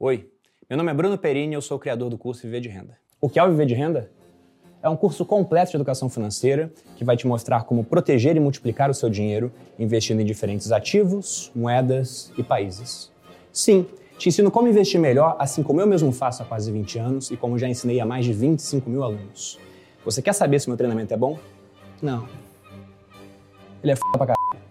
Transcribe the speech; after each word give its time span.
Oi, 0.00 0.28
meu 0.68 0.76
nome 0.76 0.90
é 0.90 0.94
Bruno 0.94 1.16
Perini 1.16 1.52
e 1.52 1.56
eu 1.56 1.62
sou 1.62 1.76
o 1.76 1.80
criador 1.80 2.10
do 2.10 2.18
curso 2.18 2.42
Viver 2.42 2.60
de 2.60 2.68
Renda. 2.68 2.98
O 3.20 3.28
que 3.28 3.38
é 3.38 3.44
o 3.44 3.48
Viver 3.48 3.64
de 3.64 3.74
Renda? 3.74 4.10
É 4.82 4.88
um 4.88 4.96
curso 4.96 5.24
completo 5.24 5.70
de 5.70 5.76
educação 5.76 6.10
financeira 6.10 6.72
que 6.96 7.04
vai 7.04 7.16
te 7.16 7.28
mostrar 7.28 7.62
como 7.62 7.84
proteger 7.84 8.36
e 8.36 8.40
multiplicar 8.40 8.90
o 8.90 8.94
seu 8.94 9.08
dinheiro 9.08 9.52
investindo 9.78 10.20
em 10.20 10.24
diferentes 10.24 10.72
ativos, 10.72 11.52
moedas 11.54 12.32
e 12.36 12.42
países. 12.42 13.12
Sim, 13.52 13.86
te 14.18 14.28
ensino 14.28 14.50
como 14.50 14.66
investir 14.66 14.98
melhor, 14.98 15.36
assim 15.38 15.62
como 15.62 15.80
eu 15.80 15.86
mesmo 15.86 16.10
faço 16.10 16.42
há 16.42 16.44
quase 16.44 16.72
20 16.72 16.98
anos 16.98 17.30
e 17.30 17.36
como 17.36 17.56
já 17.56 17.68
ensinei 17.68 18.00
a 18.00 18.04
mais 18.04 18.24
de 18.24 18.32
25 18.32 18.90
mil 18.90 19.04
alunos. 19.04 19.60
Você 20.04 20.20
quer 20.20 20.32
saber 20.32 20.60
se 20.60 20.68
meu 20.68 20.76
treinamento 20.76 21.14
é 21.14 21.16
bom? 21.16 21.38
Não. 22.02 22.28
Ele 23.80 23.92
é 23.92 23.94
f 23.94 24.02
pra 24.12 24.26
caralho. 24.26 24.64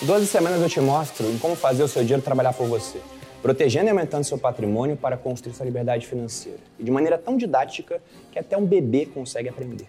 Em 0.00 0.06
12 0.06 0.26
semanas 0.28 0.62
eu 0.62 0.68
te 0.68 0.80
mostro 0.80 1.26
em 1.28 1.38
como 1.38 1.56
fazer 1.56 1.82
o 1.82 1.88
seu 1.88 2.02
dinheiro 2.02 2.22
trabalhar 2.22 2.52
por 2.52 2.68
você, 2.68 3.00
protegendo 3.42 3.86
e 3.86 3.90
aumentando 3.90 4.24
seu 4.24 4.38
patrimônio 4.38 4.96
para 4.96 5.16
construir 5.16 5.54
sua 5.54 5.66
liberdade 5.66 6.06
financeira. 6.06 6.58
E 6.78 6.84
de 6.84 6.90
maneira 6.90 7.18
tão 7.18 7.36
didática 7.36 8.00
que 8.32 8.38
até 8.38 8.56
um 8.56 8.64
bebê 8.64 9.06
consegue 9.06 9.48
aprender. 9.48 9.86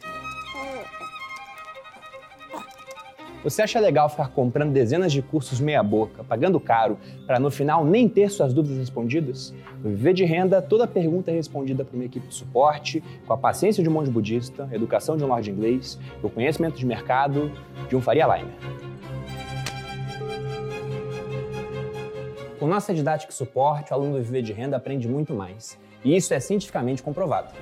Você 3.43 3.61
acha 3.61 3.79
legal 3.79 4.09
ficar 4.09 4.27
comprando 4.29 4.73
dezenas 4.73 5.09
de 5.11 5.21
cursos 5.21 5.59
meia-boca, 5.59 6.23
pagando 6.23 6.59
caro, 6.59 6.97
para 7.25 7.39
no 7.39 7.49
final 7.49 7.85
nem 7.85 8.09
ter 8.09 8.29
suas 8.29 8.53
dúvidas 8.53 8.77
respondidas? 8.77 9.53
Viver 9.81 10.13
de 10.13 10.25
Renda, 10.25 10.61
toda 10.61 10.85
pergunta 10.85 11.31
é 11.31 11.35
respondida 11.35 11.85
por 11.85 11.95
uma 11.95 12.03
equipe 12.03 12.27
de 12.27 12.35
suporte, 12.35 13.01
com 13.25 13.31
a 13.31 13.37
paciência 13.37 13.81
de 13.81 13.87
um 13.87 13.93
monge 13.93 14.11
budista, 14.11 14.67
educação 14.71 15.15
de 15.15 15.23
um 15.23 15.27
lord 15.27 15.49
inglês, 15.49 15.97
o 16.21 16.29
conhecimento 16.29 16.77
de 16.77 16.85
mercado 16.85 17.51
de 17.87 17.95
um 17.95 18.01
Faria 18.01 18.25
Limer. 18.25 18.53
Com 22.59 22.65
nossa 22.65 22.91
didática 22.91 23.31
e 23.31 23.35
suporte, 23.35 23.91
o 23.91 23.93
aluno 23.93 24.17
do 24.17 24.23
Viver 24.23 24.41
de 24.41 24.51
Renda 24.51 24.77
aprende 24.77 25.07
muito 25.07 25.31
mais. 25.31 25.77
E 26.03 26.15
isso 26.15 26.33
é 26.33 26.39
cientificamente 26.39 27.03
comprovado. 27.03 27.53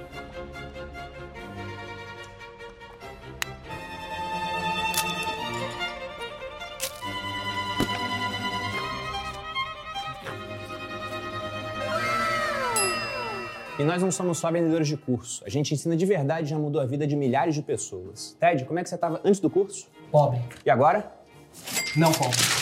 E 13.78 13.84
nós 13.84 14.02
não 14.02 14.10
somos 14.10 14.38
só 14.38 14.50
vendedores 14.50 14.88
de 14.88 14.96
curso. 14.96 15.44
A 15.46 15.50
gente 15.50 15.74
ensina 15.74 15.98
de 15.98 16.06
verdade 16.06 16.48
e 16.48 16.50
já 16.50 16.58
mudou 16.58 16.82
a 16.82 16.86
vida 16.86 17.06
de 17.06 17.18
milhares 17.18 17.54
de 17.54 17.62
pessoas. 17.62 18.38
Ted, 18.40 18.64
como 18.64 18.80
é 18.80 18.84
que 18.84 18.88
você 18.88 18.96
estava 18.96 19.20
antes 19.26 19.42
do 19.42 19.50
curso? 19.50 19.88
Pobre. 20.10 20.40
E 20.66 20.70
agora? 20.70 21.12
Não 21.98 22.14
pobre. 22.14 22.55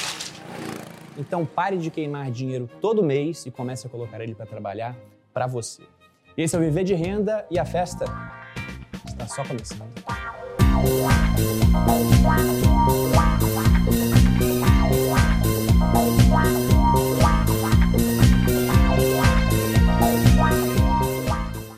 Então 1.17 1.45
pare 1.45 1.77
de 1.77 1.89
queimar 1.89 2.31
dinheiro 2.31 2.69
todo 2.81 3.03
mês 3.03 3.45
e 3.45 3.51
comece 3.51 3.87
a 3.87 3.89
colocar 3.89 4.21
ele 4.21 4.33
para 4.35 4.45
trabalhar 4.45 4.95
para 5.33 5.47
você. 5.47 5.83
Esse 6.35 6.55
é 6.55 6.59
o 6.59 6.61
Viver 6.61 6.83
de 6.83 6.93
Renda 6.93 7.45
e 7.49 7.59
a 7.59 7.65
festa 7.65 8.05
está 9.05 9.27
só 9.27 9.43
começando. 9.43 9.93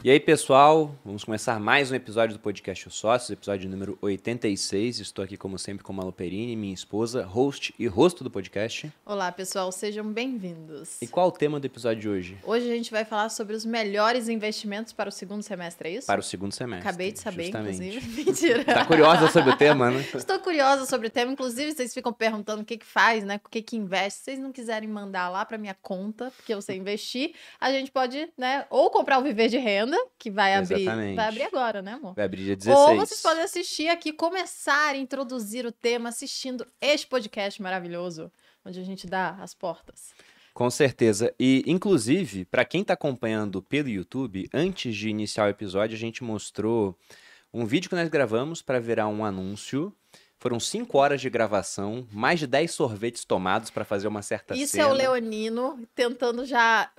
E 0.06 0.12
aí, 0.12 0.20
pessoal, 0.20 0.94
vamos 1.04 1.24
começar 1.24 1.60
mais 1.60 1.92
um 1.92 1.96
episódio 1.96 2.38
do 2.38 2.40
podcast 2.40 2.88
Os 2.88 2.94
Sócios, 2.94 3.32
episódio 3.32 3.68
número 3.68 3.98
86. 4.00 5.00
Estou 5.00 5.26
aqui, 5.26 5.36
como 5.36 5.58
sempre, 5.58 5.84
com 5.84 5.92
Malu 5.92 6.14
Perini, 6.14 6.56
minha 6.56 6.76
esposa, 6.76 7.26
host 7.26 7.74
e 7.80 7.88
rosto 7.88 8.24
do 8.24 8.30
podcast. 8.30 8.94
Olá, 9.04 9.32
pessoal, 9.32 9.72
sejam 9.72 10.06
bem-vindos. 10.06 11.02
E 11.02 11.08
qual 11.08 11.30
o 11.30 11.32
tema 11.32 11.60
do 11.60 11.66
episódio 11.66 12.02
de 12.02 12.08
hoje? 12.08 12.38
Hoje 12.44 12.72
a 12.72 12.76
gente 12.76 12.92
vai 12.92 13.04
falar 13.04 13.30
sobre 13.30 13.56
os 13.56 13.66
melhores 13.66 14.30
investimentos 14.30 14.94
para 14.94 15.10
o 15.10 15.12
segundo 15.12 15.42
semestre, 15.42 15.90
é 15.90 15.94
isso? 15.94 16.06
Para 16.06 16.20
o 16.20 16.24
segundo 16.24 16.54
semestre. 16.54 16.88
Acabei 16.88 17.12
de 17.12 17.20
saber, 17.20 17.46
justamente. 17.46 17.98
inclusive. 17.98 18.08
Mentira. 18.24 18.64
Tá 18.64 18.86
curiosa 18.86 19.28
sobre 19.32 19.54
o 19.54 19.58
tema, 19.58 19.90
né? 19.90 20.06
Estou 20.14 20.38
curiosa 20.38 20.86
sobre 20.86 21.08
o 21.08 21.10
tema. 21.10 21.32
Inclusive, 21.32 21.72
vocês 21.72 21.92
ficam 21.92 22.14
perguntando 22.14 22.62
o 22.62 22.66
que 22.66 22.78
que 22.78 22.86
faz, 22.86 23.24
né? 23.24 23.42
O 23.44 23.50
que 23.50 23.60
que 23.60 23.76
investe. 23.76 24.20
Se 24.20 24.26
vocês 24.26 24.40
não 24.40 24.52
quiserem 24.52 24.88
mandar 24.88 25.30
lá 25.30 25.44
para 25.44 25.58
minha 25.58 25.76
conta, 25.82 26.32
porque 26.36 26.54
eu 26.54 26.62
sei 26.62 26.78
investir, 26.78 27.34
a 27.60 27.72
gente 27.72 27.92
pode, 27.92 28.30
né? 28.38 28.68
Ou 28.70 28.92
comprar 28.92 29.18
o 29.18 29.24
Viver 29.24 29.50
de 29.50 29.58
Renda, 29.58 29.95
que 30.18 30.32
vai 30.32 30.56
abrir. 30.56 30.86
Vai 30.86 31.28
abrir 31.28 31.44
agora, 31.44 31.82
né, 31.82 31.94
amor? 31.94 32.14
Vai 32.16 32.26
abrir 32.26 32.44
dia 32.44 32.56
16. 32.56 32.78
Ou 32.78 32.96
vocês 32.96 33.22
podem 33.22 33.44
assistir 33.44 33.88
aqui, 33.90 34.12
começar 34.14 34.96
a 34.96 34.98
introduzir 34.98 35.66
o 35.66 35.72
tema 35.72 36.10
assistindo 36.10 36.66
este 36.82 37.08
podcast 37.08 37.62
maravilhoso, 37.62 38.32
onde 38.66 38.80
a 38.80 38.84
gente 38.84 39.08
dá 39.08 39.38
as 39.42 39.54
portas. 39.54 40.14
Com 40.54 40.70
certeza. 40.70 41.36
E, 41.38 41.64
inclusive, 41.68 42.46
para 42.46 42.64
quem 42.64 42.82
está 42.82 42.94
acompanhando 42.94 43.62
pelo 43.62 43.90
YouTube, 43.90 44.50
antes 44.54 44.96
de 44.96 45.10
iniciar 45.10 45.48
o 45.48 45.50
episódio, 45.50 45.96
a 45.96 46.00
gente 46.00 46.24
mostrou 46.24 46.98
um 47.54 47.66
vídeo 47.66 47.90
que 47.90 47.96
nós 47.96 48.08
gravamos 48.08 48.62
para 48.62 48.80
virar 48.80 49.08
um 49.10 49.26
anúncio. 49.26 49.94
Foram 50.38 50.60
cinco 50.60 50.98
horas 50.98 51.20
de 51.20 51.30
gravação, 51.30 52.08
mais 52.12 52.40
de 52.40 52.48
10 52.48 52.72
sorvetes 52.72 53.26
tomados 53.26 53.70
para 53.70 53.84
fazer 53.84 54.08
uma 54.08 54.22
certa 54.22 54.56
Isso 54.56 54.74
cena. 54.74 54.84
é 54.84 54.88
o 54.88 54.94
Leonino 54.94 55.86
tentando 55.94 56.46
já 56.46 56.90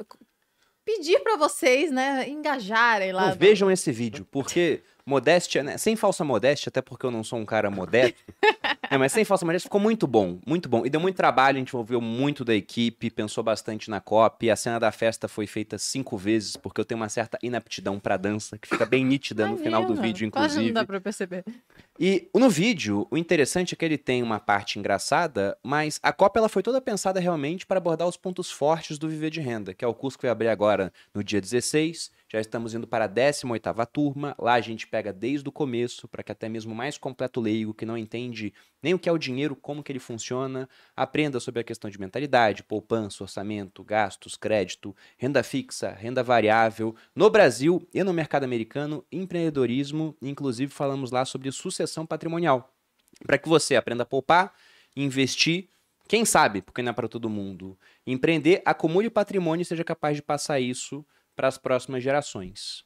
pedir 0.87 1.19
pra 1.21 1.37
vocês, 1.37 1.91
né, 1.91 2.27
engajarem 2.29 3.13
lá. 3.13 3.23
Não, 3.23 3.29
no- 3.31 3.37
vejam 3.37 3.71
esse 3.71 3.91
vídeo, 3.93 4.27
porque 4.31 4.81
modéstia, 5.07 5.63
né? 5.63 5.79
Sem 5.79 5.95
falsa 5.95 6.25
modéstia, 6.25 6.69
até 6.69 6.83
porque 6.83 7.07
eu 7.07 7.11
não 7.11 7.23
sou 7.23 7.39
um 7.39 7.45
cara 7.45 7.71
modesto. 7.71 8.21
né, 8.91 8.99
mas 8.99 9.13
sem 9.13 9.25
falsa 9.25 9.47
modéstia 9.47 9.69
ficou 9.69 9.81
muito 9.81 10.07
bom, 10.07 10.39
muito 10.45 10.69
bom. 10.69 10.85
E 10.85 10.91
deu 10.91 11.01
muito 11.01 11.17
trabalho, 11.17 11.57
a 11.57 11.59
gente 11.61 11.69
envolveu 11.69 12.01
muito 12.01 12.45
da 12.45 12.55
equipe, 12.55 13.09
pensou 13.09 13.45
bastante 13.45 13.89
na 13.89 14.01
copy. 14.01 14.51
A 14.51 14.57
cena 14.57 14.81
da 14.81 14.91
festa 14.91 15.29
foi 15.29 15.47
feita 15.47 15.79
cinco 15.79 16.17
vezes, 16.17 16.57
porque 16.57 16.81
eu 16.81 16.85
tenho 16.85 17.01
uma 17.01 17.09
certa 17.09 17.39
inaptidão 17.41 18.01
pra 18.01 18.17
dança, 18.17 18.59
que 18.59 18.69
fica 18.69 18.85
bem 18.85 19.05
nítida 19.05 19.47
no 19.47 19.57
final 19.57 19.85
do 19.85 19.95
vídeo, 19.95 20.29
Quase 20.31 20.47
inclusive. 20.57 20.67
não 20.67 20.75
dá 20.75 20.85
pra 20.85 21.01
perceber. 21.01 21.45
E 21.99 22.29
no 22.35 22.51
vídeo, 22.51 23.07
o 23.11 23.17
interessante 23.17 23.75
é 23.75 23.77
que 23.77 23.85
ele 23.85 23.97
tem 23.97 24.23
uma 24.23 24.41
parte 24.41 24.79
engraçada, 24.79 25.57
mas 25.63 26.01
a 26.03 26.13
cópia 26.13 26.41
ela 26.41 26.49
foi 26.49 26.63
toda 26.63 26.81
pensada 26.81 27.21
realmente 27.21 27.65
para 27.65 27.79
abordar 27.79 28.09
os 28.09 28.17
pontos 28.17 28.51
fortes 28.51 28.99
do 28.99 29.09
Viver 29.09 29.31
de 29.31 29.41
Renda, 29.41 29.73
que 29.73 29.85
é 29.85 29.89
o 29.89 29.95
curso 29.95 30.19
que 30.19 30.23
vai 30.23 30.33
abrir 30.33 30.49
agora 30.49 30.93
no 31.15 31.23
dia 31.23 31.41
16. 31.41 32.11
Já 32.37 32.41
estamos 32.43 32.75
indo 32.75 32.87
para 32.87 33.07
a 33.07 33.09
18ª 33.09 33.87
turma. 33.87 34.35
Lá 34.39 34.53
a 34.53 34.61
gente 34.61 34.87
pega 34.87 35.11
desde 35.11 35.49
o 35.49 35.51
começo, 35.51 36.07
para 36.07 36.23
que 36.23 36.31
até 36.31 36.51
mesmo 36.51 36.75
o 36.75 36.77
mais 36.77 36.99
completo 36.99 37.41
leigo, 37.41 37.73
que 37.73 37.87
não 37.87 37.97
entende 37.97 38.53
nem 38.83 38.93
o 38.93 38.99
que 38.99 39.09
é 39.09 39.13
o 39.13 39.17
dinheiro, 39.17 39.57
como 39.57 39.83
que 39.83 39.91
ele 39.91 39.99
funciona, 39.99 40.69
aprenda 40.95 41.41
sobre 41.41 41.63
a 41.63 41.65
questão 41.65 41.89
de 41.89 41.99
mentalidade, 41.99 42.63
poupança, 42.63 43.25
orçamento, 43.25 43.83
gastos, 43.83 44.37
crédito, 44.37 44.95
renda 45.17 45.43
fixa, 45.43 45.93
renda 45.93 46.23
variável, 46.23 46.95
no 47.15 47.31
Brasil 47.31 47.89
e 47.95 48.05
no 48.05 48.13
mercado 48.13 48.45
americano, 48.45 49.03
empreendedorismo, 49.11 50.15
inclusive 50.21 50.71
falamos 50.71 51.11
lá 51.11 51.25
sobre 51.25 51.51
sucessão 51.51 52.05
patrimonial. 52.05 52.71
Para 53.27 53.39
que 53.39 53.49
você 53.49 53.77
aprenda 53.77 54.03
a 54.03 54.07
poupar, 54.07 54.53
investir, 54.95 55.71
quem 56.07 56.27
sabe, 56.27 56.61
porque 56.61 56.83
não 56.83 56.91
é 56.91 56.93
para 56.93 57.09
todo 57.09 57.31
mundo, 57.31 57.79
empreender, 58.07 58.61
acumule 58.63 59.09
patrimônio 59.09 59.63
e 59.63 59.65
seja 59.65 59.83
capaz 59.83 60.17
de 60.17 60.23
passar 60.23 60.61
isso 60.61 61.03
para 61.37 61.47
as 61.49 61.59
próximas 61.59 62.03
gerações. 62.03 62.83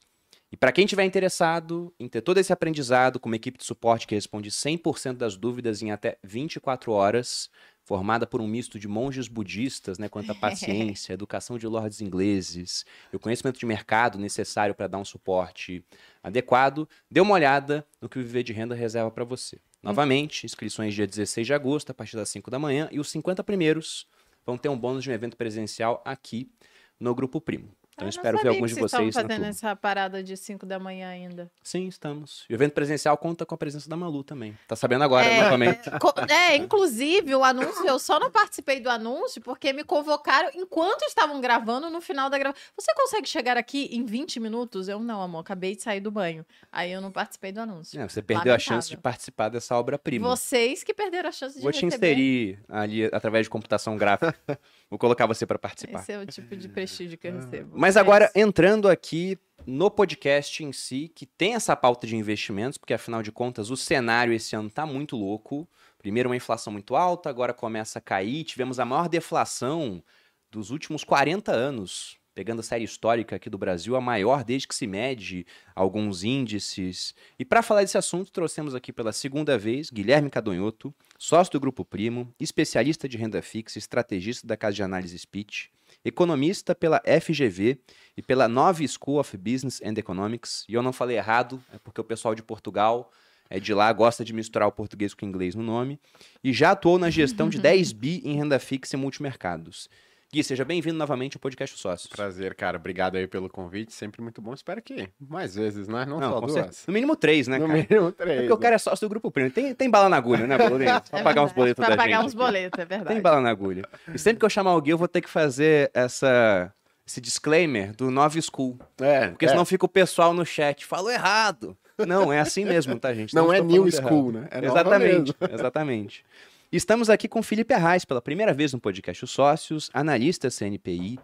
E 0.53 0.57
para 0.57 0.73
quem 0.73 0.85
estiver 0.85 1.05
interessado 1.05 1.95
em 1.99 2.09
ter 2.09 2.21
todo 2.23 2.39
esse 2.39 2.53
aprendizado 2.53 3.21
com 3.21 3.29
uma 3.29 3.37
equipe 3.37 3.57
de 3.57 3.65
suporte 3.65 4.05
que 4.05 4.17
responde 4.17 4.51
100% 4.51 5.17
das 5.17 5.37
dúvidas 5.37 5.81
em 5.81 5.93
até 5.93 6.19
24 6.25 6.91
horas, 6.91 7.49
formada 7.85 8.27
por 8.27 8.41
um 8.41 8.49
misto 8.49 8.77
de 8.77 8.89
monges 8.89 9.29
budistas, 9.29 9.97
né, 9.97 10.09
quanto 10.09 10.33
à 10.33 10.35
paciência, 10.37 11.13
educação 11.13 11.57
de 11.57 11.69
lords 11.69 12.01
ingleses 12.01 12.85
e 13.13 13.17
o 13.17 13.21
conhecimento 13.21 13.61
de 13.61 13.67
mercado 13.67 14.19
necessário 14.19 14.75
para 14.75 14.89
dar 14.89 14.99
um 14.99 15.05
suporte 15.05 15.85
adequado, 16.21 16.89
dê 17.09 17.21
uma 17.21 17.35
olhada 17.35 17.87
no 18.01 18.09
que 18.09 18.19
o 18.19 18.23
Viver 18.23 18.43
de 18.43 18.53
Renda 18.53 18.75
reserva 18.75 19.11
para 19.11 19.25
você. 19.25 19.61
Novamente, 19.81 20.45
inscrições 20.45 20.95
dia 20.95 21.07
16 21.07 21.47
de 21.47 21.55
agosto, 21.55 21.91
a 21.91 21.95
partir 21.95 22.17
das 22.17 22.29
5 22.29 22.51
da 22.51 22.59
manhã, 22.59 22.89
e 22.91 22.99
os 22.99 23.09
50 23.09 23.43
primeiros 23.45 24.07
vão 24.45 24.59
ter 24.59 24.69
um 24.69 24.77
bônus 24.77 25.05
de 25.05 25.11
um 25.11 25.13
evento 25.15 25.37
presencial 25.37 26.03
aqui 26.05 26.51
no 26.99 27.15
Grupo 27.15 27.41
Primo. 27.41 27.80
Então, 27.93 27.99
Ah, 27.99 28.03
eu 28.03 28.05
não 28.05 28.09
espero 28.09 28.39
ver 28.39 28.49
alguns 28.49 28.71
de 28.75 28.81
vocês 28.81 29.15
na 29.15 29.23
fazendo 29.23 29.45
essa 29.45 29.77
parada 29.77 30.23
de 30.23 30.37
5 30.37 30.65
da 30.65 30.79
manhã 30.79 31.09
ainda. 31.09 31.51
Sim, 31.63 31.87
estamos. 31.89 32.45
E 32.49 32.55
o 32.55 32.57
evento 32.57 32.73
presencial 32.73 33.17
conta 33.19 33.45
com 33.45 33.55
a 33.55 33.59
presença 33.59 33.89
da 33.91 33.97
Malu 33.97 34.23
também. 34.25 34.57
Tá 34.67 34.75
sabendo 34.77 35.05
agora, 35.05 35.27
é, 35.27 35.43
novamente. 35.43 35.89
é, 36.29 36.53
é, 36.53 36.57
inclusive 36.57 37.35
o 37.35 37.45
anúncio, 37.45 37.87
eu 37.87 37.99
só 37.99 38.19
não 38.19 38.31
participei 38.31 38.81
do 38.81 38.89
anúncio 38.89 39.43
porque 39.43 39.73
me 39.73 39.85
convocaram 39.85 40.51
enquanto 40.55 41.03
estavam 41.03 41.41
gravando 41.41 41.91
no 41.91 42.01
final 42.01 42.31
da 42.31 42.39
gravação. 42.39 42.63
Você 42.79 42.95
consegue 42.95 43.29
chegar 43.29 43.57
aqui 43.57 43.89
em 43.93 44.05
20 44.05 44.41
minutos? 44.41 44.89
Eu 44.89 45.01
não, 45.01 45.21
amor, 45.21 45.41
acabei 45.41 45.77
de 45.77 45.83
sair 45.83 46.01
do 46.01 46.11
banho. 46.11 46.47
Aí 46.73 46.91
eu 46.93 47.01
não 47.01 47.11
participei 47.11 47.53
do 47.53 47.61
anúncio. 47.61 48.01
É, 48.01 48.09
você 48.09 48.23
perdeu 48.23 48.53
a 48.53 48.55
Lamentável. 48.55 48.61
chance 48.77 48.89
de 48.89 48.97
participar 48.97 49.49
dessa 49.49 49.77
obra-prima. 49.77 50.27
Vocês 50.29 50.83
que 50.83 50.95
perderam 50.95 51.29
a 51.29 51.33
chance 51.33 51.57
de 51.57 51.63
Vou 51.63 51.73
te 51.73 51.85
receber. 51.85 52.13
inserir 52.13 52.59
ali 52.69 53.05
através 53.07 53.47
de 53.47 53.51
computação 53.51 53.97
gráfica. 53.97 54.35
Vou 54.91 54.99
colocar 54.99 55.25
você 55.25 55.47
para 55.47 55.59
participar. 55.59 56.01
Esse 56.01 56.13
é 56.13 56.19
o 56.19 56.27
tipo 56.27 56.57
de 56.57 56.69
prestígio 56.69 57.17
que 57.17 57.29
eu 57.29 57.35
recebo. 57.35 57.79
Mas 57.79 57.97
agora, 57.97 58.29
entrando 58.35 58.89
aqui 58.89 59.39
no 59.65 59.89
podcast 59.89 60.65
em 60.65 60.73
si, 60.73 61.13
que 61.15 61.25
tem 61.25 61.55
essa 61.55 61.77
pauta 61.77 62.09
de 62.09 62.17
investimentos, 62.17 62.77
porque 62.77 62.93
afinal 62.93 63.23
de 63.23 63.31
contas 63.31 63.71
o 63.71 63.77
cenário 63.77 64.33
esse 64.33 64.57
ano 64.57 64.69
tá 64.69 64.85
muito 64.85 65.17
louco. 65.17 65.69
Primeiro 65.97 66.29
uma 66.29 66.37
inflação 66.37 66.73
muito 66.73 66.97
alta, 66.97 67.31
agora 67.31 67.55
começa 67.55 68.01
a 68.01 68.03
cair. 68.03 68.43
Tivemos 68.43 68.81
a 68.81 68.85
maior 68.85 69.09
deflação 69.09 70.03
dos 70.51 70.71
últimos 70.71 71.05
40 71.05 71.53
anos, 71.53 72.19
pegando 72.35 72.59
a 72.59 72.65
série 72.65 72.83
histórica 72.83 73.37
aqui 73.37 73.49
do 73.49 73.59
Brasil, 73.59 73.95
a 73.95 74.01
maior 74.01 74.43
desde 74.43 74.67
que 74.67 74.75
se 74.75 74.89
mede 74.89 75.47
alguns 75.73 76.25
índices. 76.25 77.15
E 77.39 77.45
para 77.45 77.63
falar 77.63 77.83
desse 77.83 77.99
assunto, 77.99 78.33
trouxemos 78.33 78.75
aqui 78.75 78.93
pela 78.93 79.13
segunda 79.13 79.57
vez 79.57 79.89
Guilherme 79.89 80.31
Cadonhoto, 80.31 80.93
sócio 81.23 81.53
do 81.53 81.61
Grupo 81.61 81.85
Primo, 81.85 82.35
especialista 82.41 83.07
de 83.07 83.19
renda 83.19 83.43
fixa, 83.43 83.79
estrategista 83.79 84.47
da 84.47 84.57
casa 84.57 84.77
de 84.77 84.83
análise 84.83 85.19
Speech, 85.19 85.71
economista 86.03 86.75
pela 86.75 87.03
FGV 87.05 87.79
e 88.17 88.23
pela 88.23 88.49
Nova 88.49 88.83
School 88.89 89.21
of 89.21 89.37
Business 89.37 89.83
and 89.85 89.93
Economics. 89.99 90.65
E 90.67 90.73
eu 90.73 90.83
não 90.83 90.95
falei 90.95 91.19
errado, 91.19 91.63
é 91.75 91.79
porque 91.79 92.01
o 92.01 92.05
pessoal 92.05 92.35
de 92.35 92.43
Portugal 92.43 93.13
é 93.51 93.61
de 93.61 93.75
lá, 93.75 93.93
gosta 93.93 94.25
de 94.25 94.33
misturar 94.33 94.67
o 94.67 94.73
português 94.73 95.13
com 95.13 95.27
o 95.27 95.29
inglês 95.29 95.55
no 95.55 95.63
nome, 95.63 96.01
e 96.43 96.55
já 96.55 96.71
atuou 96.71 96.99
na 96.99 97.11
gestão 97.11 97.51
de 97.51 97.59
10 97.61 97.93
bi 97.93 98.23
em 98.25 98.37
renda 98.37 98.59
fixa 98.59 98.97
e 98.97 98.99
multimercados. 98.99 99.91
Gui, 100.33 100.45
seja 100.45 100.65
bem-vindo 100.65 100.97
novamente 100.97 101.37
ao 101.37 101.41
podcast 101.41 101.77
Sócios. 101.77 102.07
Prazer, 102.07 102.55
cara. 102.55 102.77
Obrigado 102.77 103.17
aí 103.17 103.27
pelo 103.27 103.49
convite. 103.51 103.93
Sempre 103.93 104.23
muito 104.23 104.41
bom. 104.41 104.55
Espero 104.55 104.81
que 104.81 105.09
mais 105.19 105.57
vezes, 105.57 105.89
né? 105.89 106.07
Não, 106.07 106.21
Não 106.21 106.31
só 106.31 106.39
duas. 106.41 106.53
Certeza. 106.53 106.79
No 106.87 106.93
mínimo 106.95 107.17
três, 107.17 107.49
né, 107.49 107.59
no 107.59 107.67
cara? 107.67 107.79
No 107.81 107.87
mínimo 107.89 108.13
três. 108.13 108.39
É 108.39 108.41
porque 108.43 108.53
o 108.53 108.57
cara 108.57 108.77
é 108.77 108.79
sócio 108.79 109.09
do 109.09 109.11
Grupo 109.11 109.29
Prêmio. 109.33 109.51
Tem, 109.51 109.75
tem 109.75 109.91
bala 109.91 110.09
na 110.09 110.17
agulha, 110.17 110.47
né, 110.47 110.57
Bolinha? 110.57 111.03
Só 111.11 111.17
é 111.17 111.23
pagar 111.25 111.43
uns 111.43 111.53
boletos 111.53 111.83
da 111.85 111.91
gente. 111.91 111.99
pagar 111.99 112.25
uns 112.25 112.33
boletos, 112.33 112.79
é 112.79 112.85
verdade. 112.85 113.13
Tem 113.13 113.21
bala 113.21 113.41
na 113.41 113.51
agulha. 113.51 113.83
E 114.15 114.19
sempre 114.21 114.39
que 114.39 114.45
eu 114.45 114.51
chamar 114.51 114.77
o 114.77 114.81
Gui, 114.81 114.91
eu 114.93 114.99
vou 114.99 115.09
ter 115.09 115.21
que 115.21 115.29
fazer 115.29 115.91
essa, 115.93 116.73
esse 117.05 117.21
disclaimer 117.21 117.93
do 117.97 118.09
Nova 118.09 118.39
School. 118.41 118.79
É, 119.01 119.31
Porque 119.31 119.47
é. 119.47 119.49
senão 119.49 119.65
fica 119.65 119.85
o 119.85 119.89
pessoal 119.89 120.33
no 120.33 120.47
chat, 120.47 120.87
falou 120.87 121.11
errado. 121.11 121.77
Não, 122.07 122.33
é 122.33 122.39
assim 122.39 122.65
mesmo, 122.65 122.97
tá, 123.01 123.13
gente? 123.13 123.35
Não, 123.35 123.47
Não 123.47 123.53
é 123.53 123.61
New 123.61 123.91
School, 123.91 124.31
errado. 124.31 124.43
né? 124.43 124.49
É 124.53 124.65
exatamente, 124.65 125.35
exatamente. 125.53 126.25
Estamos 126.73 127.11
aqui 127.11 127.27
com 127.27 127.43
Felipe 127.43 127.75
Arraes, 127.75 128.05
pela 128.05 128.23
primeira 128.23 128.55
vez 128.55 128.73
no 128.73 128.79
podcast 128.79 129.25
Os 129.25 129.33
Sócios, 129.33 129.91
analista 129.93 130.49
CNPI, 130.49 131.19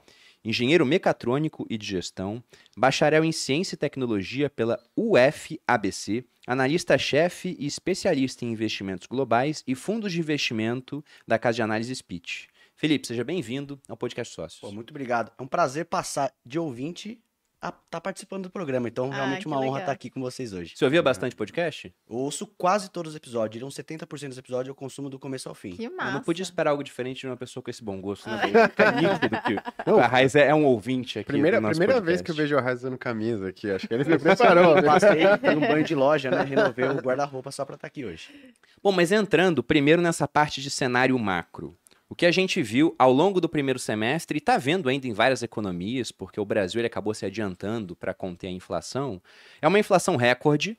engenheiro 0.44 0.84
mecatrônico 0.84 1.64
e 1.70 1.78
de 1.78 1.86
gestão, 1.86 2.42
bacharel 2.76 3.24
em 3.24 3.30
ciência 3.30 3.76
e 3.76 3.78
tecnologia 3.78 4.50
pela 4.50 4.76
UFABC, 4.96 6.24
analista-chefe 6.48 7.56
e 7.60 7.64
especialista 7.64 8.44
em 8.44 8.50
investimentos 8.50 9.06
globais 9.06 9.62
e 9.68 9.76
fundos 9.76 10.12
de 10.12 10.18
investimento 10.18 11.04
da 11.28 11.38
casa 11.38 11.54
de 11.54 11.62
análise 11.62 11.94
Speech. 11.94 12.48
Felipe, 12.74 13.06
seja 13.06 13.22
bem-vindo 13.22 13.80
ao 13.88 13.96
podcast 13.96 14.34
Sócios. 14.34 14.60
Pô, 14.60 14.72
muito 14.72 14.90
obrigado. 14.90 15.30
É 15.38 15.40
um 15.40 15.46
prazer 15.46 15.84
passar 15.84 16.34
de 16.44 16.58
ouvinte 16.58 17.20
a 17.60 17.68
estar 17.68 17.80
tá 17.90 18.00
participando 18.00 18.44
do 18.44 18.50
programa. 18.50 18.86
Então, 18.88 19.10
Ah, 19.10 19.16
realmente 19.16 19.40
que 19.40 19.46
uma 19.46 19.56
honra 19.56 19.64
legal. 19.66 19.80
estar 19.80 19.92
aqui 19.92 20.10
com 20.10 20.20
vocês 20.20 20.52
hoje. 20.52 20.74
Você 20.76 20.84
ouvia 20.84 21.02
bastante 21.02 21.34
podcast? 21.34 21.92
Eu 22.08 22.16
ouço 22.16 22.46
quase 22.46 22.90
todos 22.90 23.12
os 23.12 23.16
episódios. 23.16 23.62
Uns 23.62 23.74
70% 23.74 24.28
dos 24.28 24.38
episódios 24.38 24.68
eu 24.68 24.74
consumo 24.74 25.08
do 25.08 25.18
começo 25.18 25.48
ao 25.48 25.54
fim. 25.54 25.70
Que 25.70 25.84
Eu 25.84 25.96
massa. 25.96 26.12
não 26.12 26.20
podia 26.20 26.42
esperar 26.42 26.70
algo 26.70 26.84
diferente 26.84 27.20
de 27.20 27.26
uma 27.26 27.36
pessoa 27.36 27.62
com 27.62 27.70
esse 27.70 27.82
bom 27.82 28.00
gosto, 28.00 28.28
né? 28.28 28.40
Ah. 28.54 28.68
Fica 28.68 28.92
nítido 28.92 29.40
que 29.42 29.56
Não. 29.90 29.98
a 29.98 30.06
Raiz 30.06 30.34
é, 30.34 30.48
é 30.48 30.54
um 30.54 30.64
ouvinte 30.64 31.18
aqui. 31.18 31.26
Primeira, 31.26 31.58
do 31.58 31.62
nosso 31.62 31.72
primeira 31.78 31.94
podcast. 31.94 32.06
vez 32.06 32.22
que 32.22 32.30
eu 32.30 32.34
vejo 32.34 32.54
o 32.54 32.58
Arraiz 32.58 32.80
usando 32.80 32.98
camisa 32.98 33.48
aqui. 33.48 33.70
Acho 33.70 33.88
que 33.88 33.94
ele 33.94 34.04
se 34.04 34.18
preparou. 34.18 34.76
Eu 34.76 34.82
passei 34.84 35.24
um 35.56 35.60
banho 35.60 35.84
de 35.84 35.94
loja, 35.94 36.30
né? 36.30 36.42
Renovei 36.42 36.84
o 36.84 36.94
guarda-roupa 37.00 37.50
só 37.50 37.64
pra 37.64 37.74
estar 37.76 37.86
aqui 37.86 38.04
hoje. 38.04 38.28
Bom, 38.82 38.92
mas 38.92 39.10
entrando 39.10 39.62
primeiro 39.62 40.00
nessa 40.02 40.28
parte 40.28 40.60
de 40.60 40.70
cenário 40.70 41.18
macro. 41.18 41.76
O 42.08 42.14
que 42.14 42.24
a 42.24 42.30
gente 42.30 42.62
viu 42.62 42.94
ao 42.98 43.12
longo 43.12 43.40
do 43.40 43.48
primeiro 43.48 43.80
semestre, 43.80 44.36
e 44.36 44.38
está 44.38 44.56
vendo 44.58 44.88
ainda 44.88 45.08
em 45.08 45.12
várias 45.12 45.42
economias, 45.42 46.12
porque 46.12 46.40
o 46.40 46.44
Brasil 46.44 46.80
ele 46.80 46.86
acabou 46.86 47.12
se 47.12 47.26
adiantando 47.26 47.96
para 47.96 48.14
conter 48.14 48.46
a 48.46 48.50
inflação, 48.50 49.20
é 49.60 49.66
uma 49.66 49.78
inflação 49.78 50.14
recorde, 50.14 50.78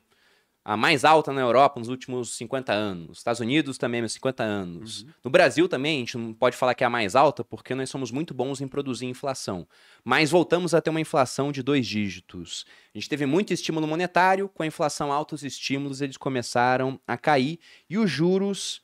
a 0.64 0.76
mais 0.76 1.04
alta 1.04 1.32
na 1.32 1.40
Europa 1.40 1.80
nos 1.80 1.88
últimos 1.88 2.34
50 2.36 2.72
anos. 2.72 3.18
Estados 3.18 3.40
Unidos 3.40 3.78
também 3.78 4.02
nos 4.02 4.12
50 4.12 4.42
anos. 4.42 5.06
No 5.24 5.30
Brasil 5.30 5.66
também, 5.66 5.96
a 5.96 5.98
gente 6.00 6.18
não 6.18 6.34
pode 6.34 6.56
falar 6.56 6.74
que 6.74 6.84
é 6.84 6.86
a 6.86 6.90
mais 6.90 7.16
alta, 7.16 7.42
porque 7.42 7.74
nós 7.74 7.88
somos 7.88 8.10
muito 8.10 8.34
bons 8.34 8.60
em 8.60 8.68
produzir 8.68 9.06
inflação. 9.06 9.66
Mas 10.04 10.30
voltamos 10.30 10.74
a 10.74 10.82
ter 10.82 10.90
uma 10.90 11.00
inflação 11.00 11.50
de 11.50 11.62
dois 11.62 11.86
dígitos. 11.86 12.66
A 12.94 12.98
gente 12.98 13.08
teve 13.08 13.24
muito 13.24 13.52
estímulo 13.52 13.86
monetário, 13.86 14.46
com 14.46 14.62
a 14.62 14.66
inflação 14.66 15.10
alta, 15.10 15.34
os 15.34 15.42
estímulos 15.42 16.02
eles 16.02 16.18
começaram 16.18 17.00
a 17.06 17.16
cair, 17.16 17.58
e 17.88 17.96
os 17.96 18.10
juros 18.10 18.82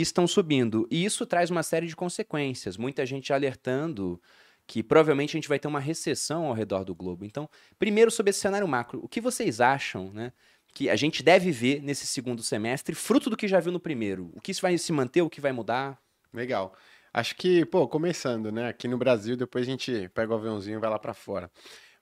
estão 0.00 0.26
subindo. 0.26 0.86
E 0.90 1.04
isso 1.04 1.24
traz 1.26 1.50
uma 1.50 1.62
série 1.62 1.86
de 1.86 1.94
consequências. 1.96 2.76
Muita 2.76 3.06
gente 3.06 3.32
alertando 3.32 4.20
que 4.66 4.82
provavelmente 4.82 5.30
a 5.30 5.38
gente 5.38 5.48
vai 5.48 5.58
ter 5.58 5.68
uma 5.68 5.80
recessão 5.80 6.46
ao 6.46 6.54
redor 6.54 6.84
do 6.84 6.94
globo. 6.94 7.24
Então, 7.24 7.48
primeiro 7.78 8.10
sobre 8.10 8.30
esse 8.30 8.40
cenário 8.40 8.66
macro, 8.66 9.00
o 9.02 9.08
que 9.08 9.20
vocês 9.20 9.60
acham, 9.60 10.10
né? 10.12 10.32
Que 10.74 10.88
a 10.88 10.96
gente 10.96 11.22
deve 11.22 11.52
ver 11.52 11.82
nesse 11.82 12.06
segundo 12.06 12.42
semestre, 12.42 12.94
fruto 12.94 13.30
do 13.30 13.36
que 13.36 13.46
já 13.46 13.60
viu 13.60 13.70
no 13.70 13.78
primeiro. 13.78 14.30
O 14.34 14.40
que 14.40 14.50
isso 14.50 14.62
vai 14.62 14.76
se 14.78 14.92
manter, 14.92 15.22
o 15.22 15.30
que 15.30 15.40
vai 15.40 15.52
mudar? 15.52 15.98
Legal. 16.32 16.74
Acho 17.12 17.36
que, 17.36 17.64
pô, 17.66 17.86
começando, 17.86 18.50
né? 18.50 18.68
Aqui 18.68 18.88
no 18.88 18.98
Brasil, 18.98 19.36
depois 19.36 19.66
a 19.66 19.70
gente 19.70 20.08
pega 20.14 20.32
o 20.32 20.36
aviãozinho 20.36 20.78
e 20.78 20.80
vai 20.80 20.90
lá 20.90 20.98
para 20.98 21.14
fora. 21.14 21.48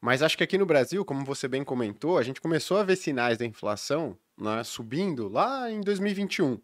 Mas 0.00 0.22
acho 0.22 0.36
que 0.36 0.42
aqui 0.42 0.56
no 0.56 0.64
Brasil, 0.64 1.04
como 1.04 1.24
você 1.24 1.46
bem 1.46 1.62
comentou, 1.62 2.16
a 2.16 2.22
gente 2.22 2.40
começou 2.40 2.78
a 2.78 2.82
ver 2.82 2.96
sinais 2.96 3.36
da 3.36 3.44
inflação 3.44 4.18
né, 4.38 4.64
subindo 4.64 5.28
lá 5.28 5.70
em 5.70 5.80
2021. 5.80 6.58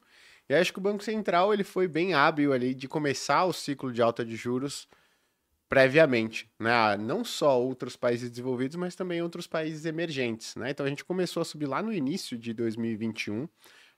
E 0.49 0.55
acho 0.55 0.73
que 0.73 0.79
o 0.79 0.83
Banco 0.83 1.05
Central 1.05 1.53
ele 1.53 1.65
foi 1.65 1.87
bem 1.87 2.15
hábil 2.15 2.53
ali 2.53 2.75
de 2.75 2.89
começar 2.89 3.45
o 3.45 3.53
ciclo 3.53 3.93
de 3.93 4.01
alta 4.01 4.25
de 4.25 4.35
juros 4.35 4.89
previamente, 5.69 6.51
né? 6.59 6.73
a 6.73 6.97
Não 6.97 7.23
só 7.23 7.61
outros 7.61 7.95
países 7.97 8.31
desenvolvidos, 8.31 8.77
mas 8.77 8.95
também 8.95 9.21
outros 9.21 9.47
países 9.47 9.85
emergentes, 9.85 10.57
né? 10.57 10.71
Então 10.71 10.87
a 10.87 10.89
gente 10.89 11.05
começou 11.05 11.43
a 11.43 11.45
subir 11.45 11.67
lá 11.67 11.83
no 11.83 11.93
início 11.93 12.39
de 12.39 12.55
2021. 12.55 13.47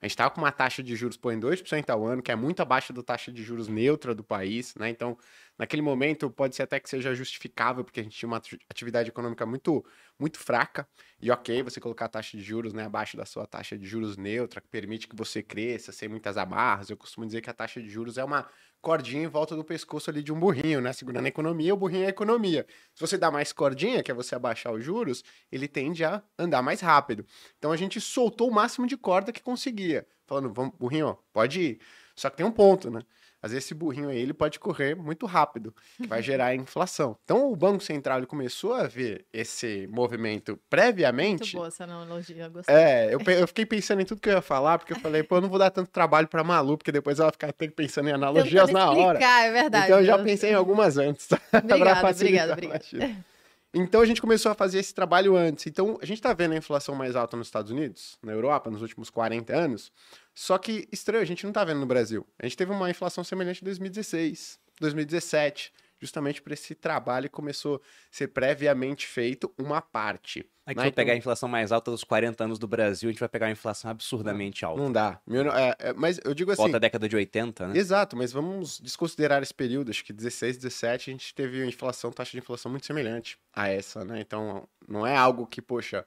A 0.01 0.05
gente 0.07 0.11
estava 0.13 0.31
com 0.31 0.41
uma 0.41 0.51
taxa 0.51 0.81
de 0.81 0.95
juros 0.95 1.15
pô, 1.17 1.31
em 1.31 1.39
2% 1.39 1.89
ao 1.91 2.05
ano, 2.05 2.21
que 2.23 2.31
é 2.31 2.35
muito 2.35 2.59
abaixo 2.61 2.91
da 2.91 3.03
taxa 3.03 3.31
de 3.31 3.43
juros 3.43 3.67
neutra 3.67 4.15
do 4.15 4.23
país, 4.23 4.73
né? 4.75 4.89
Então, 4.89 5.15
naquele 5.57 5.81
momento, 5.81 6.29
pode 6.31 6.55
ser 6.55 6.63
até 6.63 6.79
que 6.79 6.89
seja 6.89 7.13
justificável, 7.13 7.83
porque 7.83 7.99
a 7.99 8.03
gente 8.03 8.17
tinha 8.17 8.27
uma 8.27 8.37
ati- 8.37 8.57
atividade 8.69 9.09
econômica 9.09 9.45
muito, 9.45 9.85
muito 10.19 10.39
fraca. 10.39 10.87
E 11.21 11.29
ok, 11.31 11.61
você 11.63 11.79
colocar 11.79 12.05
a 12.05 12.09
taxa 12.09 12.35
de 12.37 12.43
juros 12.43 12.73
né, 12.73 12.85
abaixo 12.85 13.15
da 13.15 13.25
sua 13.25 13.45
taxa 13.45 13.77
de 13.77 13.85
juros 13.87 14.17
neutra, 14.17 14.59
que 14.59 14.67
permite 14.69 15.07
que 15.07 15.15
você 15.15 15.43
cresça 15.43 15.91
sem 15.91 16.09
muitas 16.09 16.35
amarras. 16.37 16.89
Eu 16.89 16.97
costumo 16.97 17.25
dizer 17.25 17.41
que 17.41 17.49
a 17.49 17.53
taxa 17.53 17.81
de 17.81 17.87
juros 17.89 18.17
é 18.17 18.23
uma 18.23 18.49
cordinha 18.81 19.23
em 19.23 19.27
volta 19.27 19.55
do 19.55 19.63
pescoço 19.63 20.09
ali 20.09 20.23
de 20.23 20.33
um 20.33 20.39
burrinho, 20.39 20.81
né? 20.81 20.91
Segurando 20.91 21.25
a 21.25 21.29
economia, 21.29 21.73
o 21.73 21.77
burrinho 21.77 22.03
é 22.03 22.07
a 22.07 22.09
economia. 22.09 22.65
Se 22.93 23.01
você 23.01 23.17
dá 23.17 23.29
mais 23.29 23.53
cordinha, 23.53 24.01
que 24.01 24.11
é 24.11 24.13
você 24.13 24.35
abaixar 24.35 24.73
os 24.73 24.83
juros, 24.83 25.23
ele 25.51 25.67
tende 25.67 26.03
a 26.03 26.23
andar 26.37 26.61
mais 26.61 26.81
rápido. 26.81 27.25
Então 27.57 27.71
a 27.71 27.77
gente 27.77 28.01
soltou 28.01 28.49
o 28.49 28.53
máximo 28.53 28.87
de 28.87 28.97
corda 28.97 29.31
que 29.31 29.41
conseguia. 29.41 30.07
Falando, 30.25 30.51
vamos, 30.51 30.73
burrinho, 30.77 31.07
ó, 31.07 31.17
pode 31.31 31.61
ir. 31.61 31.79
Só 32.15 32.29
que 32.29 32.37
tem 32.37 32.45
um 32.45 32.51
ponto, 32.51 32.89
né? 32.89 33.01
Às 33.41 33.51
vezes 33.51 33.65
esse 33.65 33.73
burrinho 33.73 34.09
aí 34.09 34.19
ele 34.19 34.33
pode 34.33 34.59
correr 34.59 34.95
muito 34.95 35.25
rápido, 35.25 35.73
que 35.97 36.07
vai 36.07 36.21
gerar 36.21 36.53
inflação. 36.55 37.17
Então 37.23 37.51
o 37.51 37.55
Banco 37.55 37.83
Central 37.83 38.19
ele 38.19 38.27
começou 38.27 38.73
a 38.73 38.87
ver 38.87 39.25
esse 39.33 39.87
movimento 39.91 40.51
Muito 40.51 40.63
previamente. 40.69 41.55
boa 41.55 41.67
essa 41.67 41.83
analogia, 41.83 42.47
gostei. 42.49 42.75
É, 42.75 43.13
eu, 43.13 43.19
eu 43.19 43.47
fiquei 43.47 43.65
pensando 43.65 44.01
em 44.01 44.05
tudo 44.05 44.21
que 44.21 44.29
eu 44.29 44.33
ia 44.33 44.41
falar, 44.41 44.77
porque 44.77 44.93
eu 44.93 44.99
falei, 44.99 45.23
pô, 45.23 45.37
eu 45.37 45.41
não 45.41 45.49
vou 45.49 45.57
dar 45.57 45.71
tanto 45.71 45.89
trabalho 45.89 46.27
pra 46.27 46.43
Malu, 46.43 46.77
porque 46.77 46.91
depois 46.91 47.19
ela 47.19 47.31
ficar 47.31 47.49
até 47.49 47.67
pensando 47.67 48.09
em 48.09 48.11
analogias 48.11 48.69
na 48.69 48.91
hora. 48.91 49.19
explicar, 49.19 49.45
é 49.45 49.51
verdade. 49.51 49.85
Então 49.85 49.99
eu 49.99 50.05
já 50.05 50.19
pensei 50.19 50.51
em 50.51 50.55
algumas 50.55 50.97
antes. 50.97 51.27
Obrigada, 51.51 52.09
obrigada, 52.09 52.53
obrigada. 52.53 53.25
Então 53.73 54.01
a 54.01 54.05
gente 54.05 54.21
começou 54.21 54.51
a 54.51 54.55
fazer 54.55 54.79
esse 54.79 54.93
trabalho 54.93 55.35
antes. 55.35 55.65
Então 55.67 55.97
a 56.01 56.05
gente 56.05 56.17
está 56.17 56.33
vendo 56.33 56.53
a 56.53 56.57
inflação 56.57 56.93
mais 56.93 57.15
alta 57.15 57.37
nos 57.37 57.47
Estados 57.47 57.71
Unidos, 57.71 58.17
na 58.21 58.33
Europa, 58.33 58.69
nos 58.69 58.81
últimos 58.81 59.09
40 59.09 59.55
anos. 59.55 59.91
Só 60.33 60.57
que 60.57 60.87
estranho, 60.91 61.21
a 61.21 61.25
gente 61.25 61.43
não 61.43 61.51
está 61.51 61.63
vendo 61.63 61.79
no 61.79 61.85
Brasil. 61.85 62.25
A 62.39 62.45
gente 62.45 62.57
teve 62.57 62.71
uma 62.71 62.89
inflação 62.89 63.23
semelhante 63.23 63.61
em 63.61 63.65
2016, 63.65 64.59
2017, 64.79 65.73
justamente 65.99 66.41
por 66.41 66.51
esse 66.51 66.73
trabalho 66.73 67.29
que 67.29 67.35
começou 67.35 67.75
a 67.75 67.79
ser 68.09 68.29
previamente 68.29 69.05
feito 69.05 69.53
uma 69.57 69.81
parte. 69.81 70.49
Aí 70.65 70.73
que 70.73 70.81
né? 70.81 70.87
Então, 70.87 70.95
pegar 70.95 71.13
a 71.13 71.15
inflação 71.15 71.47
mais 71.47 71.71
alta 71.71 71.91
dos 71.91 72.03
40 72.03 72.43
anos 72.43 72.59
do 72.59 72.67
Brasil, 72.67 73.09
a 73.09 73.11
gente 73.11 73.19
vai 73.19 73.29
pegar 73.29 73.47
uma 73.47 73.51
inflação 73.51 73.91
absurdamente 73.91 74.65
alta. 74.65 74.81
Não 74.81 74.91
dá. 74.91 75.19
É, 75.29 75.89
é, 75.89 75.93
mas 75.93 76.19
eu 76.23 76.33
digo 76.33 76.51
assim. 76.51 76.61
Volta 76.61 76.77
a 76.77 76.79
década 76.79 77.07
de 77.07 77.15
80, 77.15 77.67
né? 77.67 77.77
Exato, 77.77 78.15
mas 78.15 78.31
vamos 78.31 78.79
desconsiderar 78.79 79.43
esse 79.43 79.53
período. 79.53 79.91
Acho 79.91 80.03
que 80.03 80.13
16, 80.13 80.57
17, 80.57 81.09
a 81.09 81.13
gente 81.13 81.35
teve 81.35 81.61
uma 81.61 81.67
inflação, 81.67 82.11
taxa 82.11 82.31
de 82.31 82.39
inflação 82.39 82.71
muito 82.71 82.85
semelhante 82.85 83.37
a 83.53 83.67
essa, 83.67 84.03
né? 84.03 84.21
Então, 84.21 84.67
não 84.87 85.05
é 85.05 85.15
algo 85.15 85.45
que, 85.45 85.61
poxa, 85.61 86.05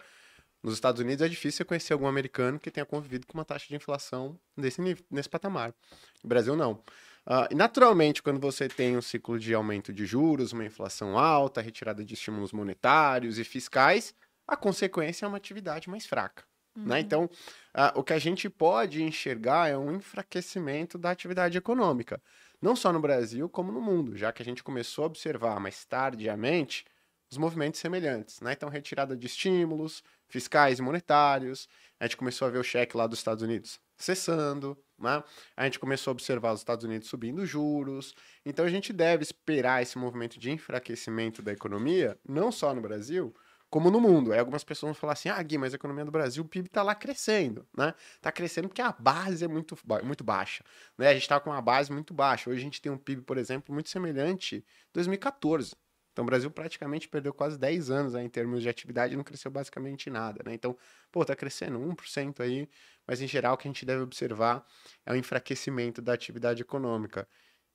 nos 0.64 0.74
Estados 0.74 1.00
Unidos 1.00 1.22
é 1.22 1.28
difícil 1.28 1.58
você 1.58 1.64
conhecer 1.64 1.92
algum 1.92 2.06
americano 2.06 2.58
que 2.58 2.70
tenha 2.70 2.86
convivido 2.86 3.26
com 3.26 3.34
uma 3.34 3.44
taxa 3.44 3.66
de 3.68 3.76
inflação 3.76 4.40
desse, 4.56 4.80
nível- 4.80 5.04
nesse 5.10 5.28
patamar. 5.28 5.74
No 6.22 6.28
Brasil, 6.28 6.56
não. 6.56 6.82
Ah, 7.26 7.46
e 7.50 7.54
naturalmente, 7.54 8.22
quando 8.22 8.40
você 8.40 8.66
tem 8.68 8.96
um 8.96 9.02
ciclo 9.02 9.38
de 9.38 9.54
aumento 9.54 9.92
de 9.92 10.06
juros, 10.06 10.52
uma 10.52 10.64
inflação 10.64 11.18
alta, 11.18 11.60
retirada 11.60 12.04
de 12.04 12.14
estímulos 12.14 12.52
monetários 12.52 13.38
e 13.38 13.44
fiscais, 13.44 14.14
a 14.48 14.56
consequência 14.56 15.26
é 15.26 15.28
uma 15.28 15.36
atividade 15.36 15.88
mais 15.88 16.06
fraca. 16.06 16.44
Né? 16.76 16.98
Então, 17.00 17.30
ah, 17.72 17.92
o 17.94 18.02
que 18.02 18.12
a 18.12 18.18
gente 18.18 18.50
pode 18.50 19.02
enxergar 19.02 19.68
é 19.68 19.78
um 19.78 19.94
enfraquecimento 19.94 20.98
da 20.98 21.10
atividade 21.10 21.56
econômica, 21.56 22.20
não 22.60 22.74
só 22.74 22.92
no 22.92 23.00
Brasil, 23.00 23.48
como 23.48 23.70
no 23.70 23.80
mundo, 23.80 24.16
já 24.16 24.32
que 24.32 24.42
a 24.42 24.44
gente 24.44 24.64
começou 24.64 25.04
a 25.04 25.06
observar 25.06 25.60
mais 25.60 25.84
tardiamente 25.84 26.84
os 27.34 27.38
movimentos 27.38 27.80
semelhantes. 27.80 28.40
Né? 28.40 28.52
Então, 28.52 28.68
retirada 28.68 29.16
de 29.16 29.26
estímulos 29.26 30.02
fiscais 30.28 30.78
e 30.78 30.82
monetários, 30.82 31.68
a 32.00 32.06
gente 32.06 32.16
começou 32.16 32.48
a 32.48 32.50
ver 32.50 32.58
o 32.58 32.64
cheque 32.64 32.96
lá 32.96 33.06
dos 33.06 33.18
Estados 33.18 33.42
Unidos 33.42 33.78
cessando, 33.96 34.76
né? 34.98 35.22
A 35.56 35.64
gente 35.64 35.78
começou 35.78 36.10
a 36.10 36.12
observar 36.12 36.52
os 36.52 36.60
Estados 36.60 36.84
Unidos 36.84 37.08
subindo 37.08 37.46
juros. 37.46 38.14
Então 38.44 38.64
a 38.64 38.68
gente 38.68 38.92
deve 38.92 39.22
esperar 39.22 39.82
esse 39.82 39.96
movimento 39.96 40.38
de 40.38 40.50
enfraquecimento 40.50 41.40
da 41.42 41.52
economia, 41.52 42.18
não 42.28 42.50
só 42.50 42.74
no 42.74 42.80
Brasil, 42.80 43.32
como 43.70 43.90
no 43.90 44.00
mundo. 44.00 44.32
Aí 44.32 44.38
algumas 44.38 44.64
pessoas 44.64 44.88
vão 44.88 44.94
falar 44.94 45.12
assim: 45.14 45.28
ah, 45.28 45.40
Gui, 45.42 45.58
mas 45.58 45.72
a 45.72 45.76
economia 45.76 46.04
do 46.04 46.10
Brasil, 46.10 46.42
o 46.42 46.48
PIB 46.48 46.68
tá 46.68 46.82
lá 46.82 46.94
crescendo, 46.94 47.66
né? 47.76 47.94
Tá 48.20 48.32
crescendo 48.32 48.68
porque 48.68 48.82
a 48.82 48.92
base 48.92 49.44
é 49.44 49.48
muito, 49.48 49.76
ba- 49.84 50.02
muito 50.02 50.24
baixa. 50.24 50.64
Né? 50.98 51.08
A 51.08 51.14
gente 51.14 51.28
tá 51.28 51.38
com 51.38 51.50
uma 51.50 51.62
base 51.62 51.92
muito 51.92 52.12
baixa. 52.12 52.50
Hoje 52.50 52.58
a 52.60 52.62
gente 52.64 52.82
tem 52.82 52.90
um 52.90 52.98
PIB, 52.98 53.22
por 53.22 53.38
exemplo, 53.38 53.72
muito 53.72 53.88
semelhante 53.90 54.64
a 54.66 54.90
2014. 54.94 55.76
Então 56.14 56.22
o 56.22 56.26
Brasil 56.26 56.48
praticamente 56.48 57.08
perdeu 57.08 57.34
quase 57.34 57.58
10 57.58 57.90
anos 57.90 58.14
aí, 58.14 58.24
em 58.24 58.28
termos 58.28 58.62
de 58.62 58.68
atividade 58.68 59.14
e 59.14 59.16
não 59.16 59.24
cresceu 59.24 59.50
basicamente 59.50 60.08
nada, 60.08 60.44
né? 60.46 60.54
Então, 60.54 60.78
pô, 61.10 61.24
tá 61.24 61.34
crescendo 61.34 61.76
1% 61.80 62.40
aí, 62.40 62.68
mas 63.04 63.20
em 63.20 63.26
geral 63.26 63.54
o 63.54 63.56
que 63.58 63.66
a 63.66 63.70
gente 63.70 63.84
deve 63.84 64.02
observar 64.02 64.64
é 65.04 65.12
o 65.12 65.16
enfraquecimento 65.16 66.00
da 66.00 66.12
atividade 66.12 66.62
econômica. 66.62 67.28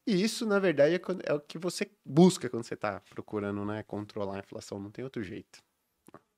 E 0.07 0.23
isso, 0.23 0.45
na 0.45 0.57
verdade, 0.57 0.95
é 0.95 1.01
é 1.31 1.33
o 1.33 1.41
que 1.41 1.57
você 1.59 1.91
busca 2.05 2.49
quando 2.49 2.63
você 2.63 2.75
está 2.75 3.01
procurando 3.09 3.63
né, 3.65 3.83
controlar 3.83 4.37
a 4.37 4.39
inflação, 4.39 4.79
não 4.79 4.89
tem 4.89 5.03
outro 5.03 5.21
jeito. 5.21 5.59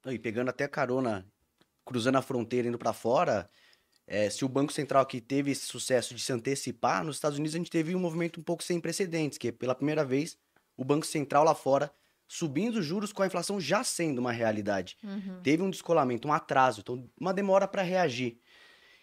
E 0.08 0.18
pegando 0.18 0.50
até 0.50 0.68
carona, 0.68 1.32
cruzando 1.86 2.18
a 2.18 2.22
fronteira, 2.24 2.68
indo 2.68 2.80
para 2.80 2.94
fora, 2.94 3.48
é, 4.08 4.30
se 4.30 4.44
o 4.44 4.50
Banco 4.50 4.74
Central 4.74 5.04
aqui 5.04 5.22
teve 5.22 5.52
esse 5.52 5.68
sucesso 5.68 6.16
de 6.16 6.22
se 6.22 6.34
antecipar, 6.34 7.04
nos 7.04 7.18
Estados 7.18 7.38
Unidos 7.38 7.56
a 7.56 7.60
gente 7.60 7.72
teve 7.72 7.96
um 7.96 8.00
movimento 8.00 8.40
um 8.40 8.44
pouco 8.44 8.64
sem 8.64 8.80
precedentes, 8.80 9.38
que 9.38 9.52
pela 9.52 9.76
primeira 9.76 10.04
vez 10.04 10.38
o 10.82 10.84
Banco 10.84 11.06
Central 11.06 11.44
lá 11.44 11.54
fora 11.54 11.94
subindo 12.28 12.78
os 12.78 12.86
juros 12.86 13.12
com 13.12 13.22
a 13.22 13.28
inflação 13.28 13.60
já 13.60 13.84
sendo 13.84 14.20
uma 14.20 14.32
realidade. 14.32 14.98
Uhum. 15.04 15.42
Teve 15.44 15.62
um 15.62 15.70
descolamento, 15.70 16.28
um 16.28 16.34
atraso, 16.34 16.80
então 16.80 17.08
uma 17.20 17.34
demora 17.34 17.68
para 17.68 17.82
reagir. 17.82 18.40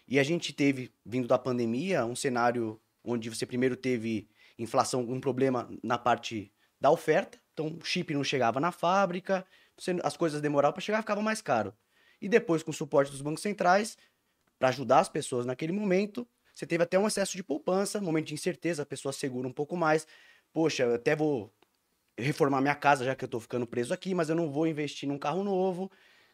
E 0.07 0.19
a 0.19 0.23
gente 0.23 0.51
teve, 0.51 0.91
vindo 1.05 1.27
da 1.27 1.37
pandemia, 1.37 2.05
um 2.05 2.15
cenário 2.15 2.81
onde 3.03 3.29
você 3.29 3.45
primeiro 3.45 3.75
teve 3.75 4.27
inflação, 4.57 5.01
um 5.01 5.21
problema 5.21 5.69
na 5.83 5.97
parte 5.97 6.51
da 6.81 6.89
oferta, 6.89 7.39
então 7.53 7.67
o 7.67 7.85
chip 7.85 8.13
não 8.13 8.23
chegava 8.23 8.59
na 8.59 8.71
fábrica, 8.71 9.45
as 10.03 10.17
coisas 10.17 10.41
demoravam 10.41 10.73
para 10.73 10.81
chegar, 10.81 11.01
ficava 11.01 11.21
mais 11.21 11.41
caro. 11.41 11.73
E 12.19 12.27
depois, 12.27 12.63
com 12.63 12.71
o 12.71 12.73
suporte 12.73 13.11
dos 13.11 13.21
bancos 13.21 13.43
centrais, 13.43 13.95
para 14.57 14.69
ajudar 14.69 14.99
as 14.99 15.07
pessoas 15.07 15.45
naquele 15.45 15.71
momento, 15.71 16.27
você 16.53 16.65
teve 16.65 16.83
até 16.83 16.97
um 16.97 17.07
excesso 17.07 17.37
de 17.37 17.43
poupança, 17.43 18.01
momento 18.01 18.25
de 18.25 18.33
incerteza, 18.33 18.81
a 18.81 18.85
pessoa 18.85 19.13
segura 19.13 19.47
um 19.47 19.53
pouco 19.53 19.77
mais. 19.77 20.05
Poxa, 20.51 20.83
eu 20.83 20.95
até 20.95 21.15
vou 21.15 21.53
reformar 22.19 22.61
minha 22.61 22.75
casa, 22.75 23.05
já 23.05 23.15
que 23.15 23.23
eu 23.23 23.29
tô 23.29 23.39
ficando 23.39 23.65
preso 23.65 23.93
aqui, 23.93 24.13
mas 24.13 24.29
eu 24.29 24.35
não 24.35 24.49
vou 24.49 24.67
investir 24.67 25.07
num 25.07 25.17
carro 25.17 25.43
novo. 25.43 25.91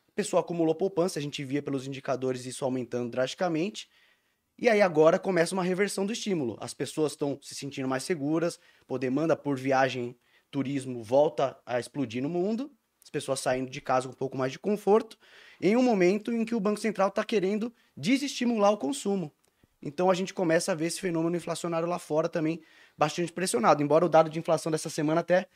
A 0.07 0.11
pessoa 0.11 0.39
acumulou 0.39 0.73
poupança, 0.75 1.19
a 1.19 1.21
gente 1.21 1.43
via 1.43 1.61
pelos 1.61 1.87
indicadores 1.87 2.45
isso 2.45 2.65
aumentando 2.65 3.11
drasticamente. 3.11 3.89
E 4.57 4.69
aí 4.69 4.81
agora 4.81 5.19
começa 5.19 5.53
uma 5.53 5.63
reversão 5.63 6.05
do 6.05 6.13
estímulo. 6.13 6.57
As 6.61 6.73
pessoas 6.73 7.11
estão 7.11 7.37
se 7.41 7.53
sentindo 7.53 7.87
mais 7.87 8.03
seguras, 8.03 8.59
pô, 8.87 8.97
demanda 8.97 9.35
por 9.35 9.57
viagem, 9.57 10.15
turismo 10.49 11.03
volta 11.03 11.57
a 11.65 11.79
explodir 11.79 12.23
no 12.23 12.29
mundo, 12.29 12.71
as 13.03 13.09
pessoas 13.09 13.41
saindo 13.41 13.69
de 13.69 13.81
casa 13.81 14.07
com 14.07 14.13
um 14.13 14.17
pouco 14.17 14.37
mais 14.37 14.53
de 14.53 14.59
conforto, 14.59 15.17
em 15.61 15.75
um 15.75 15.83
momento 15.83 16.31
em 16.31 16.45
que 16.45 16.55
o 16.55 16.59
Banco 16.59 16.79
Central 16.79 17.09
está 17.09 17.23
querendo 17.23 17.73
desestimular 17.95 18.71
o 18.71 18.77
consumo. 18.77 19.33
Então 19.81 20.09
a 20.09 20.13
gente 20.13 20.33
começa 20.33 20.71
a 20.71 20.75
ver 20.75 20.87
esse 20.87 20.99
fenômeno 20.99 21.35
inflacionário 21.35 21.87
lá 21.87 21.99
fora 21.99 22.29
também 22.29 22.61
bastante 22.97 23.31
pressionado, 23.31 23.83
embora 23.83 24.05
o 24.05 24.09
dado 24.09 24.29
de 24.29 24.39
inflação 24.39 24.71
dessa 24.71 24.89
semana 24.89 25.21
até 25.21 25.47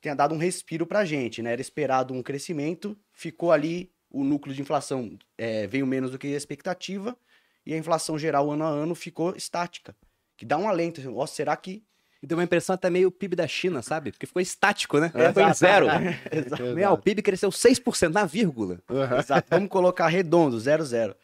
tenha 0.00 0.14
dado 0.14 0.34
um 0.34 0.38
respiro 0.38 0.86
para 0.86 1.00
a 1.00 1.04
gente, 1.04 1.42
né? 1.42 1.52
Era 1.52 1.60
esperado 1.60 2.14
um 2.14 2.22
crescimento, 2.22 2.96
ficou 3.12 3.52
ali, 3.52 3.92
o 4.10 4.24
núcleo 4.24 4.54
de 4.54 4.60
inflação 4.60 5.18
eh, 5.38 5.66
veio 5.66 5.86
menos 5.86 6.10
do 6.10 6.18
que 6.18 6.26
a 6.28 6.36
expectativa, 6.36 7.16
e 7.64 7.74
a 7.74 7.76
inflação 7.76 8.18
geral 8.18 8.50
ano 8.50 8.64
a 8.64 8.68
ano 8.68 8.94
ficou 8.94 9.36
estática. 9.36 9.94
Que 10.36 10.44
dá 10.44 10.56
um 10.56 10.68
alento. 10.68 11.00
Ó, 11.14 11.26
será 11.26 11.54
que. 11.56 11.84
E 12.22 12.26
deu 12.26 12.36
uma 12.36 12.44
impressão 12.44 12.74
até 12.74 12.90
meio 12.90 13.10
PIB 13.10 13.36
da 13.36 13.46
China, 13.46 13.80
sabe? 13.82 14.10
Porque 14.10 14.26
ficou 14.26 14.42
estático, 14.42 14.98
né? 14.98 15.10
É, 15.14 15.32
Foi 15.32 15.52
zero. 15.54 15.86
Exato. 16.30 16.62
Meu, 16.74 16.92
o 16.92 16.98
PIB 16.98 17.22
cresceu 17.22 17.48
6% 17.48 18.12
na 18.12 18.26
vírgula. 18.26 18.78
Exato. 19.18 19.48
Vamos 19.50 19.70
colocar 19.70 20.08
redondo, 20.08 20.58
zero, 20.60 20.84
zero. 20.84 21.16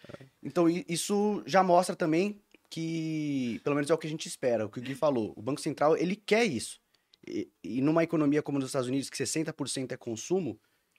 Então, 0.43 0.67
isso 0.69 1.43
já 1.45 1.63
mostra 1.63 1.95
também 1.95 2.41
que, 2.71 3.61
pelo 3.63 3.77
menos 3.77 3.91
é 3.91 3.95
o 3.95 3.99
que 3.99 4.07
a 4.07 4.11
gente 4.11 4.27
espera, 4.27 4.65
o 4.65 4.71
que 4.71 4.79
o 4.79 4.83
Gui 4.83 4.95
falou. 4.95 5.35
O 5.37 5.43
Banco 5.43 5.61
Central, 5.61 5.97
ele 5.97 6.17
quer 6.17 6.45
isso. 6.45 6.81
E, 7.27 7.51
e 7.63 7.81
numa 7.81 8.05
economia 8.05 8.43
como 8.43 8.59
nos 8.59 8.69
Estados 8.69 8.89
Unidos, 8.89 9.11
que 9.11 9.17
60% 9.17 9.93
é 9.93 9.97
consumo, 9.97 10.59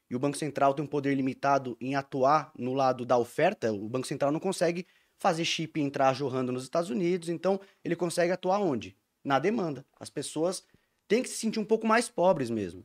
e 0.10 0.16
o 0.16 0.20
Banco 0.20 0.38
Central 0.38 0.74
tem 0.74 0.84
um 0.84 0.88
poder 0.88 1.14
limitado 1.16 1.78
em 1.80 1.96
atuar 1.96 2.52
no 2.58 2.74
lado 2.74 3.06
da 3.06 3.18
oferta, 3.18 3.72
o 3.72 3.90
Banco 3.90 4.08
Central 4.08 4.32
não 4.32 4.40
consegue 4.40 4.86
fazer 5.18 5.44
chip 5.44 5.80
entrar 5.82 6.14
jorrando 6.14 6.52
nos 6.52 6.64
Estados 6.64 6.90
Unidos, 6.90 7.28
então 7.28 7.60
ele 7.84 7.96
consegue 7.96 8.32
atuar 8.32 8.60
onde? 8.60 8.96
Na 9.24 9.40
demanda. 9.40 9.86
As 10.00 10.10
pessoas 10.10 10.64
têm 11.08 11.24
que 11.24 11.30
se 11.30 11.38
sentir 11.38 11.60
um 11.60 11.66
pouco 11.66 11.88
mais 11.88 12.08
pobres 12.08 12.50
mesmo. 12.50 12.84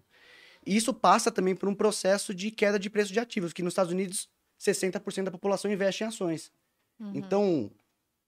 E 0.67 0.77
isso 0.77 0.95
passa 0.95 1.31
também 1.31 1.55
por 1.55 1.69
um 1.69 1.75
processo 1.75 2.35
de 2.35 2.51
queda 2.51 2.79
de 2.79 2.89
preço 2.89 3.13
de 3.13 3.21
ativos, 3.21 3.53
que 3.53 3.63
nos 3.63 3.73
Estados 3.73 3.93
Unidos 3.93 4.29
60% 4.61 5.25
da 5.25 5.31
população 5.31 5.71
investe 5.71 6.05
em 6.05 6.07
ações. 6.07 6.53
Uhum. 6.99 7.13
Então, 7.15 7.71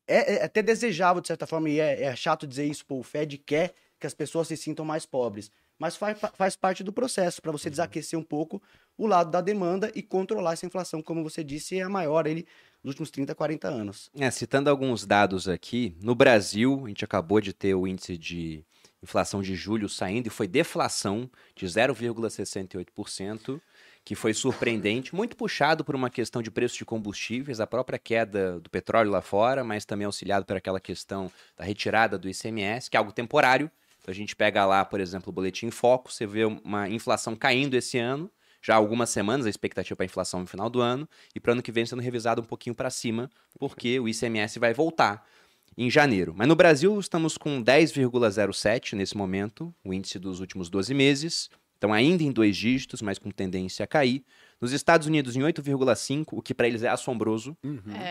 é, 0.06 0.35
é 0.35 0.44
até 0.44 0.62
desejável, 0.62 1.21
de 1.21 1.28
certa 1.28 1.47
forma, 1.47 1.71
e 1.71 1.80
é, 1.80 2.02
é 2.02 2.16
chato 2.16 2.47
dizer 2.47 2.66
isso, 2.66 2.85
pô, 2.85 2.99
o 2.99 3.02
Fed 3.02 3.38
quer 3.38 3.75
que 4.04 4.06
as 4.06 4.12
pessoas 4.12 4.49
se 4.49 4.56
sintam 4.56 4.84
mais 4.84 5.06
pobres. 5.06 5.50
Mas 5.78 5.96
faz, 5.96 6.18
faz 6.34 6.54
parte 6.54 6.84
do 6.84 6.92
processo, 6.92 7.40
para 7.40 7.50
você 7.50 7.70
desaquecer 7.70 8.18
um 8.18 8.23
pouco 8.23 8.62
o 8.99 9.06
lado 9.06 9.30
da 9.30 9.40
demanda 9.40 9.90
e 9.94 10.02
controlar 10.02 10.52
essa 10.52 10.66
inflação, 10.66 11.02
como 11.02 11.23
você 11.23 11.42
disse, 11.42 11.78
é 11.78 11.82
a 11.82 11.88
maior 11.88 12.26
ele, 12.26 12.46
nos 12.82 12.90
últimos 12.90 13.11
30, 13.11 13.34
40 13.34 13.66
anos. 13.66 14.11
É, 14.14 14.30
citando 14.30 14.68
alguns 14.68 15.06
dados 15.06 15.49
aqui, 15.49 15.96
no 16.02 16.14
Brasil, 16.14 16.82
a 16.84 16.88
gente 16.88 17.02
acabou 17.02 17.40
de 17.40 17.54
ter 17.54 17.75
o 17.75 17.87
índice 17.87 18.18
de 18.18 18.62
inflação 19.02 19.40
de 19.40 19.54
julho 19.54 19.88
saindo 19.88 20.26
e 20.26 20.30
foi 20.30 20.46
deflação 20.46 21.30
de 21.56 21.64
0,68%, 21.64 23.58
que 24.04 24.14
foi 24.14 24.34
surpreendente, 24.34 25.14
muito 25.14 25.34
puxado 25.34 25.82
por 25.82 25.94
uma 25.94 26.11
questão 26.11 26.42
de 26.42 26.50
preço 26.50 26.76
de 26.76 26.84
combustíveis, 26.84 27.58
a 27.58 27.66
própria 27.66 27.99
queda 27.99 28.61
do 28.61 28.68
petróleo 28.68 29.11
lá 29.11 29.23
fora, 29.23 29.64
mas 29.64 29.87
também 29.87 30.04
auxiliado 30.04 30.44
por 30.44 30.56
aquela 30.56 30.78
questão 30.78 31.32
da 31.56 31.64
retirada 31.64 32.18
do 32.18 32.28
ICMS, 32.28 32.90
que 32.90 32.99
é 32.99 32.99
algo 32.99 33.12
temporário. 33.12 33.70
Então 34.04 34.12
a 34.12 34.14
gente 34.14 34.37
pega 34.37 34.66
lá, 34.66 34.84
por 34.84 35.00
exemplo, 35.00 35.30
o 35.30 35.32
boletim 35.32 35.70
Foco, 35.70 36.12
você 36.12 36.26
vê 36.26 36.44
uma 36.44 36.87
inflação 36.90 37.34
caindo 37.34 37.73
esse 37.73 37.96
ano, 37.99 38.30
já 38.61 38.75
há 38.75 38.76
algumas 38.76 39.08
semanas 39.08 39.46
a 39.46 39.49
expectativa 39.49 39.96
para 39.96 40.04
a 40.04 40.06
inflação 40.06 40.40
no 40.40 40.46
final 40.46 40.68
do 40.68 40.82
ano, 40.82 41.08
e 41.34 41.40
para 41.40 41.49
o 41.49 41.52
ano 41.52 41.62
que 41.62 41.73
vem 41.73 41.87
sendo 41.87 42.02
revisado 42.02 42.42
um 42.42 42.44
pouquinho 42.44 42.75
para 42.75 42.90
cima, 42.90 43.30
porque 43.58 43.99
o 43.99 44.06
ICMS 44.06 44.58
vai 44.58 44.75
voltar 44.75 45.26
em 45.75 45.90
janeiro. 45.90 46.34
Mas 46.37 46.46
no 46.46 46.54
Brasil 46.54 47.00
estamos 47.00 47.38
com 47.38 47.62
10,07 47.64 48.92
nesse 48.92 49.16
momento, 49.16 49.75
o 49.82 49.94
índice 49.94 50.18
dos 50.18 50.38
últimos 50.38 50.68
12 50.68 50.92
meses. 50.92 51.49
Então 51.78 51.90
ainda 51.90 52.23
em 52.23 52.30
dois 52.30 52.58
dígitos, 52.58 53.00
mas 53.00 53.18
com 53.18 53.30
tendência 53.30 53.84
a 53.84 53.87
cair. 53.87 54.23
Nos 54.61 54.73
Estados 54.73 55.06
Unidos 55.06 55.34
em 55.34 55.40
8,5, 55.40 56.26
o 56.37 56.42
que 56.42 56.52
para 56.54 56.66
eles 56.68 56.82
é 56.82 56.88
assombroso. 56.88 57.56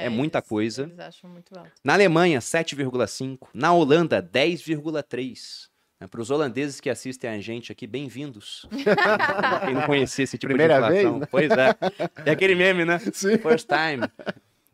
É 0.02 0.10
muita 0.10 0.40
eles- 0.40 0.50
coisa. 0.50 0.84
Eles 0.84 1.00
acham 1.00 1.30
muito 1.30 1.56
alto. 1.58 1.72
Na 1.84 1.94
Alemanha, 1.94 2.40
7,5. 2.42 3.48
Na 3.54 3.72
Holanda, 3.74 4.22
10,3. 4.22 5.72
Para 6.08 6.22
os 6.22 6.30
holandeses 6.30 6.80
que 6.80 6.90
assistem 6.90 7.30
a 7.30 7.40
gente 7.40 7.72
aqui, 7.72 7.88
bem-vindos. 7.88 8.68
Quem 9.66 9.74
não 9.74 9.84
conhecia 9.84 10.24
esse 10.24 10.38
tipo 10.38 10.50
Primeira 10.50 10.76
de 10.76 10.80
inflação. 10.80 11.20
vez, 11.20 11.22
né? 11.22 11.28
Pois 11.30 11.52
é. 11.52 11.76
É 12.26 12.32
aquele 12.32 12.56
meme, 12.56 12.86
né? 12.86 13.00
Sim. 13.14 13.38
First 13.38 13.68
time. 13.68 14.08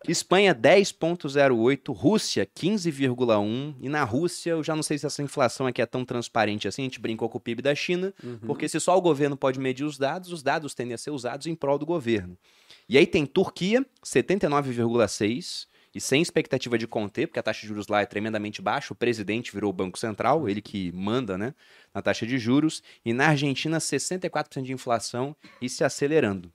Espanha 0.07 0.55
10,08, 0.55 1.93
Rússia 1.93 2.45
15,1. 2.45 3.75
E 3.81 3.89
na 3.89 4.03
Rússia, 4.03 4.51
eu 4.51 4.63
já 4.63 4.75
não 4.75 4.81
sei 4.81 4.98
se 4.98 5.05
essa 5.05 5.21
inflação 5.21 5.67
aqui 5.67 5.81
é 5.81 5.86
tão 5.86 6.05
transparente 6.05 6.67
assim. 6.67 6.83
A 6.83 6.86
gente 6.86 7.00
brincou 7.00 7.29
com 7.29 7.38
o 7.38 7.41
PIB 7.41 7.62
da 7.62 7.75
China, 7.75 8.13
porque 8.45 8.67
se 8.69 8.79
só 8.79 8.98
o 8.98 9.01
governo 9.01 9.36
pode 9.36 9.59
medir 9.59 9.83
os 9.83 9.98
dados, 9.98 10.31
os 10.31 10.41
dados 10.41 10.74
tendem 10.74 10.93
a 10.93 10.98
ser 10.98 11.12
usados 11.12 11.48
em 11.48 11.55
prol 11.55 11.77
do 11.77 11.86
governo. 11.86 12.38
E 12.88 12.98
aí 12.98 13.05
tem 13.05 13.25
Turquia, 13.25 13.86
79,6. 14.03 15.67
E 15.93 16.00
sem 16.00 16.22
expectativa 16.22 16.77
de 16.77 16.86
conter, 16.86 17.27
porque 17.27 17.39
a 17.39 17.43
taxa 17.43 17.62
de 17.62 17.67
juros 17.67 17.88
lá 17.88 18.01
é 18.01 18.05
tremendamente 18.05 18.62
baixa, 18.62 18.93
o 18.93 18.96
presidente 18.96 19.51
virou 19.51 19.72
o 19.72 19.74
Banco 19.74 19.98
Central, 19.98 20.48
ele 20.48 20.62
que 20.62 20.91
manda 20.91 21.38
né, 21.38 21.55
na 21.93 22.01
taxa 22.01 22.27
de 22.27 22.38
juros. 22.38 22.84
E 23.03 23.12
na 23.12 23.29
Argentina, 23.29 23.79
64% 23.79 24.62
de 24.62 24.72
inflação 24.72 25.36
e 25.60 25.67
se 25.67 25.84
acelerando. 25.84 26.51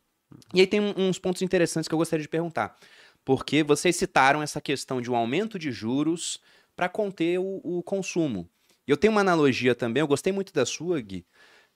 E 0.52 0.60
aí 0.60 0.66
tem 0.66 0.80
uns 0.80 1.18
pontos 1.18 1.42
interessantes 1.42 1.88
que 1.88 1.94
eu 1.94 1.98
gostaria 1.98 2.22
de 2.22 2.28
perguntar. 2.28 2.76
Porque 3.24 3.62
vocês 3.62 3.96
citaram 3.96 4.42
essa 4.42 4.60
questão 4.60 5.00
de 5.00 5.10
um 5.10 5.16
aumento 5.16 5.58
de 5.58 5.72
juros 5.72 6.38
para 6.76 6.88
conter 6.88 7.38
o, 7.38 7.60
o 7.62 7.82
consumo. 7.82 8.48
E 8.86 8.90
eu 8.90 8.96
tenho 8.96 9.12
uma 9.12 9.20
analogia 9.20 9.74
também, 9.74 10.00
eu 10.00 10.06
gostei 10.06 10.32
muito 10.32 10.52
da 10.52 10.66
sua, 10.66 11.00
Gui, 11.00 11.24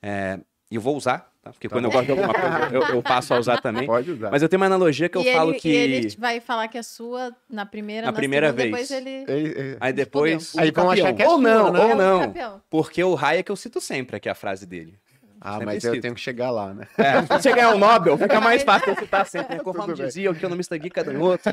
é, 0.02 0.38
e 0.70 0.74
eu 0.74 0.80
vou 0.80 0.96
usar, 0.96 1.32
tá? 1.42 1.50
porque 1.52 1.68
quando 1.68 1.84
eu 1.86 1.90
gosto 1.90 2.06
de 2.06 2.10
alguma 2.12 2.32
coisa 2.32 2.68
eu, 2.72 2.82
eu 2.96 3.02
passo 3.02 3.34
a 3.34 3.38
usar 3.38 3.60
também. 3.60 3.86
Pode 3.86 4.10
usar. 4.10 4.30
Mas 4.30 4.42
eu 4.42 4.48
tenho 4.48 4.60
uma 4.60 4.66
analogia 4.66 5.08
que 5.08 5.16
eu 5.16 5.22
e 5.22 5.32
falo 5.32 5.50
ele, 5.50 5.60
que. 5.60 5.68
e 5.68 5.76
ele 5.76 6.08
vai 6.18 6.40
falar 6.40 6.68
que 6.68 6.78
é 6.78 6.82
sua 6.82 7.34
na 7.48 7.64
primeira, 7.66 8.06
Na 8.06 8.12
na, 8.12 8.16
primeira 8.18 8.48
segunda, 8.48 8.62
vez. 8.76 8.88
depois 8.88 9.06
ele... 9.06 9.24
Ei, 9.28 9.46
ei, 9.70 9.76
Aí 9.80 9.92
depois. 9.92 10.56
Aí 10.56 10.70
vão 10.70 10.90
achar 10.90 11.12
que 11.12 11.22
é 11.22 11.28
ou 11.28 11.38
não, 11.38 11.72
né? 11.72 11.80
ou 11.80 11.90
É 11.90 11.94
o 11.94 11.96
não. 11.96 12.62
Porque 12.70 13.02
o 13.02 13.16
Hayek 13.16 13.48
eu 13.50 13.56
cito 13.56 13.80
sempre 13.80 14.16
aqui 14.16 14.28
a 14.28 14.34
frase 14.34 14.66
dele. 14.66 14.98
Ah, 15.40 15.52
Sempre 15.52 15.66
mas 15.66 15.84
eu 15.84 16.00
tenho 16.00 16.14
que 16.16 16.20
chegar 16.20 16.50
lá, 16.50 16.74
né? 16.74 16.88
É, 16.98 17.22
se 17.22 17.28
você 17.28 17.52
ganhar 17.52 17.72
o 17.72 17.78
Nobel, 17.78 18.18
fica 18.18 18.40
mais 18.40 18.64
fácil 18.64 18.88
eu 18.90 18.96
citar 18.96 19.24
sempre, 19.24 19.54
né? 19.56 19.62
Conforme 19.62 19.92
Tudo 19.92 19.98
bem. 19.98 20.06
dizia 20.08 20.32
o 20.32 20.34
economista 20.34 20.76
Gui 20.76 20.90
Cadanhoto. 20.90 21.48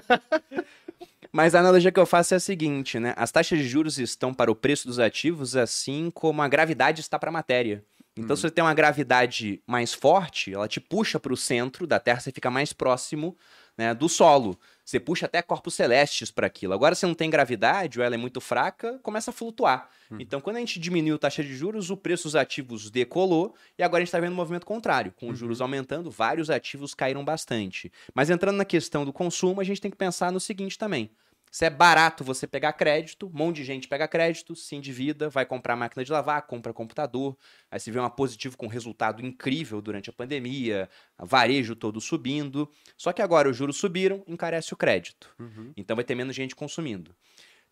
Mas 1.31 1.53
a 1.53 1.59
analogia 1.59 1.91
que 1.91 1.99
eu 1.99 2.05
faço 2.05 2.33
é 2.33 2.37
a 2.37 2.39
seguinte, 2.39 2.99
né? 2.99 3.13
As 3.15 3.31
taxas 3.31 3.59
de 3.59 3.67
juros 3.67 3.99
estão 3.99 4.33
para 4.33 4.49
o 4.49 4.55
preço 4.55 4.87
dos 4.87 4.97
ativos, 4.99 5.55
assim 5.55 6.09
como 6.13 6.41
a 6.41 6.47
gravidade 6.47 7.01
está 7.01 7.19
para 7.19 7.29
a 7.29 7.33
matéria. 7.33 7.83
Então, 8.17 8.35
se 8.35 8.43
você 8.43 8.51
tem 8.51 8.63
uma 8.63 8.73
gravidade 8.73 9.61
mais 9.67 9.93
forte, 9.93 10.53
ela 10.53 10.67
te 10.67 10.79
puxa 10.79 11.19
para 11.19 11.33
o 11.33 11.37
centro 11.37 11.85
da 11.85 11.99
Terra, 11.99 12.21
você 12.21 12.31
fica 12.31 12.49
mais 12.49 12.71
próximo 12.71 13.37
né, 13.77 13.93
do 13.93 14.07
solo. 14.07 14.57
Você 14.85 14.99
puxa 14.99 15.25
até 15.25 15.41
corpos 15.41 15.73
celestes 15.73 16.31
para 16.31 16.47
aquilo. 16.47 16.73
Agora, 16.73 16.95
se 16.95 17.05
não 17.05 17.13
tem 17.13 17.29
gravidade 17.29 17.99
ou 17.99 18.05
ela 18.05 18.15
é 18.15 18.17
muito 18.17 18.39
fraca, 18.39 18.99
começa 19.03 19.31
a 19.31 19.33
flutuar. 19.33 19.89
Então, 20.19 20.39
quando 20.39 20.57
a 20.57 20.59
gente 20.59 20.79
diminuiu 20.79 21.15
a 21.15 21.19
taxa 21.19 21.43
de 21.43 21.53
juros, 21.55 21.89
o 21.89 21.97
preço 21.97 22.23
dos 22.23 22.35
ativos 22.35 22.89
decolou 22.89 23.53
e 23.77 23.83
agora 23.83 24.01
a 24.01 24.05
gente 24.05 24.09
está 24.09 24.19
vendo 24.19 24.33
um 24.33 24.35
movimento 24.35 24.65
contrário. 24.65 25.11
Com 25.11 25.29
os 25.29 25.37
juros 25.37 25.59
aumentando, 25.59 26.09
vários 26.09 26.49
ativos 26.49 26.93
caíram 26.93 27.25
bastante. 27.25 27.91
Mas 28.13 28.29
entrando 28.29 28.55
na 28.57 28.65
questão 28.65 29.03
do 29.03 29.11
consumo, 29.11 29.59
a 29.59 29.63
gente 29.63 29.81
tem 29.81 29.91
que 29.91 29.97
pensar 29.97 30.31
no 30.31 30.39
seguinte 30.39 30.77
também. 30.77 31.09
Se 31.55 31.63
é 31.63 31.69
barato 31.69 32.21
você 32.21 32.45
pegar 32.45 32.73
crédito, 32.73 33.27
um 33.27 33.37
monte 33.37 33.55
de 33.55 33.63
gente 33.63 33.87
pega 33.87 34.09
crédito, 34.09 34.57
se 34.57 34.75
endivida, 34.75 35.29
vai 35.29 35.45
comprar 35.45 35.77
máquina 35.77 36.03
de 36.03 36.11
lavar, 36.11 36.41
compra 36.41 36.73
computador, 36.73 37.37
aí 37.71 37.79
se 37.79 37.89
vê 37.89 37.97
uma 37.97 38.09
positivo 38.09 38.57
com 38.57 38.67
resultado 38.67 39.25
incrível 39.25 39.81
durante 39.81 40.09
a 40.09 40.13
pandemia, 40.13 40.89
varejo 41.17 41.73
todo 41.73 42.01
subindo. 42.01 42.69
Só 42.97 43.13
que 43.13 43.21
agora 43.21 43.49
os 43.49 43.55
juros 43.55 43.77
subiram, 43.77 44.21
encarece 44.27 44.73
o 44.73 44.75
crédito. 44.75 45.33
Então 45.77 45.95
vai 45.95 46.03
ter 46.03 46.13
menos 46.13 46.35
gente 46.35 46.53
consumindo. 46.53 47.15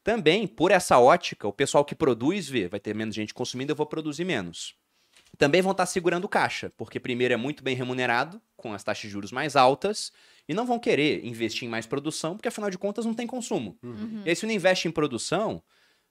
Também, 0.01 0.47
por 0.47 0.71
essa 0.71 0.97
ótica, 0.97 1.45
o 1.45 1.51
pessoal 1.51 1.83
que 1.83 1.93
produz 1.93 2.47
vê, 2.47 2.69
vai 2.69 2.79
ter 2.79 2.95
menos 2.95 3.13
gente 3.13 3.33
consumindo, 3.33 3.73
eu 3.73 3.75
vou 3.75 3.85
produzir 3.85 4.23
menos. 4.23 4.77
Também 5.37 5.61
vão 5.61 5.73
estar 5.73 5.87
segurando 5.87 6.29
caixa, 6.29 6.71
porque 6.77 7.01
primeiro 7.01 7.33
é 7.33 7.37
muito 7.37 7.61
bem 7.61 7.75
remunerado, 7.75 8.41
com 8.55 8.73
as 8.73 8.81
taxas 8.81 9.01
de 9.01 9.09
juros 9.09 9.33
mais 9.33 9.57
altas, 9.57 10.13
e 10.47 10.53
não 10.53 10.65
vão 10.65 10.79
querer 10.79 11.25
investir 11.25 11.65
em 11.67 11.71
mais 11.71 11.85
produção, 11.85 12.35
porque 12.35 12.47
afinal 12.47 12.69
de 12.69 12.77
contas 12.77 13.05
não 13.05 13.13
tem 13.13 13.25
consumo. 13.27 13.77
E 14.25 14.29
aí, 14.29 14.35
se 14.35 14.45
não 14.45 14.53
investe 14.53 14.87
em 14.87 14.91
produção, 14.91 15.63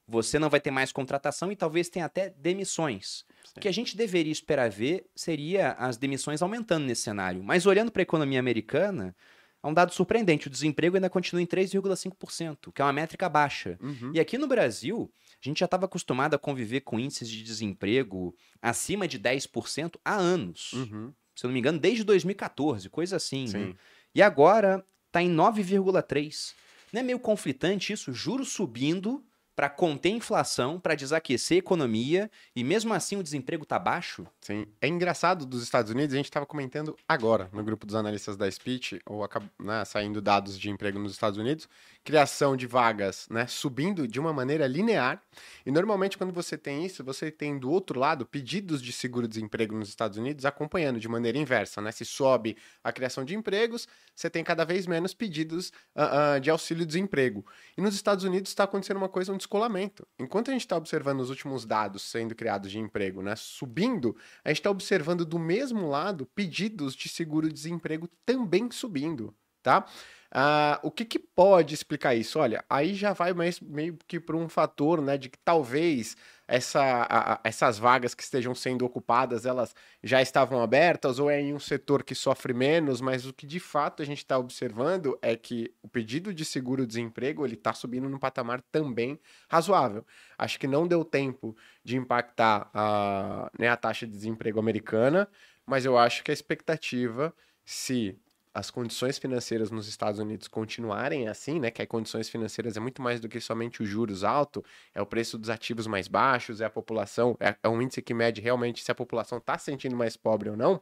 você 0.07 0.39
não 0.39 0.51
vai 0.51 0.61
ter 0.61 0.71
mais 0.71 0.91
contratação 0.93 1.53
e 1.53 1.57
talvez 1.57 1.89
tenha 1.89 2.07
até 2.07 2.31
demissões. 2.31 3.25
O 3.57 3.61
que 3.61 3.69
a 3.69 3.73
gente 3.73 3.97
deveria 3.97 4.33
esperar 4.33 4.71
ver 4.71 5.07
seria 5.15 5.73
as 5.73 5.97
demissões 5.97 6.43
aumentando 6.43 6.87
nesse 6.87 7.03
cenário. 7.03 7.43
Mas 7.43 7.67
olhando 7.67 7.91
para 7.93 8.03
a 8.03 8.05
economia 8.05 8.41
americana, 8.41 9.15
há 9.63 9.69
um 9.69 9.75
dado 9.75 9.93
surpreendente: 9.93 10.49
o 10.49 10.51
desemprego 10.51 10.97
ainda 10.97 11.09
continua 11.11 11.41
em 11.43 11.47
3,5%, 11.47 12.73
que 12.73 12.83
é 12.83 12.85
uma 12.85 12.93
métrica 12.93 13.29
baixa. 13.29 13.79
Uhum. 13.81 14.13
E 14.15 14.21
aqui 14.21 14.39
no 14.39 14.47
Brasil, 14.47 15.13
a 15.43 15.49
gente 15.49 15.61
já 15.61 15.67
estava 15.67 15.87
acostumado 15.87 16.35
a 16.35 16.39
conviver 16.39 16.81
com 16.81 16.99
índices 16.99 17.29
de 17.29 17.43
desemprego 17.43 18.35
acima 18.61 19.07
de 19.07 19.19
10% 19.19 19.97
há 20.05 20.15
anos. 20.15 20.73
Uhum. 20.73 21.13
Se 21.35 21.47
eu 21.47 21.49
não 21.49 21.55
me 21.55 21.61
engano, 21.61 21.79
desde 21.79 22.05
2014, 22.05 22.91
coisa 22.91 23.17
assim. 23.17 23.47
né? 23.49 23.75
E 24.15 24.23
agora 24.23 24.85
está 25.07 25.23
em 25.23 25.35
9,3. 25.35 26.55
Não 26.93 27.01
é 27.01 27.03
meio 27.03 27.19
conflitante 27.19 27.93
isso? 27.93 28.13
Juros 28.13 28.53
subindo 28.53 29.25
para 29.63 29.71
conter 29.71 30.09
inflação, 30.09 30.81
para 30.81 30.97
desaquecer 30.97 31.55
a 31.55 31.59
economia, 31.61 32.29
e 32.57 32.65
mesmo 32.65 32.93
assim 32.93 33.15
o 33.15 33.23
desemprego 33.23 33.65
tá 33.65 33.79
baixo? 33.79 34.27
Sim. 34.41 34.67
É 34.81 34.89
engraçado 34.89 35.47
dos 35.47 35.63
Estados 35.63 35.93
Unidos, 35.93 36.13
a 36.15 36.17
gente 36.17 36.25
estava 36.25 36.45
comentando 36.45 36.97
agora 37.09 37.49
no 37.53 37.63
grupo 37.63 37.87
dos 37.87 37.95
analistas 37.95 38.37
da 38.37 38.51
Speech, 38.51 39.01
ou 39.07 39.25
né, 39.61 39.85
saindo 39.85 40.21
dados 40.21 40.59
de 40.59 40.69
emprego 40.69 40.99
nos 40.99 41.13
Estados 41.13 41.39
Unidos, 41.39 41.69
criação 42.03 42.57
de 42.57 42.67
vagas 42.67 43.29
né, 43.31 43.47
subindo 43.47 44.09
de 44.09 44.19
uma 44.19 44.33
maneira 44.33 44.67
linear. 44.67 45.23
E 45.65 45.71
normalmente, 45.71 46.19
quando 46.19 46.33
você 46.33 46.59
tem 46.59 46.85
isso, 46.85 47.05
você 47.05 47.31
tem 47.31 47.57
do 47.57 47.71
outro 47.71 48.01
lado 48.01 48.27
pedidos 48.27 48.83
de 48.83 48.93
seguro-desemprego 48.93 49.77
nos 49.77 49.89
Estados 49.89 50.19
Unidos 50.19 50.45
acompanhando 50.45 50.99
de 50.99 51.07
maneira 51.07 51.39
inversa. 51.39 51.81
Né? 51.81 51.93
Se 51.93 52.05
sobe 52.05 52.57
a 52.83 52.91
criação 52.91 53.25
de 53.25 53.37
empregos, 53.37 53.87
você 54.13 54.29
tem 54.29 54.43
cada 54.43 54.65
vez 54.65 54.89
menos 54.89 55.15
pedidos 55.15 55.73
ah, 55.95 56.35
ah, 56.35 56.39
de 56.41 56.51
auxílio-desemprego. 56.51 57.47
E 57.79 57.81
nos 57.81 57.95
Estados 57.95 58.25
Unidos 58.25 58.51
está 58.51 58.65
acontecendo 58.65 58.97
uma 58.97 59.09
coisa, 59.09 59.33
um 59.33 59.37
descolamento. 59.53 60.07
Enquanto 60.19 60.49
a 60.49 60.53
gente 60.53 60.63
está 60.63 60.77
observando 60.77 61.21
os 61.21 61.29
últimos 61.29 61.67
dados 61.67 62.03
sendo 62.03 62.35
criados 62.35 62.71
de 62.71 62.79
emprego 62.79 63.21
né, 63.23 63.37
subindo, 63.37 64.17
a 64.43 64.49
gente 64.49 64.59
está 64.59 64.71
observando 64.71 65.27
do 65.27 65.39
mesmo 65.39 65.89
lado 65.89 66.27
pedidos 66.35 66.97
de 66.97 67.09
seguro-desemprego 67.09 68.09
também 68.25 68.71
subindo, 68.71 69.35
tá? 69.63 69.87
Ah, 70.35 70.81
o 70.83 70.91
que, 70.91 71.05
que 71.05 71.19
pode 71.19 71.75
explicar 71.75 72.15
isso? 72.15 72.39
Olha, 72.39 72.65
aí 72.69 72.95
já 72.95 73.13
vai 73.13 73.35
mais, 73.35 73.61
meio 73.61 73.99
que 74.09 74.19
por 74.19 74.35
um 74.35 74.49
fator, 74.49 75.03
né, 75.03 75.19
de 75.19 75.29
que 75.29 75.39
talvez 75.45 76.17
essa, 76.55 77.07
a- 77.09 77.41
essas 77.45 77.79
vagas 77.79 78.15
que 78.15 78.23
estejam 78.23 78.55
sendo 78.55 78.85
ocupadas, 78.85 79.47
elas 79.47 79.75
já 80.03 80.21
estavam 80.21 80.61
abertas 80.63 81.19
ou 81.19 81.31
é 81.31 81.41
em 81.41 81.55
um 81.55 81.59
setor 81.59 82.03
que 82.05 82.15
sofre 82.15 82.53
menos, 82.53 83.01
mas 83.01 83.25
o 83.27 83.33
que 83.33 83.47
de 83.47 83.59
fato 83.59 84.03
a 84.03 84.05
gente 84.05 84.19
está 84.19 84.37
observando 84.39 85.19
é 85.23 85.35
que 85.37 85.73
o 85.83 85.89
pedido 85.89 86.33
de 86.35 86.45
seguro-desemprego 86.45 87.47
ele 87.47 87.55
está 87.55 87.73
subindo 87.73 88.09
num 88.09 88.19
patamar 88.19 88.61
também 88.71 89.19
razoável. 89.49 90.05
Acho 90.37 90.59
que 90.61 90.67
não 90.67 90.87
deu 90.87 91.05
tempo 91.05 91.57
de 91.85 91.97
impactar 91.97 92.71
a, 92.75 93.51
né, 93.59 93.69
a 93.69 93.77
taxa 93.77 94.07
de 94.07 94.13
desemprego 94.13 94.59
americana, 94.61 95.29
mas 95.67 95.85
eu 95.85 95.97
acho 95.97 96.23
que 96.23 96.31
a 96.31 96.35
expectativa, 96.35 97.35
se 97.65 98.19
as 98.55 98.71
condições 98.71 99.19
financeiras 99.19 99.71
nos 99.71 99.89
Estados 99.89 100.21
Unidos 100.21 100.47
continuarem 100.47 101.29
assim, 101.29 101.59
né, 101.59 101.71
que 101.71 101.81
as 101.81 101.89
condições 101.89 102.29
financeiras 102.29 102.77
é 102.77 102.81
muito 102.81 103.01
mais 103.01 103.21
do 103.21 103.29
que 103.29 103.41
somente 103.41 103.83
os 103.83 103.89
juros 103.89 104.25
altos, 104.25 104.63
é 104.95 105.01
o 105.01 105.07
preço 105.07 105.39
dos 105.39 105.49
ativos 105.49 105.87
mais 105.87 106.09
baixos, 106.09 106.61
é 106.61 106.65
a 106.65 106.71
população, 106.71 107.37
é, 107.41 107.57
é 107.63 107.69
um 107.69 107.81
índice 107.81 108.03
que 108.03 108.13
mede 108.13 108.41
realmente 108.41 108.83
se 108.83 108.91
a 108.91 108.95
população 108.95 109.39
está 109.39 109.57
se 109.57 109.67
sentindo 109.67 109.97
mais 109.97 110.17
pobre 110.17 110.51
ou 110.51 110.57
não, 110.57 110.81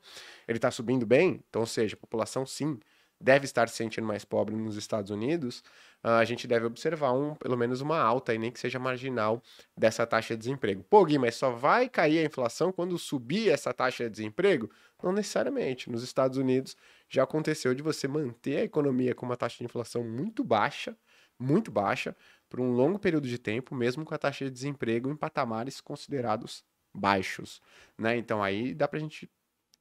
ele 0.49 0.59
está 0.59 0.71
subindo 0.71 1.07
bem, 1.07 1.43
então, 1.49 1.61
ou 1.61 1.67
seja, 1.67 1.95
a 1.95 1.99
população 1.99 2.45
sim 2.45 2.79
deve 3.21 3.45
estar 3.45 3.69
se 3.69 3.77
sentindo 3.77 4.07
mais 4.07 4.25
pobre 4.25 4.57
nos 4.57 4.77
Estados 4.77 5.11
Unidos, 5.11 5.63
ah, 6.03 6.19
a 6.19 6.25
gente 6.25 6.47
deve 6.47 6.65
observar 6.65 7.13
um, 7.13 7.35
pelo 7.35 7.57
menos 7.57 7.83
uma 7.83 8.01
alta, 8.01 8.35
e 8.35 8.39
nem 8.39 8.51
que 8.51 8.59
seja 8.59 8.79
marginal, 8.79 9.43
dessa 9.77 10.07
taxa 10.07 10.35
de 10.35 10.39
desemprego. 10.39 10.83
Pô, 10.89 11.05
Gui, 11.05 11.19
mas 11.19 11.35
só 11.35 11.51
vai 11.51 11.89
cair 11.89 12.21
a 12.21 12.25
inflação 12.25 12.73
quando 12.73 12.97
subir 12.99 13.51
essa 13.51 13.75
taxa 13.75 14.05
de 14.05 14.11
desemprego? 14.11 14.71
Não 15.03 15.13
necessariamente. 15.13 15.91
Nos 15.91 16.03
Estados 16.03 16.39
Unidos 16.39 16.75
já 17.11 17.25
aconteceu 17.25 17.75
de 17.75 17.83
você 17.83 18.09
manter 18.09 18.59
a 18.59 18.65
economia 18.65 19.15
com 19.15 19.27
uma 19.27 19.37
taxa 19.37 19.59
de 19.59 19.65
inflação 19.65 20.05
muito 20.05 20.45
baixa, 20.45 20.97
muito 21.39 21.71
baixa, 21.73 22.17
por 22.49 22.61
um 22.61 22.73
longo 22.73 22.99
período 22.99 23.29
de 23.29 23.39
tempo, 23.39 23.75
mesmo 23.75 24.05
com 24.05 24.15
a 24.15 24.19
taxa 24.19 24.45
de 24.47 24.51
desemprego 24.53 25.11
em 25.11 25.17
patamares 25.17 25.81
considerados 25.81 26.65
baixos, 26.95 27.61
né? 27.99 28.17
Então 28.17 28.43
aí 28.43 28.75
dá 28.75 28.89
pra 28.89 28.99
gente 29.01 29.31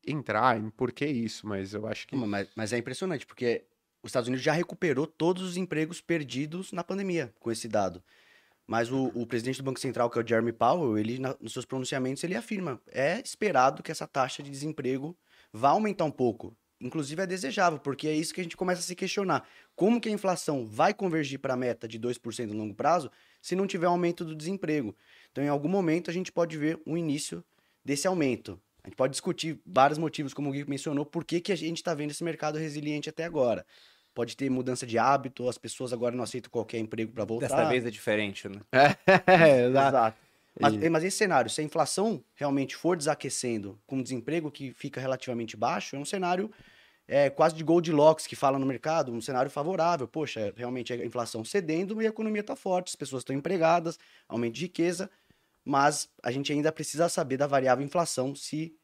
entrar 0.06 0.58
em 0.58 0.70
por 0.70 0.92
que 0.92 1.06
isso, 1.06 1.48
mas 1.48 1.74
eu 1.74 1.88
acho 1.88 2.08
que 2.08 2.16
Mas, 2.16 2.50
mas 2.56 2.74
é 2.74 2.78
impressionante, 2.78 3.26
porque 3.26 3.66
os 4.04 4.10
Estados 4.10 4.28
Unidos 4.28 4.44
já 4.44 4.54
recuperou 4.54 5.06
todos 5.06 5.44
os 5.44 5.58
empregos 5.58 6.02
perdidos 6.02 6.72
na 6.72 6.84
pandemia 6.84 7.34
com 7.40 7.52
esse 7.52 7.68
dado. 7.68 8.04
Mas 8.68 8.92
o, 8.92 9.08
o 9.16 9.26
presidente 9.26 9.58
do 9.58 9.64
Banco 9.64 9.80
Central, 9.80 10.10
que 10.10 10.20
é 10.20 10.24
o 10.24 10.28
Jeremy 10.28 10.54
Powell, 10.54 10.98
ele, 10.98 11.18
na- 11.20 11.36
nos 11.42 11.54
seus 11.54 11.66
pronunciamentos, 11.66 12.24
ele 12.24 12.36
afirma: 12.36 12.82
é 12.88 13.20
esperado 13.20 13.82
que 13.82 13.92
essa 13.92 14.08
taxa 14.08 14.44
de 14.44 14.52
desemprego 14.52 15.18
vá 15.52 15.70
aumentar 15.70 16.06
um 16.06 16.12
pouco. 16.12 16.56
Inclusive 16.82 17.22
é 17.22 17.28
desejável, 17.28 17.78
porque 17.78 18.08
é 18.08 18.14
isso 18.14 18.34
que 18.34 18.40
a 18.40 18.44
gente 18.44 18.56
começa 18.56 18.80
a 18.80 18.84
se 18.84 18.96
questionar. 18.96 19.46
Como 19.76 20.00
que 20.00 20.08
a 20.08 20.12
inflação 20.12 20.66
vai 20.66 20.94
convergir 20.94 21.40
para 21.40 21.54
a 21.54 21.58
meta 21.58 21.88
de 21.88 22.00
2% 22.00 22.48
no 22.48 22.58
longo 22.58 22.74
prazo 22.74 23.12
se 23.42 23.56
não 23.56 23.68
tiver 23.68 23.88
aumento 23.88 24.24
do 24.24 24.36
desemprego? 24.36 24.96
Então, 25.32 25.44
em 25.44 25.50
algum 25.50 25.68
momento, 25.68 26.10
a 26.10 26.14
gente 26.14 26.32
pode 26.32 26.58
ver 26.58 26.80
um 26.86 26.98
início 26.98 27.44
desse 27.84 28.08
aumento. 28.08 28.60
A 28.84 28.88
gente 28.88 28.96
pode 28.96 29.12
discutir 29.12 29.60
vários 29.66 30.00
motivos, 30.00 30.34
como 30.34 30.50
o 30.50 30.54
Gui 30.54 30.64
mencionou, 30.70 31.06
por 31.06 31.26
que, 31.26 31.42
que 31.42 31.52
a 31.52 31.56
gente 31.56 31.78
está 31.78 31.94
vendo 31.94 32.12
esse 32.12 32.24
mercado 32.24 32.58
resiliente 32.58 33.10
até 33.10 33.26
agora. 33.26 33.66
Pode 34.14 34.36
ter 34.36 34.50
mudança 34.50 34.86
de 34.86 34.98
hábito, 34.98 35.48
as 35.48 35.58
pessoas 35.58 35.94
agora 35.94 36.16
não 36.16 36.24
aceitam 36.24 36.50
qualquer 36.50 36.80
emprego 36.80 37.12
para 37.12 37.26
voltar. 37.26 37.48
Desta 37.48 37.70
vez 37.70 37.86
é 37.86 37.92
diferente, 37.92 38.48
né? 38.48 38.62
é, 38.72 39.66
exato. 39.68 39.88
Exato. 39.90 40.29
Mas, 40.60 40.76
mas 40.90 41.04
esse 41.04 41.18
cenário, 41.18 41.50
se 41.50 41.62
a 41.62 41.64
inflação 41.64 42.24
realmente 42.36 42.76
for 42.76 42.98
desaquecendo 42.98 43.80
com 43.88 44.00
o 44.00 44.04
desemprego 44.04 44.52
que 44.52 44.74
fica 44.74 45.00
relativamente 45.00 45.56
baixo, 45.56 45.96
é 45.96 46.00
um 46.00 46.06
cenário 46.06 46.52
é, 47.08 47.30
quase 47.30 47.56
de 47.56 47.64
Goldilocks 47.64 48.28
que 48.28 48.36
fala 48.36 48.60
no 48.60 48.66
mercado, 48.66 49.12
um 49.12 49.22
cenário 49.22 49.50
favorável. 49.50 50.08
Poxa, 50.08 50.54
realmente 50.56 50.94
a 50.94 51.06
inflação 51.06 51.44
cedendo 51.44 52.02
e 52.02 52.06
a 52.06 52.10
economia 52.10 52.42
está 52.42 52.56
forte, 52.56 52.90
as 52.90 52.96
pessoas 52.96 53.22
estão 53.22 53.36
empregadas, 53.36 53.98
aumento 54.28 54.54
de 54.54 54.62
riqueza, 54.62 55.10
mas 55.66 56.10
a 56.22 56.32
gente 56.32 56.52
ainda 56.52 56.72
precisa 56.72 57.10
saber 57.10 57.38
da 57.38 57.48
variável 57.48 57.84
inflação 57.84 58.36
se 58.36 58.76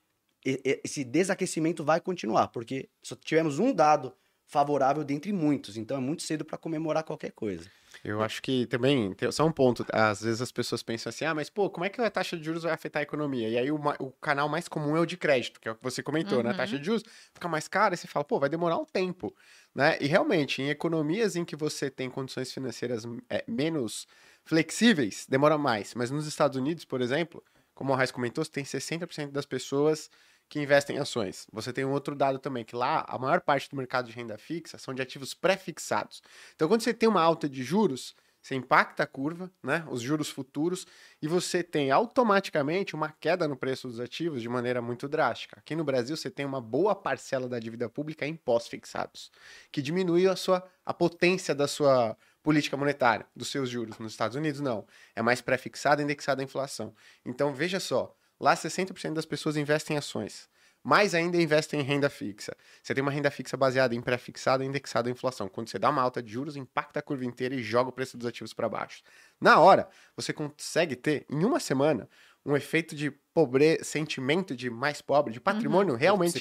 esse 0.44 1.04
desaquecimento 1.04 1.84
vai 1.84 2.00
continuar, 2.00 2.50
porque 2.50 2.90
só 3.02 3.16
tivemos 3.16 3.58
um 3.58 3.74
dado 3.74 4.14
favorável 4.46 5.04
dentre 5.04 5.34
muitos, 5.34 5.76
então 5.76 5.98
é 5.98 6.00
muito 6.00 6.22
cedo 6.22 6.46
para 6.46 6.58
comemorar 6.58 7.04
qualquer 7.04 7.32
coisa. 7.32 7.70
Eu 8.08 8.22
acho 8.22 8.42
que 8.42 8.66
também, 8.68 9.14
tem- 9.14 9.32
só 9.32 9.46
um 9.46 9.52
ponto, 9.52 9.86
às 9.92 10.22
vezes 10.22 10.42
as 10.42 10.52
pessoas 10.52 10.84
pensam 10.84 11.10
assim, 11.10 11.26
ah, 11.26 11.34
mas 11.34 11.50
pô, 11.50 11.70
como 11.70 11.86
é 11.86 11.90
que 11.90 12.00
a 12.00 12.10
taxa 12.12 12.38
de 12.38 12.44
juros 12.44 12.64
vai 12.64 12.72
afetar 12.72 13.00
a 13.00 13.04
economia? 13.04 13.50
E 13.50 13.58
aí 13.58 13.72
o, 13.72 13.76
o 14.00 14.12
canal 14.22 14.48
mais 14.48 14.68
comum 14.68 14.96
é 14.96 15.00
o 15.00 15.06
de 15.06 15.18
crédito, 15.18 15.60
que 15.60 15.68
é 15.68 15.72
o 15.72 15.76
que 15.76 15.84
você 15.84 16.04
comentou, 16.04 16.44
né? 16.44 16.52
A 16.52 16.54
taxa 16.54 16.78
de 16.80 16.86
juros 16.86 17.04
fica 17.34 17.48
mais 17.48 17.68
cara 17.68 17.96
e 17.96 17.98
você 17.98 18.08
fala, 18.08 18.24
pô, 18.24 18.40
vai 18.40 18.48
demorar 18.50 18.78
um 18.78 18.86
tempo, 18.86 19.36
né? 19.74 19.98
E 20.00 20.06
realmente, 20.08 20.62
em 20.62 20.70
economias 20.70 21.36
em 21.36 21.44
que 21.44 21.56
você 21.56 21.90
tem 21.90 22.10
condições 22.10 22.52
financeiras 22.52 23.04
é, 23.30 23.44
menos 23.48 24.08
flexíveis, 24.44 25.26
demora 25.28 25.58
mais. 25.58 25.94
Mas 25.96 26.12
nos 26.12 26.28
Estados 26.28 26.58
Unidos, 26.58 26.86
por 26.86 27.02
exemplo, 27.02 27.44
como 27.74 27.92
o 27.92 27.96
Raiz 27.96 28.12
comentou, 28.12 28.44
você 28.46 28.52
tem 28.52 28.64
60% 28.64 29.32
das 29.32 29.46
pessoas 29.46 30.10
que 30.48 30.60
investem 30.60 30.98
em 30.98 31.00
ações. 31.00 31.48
Você 31.52 31.74
tem 31.74 31.86
um 31.86 31.92
outro 31.92 32.16
dado 32.16 32.40
também, 32.40 32.64
que 32.64 32.76
lá 32.76 33.06
a 33.08 33.18
maior 33.18 33.42
parte 33.42 33.70
do 33.70 33.76
mercado 33.76 34.08
de 34.08 34.14
renda 34.14 34.38
fixa 34.38 34.78
são 34.78 34.94
de 34.94 35.02
ativos 35.02 35.34
pré-fixados. 35.34 36.22
Então, 36.56 36.68
quando 36.68 36.82
você 36.82 36.94
tem 36.94 37.10
uma 37.10 37.22
alta 37.22 37.50
de 37.50 37.64
juros, 37.64 38.16
você 38.46 38.54
impacta 38.54 39.02
a 39.02 39.08
curva, 39.08 39.52
né, 39.64 39.84
os 39.90 40.02
juros 40.02 40.30
futuros, 40.30 40.86
e 41.20 41.28
você 41.28 41.64
tem 41.64 41.90
automaticamente 41.90 42.94
uma 42.94 43.10
queda 43.10 43.48
no 43.48 43.58
preço 43.58 43.88
dos 43.88 44.00
ativos 44.00 44.40
de 44.40 44.48
maneira 44.48 44.84
muito 44.84 45.08
drástica. 45.08 45.58
Aqui 45.58 45.76
no 45.76 45.84
Brasil, 45.84 46.16
você 46.16 46.30
tem 46.30 46.46
uma 46.46 46.62
boa 46.62 46.94
parcela 46.94 47.50
da 47.50 47.58
dívida 47.58 47.90
pública 47.90 48.24
em 48.28 48.36
pós-fixados, 48.36 49.32
que 49.72 49.82
diminui 49.82 50.28
a, 50.28 50.36
sua, 50.36 50.64
a 50.86 50.94
potência 50.94 51.56
da 51.56 51.68
sua 51.68 52.16
política 52.44 52.78
monetária, 52.78 53.26
dos 53.36 53.48
seus 53.48 53.68
juros. 53.68 53.98
Nos 53.98 54.12
Estados 54.12 54.38
Unidos, 54.38 54.62
não. 54.62 54.86
É 55.16 55.24
mais 55.24 55.42
pré-fixada, 55.42 56.04
indexada 56.04 56.44
à 56.44 56.46
inflação. 56.46 56.94
Então, 57.26 57.52
veja 57.52 57.80
só, 57.80 58.16
lá 58.40 58.56
60% 58.56 59.14
das 59.14 59.26
pessoas 59.26 59.58
investem 59.58 59.96
em 59.96 59.98
ações 59.98 60.50
mais 60.86 61.16
ainda 61.16 61.42
investem 61.42 61.80
em 61.80 61.84
renda 61.84 62.12
fixa. 62.12 62.56
Você 62.84 62.94
tem 62.94 63.02
uma 63.02 63.10
renda 63.10 63.32
fixa 63.32 63.58
baseada 63.58 63.96
em 63.96 64.02
pré-fixada 64.02 64.64
e 64.64 64.68
indexada 64.68 65.10
à 65.10 65.12
inflação. 65.12 65.50
Quando 65.50 65.68
você 65.68 65.80
dá 65.80 65.90
uma 65.90 66.00
alta 66.04 66.22
de 66.22 66.32
juros, 66.32 66.56
impacta 66.56 67.00
a 67.00 67.02
curva 67.02 67.26
inteira 67.26 67.56
e 67.56 67.64
joga 67.64 67.90
o 67.90 67.92
preço 67.92 68.16
dos 68.16 68.28
ativos 68.28 68.54
para 68.54 68.70
baixo. 68.70 69.02
Na 69.42 69.60
hora, 69.60 69.90
você 70.16 70.32
consegue 70.32 70.96
ter, 70.96 71.26
em 71.28 71.44
uma 71.44 71.60
semana, 71.60 72.08
um 72.46 72.56
efeito 72.56 72.96
de 72.96 73.10
pobre, 73.10 73.84
sentimento 73.84 74.56
de 74.56 74.70
mais 74.70 75.02
pobre, 75.02 75.34
de 75.34 75.42
patrimônio 75.42 75.94
Uhum. 75.94 76.00
realmente 76.00 76.34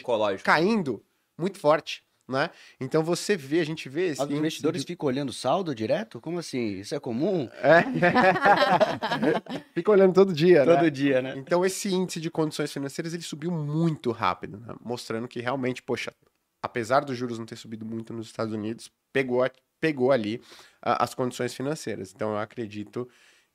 caindo 0.44 1.02
muito 1.38 1.59
forte. 1.59 2.04
Né? 2.26 2.48
Então 2.80 3.04
você 3.04 3.37
vê, 3.37 3.60
a 3.60 3.64
gente 3.64 3.87
vê 3.87 4.10
Os 4.12 4.18
índice 4.20 4.34
investidores 4.38 4.82
ficam 4.82 5.08
olhando 5.08 5.30
saldo 5.30 5.74
direto? 5.74 6.20
Como 6.22 6.38
assim? 6.38 6.78
Isso 6.78 6.94
é 6.94 7.00
comum? 7.00 7.50
É. 7.62 7.84
Fica 9.74 9.90
olhando 9.90 10.14
todo 10.14 10.32
dia, 10.32 10.64
né? 10.64 10.74
Todo 10.74 10.90
dia, 10.90 11.20
né? 11.20 11.34
Então, 11.37 11.62
esse 11.64 11.92
índice 11.92 12.20
de 12.20 12.30
condições 12.30 12.72
financeiras 12.72 13.12
ele 13.12 13.22
subiu 13.22 13.50
muito 13.50 14.10
rápido, 14.10 14.58
né? 14.58 14.74
mostrando 14.82 15.28
que 15.28 15.38
realmente, 15.40 15.82
poxa, 15.82 16.14
apesar 16.62 17.04
dos 17.04 17.16
juros 17.16 17.38
não 17.38 17.44
ter 17.44 17.56
subido 17.56 17.84
muito 17.84 18.14
nos 18.14 18.26
Estados 18.26 18.54
Unidos, 18.54 18.90
pegou, 19.12 19.46
pegou 19.78 20.10
ali 20.10 20.40
ah, 20.80 21.04
as 21.04 21.14
condições 21.14 21.52
financeiras. 21.52 22.10
Então, 22.14 22.30
eu 22.30 22.38
acredito 22.38 23.06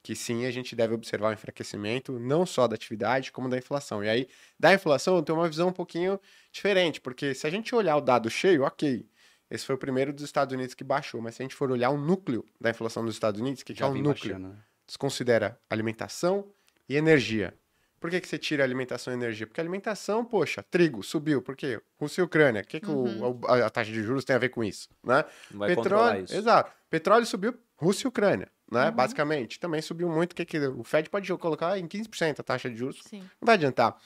que 0.02 0.16
sim, 0.16 0.46
a 0.46 0.52
gente 0.52 0.76
deve 0.76 0.94
observar 0.94 1.30
o 1.30 1.34
enfraquecimento, 1.34 2.18
não 2.20 2.46
só 2.46 2.68
da 2.68 2.76
atividade, 2.76 3.32
como 3.32 3.50
da 3.50 3.58
inflação. 3.58 4.04
E 4.04 4.10
aí, 4.10 4.28
da 4.60 4.74
inflação, 4.74 5.16
eu 5.18 5.22
tenho 5.24 5.38
uma 5.38 5.48
visão 5.48 5.68
um 5.70 5.74
pouquinho 5.74 6.20
diferente, 6.52 7.02
porque 7.02 7.34
se 7.34 7.46
a 7.46 7.50
gente 7.50 7.76
olhar 7.76 7.98
o 7.98 8.02
dado 8.02 8.30
cheio, 8.30 8.64
ok. 8.64 9.06
Esse 9.52 9.66
foi 9.66 9.76
o 9.76 9.80
primeiro 9.80 10.14
dos 10.14 10.24
Estados 10.24 10.54
Unidos 10.54 10.76
que 10.76 10.84
baixou, 10.84 11.20
mas 11.22 11.36
se 11.36 11.42
a 11.42 11.44
gente 11.44 11.56
for 11.56 11.72
olhar 11.72 11.90
o 11.90 11.98
núcleo 11.98 12.46
da 12.62 12.70
inflação 12.70 13.04
dos 13.04 13.16
Estados 13.16 13.42
Unidos, 13.42 13.62
o 13.62 13.66
que, 13.66 13.74
que 13.74 13.82
é 13.82 13.86
o 13.86 13.94
núcleo? 13.96 14.34
baixando, 14.36 14.48
né? 14.50 14.56
desconsidera 14.86 15.60
alimentação 15.70 16.52
e 16.88 16.96
energia. 16.96 17.54
Por 18.00 18.10
que, 18.10 18.22
que 18.22 18.28
você 18.28 18.38
tira 18.38 18.64
alimentação 18.64 19.12
e 19.12 19.16
energia? 19.16 19.46
Porque 19.46 19.60
a 19.60 19.64
alimentação, 19.64 20.24
poxa, 20.24 20.64
trigo 20.64 21.04
subiu. 21.04 21.42
Por 21.42 21.56
quê? 21.56 21.82
Rússia 22.00 22.22
e 22.22 22.24
Ucrânia. 22.24 22.62
O 22.62 22.66
que, 22.66 22.80
que 22.80 22.90
o- 22.90 23.40
a, 23.48 23.66
a 23.66 23.70
taxa 23.70 23.92
de 23.92 24.02
juros 24.02 24.24
tem 24.24 24.36
a 24.36 24.40
ver 24.40 24.50
com 24.50 24.64
isso? 24.64 24.88
Né? 25.04 25.26
Não 25.52 25.60
vai 25.60 25.76
Petróleo, 25.76 26.24
isso. 26.24 26.36
exato. 26.36 26.72
Petróleo 26.90 27.26
subiu, 27.26 27.54
Rússia 27.76 28.06
e 28.06 28.10
Ucrânia, 28.10 28.50
né? 28.72 28.92
Basicamente. 28.92 29.60
Também 29.60 29.82
subiu 29.82 30.10
muito. 30.10 30.34
O 30.34 30.36
que, 30.36 30.46
que 30.46 30.60
o 30.60 30.84
Fed 30.84 31.10
pode 31.10 31.32
colocar 31.38 31.78
em 31.78 31.88
15% 31.88 32.40
a 32.40 32.44
taxa 32.44 32.70
de 32.70 32.78
juros. 32.78 33.02
Sim. 33.08 33.20
Não 33.20 33.46
vai 33.46 33.56
adiantar. 33.56 33.98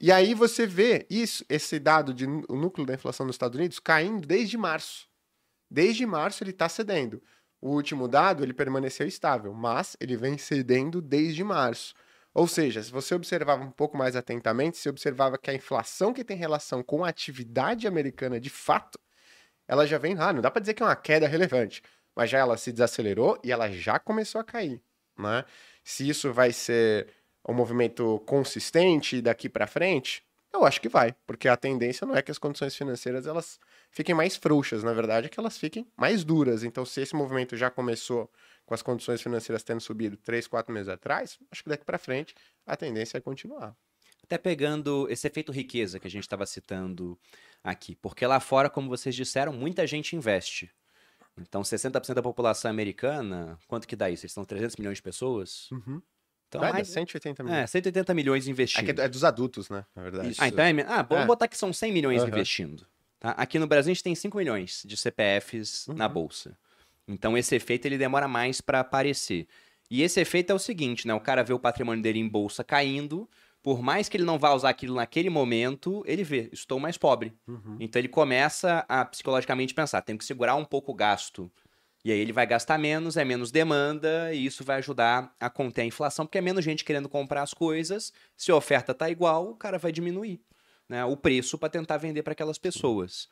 E 0.00 0.10
aí 0.10 0.34
você 0.34 0.66
vê 0.66 1.06
isso, 1.08 1.44
esse 1.48 1.78
dado 1.78 2.12
de 2.12 2.26
o 2.26 2.56
núcleo 2.56 2.86
da 2.86 2.94
inflação 2.94 3.24
nos 3.24 3.36
Estados 3.36 3.56
Unidos 3.56 3.78
caindo 3.78 4.26
desde 4.26 4.58
março. 4.58 5.06
Desde 5.70 6.04
março 6.04 6.42
ele 6.42 6.50
está 6.50 6.68
cedendo. 6.68 7.22
O 7.60 7.70
último 7.70 8.08
dado 8.08 8.42
ele 8.42 8.52
permaneceu 8.52 9.06
estável, 9.06 9.54
mas 9.54 9.96
ele 10.00 10.16
vem 10.16 10.36
cedendo 10.36 11.00
desde 11.00 11.44
março. 11.44 11.94
Ou 12.34 12.48
seja, 12.48 12.82
se 12.82 12.90
você 12.90 13.14
observava 13.14 13.62
um 13.62 13.70
pouco 13.70 13.96
mais 13.96 14.16
atentamente, 14.16 14.78
você 14.78 14.88
observava 14.88 15.38
que 15.38 15.50
a 15.50 15.54
inflação 15.54 16.12
que 16.12 16.24
tem 16.24 16.36
relação 16.36 16.82
com 16.82 17.04
a 17.04 17.08
atividade 17.08 17.86
americana 17.86 18.40
de 18.40 18.50
fato, 18.50 18.98
ela 19.68 19.86
já 19.86 19.98
vem, 19.98 20.16
ah, 20.18 20.32
não 20.32 20.40
dá 20.40 20.50
para 20.50 20.60
dizer 20.60 20.74
que 20.74 20.82
é 20.82 20.86
uma 20.86 20.96
queda 20.96 21.28
relevante, 21.28 21.82
mas 22.16 22.30
já 22.30 22.38
ela 22.38 22.56
se 22.56 22.72
desacelerou 22.72 23.38
e 23.42 23.52
ela 23.52 23.70
já 23.70 23.98
começou 23.98 24.40
a 24.40 24.44
cair, 24.44 24.80
né? 25.18 25.44
Se 25.84 26.08
isso 26.08 26.32
vai 26.32 26.52
ser 26.52 27.08
um 27.48 27.52
movimento 27.52 28.20
consistente 28.26 29.20
daqui 29.20 29.48
para 29.48 29.66
frente, 29.66 30.24
eu 30.52 30.64
acho 30.66 30.80
que 30.80 30.88
vai, 30.88 31.14
porque 31.26 31.48
a 31.48 31.56
tendência 31.56 32.06
não 32.06 32.14
é 32.14 32.22
que 32.22 32.30
as 32.30 32.38
condições 32.38 32.76
financeiras 32.76 33.26
elas 33.26 33.58
fiquem 33.90 34.14
mais 34.14 34.36
frouxas, 34.36 34.84
na 34.84 34.92
verdade 34.92 35.26
é 35.26 35.28
que 35.30 35.40
elas 35.40 35.56
fiquem 35.56 35.86
mais 35.96 36.24
duras. 36.24 36.62
Então, 36.62 36.84
se 36.84 37.00
esse 37.00 37.16
movimento 37.16 37.56
já 37.56 37.70
começou 37.70 38.30
com 38.66 38.74
as 38.74 38.82
condições 38.82 39.22
financeiras 39.22 39.62
tendo 39.62 39.80
subido 39.80 40.16
três, 40.16 40.46
quatro 40.46 40.72
meses 40.72 40.88
atrás, 40.88 41.38
acho 41.50 41.62
que 41.62 41.68
daqui 41.70 41.84
para 41.84 41.98
frente 41.98 42.34
a 42.66 42.76
tendência 42.76 43.16
é 43.16 43.20
continuar. 43.20 43.74
Até 44.22 44.38
pegando 44.38 45.06
esse 45.10 45.26
efeito 45.26 45.50
riqueza 45.50 45.98
que 45.98 46.06
a 46.06 46.10
gente 46.10 46.22
estava 46.22 46.46
citando 46.46 47.18
aqui. 47.62 47.96
Porque 47.96 48.26
lá 48.26 48.38
fora, 48.38 48.70
como 48.70 48.88
vocês 48.88 49.14
disseram, 49.14 49.52
muita 49.52 49.86
gente 49.86 50.14
investe. 50.14 50.70
Então, 51.40 51.62
60% 51.62 52.14
da 52.14 52.22
população 52.22 52.70
americana, 52.70 53.58
quanto 53.66 53.88
que 53.88 53.96
dá 53.96 54.10
isso? 54.10 54.24
Eles 54.24 54.32
são 54.32 54.44
300 54.44 54.76
milhões 54.76 54.98
de 54.98 55.02
pessoas? 55.02 55.68
Então, 56.48 56.60
Vai, 56.60 56.72
mais, 56.72 56.88
180 56.88 57.42
é, 57.42 57.44
milhões. 57.44 57.70
180 57.70 58.14
milhões 58.14 58.46
É, 58.46 58.50
investindo. 58.50 58.84
que 58.94 59.00
é 59.00 59.08
dos 59.08 59.24
adultos, 59.24 59.70
né? 59.70 59.84
Na 59.94 60.02
verdade. 60.02 60.30
Isso. 60.30 60.42
Ah, 60.44 60.48
então 60.48 60.62
é. 60.64 60.70
Ah, 60.86 61.02
vamos 61.02 61.24
É. 61.24 61.26
botar 61.26 61.48
que 61.48 61.56
são 61.56 61.72
100 61.72 61.90
milhões 61.92 62.20
Aham. 62.20 62.28
investindo. 62.28 62.86
tá? 63.18 63.30
Aqui 63.30 63.58
no 63.58 63.66
Brasil 63.66 63.90
a 63.92 63.94
gente 63.94 64.02
tem 64.02 64.14
5 64.14 64.36
milhões 64.36 64.82
de 64.84 64.96
CPFs 64.96 65.86
na 65.94 66.06
Uhum. 66.06 66.12
bolsa. 66.12 66.58
Então 67.08 67.38
esse 67.38 67.54
efeito 67.54 67.86
ele 67.86 67.96
demora 67.96 68.26
mais 68.28 68.60
para 68.60 68.80
aparecer. 68.80 69.46
E 69.90 70.02
esse 70.02 70.20
efeito 70.20 70.50
é 70.50 70.54
o 70.54 70.58
seguinte, 70.58 71.06
né? 71.06 71.14
O 71.14 71.20
cara 71.20 71.42
vê 71.44 71.52
o 71.52 71.58
patrimônio 71.58 72.02
dele 72.02 72.18
em 72.18 72.28
bolsa 72.28 72.62
caindo, 72.64 73.28
por 73.62 73.80
mais 73.80 74.08
que 74.08 74.16
ele 74.16 74.24
não 74.24 74.38
vá 74.38 74.52
usar 74.52 74.70
aquilo 74.70 74.96
naquele 74.96 75.30
momento, 75.30 76.02
ele 76.06 76.24
vê, 76.24 76.48
estou 76.52 76.80
mais 76.80 76.98
pobre. 76.98 77.32
Uhum. 77.46 77.76
Então 77.78 78.00
ele 78.00 78.08
começa 78.08 78.84
a 78.88 79.04
psicologicamente 79.04 79.72
pensar, 79.72 80.02
tenho 80.02 80.18
que 80.18 80.24
segurar 80.24 80.56
um 80.56 80.64
pouco 80.64 80.92
o 80.92 80.94
gasto. 80.94 81.50
E 82.04 82.10
aí 82.10 82.18
ele 82.18 82.32
vai 82.32 82.44
gastar 82.44 82.76
menos, 82.78 83.16
é 83.16 83.24
menos 83.24 83.52
demanda, 83.52 84.34
e 84.34 84.44
isso 84.44 84.64
vai 84.64 84.78
ajudar 84.78 85.32
a 85.38 85.48
conter 85.48 85.82
a 85.82 85.84
inflação, 85.84 86.26
porque 86.26 86.38
é 86.38 86.40
menos 86.40 86.64
gente 86.64 86.84
querendo 86.84 87.08
comprar 87.08 87.42
as 87.42 87.54
coisas. 87.54 88.12
Se 88.36 88.50
a 88.50 88.56
oferta 88.56 88.92
tá 88.92 89.08
igual, 89.08 89.50
o 89.50 89.56
cara 89.56 89.78
vai 89.78 89.92
diminuir 89.92 90.40
né, 90.88 91.04
o 91.04 91.16
preço 91.16 91.56
para 91.56 91.68
tentar 91.68 91.96
vender 91.98 92.22
para 92.24 92.32
aquelas 92.32 92.58
pessoas. 92.58 93.28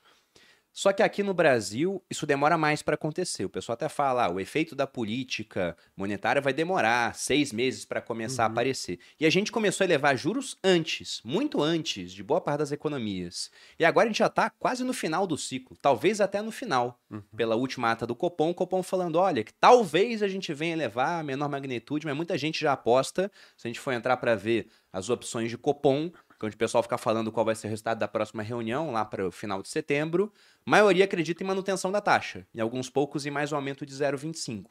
Só 0.73 0.93
que 0.93 1.03
aqui 1.03 1.23
no 1.23 1.35
Brasil, 1.35 2.03
isso 2.09 2.25
demora 2.27 2.57
mais 2.57 2.81
para 2.81 2.95
acontecer. 2.95 3.45
O 3.45 3.51
pessoal 3.51 3.75
até 3.75 3.89
fala, 3.89 4.27
ah, 4.27 4.31
o 4.31 4.39
efeito 4.39 4.75
da 4.77 4.87
política 4.87 5.77
monetária 5.97 6.41
vai 6.41 6.53
demorar 6.53 7.15
seis 7.15 7.53
meses 7.53 7.85
para 7.85 8.01
começar 8.01 8.45
a 8.45 8.47
Uhum. 8.47 8.53
aparecer. 8.53 8.99
E 9.19 9.27
a 9.27 9.31
gente 9.31 9.51
começou 9.51 9.85
a 9.85 9.87
elevar 9.87 10.17
juros 10.17 10.57
antes, 10.63 11.21
muito 11.25 11.61
antes, 11.61 12.13
de 12.13 12.23
boa 12.23 12.41
parte 12.41 12.61
das 12.61 12.73
economias. 12.73 13.51
E 13.79 13.85
agora 13.85 14.07
a 14.07 14.09
gente 14.09 14.19
já 14.21 14.27
está 14.27 14.49
quase 14.49 14.85
no 14.85 14.93
final 14.93 15.27
do 15.27 15.37
ciclo, 15.37 15.77
talvez 15.83 16.21
até 16.21 16.41
no 16.41 16.53
final, 16.53 17.01
Uhum. 17.11 17.21
pela 17.37 17.57
última 17.57 17.91
ata 17.91 18.07
do 18.07 18.15
Copom, 18.15 18.51
o 18.51 18.55
Copom 18.55 18.83
falando, 18.83 19.17
olha, 19.17 19.43
que 19.43 19.53
talvez 19.53 20.23
a 20.23 20.29
gente 20.29 20.55
venha 20.55 20.73
elevar 20.73 21.21
a 21.21 21.23
menor 21.25 21.49
magnitude, 21.49 22.07
mas 22.07 22.17
muita 22.17 22.39
gente 22.39 22.61
já 22.61 22.73
aposta, 22.73 23.31
se 23.57 23.67
a 23.67 23.69
gente 23.69 23.81
for 23.81 23.93
entrar 23.93 24.17
para 24.19 24.37
ver 24.37 24.69
as 24.93 25.11
opções 25.11 25.51
de 25.51 25.59
Copom, 25.59 26.11
onde 26.47 26.55
o 26.55 26.59
pessoal 26.59 26.83
fica 26.83 26.97
falando 26.97 27.31
qual 27.31 27.45
vai 27.45 27.55
ser 27.55 27.67
o 27.67 27.71
resultado 27.71 27.99
da 27.99 28.09
próxima 28.09 28.43
reunião, 28.43 28.91
lá 28.91 29.05
para 29.05 29.27
o 29.27 29.31
final 29.31 29.63
de 29.63 29.69
setembro, 29.69 30.33
a 30.67 30.71
maioria 30.71 31.05
acredita 31.05 31.43
em 31.43 31.47
manutenção 31.47 31.93
da 31.93 32.01
taxa, 32.01 32.47
em 32.55 32.61
alguns 32.61 32.89
poucos 32.89 33.27
em 33.27 33.31
mais 33.31 33.53
um 33.53 33.57
aumento 33.57 33.85
de 33.85 33.95
0,25. 33.95 34.67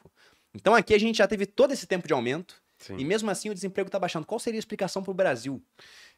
Então 0.54 0.74
aqui 0.74 0.94
a 0.94 0.98
gente 0.98 1.18
já 1.18 1.28
teve 1.28 1.46
todo 1.46 1.72
esse 1.72 1.86
tempo 1.86 2.06
de 2.06 2.12
aumento, 2.12 2.60
Sim. 2.78 2.96
e 2.98 3.04
mesmo 3.04 3.30
assim 3.30 3.50
o 3.50 3.54
desemprego 3.54 3.88
está 3.88 3.98
baixando. 3.98 4.26
Qual 4.26 4.38
seria 4.38 4.58
a 4.58 4.60
explicação 4.60 5.02
para 5.02 5.10
o 5.10 5.14
Brasil? 5.14 5.62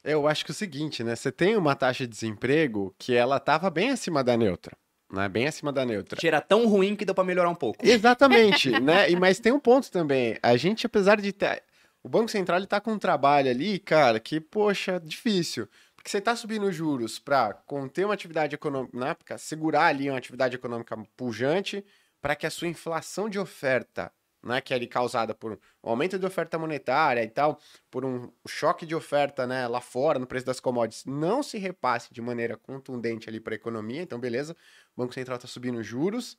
Eu 0.03 0.27
acho 0.27 0.45
que 0.45 0.51
é 0.51 0.55
o 0.55 0.57
seguinte, 0.57 1.05
né? 1.05 1.15
Você 1.15 1.31
tem 1.31 1.57
uma 1.57 1.75
taxa 1.75 2.05
de 2.05 2.11
desemprego 2.11 2.95
que 2.99 3.15
ela 3.15 3.37
estava 3.37 3.69
bem 3.69 3.91
acima 3.91 4.25
da 4.25 4.37
neutra, 4.37 4.77
né? 5.13 5.29
Bem 5.29 5.47
acima 5.47 5.73
da 5.73 5.85
neutra. 5.85 6.19
Era 6.27 6.41
tão 6.41 6.67
ruim 6.67 6.97
que 6.97 7.05
deu 7.05 7.15
para 7.15 7.25
melhorar 7.25 7.51
um 7.51 7.55
pouco. 7.55 7.87
Exatamente, 7.87 8.71
né? 8.81 9.11
E, 9.11 9.17
mas 9.17 9.39
tem 9.39 9.53
um 9.53 9.61
ponto 9.61 9.91
também. 9.91 10.39
A 10.43 10.57
gente, 10.57 10.87
apesar 10.87 11.21
de 11.21 11.33
ter. 11.33 11.63
O 12.03 12.09
Banco 12.09 12.31
Central 12.31 12.59
ele 12.59 12.67
tá 12.67 12.81
com 12.81 12.93
um 12.93 12.99
trabalho 12.99 13.49
ali, 13.49 13.79
cara, 13.79 14.19
que, 14.19 14.41
poxa, 14.41 14.99
difícil. 14.99 15.69
Porque 15.95 16.11
você 16.11 16.21
tá 16.21 16.35
subindo 16.35 16.73
juros 16.73 17.21
para 17.21 17.55
conter 17.55 18.05
uma 18.05 18.15
atividade 18.15 18.57
econômica, 18.57 18.99
né? 18.99 19.17
Segurar 19.39 19.87
ali 19.87 20.11
uma 20.11 20.19
atividade 20.19 20.57
econômica 20.57 20.97
pujante, 21.17 21.85
para 22.21 22.35
que 22.35 22.45
a 22.47 22.51
sua 22.51 22.67
inflação 22.67 23.29
de 23.29 23.39
oferta, 23.39 24.13
né, 24.43 24.61
que 24.61 24.73
é 24.73 24.77
ali 24.77 24.89
causada 24.89 25.33
por 25.33 25.53
um 25.53 25.59
aumento 25.91 26.19
de 26.19 26.27
oferta 26.27 26.59
monetária 26.59 27.23
e 27.23 27.29
tal, 27.29 27.61
por 27.89 28.05
um 28.05 28.33
choque 28.49 28.85
de 28.85 28.95
oferta, 28.95 29.47
né, 29.47 29.69
lá 29.69 29.81
fora, 29.81 30.19
no 30.19 30.27
preço 30.27 30.47
das 30.47 30.59
commodities, 30.59 31.05
não 31.05 31.43
se 31.43 31.59
repasse 31.59 32.13
de 32.13 32.21
maneira 32.21 32.57
contundente 32.57 33.29
ali 33.29 33.39
para 33.39 33.55
a 33.55 33.57
economia. 33.57 34.03
Então, 34.03 34.19
beleza, 34.19 34.57
o 34.97 35.01
Banco 35.01 35.15
Central 35.15 35.39
tá 35.39 35.47
subindo 35.47 35.83
juros. 35.83 36.37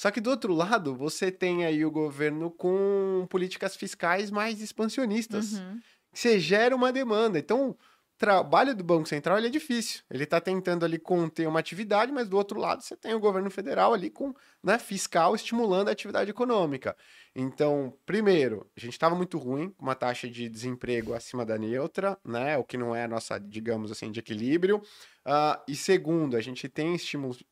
Só 0.00 0.10
que 0.10 0.18
do 0.18 0.30
outro 0.30 0.54
lado, 0.54 0.96
você 0.96 1.30
tem 1.30 1.66
aí 1.66 1.84
o 1.84 1.90
governo 1.90 2.50
com 2.50 3.26
políticas 3.28 3.76
fiscais 3.76 4.30
mais 4.30 4.62
expansionistas. 4.62 5.58
Uhum. 5.58 5.78
Você 6.10 6.40
gera 6.40 6.74
uma 6.74 6.90
demanda. 6.90 7.38
Então, 7.38 7.76
trabalho 8.20 8.74
do 8.74 8.82
Banco 8.82 9.06
Central 9.06 9.36
ele 9.36 9.48
é 9.48 9.50
difícil. 9.50 10.02
Ele 10.10 10.24
está 10.24 10.40
tentando 10.40 10.86
ali 10.86 10.98
conter 10.98 11.46
uma 11.46 11.60
atividade, 11.60 12.12
mas 12.12 12.30
do 12.30 12.36
outro 12.38 12.58
lado 12.58 12.82
você 12.82 12.96
tem 12.96 13.12
o 13.12 13.20
governo 13.20 13.50
federal 13.50 13.92
ali 13.92 14.08
com 14.08 14.34
né, 14.62 14.78
fiscal 14.78 15.34
estimulando 15.34 15.88
a 15.88 15.92
atividade 15.92 16.30
econômica. 16.30 16.96
Então, 17.34 17.96
primeiro, 18.04 18.66
a 18.76 18.80
gente 18.80 18.92
estava 18.92 19.14
muito 19.14 19.38
ruim, 19.38 19.70
com 19.70 19.82
uma 19.82 19.94
taxa 19.94 20.28
de 20.28 20.48
desemprego 20.48 21.14
acima 21.14 21.46
da 21.46 21.56
neutra, 21.56 22.18
né? 22.24 22.58
O 22.58 22.64
que 22.64 22.76
não 22.76 22.94
é 22.94 23.04
a 23.04 23.08
nossa, 23.08 23.38
digamos 23.38 23.90
assim, 23.90 24.10
de 24.10 24.20
equilíbrio. 24.20 24.82
Uh, 25.26 25.60
e 25.68 25.76
segundo, 25.76 26.36
a 26.36 26.40
gente 26.40 26.68
tem 26.68 26.94
estímulos, 26.94 27.42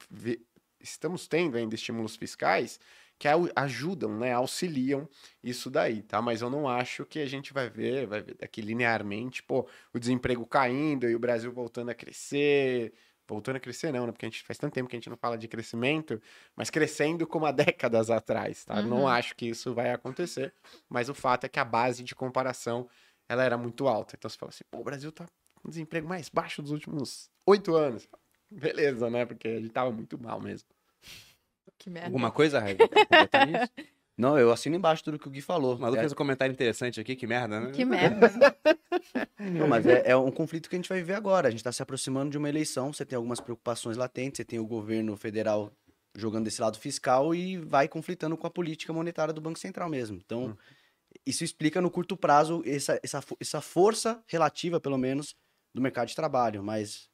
estamos 0.91 1.27
tendo 1.27 1.57
ainda 1.57 1.75
estímulos 1.75 2.17
fiscais 2.17 2.79
que 3.19 3.27
ajudam, 3.57 4.17
né, 4.17 4.33
auxiliam 4.33 5.09
isso 5.43 5.69
daí, 5.69 6.03
tá? 6.03 6.23
Mas 6.23 6.41
eu 6.41 6.49
não 6.49 6.69
acho 6.69 7.05
que 7.05 7.19
a 7.19 7.27
gente 7.27 7.53
vai 7.53 7.69
ver, 7.69 8.07
vai 8.07 8.23
ver 8.23 8.37
daqui 8.37 8.61
linearmente, 8.61 9.43
pô, 9.43 9.69
o 9.93 9.99
desemprego 9.99 10.47
caindo 10.47 11.09
e 11.09 11.17
o 11.17 11.19
Brasil 11.19 11.51
voltando 11.51 11.91
a 11.91 11.95
crescer, 11.95 12.93
voltando 13.27 13.57
a 13.57 13.61
crescer 13.61 13.93
não, 13.93 14.07
né? 14.07 14.13
Porque 14.13 14.25
a 14.25 14.29
gente 14.29 14.45
faz 14.45 14.57
tanto 14.57 14.73
tempo 14.73 14.89
que 14.89 14.95
a 14.95 14.99
gente 14.99 15.11
não 15.11 15.17
fala 15.17 15.37
de 15.37 15.49
crescimento, 15.49 16.23
mas 16.55 16.71
crescendo 16.71 17.27
como 17.27 17.45
há 17.45 17.51
décadas 17.51 18.09
atrás, 18.09 18.65
tá? 18.65 18.77
Uhum. 18.77 18.87
Não 18.87 19.09
acho 19.09 19.35
que 19.35 19.47
isso 19.47 19.75
vai 19.75 19.91
acontecer, 19.91 20.55
mas 20.89 21.09
o 21.09 21.15
fato 21.15 21.45
é 21.45 21.49
que 21.49 21.59
a 21.59 21.65
base 21.65 22.05
de 22.05 22.15
comparação, 22.15 22.89
ela 23.29 23.43
era 23.43 23.59
muito 23.59 23.89
alta. 23.89 24.15
Então 24.17 24.31
você 24.31 24.39
fala 24.39 24.51
assim, 24.51 24.65
pô, 24.71 24.79
o 24.79 24.85
Brasil 24.85 25.11
tá 25.11 25.27
com 25.57 25.69
desemprego 25.69 26.09
mais 26.09 26.29
baixo 26.29 26.63
dos 26.63 26.71
últimos 26.71 27.29
oito 27.45 27.75
anos. 27.75 28.09
Beleza, 28.49 29.11
né? 29.11 29.27
Porque 29.27 29.49
a 29.49 29.61
gente 29.61 29.71
tava 29.71 29.91
muito 29.91 30.17
mal 30.17 30.41
mesmo. 30.41 30.69
Que 31.79 31.91
merda. 31.91 32.09
Alguma 32.09 32.31
coisa, 32.31 32.59
Raio? 32.59 32.77
Não, 34.19 34.37
eu 34.37 34.51
assino 34.51 34.75
embaixo 34.75 35.05
tudo 35.05 35.17
que 35.17 35.29
o 35.29 35.31
Gui 35.31 35.41
falou. 35.41 35.77
O 35.77 35.79
maluco 35.79 35.99
é. 35.99 36.01
fez 36.01 36.13
um 36.13 36.17
comentário 36.17 36.53
interessante 36.53 37.01
aqui, 37.01 37.15
que 37.15 37.25
merda, 37.25 37.61
né? 37.61 37.71
Que 37.71 37.85
merda. 37.85 38.29
Não, 39.39 39.69
mas 39.69 39.87
é, 39.87 40.11
é, 40.11 40.17
um 40.17 40.33
conflito 40.33 40.69
que 40.69 40.75
a 40.75 40.79
gente 40.79 40.89
vai 40.89 40.99
viver 40.99 41.15
agora. 41.15 41.47
A 41.47 41.51
gente 41.53 41.61
está 41.61 41.71
se 41.71 41.81
aproximando 41.81 42.33
de 42.33 42.37
uma 42.37 42.49
eleição, 42.49 42.93
você 42.93 43.05
tem 43.05 43.17
algumas 43.17 43.39
preocupações 43.39 43.97
latentes, 43.97 44.39
você 44.39 44.45
tem 44.45 44.59
o 44.59 44.67
governo 44.67 45.17
federal 45.17 45.73
jogando 46.17 46.47
desse 46.47 46.61
lado 46.61 46.81
fiscal 46.81 47.33
e 47.33 47.59
vai 47.59 47.87
conflitando 47.87 48.37
com 48.37 48.45
a 48.45 48.51
política 48.51 48.93
monetária 48.93 49.33
do 49.33 49.41
Banco 49.41 49.59
Central 49.59 49.89
mesmo. 49.89 50.17
Então, 50.17 50.47
hum. 50.47 50.57
isso 51.25 51.45
explica 51.45 51.81
no 51.81 51.89
curto 51.89 52.17
prazo 52.17 52.61
essa, 52.67 52.99
essa, 53.05 53.23
essa 53.39 53.61
força 53.61 54.21
relativa, 54.27 54.81
pelo 54.81 54.99
menos, 54.99 55.37
do 55.73 55.81
mercado 55.81 56.09
de 56.09 56.17
trabalho. 56.17 56.61
Mas 56.61 57.09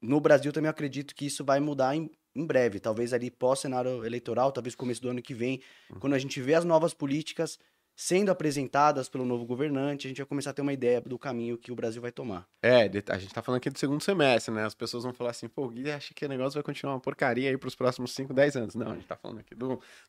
no 0.00 0.18
Brasil 0.20 0.52
também 0.54 0.70
acredito 0.70 1.14
que 1.14 1.26
isso 1.26 1.44
vai 1.44 1.60
mudar 1.60 1.94
em, 1.94 2.10
em 2.34 2.46
breve, 2.46 2.80
talvez 2.80 3.12
ali 3.12 3.30
pós-cenário 3.30 4.04
eleitoral, 4.04 4.52
talvez 4.52 4.74
começo 4.74 5.02
do 5.02 5.08
ano 5.08 5.22
que 5.22 5.34
vem, 5.34 5.60
uhum. 5.90 5.98
quando 5.98 6.14
a 6.14 6.18
gente 6.18 6.40
vê 6.40 6.54
as 6.54 6.64
novas 6.64 6.94
políticas 6.94 7.58
sendo 8.00 8.30
apresentadas 8.30 9.10
pelo 9.10 9.26
novo 9.26 9.44
governante, 9.44 10.06
a 10.06 10.08
gente 10.08 10.16
vai 10.16 10.26
começar 10.26 10.50
a 10.50 10.52
ter 10.54 10.62
uma 10.62 10.72
ideia 10.72 11.02
do 11.02 11.18
caminho 11.18 11.58
que 11.58 11.70
o 11.70 11.74
Brasil 11.74 12.00
vai 12.00 12.10
tomar. 12.10 12.48
É, 12.62 12.90
a 13.08 13.18
gente 13.18 13.34
tá 13.34 13.42
falando 13.42 13.58
aqui 13.58 13.68
do 13.68 13.78
segundo 13.78 14.02
semestre, 14.02 14.54
né? 14.54 14.64
As 14.64 14.72
pessoas 14.74 15.04
vão 15.04 15.12
falar 15.12 15.32
assim, 15.32 15.46
pô, 15.48 15.66
o 15.66 15.68
Gui 15.68 15.90
acha 15.90 16.14
que 16.14 16.24
o 16.24 16.28
negócio 16.28 16.54
vai 16.54 16.62
continuar 16.62 16.94
uma 16.94 17.00
porcaria 17.00 17.50
aí 17.50 17.58
pros 17.58 17.74
próximos 17.74 18.12
5, 18.12 18.32
10 18.32 18.56
anos. 18.56 18.74
Não, 18.74 18.92
a 18.92 18.94
gente 18.94 19.06
tá 19.06 19.16
falando 19.16 19.40
aqui 19.40 19.54
de 19.54 19.64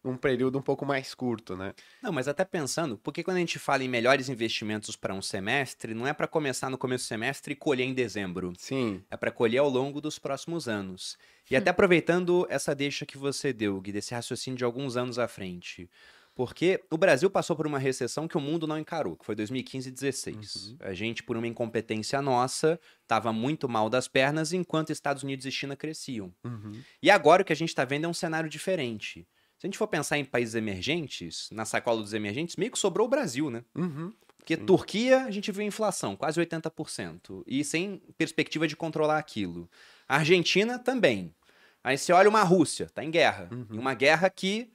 um 0.06 0.16
período 0.16 0.58
um 0.58 0.62
pouco 0.62 0.86
mais 0.86 1.14
curto, 1.14 1.58
né? 1.58 1.74
Não, 2.02 2.14
mas 2.14 2.30
até 2.30 2.46
pensando, 2.46 2.98
porque 2.98 3.26
quando 3.26 3.36
a 3.36 3.42
gente 3.42 3.60
fala 3.60 3.84
em 3.84 3.90
melhores 3.90 4.30
investimentos 4.30 4.96
para 4.96 5.14
um 5.14 5.22
semestre, 5.22 5.94
não 5.94 6.08
é 6.08 6.14
para 6.14 6.28
começar 6.28 6.70
no 6.70 6.78
começo 6.78 7.04
do 7.04 7.08
semestre 7.10 7.52
e 7.52 7.58
colher 7.58 7.84
em 7.84 7.94
dezembro. 7.94 8.54
Sim. 8.58 9.04
É 9.12 9.18
para 9.18 9.32
colher 9.32 9.58
ao 9.58 9.70
longo 9.70 10.00
dos 10.00 10.18
próximos 10.18 10.70
anos. 10.70 11.18
E 11.52 11.56
até 11.56 11.70
aproveitando 11.70 12.48
essa 12.50 12.74
deixa 12.74 13.06
que 13.06 13.18
você 13.18 13.52
deu, 13.52 13.80
Gui, 13.82 13.92
desse 13.92 14.14
raciocínio 14.14 14.58
de 14.58 14.64
alguns 14.64 14.96
anos 14.96 15.20
à 15.20 15.28
frente. 15.28 15.90
Porque 16.34 16.82
o 16.90 16.98
Brasil 16.98 17.30
passou 17.30 17.56
por 17.56 17.68
uma 17.68 17.78
recessão 17.78 18.28
que 18.28 18.38
o 18.38 18.42
mundo 18.42 18.66
não 18.66 18.80
encarou, 18.80 19.18
que 19.18 19.26
foi 19.26 19.36
2015 19.36 19.90
e 19.90 19.92
2016. 19.92 20.56
Uhum. 20.56 20.78
A 20.80 20.94
gente, 20.94 21.24
por 21.24 21.36
uma 21.36 21.46
incompetência 21.46 22.22
nossa, 22.22 22.80
estava 23.02 23.34
muito 23.34 23.68
mal 23.68 23.90
das 23.90 24.08
pernas, 24.08 24.54
enquanto 24.54 24.92
Estados 24.92 25.24
Unidos 25.24 25.46
e 25.46 25.52
China 25.52 25.76
cresciam. 25.76 26.34
Uhum. 26.44 26.82
E 27.04 27.12
agora 27.12 27.42
o 27.42 27.46
que 27.46 27.52
a 27.52 27.56
gente 27.56 27.70
está 27.70 27.84
vendo 27.84 28.06
é 28.06 28.08
um 28.08 28.14
cenário 28.14 28.50
diferente. 28.50 29.28
Se 29.60 29.68
a 29.68 29.68
gente 29.68 29.78
for 29.78 29.88
pensar 29.88 30.18
em 30.18 30.26
países 30.26 30.56
emergentes, 30.56 31.50
na 31.52 31.66
sacola 31.66 32.02
dos 32.02 32.14
emergentes, 32.14 32.56
meio 32.56 32.72
que 32.72 32.80
sobrou 32.80 33.08
o 33.08 33.10
Brasil, 33.10 33.50
né? 33.52 33.64
Uhum. 33.76 34.14
Porque 34.38 34.56
Sim. 34.56 34.66
Turquia, 34.66 35.26
a 35.26 35.32
gente 35.32 35.52
viu 35.52 35.62
inflação, 35.62 36.16
quase 36.16 36.42
80%, 36.42 37.44
e 37.46 37.64
sem 37.64 38.02
perspectiva 38.18 38.68
de 38.68 38.76
controlar 38.76 39.20
aquilo. 39.20 39.70
A 40.08 40.16
Argentina 40.16 40.80
também. 40.80 41.36
Aí 41.84 41.98
você 41.98 42.14
olha 42.14 42.30
uma 42.30 42.44
Rússia, 42.44 42.90
tá 42.94 43.04
em 43.04 43.12
guerra. 43.12 43.50
Uhum. 43.52 43.68
Em 43.72 43.78
uma 43.80 43.94
guerra 43.94 44.30
que 44.30 44.72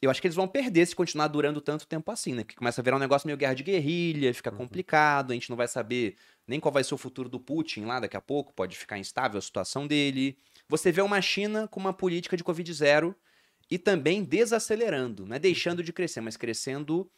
eu 0.00 0.10
acho 0.10 0.20
que 0.20 0.28
eles 0.28 0.36
vão 0.36 0.46
perder 0.46 0.86
se 0.86 0.94
continuar 0.94 1.26
durando 1.26 1.60
tanto 1.60 1.86
tempo 1.86 2.10
assim, 2.10 2.32
né? 2.32 2.44
Porque 2.44 2.56
começa 2.56 2.80
a 2.80 2.84
virar 2.84 2.96
um 2.96 3.00
negócio 3.00 3.26
meio 3.26 3.36
guerra 3.36 3.54
de 3.54 3.64
guerrilha, 3.64 4.32
fica 4.32 4.50
uhum. 4.50 4.56
complicado, 4.56 5.32
a 5.32 5.34
gente 5.34 5.50
não 5.50 5.56
vai 5.56 5.66
saber 5.66 6.16
nem 6.46 6.60
qual 6.60 6.72
vai 6.72 6.84
ser 6.84 6.94
o 6.94 6.98
futuro 6.98 7.28
do 7.28 7.40
Putin 7.40 7.84
lá 7.84 7.98
daqui 7.98 8.16
a 8.16 8.20
pouco, 8.20 8.52
pode 8.54 8.76
ficar 8.76 8.96
instável 8.98 9.38
a 9.38 9.42
situação 9.42 9.86
dele. 9.86 10.38
Você 10.68 10.92
vê 10.92 11.02
uma 11.02 11.20
China 11.20 11.66
com 11.66 11.80
uma 11.80 11.92
política 11.92 12.36
de 12.36 12.44
Covid 12.44 12.72
zero 12.72 13.14
e 13.70 13.76
também 13.76 14.22
desacelerando, 14.22 15.26
não 15.26 15.36
é 15.36 15.38
deixando 15.38 15.82
de 15.82 15.92
crescer, 15.92 16.20
mas 16.20 16.36
crescendo 16.36 17.10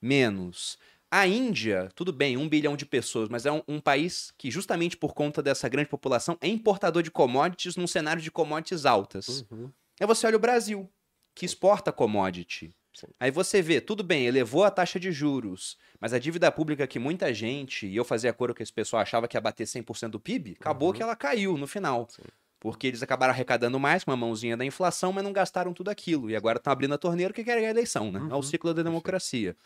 menos. 0.00 0.78
A 1.10 1.26
Índia, 1.26 1.88
tudo 1.94 2.12
bem, 2.12 2.36
um 2.36 2.48
bilhão 2.48 2.76
de 2.76 2.84
pessoas, 2.84 3.28
mas 3.30 3.46
é 3.46 3.52
um, 3.52 3.62
um, 3.66 3.80
país 3.80 4.32
que, 4.36 4.50
justamente 4.50 4.96
por 4.96 5.14
conta 5.14 5.42
dessa 5.42 5.68
grande 5.68 5.88
população, 5.88 6.36
é 6.40 6.46
importador 6.46 7.02
de 7.02 7.10
commodities 7.10 7.76
num 7.76 7.86
cenário 7.86 8.20
de 8.20 8.30
commodities 8.30 8.84
altas. 8.84 9.46
Uhum. 9.50 9.70
Aí 9.98 10.06
você 10.06 10.26
olha 10.26 10.36
o 10.36 10.40
Brasil 10.40 10.88
que 11.34 11.46
exporta 11.46 11.90
commodity. 11.90 12.74
Sim. 12.92 13.06
Aí 13.18 13.30
você 13.30 13.62
vê, 13.62 13.80
tudo 13.80 14.02
bem, 14.02 14.26
elevou 14.26 14.64
a 14.64 14.70
taxa 14.70 14.98
de 14.98 15.12
juros, 15.12 15.78
mas 16.00 16.12
a 16.12 16.18
dívida 16.18 16.50
pública 16.50 16.86
que 16.86 16.98
muita 16.98 17.32
gente, 17.32 17.86
e 17.86 17.96
eu 17.96 18.04
fazia 18.04 18.32
coro 18.32 18.52
que 18.52 18.62
esse 18.62 18.72
pessoal 18.72 19.00
achava 19.00 19.28
que 19.28 19.36
ia 19.36 19.40
bater 19.40 19.66
100% 19.66 20.08
do 20.08 20.20
PIB, 20.20 20.56
acabou 20.60 20.88
uhum. 20.88 20.94
que 20.94 21.02
ela 21.02 21.16
caiu 21.16 21.56
no 21.56 21.66
final. 21.66 22.06
Sim. 22.10 22.22
Porque 22.60 22.88
eles 22.88 23.02
acabaram 23.02 23.32
arrecadando 23.32 23.78
mais 23.78 24.02
com 24.02 24.10
uma 24.10 24.16
mãozinha 24.16 24.56
da 24.56 24.64
inflação, 24.64 25.12
mas 25.12 25.22
não 25.22 25.32
gastaram 25.32 25.72
tudo 25.72 25.90
aquilo. 25.90 26.28
E 26.28 26.34
agora 26.34 26.58
estão 26.58 26.72
abrindo 26.72 26.92
a 26.92 26.98
torneira 26.98 27.32
que 27.32 27.44
querem 27.44 27.66
a 27.66 27.70
eleição, 27.70 28.10
né? 28.10 28.18
Uhum. 28.18 28.30
É 28.30 28.32
o 28.32 28.36
uhum. 28.36 28.42
ciclo 28.42 28.74
da 28.74 28.82
democracia. 28.82 29.56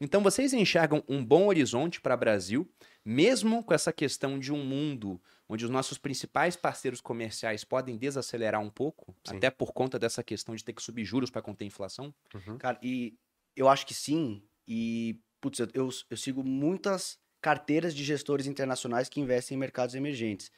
Então 0.00 0.22
vocês 0.22 0.52
enxergam 0.52 1.02
um 1.08 1.24
bom 1.24 1.46
horizonte 1.46 2.00
para 2.00 2.14
o 2.14 2.18
Brasil, 2.18 2.68
mesmo 3.04 3.62
com 3.62 3.72
essa 3.72 3.92
questão 3.92 4.38
de 4.38 4.52
um 4.52 4.64
mundo 4.64 5.20
onde 5.48 5.64
os 5.64 5.70
nossos 5.70 5.98
principais 5.98 6.56
parceiros 6.56 7.00
comerciais 7.00 7.64
podem 7.64 7.96
desacelerar 7.96 8.60
um 8.60 8.70
pouco, 8.70 9.14
sim. 9.24 9.36
até 9.36 9.50
por 9.50 9.72
conta 9.72 9.98
dessa 9.98 10.22
questão 10.22 10.54
de 10.54 10.64
ter 10.64 10.72
que 10.72 10.82
subir 10.82 11.04
juros 11.04 11.30
para 11.30 11.42
conter 11.42 11.64
a 11.64 11.68
inflação? 11.68 12.14
Uhum. 12.34 12.58
Cara, 12.58 12.78
e 12.82 13.16
eu 13.54 13.68
acho 13.68 13.86
que 13.86 13.94
sim. 13.94 14.42
E, 14.66 15.20
putz, 15.40 15.60
eu, 15.60 15.68
eu, 15.74 15.88
eu 16.10 16.16
sigo 16.16 16.42
muitas 16.42 17.18
carteiras 17.40 17.94
de 17.94 18.02
gestores 18.02 18.46
internacionais 18.46 19.08
que 19.08 19.20
investem 19.20 19.56
em 19.56 19.60
mercados 19.60 19.94
emergentes. 19.94 20.50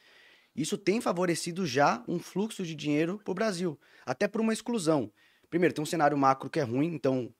Isso 0.55 0.77
tem 0.77 0.99
favorecido 0.99 1.65
já 1.65 2.03
um 2.07 2.17
fluxo 2.17 2.65
de 2.65 2.73
dinheiro 2.73 3.19
para 3.23 3.31
o 3.31 3.35
Brasil, 3.35 3.79
até 4.05 4.27
por 4.27 4.41
uma 4.41 4.53
exclusão. 4.53 5.11
Primeiro, 5.49 5.75
tem 5.75 5.83
um 5.83 5.85
cenário 5.85 6.17
macro 6.17 6.49
que 6.49 6.59
é 6.59 6.63
ruim, 6.63 6.87
então 6.87 7.31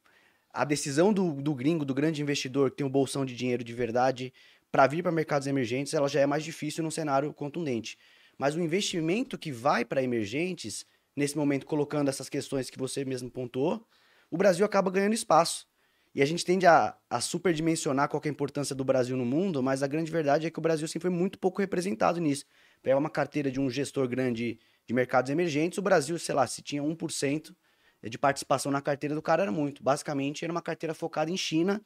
a 0.58 0.64
decisão 0.64 1.14
do, 1.14 1.34
do 1.34 1.54
gringo, 1.54 1.86
do 1.86 1.94
grande 1.94 2.20
investidor 2.20 2.72
que 2.72 2.78
tem 2.78 2.86
um 2.86 2.90
bolsão 2.90 3.24
de 3.24 3.36
dinheiro 3.36 3.64
de 3.64 3.74
verdade, 3.74 4.34
para 4.72 4.88
vir 4.88 5.04
para 5.04 5.12
mercados 5.12 5.48
emergentes, 5.48 5.94
ela 5.94 6.08
já 6.08 6.20
é 6.20 6.26
mais 6.26 6.44
difícil 6.44 6.84
num 6.84 6.90
cenário 6.90 7.32
contundente. 7.32 7.96
Mas 8.40 8.56
o 8.56 8.60
investimento 8.60 9.38
que 9.38 9.52
vai 9.52 9.86
para 9.86 10.02
emergentes, 10.02 10.84
nesse 11.16 11.38
momento 11.38 11.68
colocando 11.68 12.10
essas 12.10 12.28
questões 12.28 12.72
que 12.72 12.78
você 12.80 13.06
mesmo 13.06 13.30
pontuou, 13.30 13.86
o 14.32 14.38
Brasil 14.38 14.66
acaba 14.66 14.90
ganhando 14.90 15.14
espaço. 15.14 15.68
E 16.16 16.24
a 16.24 16.26
gente 16.26 16.44
tende 16.44 16.66
a, 16.66 16.98
a 17.08 17.22
superdimensionar 17.22 18.10
qual 18.10 18.20
é 18.26 18.28
a 18.28 18.32
importância 18.32 18.76
do 18.76 18.84
Brasil 18.84 19.16
no 19.16 19.26
mundo, 19.26 19.62
mas 19.62 19.84
a 19.84 19.88
grande 19.88 20.12
verdade 20.12 20.48
é 20.48 20.50
que 20.50 20.58
o 20.58 20.62
Brasil 20.62 20.88
sempre 20.88 21.08
foi 21.08 21.16
muito 21.16 21.38
pouco 21.38 21.62
representado 21.62 22.20
nisso. 22.20 22.46
Pega 22.82 22.98
uma 22.98 23.12
carteira 23.12 23.52
de 23.52 23.60
um 23.60 23.70
gestor 23.70 24.08
grande 24.08 24.60
de 24.88 24.94
mercados 24.94 25.30
emergentes, 25.30 25.78
o 25.78 25.84
Brasil, 25.84 26.18
sei 26.18 26.34
lá, 26.34 26.48
se 26.48 26.64
tinha 26.64 26.82
1% 26.82 27.54
de 28.10 28.18
participação 28.18 28.72
na 28.72 28.82
carteira 28.82 29.16
do 29.16 29.22
cara 29.22 29.44
era 29.44 29.52
muito. 29.52 29.84
Basicamente, 29.84 30.44
era 30.44 30.52
uma 30.52 30.62
carteira 30.62 30.94
focada 30.94 31.32
em 31.32 31.38
China 31.38 31.82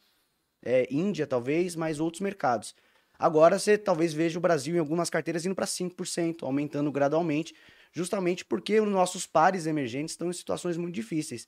é, 0.64 0.88
Índia, 0.92 1.26
talvez, 1.26 1.76
mas 1.76 2.00
outros 2.00 2.22
mercados. 2.22 2.76
Agora 3.18 3.60
você 3.60 3.78
talvez 3.78 4.14
veja 4.14 4.38
o 4.38 4.42
Brasil 4.42 4.76
em 4.76 4.80
algumas 4.80 5.10
carteiras 5.10 5.46
indo 5.46 5.56
para 5.56 5.66
5%, 5.66 6.44
aumentando 6.44 6.92
gradualmente, 6.92 7.54
justamente 7.92 8.46
porque 8.46 8.80
os 8.80 8.90
nossos 8.90 9.28
pares 9.28 9.66
emergentes 9.66 10.14
estão 10.14 10.30
em 10.30 10.34
situações 10.34 10.78
muito 10.78 10.96
difíceis. 10.96 11.48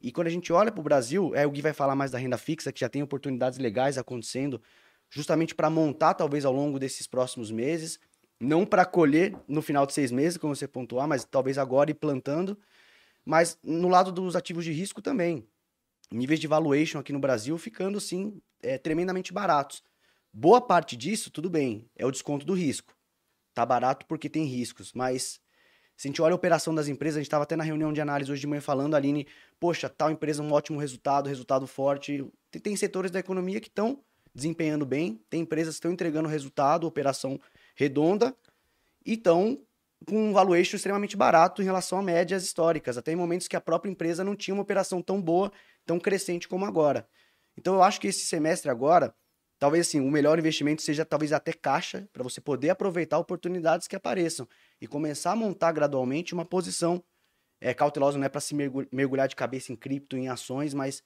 E 0.00 0.10
quando 0.10 0.26
a 0.26 0.30
gente 0.30 0.52
olha 0.52 0.72
para 0.72 0.80
o 0.80 0.84
Brasil, 0.84 1.34
é, 1.34 1.46
o 1.46 1.50
Gui 1.50 1.62
vai 1.62 1.72
falar 1.72 1.94
mais 1.94 2.10
da 2.10 2.18
renda 2.18 2.38
fixa, 2.38 2.72
que 2.72 2.80
já 2.80 2.88
tem 2.88 3.02
oportunidades 3.02 3.58
legais 3.58 3.98
acontecendo, 3.98 4.60
justamente 5.10 5.54
para 5.54 5.70
montar 5.70 6.14
talvez 6.14 6.44
ao 6.44 6.52
longo 6.52 6.78
desses 6.78 7.06
próximos 7.06 7.50
meses, 7.50 8.00
não 8.40 8.66
para 8.66 8.84
colher 8.84 9.36
no 9.46 9.62
final 9.62 9.86
de 9.86 9.92
seis 9.92 10.10
meses, 10.10 10.38
como 10.38 10.56
você 10.56 10.66
pontuar, 10.66 11.06
mas 11.06 11.24
talvez 11.24 11.58
agora 11.58 11.90
ir 11.90 11.94
plantando. 11.94 12.58
Mas 13.24 13.58
no 13.62 13.88
lado 13.88 14.10
dos 14.10 14.34
ativos 14.34 14.64
de 14.64 14.72
risco 14.72 15.00
também 15.00 15.46
níveis 16.12 16.38
de 16.38 16.46
valuation 16.46 16.98
aqui 16.98 17.12
no 17.12 17.18
Brasil 17.18 17.56
ficando, 17.56 18.00
sim, 18.00 18.40
é, 18.62 18.78
tremendamente 18.78 19.32
baratos. 19.32 19.82
Boa 20.32 20.60
parte 20.60 20.96
disso, 20.96 21.30
tudo 21.30 21.50
bem, 21.50 21.88
é 21.96 22.06
o 22.06 22.10
desconto 22.10 22.46
do 22.46 22.54
risco. 22.54 22.94
Tá 23.54 23.66
barato 23.66 24.06
porque 24.06 24.28
tem 24.28 24.44
riscos, 24.44 24.92
mas 24.92 25.40
se 25.96 26.06
a 26.06 26.10
gente 26.10 26.22
olha 26.22 26.32
a 26.32 26.36
operação 26.36 26.74
das 26.74 26.88
empresas, 26.88 27.16
a 27.16 27.20
gente 27.20 27.26
estava 27.26 27.44
até 27.44 27.54
na 27.54 27.64
reunião 27.64 27.92
de 27.92 28.00
análise 28.00 28.30
hoje 28.30 28.40
de 28.40 28.46
manhã 28.46 28.60
falando, 28.60 28.94
Aline, 28.94 29.26
poxa, 29.60 29.88
tal 29.88 30.10
empresa 30.10 30.42
um 30.42 30.52
ótimo 30.52 30.78
resultado, 30.78 31.28
resultado 31.28 31.66
forte. 31.66 32.26
Tem, 32.50 32.62
tem 32.62 32.76
setores 32.76 33.10
da 33.10 33.18
economia 33.18 33.60
que 33.60 33.68
estão 33.68 34.02
desempenhando 34.34 34.86
bem, 34.86 35.20
tem 35.28 35.42
empresas 35.42 35.74
que 35.74 35.78
estão 35.78 35.92
entregando 35.92 36.28
resultado, 36.28 36.86
operação 36.86 37.38
redonda 37.74 38.34
e 39.04 39.12
estão 39.14 39.60
com 40.06 40.30
um 40.30 40.32
valuation 40.32 40.76
extremamente 40.76 41.16
barato 41.16 41.62
em 41.62 41.64
relação 41.64 41.98
a 41.98 42.02
médias 42.02 42.44
históricas, 42.44 42.96
até 42.98 43.12
em 43.12 43.16
momentos 43.16 43.48
que 43.48 43.56
a 43.56 43.60
própria 43.60 43.90
empresa 43.90 44.24
não 44.24 44.36
tinha 44.36 44.54
uma 44.54 44.62
operação 44.62 45.02
tão 45.02 45.20
boa, 45.20 45.52
tão 45.84 45.98
crescente 45.98 46.48
como 46.48 46.64
agora. 46.64 47.08
Então 47.56 47.74
eu 47.74 47.82
acho 47.82 48.00
que 48.00 48.08
esse 48.08 48.24
semestre 48.24 48.70
agora, 48.70 49.14
talvez 49.58 49.86
assim, 49.86 50.00
o 50.00 50.10
melhor 50.10 50.38
investimento 50.38 50.82
seja 50.82 51.04
talvez 51.04 51.32
até 51.32 51.52
caixa, 51.52 52.08
para 52.12 52.22
você 52.22 52.40
poder 52.40 52.70
aproveitar 52.70 53.18
oportunidades 53.18 53.86
que 53.86 53.96
apareçam 53.96 54.48
e 54.80 54.86
começar 54.86 55.32
a 55.32 55.36
montar 55.36 55.72
gradualmente 55.72 56.34
uma 56.34 56.44
posição 56.44 57.02
é, 57.60 57.72
cautelosa, 57.72 58.18
não 58.18 58.26
é 58.26 58.28
para 58.28 58.40
se 58.40 58.54
mergu- 58.54 58.86
mergulhar 58.90 59.28
de 59.28 59.36
cabeça 59.36 59.72
em 59.72 59.76
cripto, 59.76 60.16
em 60.16 60.28
ações, 60.28 60.74
mas 60.74 61.02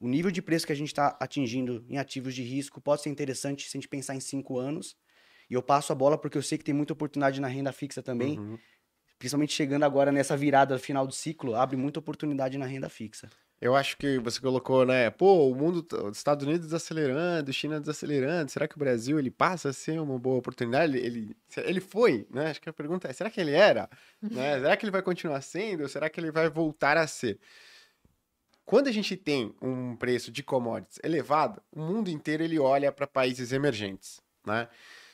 o 0.00 0.06
nível 0.06 0.30
de 0.30 0.40
preço 0.40 0.66
que 0.66 0.72
a 0.72 0.76
gente 0.76 0.88
está 0.88 1.16
atingindo 1.18 1.84
em 1.88 1.98
ativos 1.98 2.34
de 2.34 2.42
risco 2.42 2.80
pode 2.80 3.02
ser 3.02 3.10
interessante 3.10 3.68
se 3.68 3.76
a 3.76 3.80
gente 3.80 3.88
pensar 3.88 4.14
em 4.14 4.20
cinco 4.20 4.58
anos. 4.58 4.96
E 5.48 5.54
eu 5.54 5.62
passo 5.62 5.92
a 5.92 5.94
bola 5.94 6.18
porque 6.18 6.36
eu 6.36 6.42
sei 6.42 6.58
que 6.58 6.64
tem 6.64 6.74
muita 6.74 6.92
oportunidade 6.92 7.40
na 7.40 7.48
renda 7.48 7.72
fixa 7.72 8.02
também. 8.02 8.38
Uhum. 8.38 8.58
Principalmente 9.18 9.52
chegando 9.52 9.82
agora 9.84 10.12
nessa 10.12 10.36
virada 10.36 10.78
final 10.78 11.06
do 11.06 11.12
ciclo, 11.12 11.54
abre 11.54 11.76
muita 11.76 11.98
oportunidade 11.98 12.56
na 12.56 12.66
renda 12.66 12.88
fixa. 12.88 13.28
Eu 13.60 13.74
acho 13.74 13.96
que 13.96 14.20
você 14.20 14.40
colocou, 14.40 14.86
né? 14.86 15.10
Pô, 15.10 15.50
o 15.50 15.54
mundo, 15.54 15.84
os 16.04 16.16
Estados 16.16 16.46
Unidos 16.46 16.66
desacelerando, 16.66 17.52
China 17.52 17.80
desacelerando. 17.80 18.52
Será 18.52 18.68
que 18.68 18.76
o 18.76 18.78
Brasil 18.78 19.18
ele 19.18 19.32
passa 19.32 19.70
a 19.70 19.72
ser 19.72 20.00
uma 20.00 20.16
boa 20.16 20.38
oportunidade? 20.38 20.96
Ele, 20.96 21.04
ele, 21.04 21.36
ele 21.56 21.80
foi, 21.80 22.24
né? 22.30 22.50
Acho 22.50 22.60
que 22.60 22.68
a 22.68 22.72
pergunta 22.72 23.08
é: 23.08 23.12
será 23.12 23.28
que 23.28 23.40
ele 23.40 23.50
era? 23.50 23.90
né? 24.22 24.60
Será 24.60 24.76
que 24.76 24.84
ele 24.84 24.92
vai 24.92 25.02
continuar 25.02 25.40
sendo? 25.40 25.82
Ou 25.82 25.88
será 25.88 26.08
que 26.08 26.20
ele 26.20 26.30
vai 26.30 26.48
voltar 26.48 26.96
a 26.96 27.06
ser? 27.08 27.40
Quando 28.64 28.86
a 28.86 28.92
gente 28.92 29.16
tem 29.16 29.52
um 29.60 29.96
preço 29.96 30.30
de 30.30 30.42
commodities 30.42 31.00
elevado, 31.02 31.60
o 31.72 31.80
mundo 31.80 32.10
inteiro 32.10 32.44
ele 32.44 32.60
olha 32.60 32.92
para 32.92 33.08
países 33.08 33.50
emergentes, 33.50 34.20
né? 34.46 34.68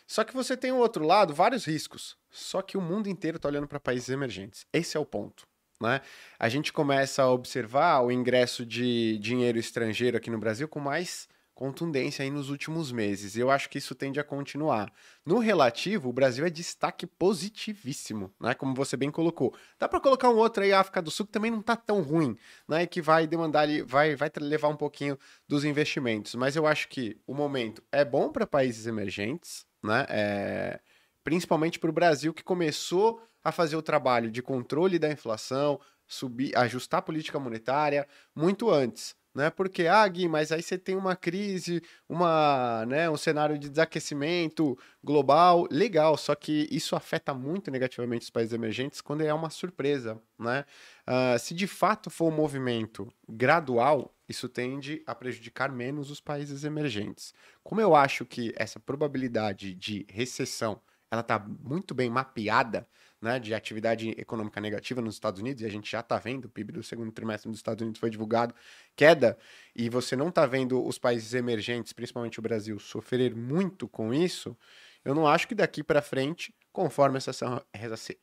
Só 0.06 0.24
que 0.24 0.34
você 0.34 0.56
tem 0.56 0.72
o 0.72 0.78
outro 0.78 1.04
lado, 1.04 1.34
vários 1.34 1.64
riscos. 1.64 2.16
Só 2.30 2.62
que 2.62 2.76
o 2.76 2.80
mundo 2.80 3.08
inteiro 3.08 3.36
está 3.36 3.48
olhando 3.48 3.68
para 3.68 3.80
países 3.80 4.08
emergentes. 4.08 4.66
Esse 4.72 4.96
é 4.96 5.00
o 5.00 5.06
ponto. 5.06 5.46
Né? 5.80 6.00
A 6.38 6.48
gente 6.48 6.72
começa 6.72 7.22
a 7.22 7.30
observar 7.30 8.00
o 8.02 8.10
ingresso 8.10 8.64
de 8.64 9.18
dinheiro 9.18 9.58
estrangeiro 9.58 10.16
aqui 10.16 10.30
no 10.30 10.38
Brasil 10.38 10.68
com 10.68 10.80
mais 10.80 11.28
contundência 11.54 12.22
aí 12.22 12.30
nos 12.30 12.50
últimos 12.50 12.90
meses. 12.90 13.36
E 13.36 13.40
eu 13.40 13.50
acho 13.50 13.70
que 13.70 13.78
isso 13.78 13.94
tende 13.94 14.18
a 14.18 14.24
continuar. 14.24 14.92
No 15.24 15.38
relativo, 15.38 16.08
o 16.08 16.12
Brasil 16.12 16.44
é 16.44 16.50
destaque 16.50 17.06
positivíssimo, 17.06 18.32
né? 18.40 18.54
Como 18.54 18.74
você 18.74 18.96
bem 18.96 19.10
colocou. 19.10 19.54
Dá 19.78 19.88
para 19.88 20.00
colocar 20.00 20.28
um 20.28 20.36
outro 20.36 20.64
aí, 20.64 20.72
a 20.72 20.80
África 20.80 21.00
do 21.00 21.10
Sul, 21.10 21.26
que 21.26 21.32
também 21.32 21.50
não 21.50 21.62
tá 21.62 21.76
tão 21.76 22.02
ruim, 22.02 22.36
né? 22.68 22.86
Que 22.86 23.00
vai 23.00 23.26
demandar 23.26 23.68
vai, 23.86 24.16
vai 24.16 24.30
levar 24.40 24.68
um 24.68 24.76
pouquinho 24.76 25.18
dos 25.48 25.64
investimentos. 25.64 26.34
Mas 26.34 26.56
eu 26.56 26.66
acho 26.66 26.88
que 26.88 27.16
o 27.26 27.34
momento 27.34 27.82
é 27.92 28.04
bom 28.04 28.30
para 28.30 28.46
países 28.46 28.86
emergentes, 28.86 29.64
né? 29.84 30.06
É, 30.08 30.80
principalmente 31.22 31.78
para 31.78 31.90
o 31.90 31.92
Brasil, 31.92 32.32
que 32.32 32.42
começou 32.42 33.22
a 33.42 33.52
fazer 33.52 33.76
o 33.76 33.82
trabalho 33.82 34.30
de 34.30 34.42
controle 34.42 34.98
da 34.98 35.10
inflação, 35.10 35.78
subir, 36.06 36.56
ajustar 36.56 36.98
a 36.98 37.02
política 37.02 37.38
monetária 37.38 38.08
muito 38.34 38.70
antes. 38.70 39.14
Né? 39.34 39.50
Porque, 39.50 39.88
ah, 39.88 40.06
Gui, 40.06 40.28
mas 40.28 40.52
aí 40.52 40.62
você 40.62 40.78
tem 40.78 40.94
uma 40.94 41.16
crise, 41.16 41.82
uma, 42.08 42.86
né, 42.86 43.10
um 43.10 43.16
cenário 43.16 43.58
de 43.58 43.68
desaquecimento 43.68 44.78
global, 45.02 45.66
legal, 45.70 46.16
só 46.16 46.36
que 46.36 46.68
isso 46.70 46.94
afeta 46.94 47.34
muito 47.34 47.68
negativamente 47.68 48.22
os 48.22 48.30
países 48.30 48.52
emergentes 48.52 49.00
quando 49.00 49.22
é 49.22 49.34
uma 49.34 49.50
surpresa. 49.50 50.22
Né? 50.38 50.64
Uh, 51.06 51.38
se 51.38 51.52
de 51.52 51.66
fato 51.66 52.10
for 52.10 52.32
um 52.32 52.36
movimento 52.36 53.12
gradual, 53.28 54.13
isso 54.28 54.48
tende 54.48 55.02
a 55.06 55.14
prejudicar 55.14 55.70
menos 55.70 56.10
os 56.10 56.20
países 56.20 56.64
emergentes. 56.64 57.34
Como 57.62 57.80
eu 57.80 57.94
acho 57.94 58.24
que 58.24 58.52
essa 58.56 58.80
probabilidade 58.80 59.74
de 59.74 60.06
recessão 60.08 60.80
ela 61.10 61.20
está 61.20 61.38
muito 61.38 61.94
bem 61.94 62.10
mapeada, 62.10 62.86
né, 63.20 63.38
de 63.38 63.54
atividade 63.54 64.10
econômica 64.18 64.60
negativa 64.60 65.00
nos 65.00 65.14
Estados 65.14 65.40
Unidos, 65.40 65.62
e 65.62 65.66
a 65.66 65.70
gente 65.70 65.90
já 65.90 66.00
está 66.00 66.18
vendo, 66.18 66.44
o 66.44 66.48
PIB 66.48 66.72
do 66.72 66.82
segundo 66.82 67.10
trimestre 67.10 67.48
dos 67.48 67.58
Estados 67.58 67.80
Unidos 67.80 67.98
foi 67.98 68.10
divulgado, 68.10 68.54
queda, 68.94 69.38
e 69.74 69.88
você 69.88 70.14
não 70.14 70.28
está 70.28 70.44
vendo 70.44 70.84
os 70.84 70.98
países 70.98 71.32
emergentes, 71.32 71.92
principalmente 71.92 72.38
o 72.38 72.42
Brasil, 72.42 72.78
sofrer 72.78 73.34
muito 73.34 73.88
com 73.88 74.12
isso, 74.12 74.56
eu 75.04 75.14
não 75.14 75.26
acho 75.26 75.46
que 75.46 75.54
daqui 75.54 75.82
para 75.82 76.02
frente, 76.02 76.54
conforme 76.72 77.18
essa, 77.18 77.30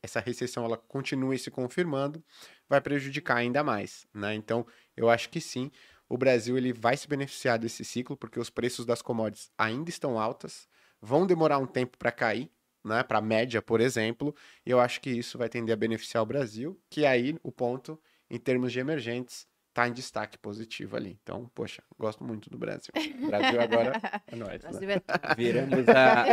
essa 0.02 0.20
recessão 0.20 0.64
ela 0.64 0.76
continue 0.76 1.38
se 1.38 1.50
confirmando, 1.50 2.22
vai 2.68 2.80
prejudicar 2.80 3.36
ainda 3.36 3.62
mais. 3.62 4.06
Né? 4.12 4.34
Então, 4.34 4.66
eu 4.96 5.08
acho 5.08 5.30
que 5.30 5.40
sim, 5.40 5.70
o 6.08 6.16
Brasil 6.18 6.56
ele 6.56 6.72
vai 6.72 6.96
se 6.96 7.08
beneficiar 7.08 7.58
desse 7.58 7.84
ciclo, 7.84 8.16
porque 8.16 8.38
os 8.38 8.50
preços 8.50 8.84
das 8.84 9.00
commodities 9.02 9.50
ainda 9.56 9.90
estão 9.90 10.18
altas, 10.18 10.68
vão 11.00 11.26
demorar 11.26 11.58
um 11.58 11.66
tempo 11.66 11.96
para 11.98 12.12
cair, 12.12 12.50
né, 12.84 13.02
para 13.02 13.18
a 13.18 13.22
média, 13.22 13.62
por 13.62 13.80
exemplo, 13.80 14.34
e 14.66 14.70
eu 14.70 14.80
acho 14.80 15.00
que 15.00 15.10
isso 15.10 15.38
vai 15.38 15.48
tender 15.48 15.72
a 15.72 15.76
beneficiar 15.76 16.22
o 16.22 16.26
Brasil, 16.26 16.78
que 16.90 17.06
aí 17.06 17.36
o 17.42 17.52
ponto, 17.52 17.98
em 18.28 18.38
termos 18.38 18.72
de 18.72 18.80
emergentes, 18.80 19.46
está 19.72 19.88
em 19.88 19.92
destaque 19.92 20.36
positivo 20.36 20.96
ali. 20.96 21.18
Então, 21.22 21.50
poxa, 21.54 21.82
gosto 21.98 22.22
muito 22.22 22.50
do 22.50 22.58
Brasil. 22.58 22.92
O 23.22 23.26
Brasil 23.26 23.60
agora 23.60 23.92
é 24.30 24.36
nóis. 24.36 24.60
Brasil 24.60 24.86
Né? 24.88 24.96
é 24.96 25.34
Viramos 25.34 25.88
a, 25.88 26.24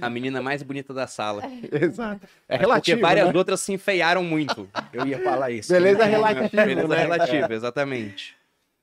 a 0.00 0.10
menina 0.10 0.42
mais 0.42 0.62
bonita 0.64 0.92
da 0.92 1.06
sala. 1.06 1.42
Exato. 1.70 2.26
É 2.48 2.56
Porque 2.56 2.66
relativo, 2.66 3.00
várias 3.00 3.28
né? 3.28 3.38
outras 3.38 3.60
se 3.60 3.72
enfeiaram 3.72 4.24
muito. 4.24 4.68
Eu 4.92 5.06
ia 5.06 5.22
falar 5.22 5.50
isso. 5.52 5.72
Beleza 5.72 6.04
relativa, 6.04 6.48
Beleza 6.64 6.88
né? 6.88 6.96
relativa, 7.02 7.54
exatamente. 7.54 8.36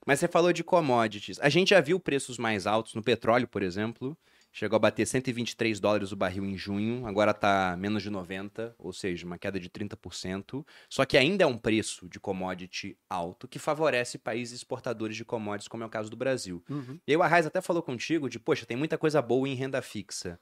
Mas 0.06 0.20
você 0.20 0.28
falou 0.28 0.54
de 0.54 0.64
commodities. 0.64 1.40
A 1.40 1.50
gente 1.50 1.70
já 1.70 1.82
viu 1.82 2.00
preços 2.00 2.38
mais 2.38 2.68
altos 2.68 2.94
no 2.94 3.02
petróleo, 3.02 3.48
por 3.48 3.64
exemplo. 3.64 4.18
Chegou 4.54 4.78
a 4.78 4.80
bater 4.80 5.06
123 5.06 5.82
dólares 5.82 6.14
o 6.14 6.16
barril 6.16 6.46
em 6.46 6.58
junho, 6.58 7.06
agora 7.06 7.32
está 7.32 7.76
menos 7.78 8.02
de 8.02 8.10
90, 8.10 8.74
ou 8.80 8.94
seja, 8.94 9.26
uma 9.26 9.38
queda 9.38 9.60
de 9.60 9.70
30%. 9.70 10.66
Só 10.88 11.04
que 11.04 11.18
ainda 11.18 11.44
é 11.44 11.48
um 11.48 11.58
preço 11.58 12.08
de 12.08 12.22
commodity 12.22 12.98
alto 13.10 13.50
que 13.50 13.60
favorece 13.60 14.18
países 14.18 14.56
exportadores 14.56 15.18
de 15.18 15.26
commodities, 15.26 15.68
como 15.68 15.84
é 15.84 15.86
o 15.86 15.90
caso 15.90 16.10
do 16.10 16.16
Brasil. 16.16 16.64
Uhum. 16.70 16.98
E 17.06 17.12
aí 17.12 17.18
o 17.18 17.22
Arraiz 17.22 17.46
até 17.46 17.60
falou 17.60 17.84
contigo 17.84 18.30
de, 18.30 18.40
poxa, 18.40 18.66
tem 18.66 18.78
muita 18.78 18.98
coisa 18.98 19.22
boa 19.22 19.46
em 19.46 19.56
renda 19.56 19.82
fixa. 19.82 20.40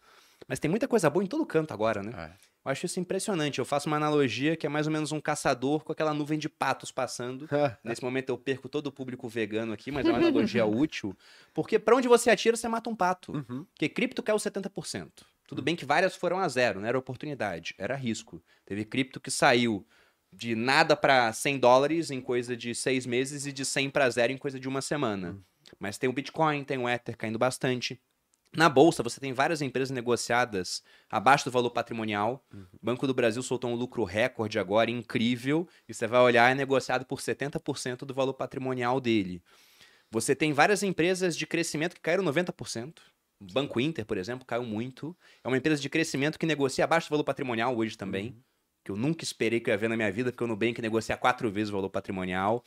Mas 0.47 0.59
tem 0.59 0.69
muita 0.69 0.87
coisa 0.87 1.09
boa 1.09 1.23
em 1.23 1.27
todo 1.27 1.43
canto 1.43 1.73
agora, 1.73 2.03
né? 2.03 2.11
É. 2.15 2.52
Eu 2.65 2.71
acho 2.71 2.85
isso 2.85 2.99
impressionante. 2.99 3.59
Eu 3.59 3.65
faço 3.65 3.87
uma 3.87 3.97
analogia 3.97 4.55
que 4.55 4.65
é 4.65 4.69
mais 4.69 4.87
ou 4.87 4.93
menos 4.93 5.11
um 5.11 5.19
caçador 5.19 5.83
com 5.83 5.91
aquela 5.91 6.13
nuvem 6.13 6.39
de 6.39 6.47
patos 6.47 6.91
passando. 6.91 7.47
Nesse 7.83 8.03
momento 8.03 8.29
eu 8.29 8.37
perco 8.37 8.69
todo 8.69 8.87
o 8.87 8.91
público 8.91 9.27
vegano 9.27 9.73
aqui, 9.73 9.91
mas 9.91 10.05
é 10.05 10.09
uma 10.09 10.17
analogia 10.17 10.65
útil. 10.67 11.15
Porque 11.53 11.77
pra 11.77 11.95
onde 11.95 12.07
você 12.07 12.29
atira, 12.29 12.55
você 12.55 12.67
mata 12.67 12.89
um 12.89 12.95
pato. 12.95 13.33
Uhum. 13.33 13.65
Porque 13.65 13.89
cripto 13.89 14.23
caiu 14.23 14.37
70%. 14.37 15.09
Tudo 15.45 15.61
bem 15.61 15.75
que 15.75 15.85
várias 15.85 16.15
foram 16.15 16.39
a 16.39 16.47
zero, 16.47 16.79
não 16.79 16.87
era 16.87 16.97
oportunidade, 16.97 17.75
era 17.77 17.95
risco. 17.95 18.41
Teve 18.65 18.85
cripto 18.85 19.19
que 19.19 19.29
saiu 19.29 19.85
de 20.31 20.55
nada 20.55 20.95
pra 20.95 21.31
100 21.31 21.59
dólares 21.59 22.09
em 22.09 22.19
coisa 22.19 22.55
de 22.55 22.73
seis 22.73 23.05
meses 23.05 23.45
e 23.45 23.51
de 23.51 23.63
100 23.63 23.89
para 23.89 24.09
zero 24.09 24.33
em 24.33 24.37
coisa 24.37 24.59
de 24.59 24.67
uma 24.67 24.81
semana. 24.81 25.37
Mas 25.79 25.97
tem 25.97 26.09
o 26.09 26.13
Bitcoin, 26.13 26.63
tem 26.63 26.77
o 26.77 26.87
Ether 26.89 27.17
caindo 27.17 27.37
bastante. 27.37 28.01
Na 28.55 28.69
bolsa, 28.69 29.01
você 29.01 29.19
tem 29.19 29.33
várias 29.33 29.61
empresas 29.61 29.89
negociadas 29.89 30.83
abaixo 31.09 31.45
do 31.45 31.51
valor 31.51 31.71
patrimonial. 31.71 32.45
O 32.73 32.85
Banco 32.85 33.07
do 33.07 33.13
Brasil 33.13 33.41
soltou 33.41 33.71
um 33.71 33.75
lucro 33.75 34.03
recorde 34.03 34.59
agora, 34.59 34.91
incrível. 34.91 35.67
E 35.89 35.93
você 35.93 36.05
vai 36.05 36.21
olhar, 36.21 36.51
é 36.51 36.55
negociado 36.55 37.03
por 37.03 37.19
70% 37.19 38.05
do 38.05 38.13
valor 38.13 38.33
patrimonial 38.35 39.01
dele. 39.01 39.41
Você 40.11 40.35
tem 40.35 40.53
várias 40.53 40.83
empresas 40.83 41.35
de 41.35 41.47
crescimento 41.47 41.95
que 41.95 42.01
caíram 42.01 42.23
90%. 42.23 42.99
O 43.41 43.51
Banco 43.51 43.79
Inter, 43.79 44.05
por 44.05 44.17
exemplo, 44.17 44.45
caiu 44.45 44.63
muito. 44.63 45.17
É 45.43 45.47
uma 45.47 45.57
empresa 45.57 45.81
de 45.81 45.89
crescimento 45.89 46.37
que 46.37 46.45
negocia 46.45 46.83
abaixo 46.83 47.07
do 47.07 47.11
valor 47.11 47.23
patrimonial 47.23 47.75
hoje 47.75 47.97
também. 47.97 48.37
Que 48.83 48.91
eu 48.91 48.95
nunca 48.95 49.23
esperei 49.23 49.59
que 49.59 49.69
eu 49.69 49.73
ia 49.73 49.77
ver 49.77 49.89
na 49.89 49.97
minha 49.97 50.11
vida, 50.11 50.31
porque 50.31 50.43
o 50.43 50.47
Nubank 50.47 50.79
negocia 50.79 51.17
quatro 51.17 51.49
vezes 51.49 51.69
o 51.69 51.73
valor 51.73 51.89
patrimonial. 51.89 52.63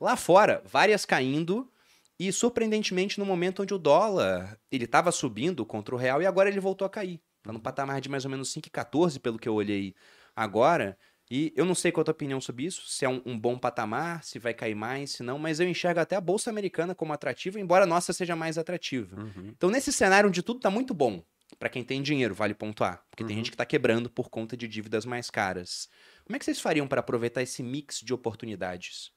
Lá 0.00 0.16
fora, 0.16 0.62
várias 0.66 1.06
caindo. 1.06 1.70
E 2.18 2.32
surpreendentemente, 2.32 3.18
no 3.18 3.24
momento 3.24 3.62
onde 3.62 3.72
o 3.72 3.78
dólar 3.78 4.58
ele 4.70 4.84
estava 4.84 5.12
subindo 5.12 5.64
contra 5.64 5.94
o 5.94 5.98
real 5.98 6.20
e 6.20 6.26
agora 6.26 6.48
ele 6.48 6.60
voltou 6.60 6.84
a 6.84 6.90
cair. 6.90 7.20
Está 7.38 7.52
no 7.52 7.60
patamar 7.60 8.00
de 8.00 8.08
mais 8.08 8.24
ou 8.24 8.30
menos 8.30 8.52
5,14, 8.52 9.20
pelo 9.20 9.38
que 9.38 9.48
eu 9.48 9.54
olhei 9.54 9.94
agora. 10.34 10.98
E 11.30 11.52
eu 11.54 11.64
não 11.64 11.74
sei 11.74 11.92
qual 11.92 12.00
a 12.02 12.04
tua 12.06 12.12
opinião 12.12 12.40
sobre 12.40 12.64
isso, 12.64 12.88
se 12.88 13.04
é 13.04 13.08
um, 13.08 13.20
um 13.24 13.38
bom 13.38 13.58
patamar, 13.58 14.24
se 14.24 14.38
vai 14.38 14.54
cair 14.54 14.74
mais, 14.74 15.12
se 15.12 15.22
não, 15.22 15.38
mas 15.38 15.60
eu 15.60 15.68
enxergo 15.68 16.00
até 16.00 16.16
a 16.16 16.20
Bolsa 16.20 16.48
Americana 16.48 16.94
como 16.94 17.12
atrativa, 17.12 17.60
embora 17.60 17.84
a 17.84 17.86
nossa 17.86 18.12
seja 18.14 18.34
mais 18.34 18.56
atrativa. 18.56 19.14
Uhum. 19.16 19.48
Então, 19.56 19.70
nesse 19.70 19.92
cenário 19.92 20.28
onde 20.28 20.42
tudo 20.42 20.56
está 20.56 20.70
muito 20.70 20.94
bom, 20.94 21.22
para 21.58 21.68
quem 21.68 21.84
tem 21.84 22.02
dinheiro, 22.02 22.34
vale 22.34 22.54
pontuar, 22.54 23.04
porque 23.10 23.24
tem 23.24 23.36
Uhum. 23.36 23.40
gente 23.40 23.50
que 23.50 23.54
está 23.54 23.66
quebrando 23.66 24.08
por 24.10 24.30
conta 24.30 24.56
de 24.56 24.66
dívidas 24.66 25.04
mais 25.04 25.30
caras. 25.30 25.88
Como 26.24 26.34
é 26.34 26.38
que 26.38 26.44
vocês 26.46 26.60
fariam 26.60 26.88
para 26.88 27.00
aproveitar 27.00 27.42
esse 27.42 27.62
mix 27.62 28.00
de 28.00 28.14
oportunidades? 28.14 29.12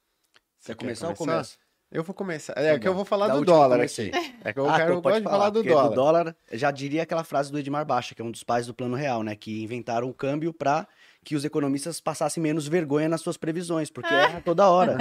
Você 0.60 0.74
Quer 0.74 0.76
começar 0.76 1.10
ou 1.10 1.16
começa? 1.16 1.58
Eu 1.92 2.04
vou 2.04 2.16
começar. 2.16 2.54
É 2.56 2.74
Tá 2.74 2.80
que 2.80 2.88
eu 2.88 2.94
vou 2.94 3.04
falar 3.04 3.28
Da 3.28 3.36
do 3.36 3.44
dólar 3.44 3.82
aqui. 3.82 4.12
É 4.46 4.54
que 4.54 4.60
eu 4.60 4.70
Ah, 4.70 4.78
quero 4.78 4.84
então 4.84 4.96
eu 4.96 5.02
gosto 5.02 5.18
de 5.18 5.24
falar 5.24 5.50
do 5.50 5.62
dólar. 5.62 5.90
do 5.90 5.96
dólar, 5.96 6.36
já 6.54 6.72
diria 6.72 7.04
aquela 7.04 7.24
frase 7.24 7.52
do 7.52 7.60
Edmar 7.60 7.86
Baixa, 7.86 8.16
que 8.16 8.22
é 8.22 8.26
um 8.26 8.32
dos 8.32 8.44
pais 8.44 8.66
do 8.66 8.74
Plano 8.74 8.96
Real, 8.96 9.24
né? 9.24 9.36
Que 9.36 9.62
inventaram 9.62 10.08
o 10.10 10.14
câmbio 10.14 10.54
para 10.54 10.88
que 11.24 11.36
os 11.36 11.44
economistas 11.46 12.00
passassem 12.00 12.42
menos 12.42 12.66
vergonha 12.68 13.10
nas 13.10 13.20
suas 13.22 13.36
previsões, 13.38 13.92
porque 13.92 14.12
erra 14.14 14.40
toda 14.46 14.70
hora. 14.70 14.96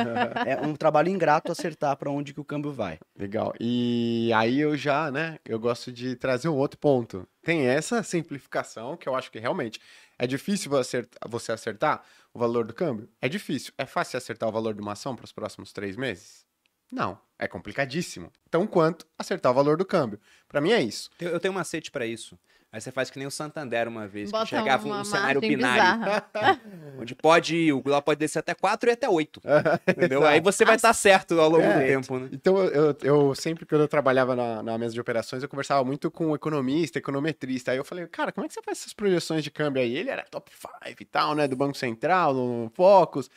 é 0.45 0.61
um 0.67 0.75
trabalho 0.75 1.09
ingrato 1.09 1.53
acertar 1.53 1.97
para 1.97 2.11
onde 2.11 2.35
que 2.35 2.41
o 2.41 2.45
câmbio 2.45 2.73
vai. 2.73 2.99
Legal. 3.17 3.55
E 3.61 4.31
aí 4.35 4.61
eu 4.61 4.77
já, 4.77 5.11
né, 5.13 5.39
eu 5.47 5.59
gosto 5.61 5.93
de 5.93 6.17
trazer 6.17 6.49
um 6.49 6.57
outro 6.57 6.77
ponto. 6.79 7.27
Tem 7.43 7.67
essa 7.69 8.03
simplificação 8.03 8.97
que 8.97 9.09
eu 9.09 9.15
acho 9.15 9.31
que 9.31 9.39
realmente 9.39 9.81
é 10.19 10.27
difícil 10.27 10.69
você 10.71 11.53
acertar 11.53 12.03
o 12.35 12.39
valor 12.39 12.67
do 12.67 12.75
câmbio? 12.75 13.09
É 13.23 13.29
difícil. 13.29 13.73
É 13.79 13.87
fácil 13.87 14.17
acertar 14.19 14.49
o 14.49 14.53
valor 14.53 14.75
de 14.75 14.81
uma 14.83 14.93
ação 14.93 15.15
para 15.17 15.25
os 15.25 15.33
próximos 15.33 15.73
três 15.73 15.97
meses? 15.97 16.45
Não. 16.91 17.19
É 17.39 17.49
complicadíssimo. 17.49 18.31
Então, 18.49 18.67
quanto 18.67 19.07
acertar 19.19 19.51
o 19.51 19.55
valor 19.55 19.79
do 19.79 19.85
câmbio? 19.85 20.21
Para 20.47 20.61
mim 20.61 20.73
é 20.73 20.83
isso. 20.83 21.09
Eu 21.19 21.41
tenho 21.41 21.53
um 21.53 21.57
macete 21.57 21.91
pra 21.91 22.05
isso. 22.05 22.39
Aí 22.73 22.81
você 22.81 22.93
faz 22.93 23.11
que 23.11 23.19
nem 23.19 23.27
o 23.27 23.31
Santander 23.33 23.89
uma 23.89 24.07
vez, 24.07 24.31
Bota 24.31 24.45
que 24.45 24.51
chegava 24.51 24.87
um, 24.87 25.05
cenário 25.05 25.41
binário, 25.41 26.23
onde 27.01 27.17
pode, 27.17 27.73
o 27.73 27.83
dólar 27.83 28.03
pode 28.03 28.21
descer 28.21 28.39
até 28.39 28.55
4 28.55 28.91
e 28.91 28.93
até 28.93 29.09
8. 29.09 29.41
Entendeu? 29.91 30.25
Aí 30.25 30.41
você 30.41 30.65
vai 30.65 30.77
estar 30.77 30.93
certo 30.93 31.41
ao 31.41 31.49
longo 31.49 31.65
do 31.65 31.69
É. 31.69 31.87
tempo, 31.89 32.17
né? 32.17 32.29
Então, 32.31 32.59
eu, 32.59 32.97
eu 33.03 33.35
sempre 33.35 33.67
que 33.67 33.75
eu 33.75 33.89
trabalhava 33.89 34.37
na, 34.37 34.63
na 34.63 34.79
mesa 34.79 34.95
de 34.95 35.01
operações, 35.01 35.43
eu 35.43 35.49
conversava 35.49 35.83
muito 35.85 36.13
com 36.13 36.31
o 36.31 36.35
economista, 36.37 36.99
econometrista. 36.99 37.73
Aí 37.73 37.79
eu 37.79 37.85
falei, 37.85 38.07
cara, 38.07 38.31
como 38.31 38.45
é 38.45 38.49
que 38.49 38.55
você 38.55 38.63
faz 38.63 38.79
essas 38.79 38.93
projeções 38.93 39.43
de 39.43 39.51
câmbio 39.51 39.83
aí? 39.83 39.97
Ele 39.97 40.11
era 40.11 40.23
top 40.31 40.53
5 40.87 41.03
e 41.03 41.07
tal, 41.07 41.35
né? 41.35 41.49
Do 41.49 41.57
Banco 41.57 41.77
Central, 41.77 42.35
no 42.35 42.71
Focus. 42.73 43.29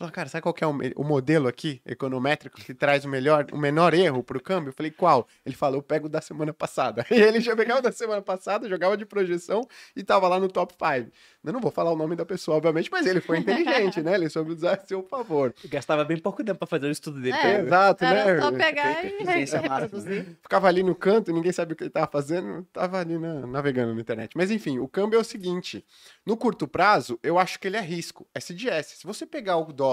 Eu 0.00 0.06
falei, 0.06 0.12
cara, 0.14 0.28
sabe 0.30 0.42
qual 0.42 0.54
que 0.54 0.64
é 0.64 0.66
o, 0.66 0.72
o 0.96 1.04
modelo 1.04 1.46
aqui, 1.46 1.82
econométrico, 1.84 2.58
que 2.58 2.72
traz 2.72 3.04
o 3.04 3.08
melhor, 3.08 3.46
o 3.52 3.58
menor 3.58 3.92
erro 3.92 4.22
pro 4.24 4.40
câmbio? 4.40 4.70
Eu 4.70 4.72
falei, 4.72 4.90
qual? 4.90 5.28
Ele 5.44 5.54
falou, 5.54 5.76
eu 5.78 5.82
pego 5.82 6.06
o 6.06 6.08
da 6.08 6.20
semana 6.22 6.52
passada. 6.54 7.04
E 7.10 7.20
ele 7.20 7.40
já 7.40 7.54
pegava 7.54 7.82
da 7.82 7.92
semana 7.92 8.22
passada, 8.22 8.66
jogava 8.68 8.96
de 8.96 9.04
projeção 9.04 9.60
e 9.94 10.02
tava 10.02 10.26
lá 10.26 10.40
no 10.40 10.48
top 10.48 10.72
5. 10.74 11.10
Eu 11.44 11.52
não 11.52 11.60
vou 11.60 11.70
falar 11.70 11.92
o 11.92 11.96
nome 11.96 12.16
da 12.16 12.24
pessoa, 12.24 12.56
obviamente, 12.56 12.88
mas 12.90 13.04
ele 13.06 13.20
foi 13.20 13.38
inteligente, 13.38 14.00
né? 14.00 14.14
Ele 14.14 14.28
soube 14.30 14.52
usar 14.52 14.74
a 14.74 14.78
seu 14.86 15.02
favor. 15.02 15.54
Gastava 15.66 16.02
bem 16.04 16.16
pouco 16.16 16.42
tempo 16.42 16.58
pra 16.58 16.66
fazer 16.66 16.86
o 16.86 16.90
estudo 16.90 17.20
dele. 17.20 17.36
É. 17.36 17.60
Exato, 17.60 18.02
Era 18.04 18.34
né? 18.36 18.40
só 18.40 18.52
pegar 18.52 19.04
e 19.04 19.18
reproduzir. 19.60 20.38
ficava 20.42 20.68
ali 20.68 20.82
no 20.82 20.94
canto, 20.94 21.30
ninguém 21.32 21.52
sabia 21.52 21.74
o 21.74 21.76
que 21.76 21.82
ele 21.84 21.88
estava 21.88 22.06
fazendo, 22.10 22.66
tava 22.72 22.98
ali 22.98 23.18
na- 23.18 23.46
navegando 23.46 23.94
na 23.94 24.00
internet. 24.00 24.34
Mas 24.36 24.50
enfim, 24.50 24.78
o 24.78 24.88
câmbio 24.88 25.16
é 25.18 25.20
o 25.20 25.24
seguinte: 25.24 25.84
no 26.24 26.36
curto 26.36 26.66
prazo, 26.66 27.18
eu 27.22 27.38
acho 27.38 27.58
que 27.58 27.66
ele 27.68 27.76
é 27.76 27.80
risco, 27.82 28.26
SDS. 28.34 28.98
Se 28.98 29.06
você 29.06 29.26
pegar 29.26 29.56
o 29.56 29.72
dólar, 29.72 29.89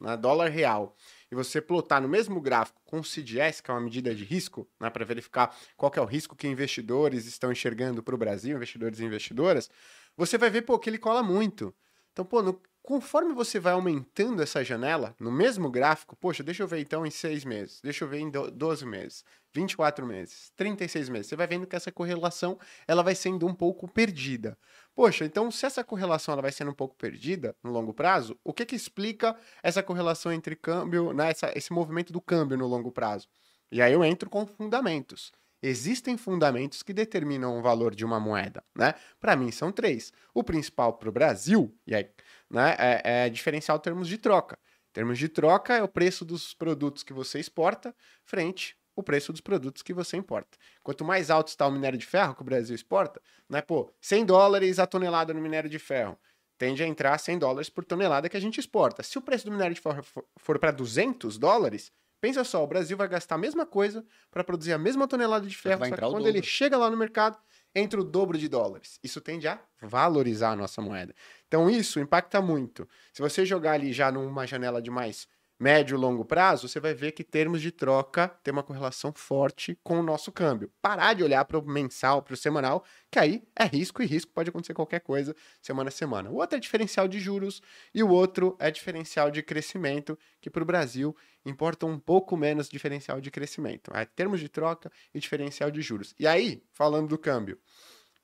né, 0.00 0.16
dólar 0.16 0.48
real, 0.48 0.96
e 1.30 1.34
você 1.34 1.60
plotar 1.60 2.00
no 2.00 2.08
mesmo 2.08 2.40
gráfico 2.40 2.80
com 2.84 3.00
o 3.00 3.04
CDS, 3.04 3.62
que 3.62 3.70
é 3.70 3.74
uma 3.74 3.80
medida 3.80 4.14
de 4.14 4.24
risco, 4.24 4.66
né, 4.80 4.88
para 4.90 5.04
verificar 5.04 5.54
qual 5.76 5.92
é 5.94 6.00
o 6.00 6.04
risco 6.06 6.34
que 6.34 6.48
investidores 6.48 7.26
estão 7.26 7.52
enxergando 7.52 8.02
para 8.02 8.14
o 8.14 8.18
Brasil, 8.18 8.56
investidores 8.56 8.98
e 8.98 9.04
investidoras, 9.04 9.70
você 10.16 10.38
vai 10.38 10.48
ver 10.50 10.62
pô, 10.62 10.78
que 10.78 10.88
ele 10.88 10.98
cola 10.98 11.22
muito. 11.22 11.74
Então, 12.12 12.24
pô, 12.24 12.42
no- 12.42 12.60
conforme 12.82 13.32
você 13.34 13.60
vai 13.60 13.72
aumentando 13.74 14.42
essa 14.42 14.64
janela, 14.64 15.14
no 15.20 15.30
mesmo 15.30 15.70
gráfico, 15.70 16.16
poxa, 16.16 16.42
deixa 16.42 16.62
eu 16.62 16.66
ver 16.66 16.80
então 16.80 17.06
em 17.06 17.10
seis 17.10 17.44
meses, 17.44 17.80
deixa 17.82 18.04
eu 18.04 18.08
ver 18.08 18.18
em 18.18 18.30
do- 18.30 18.50
12 18.50 18.84
meses, 18.86 19.24
24 19.52 20.06
meses, 20.06 20.50
36 20.56 21.08
meses, 21.08 21.26
você 21.28 21.36
vai 21.36 21.46
vendo 21.46 21.66
que 21.66 21.76
essa 21.76 21.92
correlação 21.92 22.58
ela 22.88 23.02
vai 23.02 23.14
sendo 23.14 23.46
um 23.46 23.54
pouco 23.54 23.86
perdida. 23.86 24.58
Poxa, 24.94 25.24
então 25.24 25.50
se 25.50 25.64
essa 25.64 25.82
correlação 25.84 26.32
ela 26.32 26.42
vai 26.42 26.52
sendo 26.52 26.70
um 26.70 26.74
pouco 26.74 26.94
perdida 26.96 27.56
no 27.62 27.70
longo 27.70 27.94
prazo, 27.94 28.38
o 28.44 28.52
que 28.52 28.66
que 28.66 28.76
explica 28.76 29.36
essa 29.62 29.82
correlação 29.82 30.32
entre 30.32 30.54
câmbio, 30.56 31.12
né, 31.12 31.30
essa- 31.30 31.52
esse 31.56 31.72
movimento 31.72 32.12
do 32.12 32.20
câmbio 32.20 32.56
no 32.58 32.66
longo 32.66 32.92
prazo? 32.92 33.28
E 33.72 33.80
aí 33.80 33.92
eu 33.92 34.04
entro 34.04 34.28
com 34.28 34.46
fundamentos. 34.46 35.32
Existem 35.62 36.16
fundamentos 36.16 36.82
que 36.82 36.92
determinam 36.92 37.58
o 37.58 37.62
valor 37.62 37.94
de 37.94 38.04
uma 38.04 38.18
moeda, 38.18 38.64
né? 38.76 38.94
Para 39.20 39.36
mim 39.36 39.50
são 39.52 39.70
três. 39.70 40.10
O 40.34 40.42
principal 40.42 40.94
para 40.94 41.08
o 41.08 41.12
Brasil, 41.12 41.74
e 41.86 41.94
aí, 41.94 42.10
né, 42.50 42.74
é, 42.78 43.26
é 43.26 43.30
diferencial 43.30 43.78
termos 43.78 44.08
de 44.08 44.16
troca. 44.18 44.58
Termos 44.92 45.18
de 45.18 45.28
troca 45.28 45.74
é 45.76 45.82
o 45.82 45.88
preço 45.88 46.24
dos 46.24 46.52
produtos 46.54 47.02
que 47.02 47.12
você 47.12 47.38
exporta 47.38 47.94
frente 48.24 48.76
o 48.94 49.02
preço 49.02 49.32
dos 49.32 49.40
produtos 49.40 49.82
que 49.82 49.92
você 49.92 50.16
importa. 50.16 50.58
Quanto 50.82 51.04
mais 51.04 51.30
alto 51.30 51.48
está 51.48 51.66
o 51.66 51.72
minério 51.72 51.98
de 51.98 52.06
ferro 52.06 52.34
que 52.34 52.42
o 52.42 52.44
Brasil 52.44 52.74
exporta, 52.74 53.20
né, 53.48 53.62
pô, 53.62 53.92
100 54.00 54.26
dólares 54.26 54.78
a 54.78 54.86
tonelada 54.86 55.32
no 55.32 55.40
minério 55.40 55.70
de 55.70 55.78
ferro, 55.78 56.18
tende 56.58 56.82
a 56.82 56.86
entrar 56.86 57.18
100 57.18 57.38
dólares 57.38 57.70
por 57.70 57.84
tonelada 57.84 58.28
que 58.28 58.36
a 58.36 58.40
gente 58.40 58.60
exporta. 58.60 59.02
Se 59.02 59.16
o 59.16 59.22
preço 59.22 59.46
do 59.46 59.52
minério 59.52 59.74
de 59.74 59.80
ferro 59.80 60.04
for, 60.36 60.58
para 60.58 60.70
200 60.70 61.38
dólares, 61.38 61.90
pensa 62.20 62.44
só, 62.44 62.62
o 62.62 62.66
Brasil 62.66 62.96
vai 62.96 63.08
gastar 63.08 63.36
a 63.36 63.38
mesma 63.38 63.64
coisa 63.64 64.04
para 64.30 64.44
produzir 64.44 64.72
a 64.72 64.78
mesma 64.78 65.08
tonelada 65.08 65.46
de 65.46 65.56
ferro, 65.56 65.84
só 65.84 65.94
que 65.94 66.00
quando 66.00 66.12
dobro. 66.12 66.28
ele 66.28 66.42
chega 66.42 66.76
lá 66.76 66.90
no 66.90 66.96
mercado, 66.96 67.38
entra 67.74 68.00
o 68.00 68.04
dobro 68.04 68.36
de 68.36 68.48
dólares. 68.48 68.98
Isso 69.02 69.20
tende 69.20 69.48
a 69.48 69.58
valorizar 69.80 70.50
a 70.50 70.56
nossa 70.56 70.82
moeda. 70.82 71.14
Então 71.48 71.70
isso 71.70 71.98
impacta 71.98 72.42
muito. 72.42 72.88
Se 73.12 73.22
você 73.22 73.46
jogar 73.46 73.72
ali 73.72 73.92
já 73.92 74.12
numa 74.12 74.46
janela 74.46 74.82
de 74.82 74.90
mais 74.90 75.26
médio 75.60 75.94
e 75.94 76.00
longo 76.00 76.24
prazo, 76.24 76.66
você 76.66 76.80
vai 76.80 76.94
ver 76.94 77.12
que 77.12 77.22
termos 77.22 77.60
de 77.60 77.70
troca 77.70 78.28
tem 78.42 78.50
uma 78.50 78.62
correlação 78.62 79.12
forte 79.12 79.78
com 79.84 80.00
o 80.00 80.02
nosso 80.02 80.32
câmbio. 80.32 80.72
Parar 80.80 81.12
de 81.12 81.22
olhar 81.22 81.44
para 81.44 81.58
o 81.58 81.62
mensal, 81.62 82.22
para 82.22 82.32
o 82.32 82.36
semanal, 82.36 82.82
que 83.10 83.18
aí 83.18 83.42
é 83.54 83.64
risco 83.64 84.02
e 84.02 84.06
risco 84.06 84.32
pode 84.32 84.48
acontecer 84.48 84.72
qualquer 84.72 85.00
coisa 85.00 85.36
semana 85.60 85.88
a 85.88 85.92
semana. 85.92 86.30
O 86.30 86.36
outro 86.36 86.56
é 86.56 86.60
diferencial 86.60 87.06
de 87.06 87.20
juros 87.20 87.60
e 87.94 88.02
o 88.02 88.08
outro 88.08 88.56
é 88.58 88.70
diferencial 88.70 89.30
de 89.30 89.42
crescimento, 89.42 90.18
que 90.40 90.48
para 90.48 90.62
o 90.62 90.66
Brasil 90.66 91.14
importa 91.44 91.84
um 91.84 91.98
pouco 91.98 92.38
menos 92.38 92.66
diferencial 92.66 93.20
de 93.20 93.30
crescimento. 93.30 93.90
É 93.94 94.06
termos 94.06 94.40
de 94.40 94.48
troca 94.48 94.90
e 95.12 95.20
diferencial 95.20 95.70
de 95.70 95.82
juros. 95.82 96.14
E 96.18 96.26
aí, 96.26 96.64
falando 96.72 97.08
do 97.08 97.18
câmbio, 97.18 97.58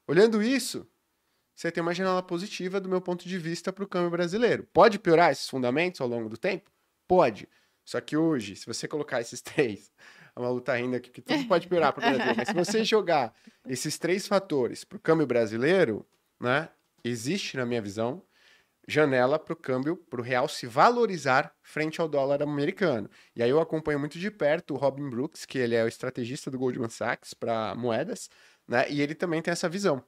olhando 0.09 0.43
isso, 0.43 0.89
você 1.55 1.71
tem 1.71 1.83
uma 1.83 1.93
janela 1.93 2.23
positiva 2.23 2.81
do 2.81 2.89
meu 2.89 3.03
ponto 3.03 3.29
de 3.29 3.39
vista 3.39 3.71
para 3.73 3.85
o 3.85 3.89
câmbio 3.89 4.11
brasileiro. 4.11 4.67
Pode 4.73 4.99
piorar 4.99 5.33
esses 5.33 5.49
fundamentos 5.49 6.01
ao 6.01 6.09
longo 6.09 6.31
do 6.31 6.39
tempo? 6.39 6.76
Pode. 7.07 7.49
Só 7.85 8.01
que 8.01 8.17
hoje, 8.17 8.57
se 8.57 8.67
você 8.67 8.89
colocar 8.89 9.21
esses 9.21 9.41
três, 9.43 9.93
a 10.35 10.41
Malu 10.41 10.61
tá 10.61 10.75
rindo 10.75 10.97
aqui, 10.97 11.11
que 11.11 11.23
tudo 11.23 11.47
pode 11.47 11.69
piorar 11.69 11.93
para 11.93 12.07
o 12.07 12.13
Brasil, 12.13 12.35
mas 12.37 12.49
se 12.49 12.55
você 12.55 12.83
jogar 12.85 13.33
esses 13.69 13.97
três 13.97 14.27
fatores 14.27 14.85
para 14.85 14.97
o 14.97 15.01
câmbio 15.01 15.27
brasileiro, 15.27 16.07
né, 16.39 16.69
existe, 17.03 17.57
na 17.57 17.65
minha 17.65 17.81
visão, 17.81 18.23
janela 18.89 19.39
para 19.39 19.53
o 19.53 19.57
câmbio, 19.57 19.97
para 19.97 20.21
o 20.21 20.25
real 20.25 20.49
se 20.49 20.67
valorizar 20.67 21.53
frente 21.63 22.01
ao 22.01 22.09
dólar 22.09 22.43
americano. 22.43 23.09
E 23.35 23.43
aí 23.43 23.51
eu 23.51 23.61
acompanho 23.61 23.99
muito 23.99 24.19
de 24.19 24.31
perto 24.31 24.75
o 24.75 24.77
Robin 24.77 25.09
Brooks, 25.09 25.45
que 25.45 25.59
ele 25.59 25.75
é 25.75 25.83
o 25.83 25.89
estrategista 25.89 26.51
do 26.51 26.59
Goldman 26.59 26.89
Sachs 26.89 27.35
para 27.35 27.75
moedas, 27.75 28.29
né, 28.69 28.91
e 28.91 29.01
ele 29.01 29.15
também 29.15 29.41
tem 29.41 29.53
essa 29.53 29.69
visão, 29.69 30.05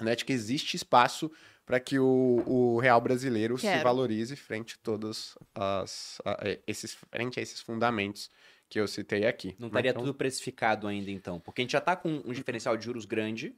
né, 0.00 0.14
de 0.14 0.24
que 0.24 0.32
existe 0.32 0.76
espaço 0.76 1.30
para 1.66 1.80
que 1.80 1.98
o, 1.98 2.42
o 2.46 2.78
real 2.78 3.00
brasileiro 3.00 3.56
se 3.56 3.62
Quero. 3.62 3.82
valorize 3.84 4.36
frente 4.36 4.74
a 4.74 4.78
todos 4.82 5.36
as, 5.54 6.20
a- 6.24 6.38
esses, 6.66 6.94
frente 7.10 7.38
a 7.40 7.42
esses 7.42 7.60
fundamentos 7.60 8.30
que 8.68 8.78
eu 8.78 8.86
citei 8.86 9.26
aqui. 9.26 9.54
Não 9.58 9.66
né? 9.66 9.70
estaria 9.70 9.90
Então, 9.92 10.02
tudo 10.02 10.14
precificado 10.14 10.86
ainda, 10.86 11.10
então. 11.10 11.40
Porque 11.40 11.62
a 11.62 11.64
gente 11.64 11.72
já 11.72 11.80
tá 11.80 11.96
com 11.96 12.22
um 12.24 12.32
diferencial 12.32 12.76
de 12.76 12.84
juros 12.84 13.04
grande 13.04 13.54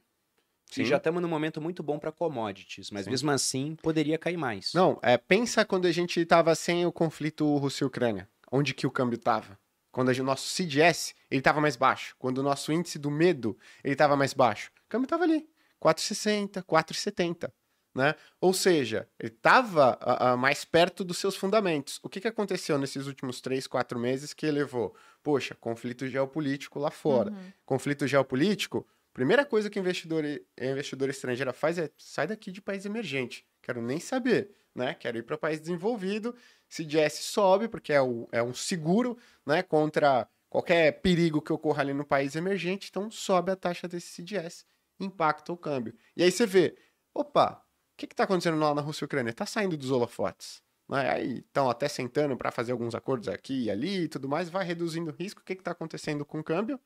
Sim. 0.69 0.81
e 0.83 0.85
já 0.85 0.97
estamos 0.97 1.21
num 1.21 1.27
momento 1.27 1.61
muito 1.61 1.81
bom 1.83 1.97
para 1.99 2.11
commodities. 2.11 2.91
Mas 2.91 3.05
Sim. 3.05 3.11
mesmo 3.11 3.31
assim, 3.31 3.75
poderia 3.81 4.17
cair 4.17 4.37
mais. 4.37 4.73
Não, 4.73 4.99
é, 5.01 5.17
pensa 5.17 5.65
quando 5.65 5.85
a 5.85 5.91
gente 5.91 6.19
estava 6.19 6.53
sem 6.55 6.85
o 6.85 6.91
conflito 6.91 7.55
Rússia 7.57 7.83
e 7.83 7.87
Ucrânia. 7.87 8.29
Onde 8.51 8.73
que 8.73 8.87
o 8.87 8.91
câmbio 8.91 9.17
estava? 9.17 9.57
Quando 9.91 10.13
gente- 10.13 10.21
o 10.21 10.25
nosso 10.25 10.47
CDS 10.47 11.15
ele 11.31 11.39
estava 11.39 11.59
mais 11.59 11.75
baixo. 11.75 12.15
Quando 12.19 12.37
o 12.37 12.43
nosso 12.43 12.71
índice 12.71 12.99
do 12.99 13.09
medo 13.11 13.57
ele 13.83 13.93
estava 13.93 14.15
mais 14.15 14.33
baixo. 14.33 14.71
O 14.85 14.89
câmbio 14.89 15.05
estava 15.05 15.23
ali. 15.23 15.47
4,60, 15.79 16.63
4,70. 16.63 17.51
Né? 17.97 18.13
Ou 18.39 18.53
seja, 18.53 19.09
ele 19.19 19.33
estava 19.33 19.97
mais 20.37 20.63
perto 20.63 21.03
dos 21.03 21.17
seus 21.17 21.35
fundamentos. 21.35 21.99
O 22.03 22.07
que, 22.07 22.21
que 22.21 22.27
aconteceu 22.27 22.77
nesses 22.77 23.07
últimos 23.07 23.41
três, 23.41 23.65
quatro 23.65 23.97
meses 23.97 24.35
que 24.35 24.45
elevou? 24.45 24.95
Poxa, 25.23 25.55
conflito 25.55 26.07
geopolítico 26.07 26.77
lá 26.77 26.91
fora. 26.91 27.31
Uhum. 27.31 27.51
Conflito 27.65 28.05
geopolítico, 28.05 28.87
primeira 29.11 29.43
coisa 29.43 29.67
que 29.67 29.79
o 29.79 29.81
investidor, 29.81 30.23
investidor 30.61 31.09
estrangeiro 31.09 31.51
faz 31.51 31.79
é 31.79 31.89
sai 31.97 32.27
daqui 32.27 32.51
de 32.51 32.61
país 32.61 32.85
emergente. 32.85 33.43
Quero 33.63 33.81
nem 33.81 33.99
saber, 33.99 34.51
né? 34.75 34.93
Quero 34.93 35.17
ir 35.17 35.23
para 35.23 35.35
país 35.35 35.59
desenvolvido. 35.59 36.35
CDS 36.69 37.23
sobe, 37.23 37.67
porque 37.67 37.91
é, 37.91 37.99
o- 38.01 38.29
é 38.31 38.43
um 38.43 38.53
seguro 38.53 39.17
né, 39.43 39.63
contra 39.63 40.29
qualquer 40.51 41.01
perigo 41.01 41.41
que 41.41 41.51
ocorra 41.51 41.81
ali 41.81 41.95
no 41.95 42.05
país 42.05 42.35
emergente. 42.35 42.89
Então 42.91 43.09
sobe 43.09 43.51
a 43.51 43.55
taxa 43.55 43.87
desse 43.87 44.09
CDS, 44.09 44.65
impacta 44.99 45.51
o 45.51 45.57
câmbio. 45.57 45.95
E 46.15 46.21
aí 46.21 46.31
você 46.31 46.45
vê, 46.45 46.77
opa, 47.11 47.63
que 47.97 48.05
está 48.05 48.23
acontecendo 48.23 48.59
lá 48.59 48.73
na 48.73 48.81
Rússia 48.81 49.03
e 49.03 49.07
Ucrânia? 49.07 49.31
Está 49.31 49.45
saindo 49.45 49.75
dos 49.75 49.91
holofotes. 49.91 50.61
Né? 50.87 51.09
Aí 51.09 51.39
estão 51.39 51.69
até 51.69 51.87
sentando 51.87 52.37
para 52.37 52.51
fazer 52.51 52.71
alguns 52.71 52.95
acordos 52.95 53.27
aqui 53.27 53.63
e 53.63 53.71
ali 53.71 54.03
e 54.03 54.07
tudo 54.07 54.29
mais, 54.29 54.49
vai 54.49 54.65
reduzindo 54.65 55.11
o 55.11 55.13
risco. 55.13 55.41
O 55.41 55.43
que 55.43 55.53
está 55.53 55.71
acontecendo 55.71 56.23
com 56.25 56.39
o 56.39 56.43
câmbio? 56.43 56.79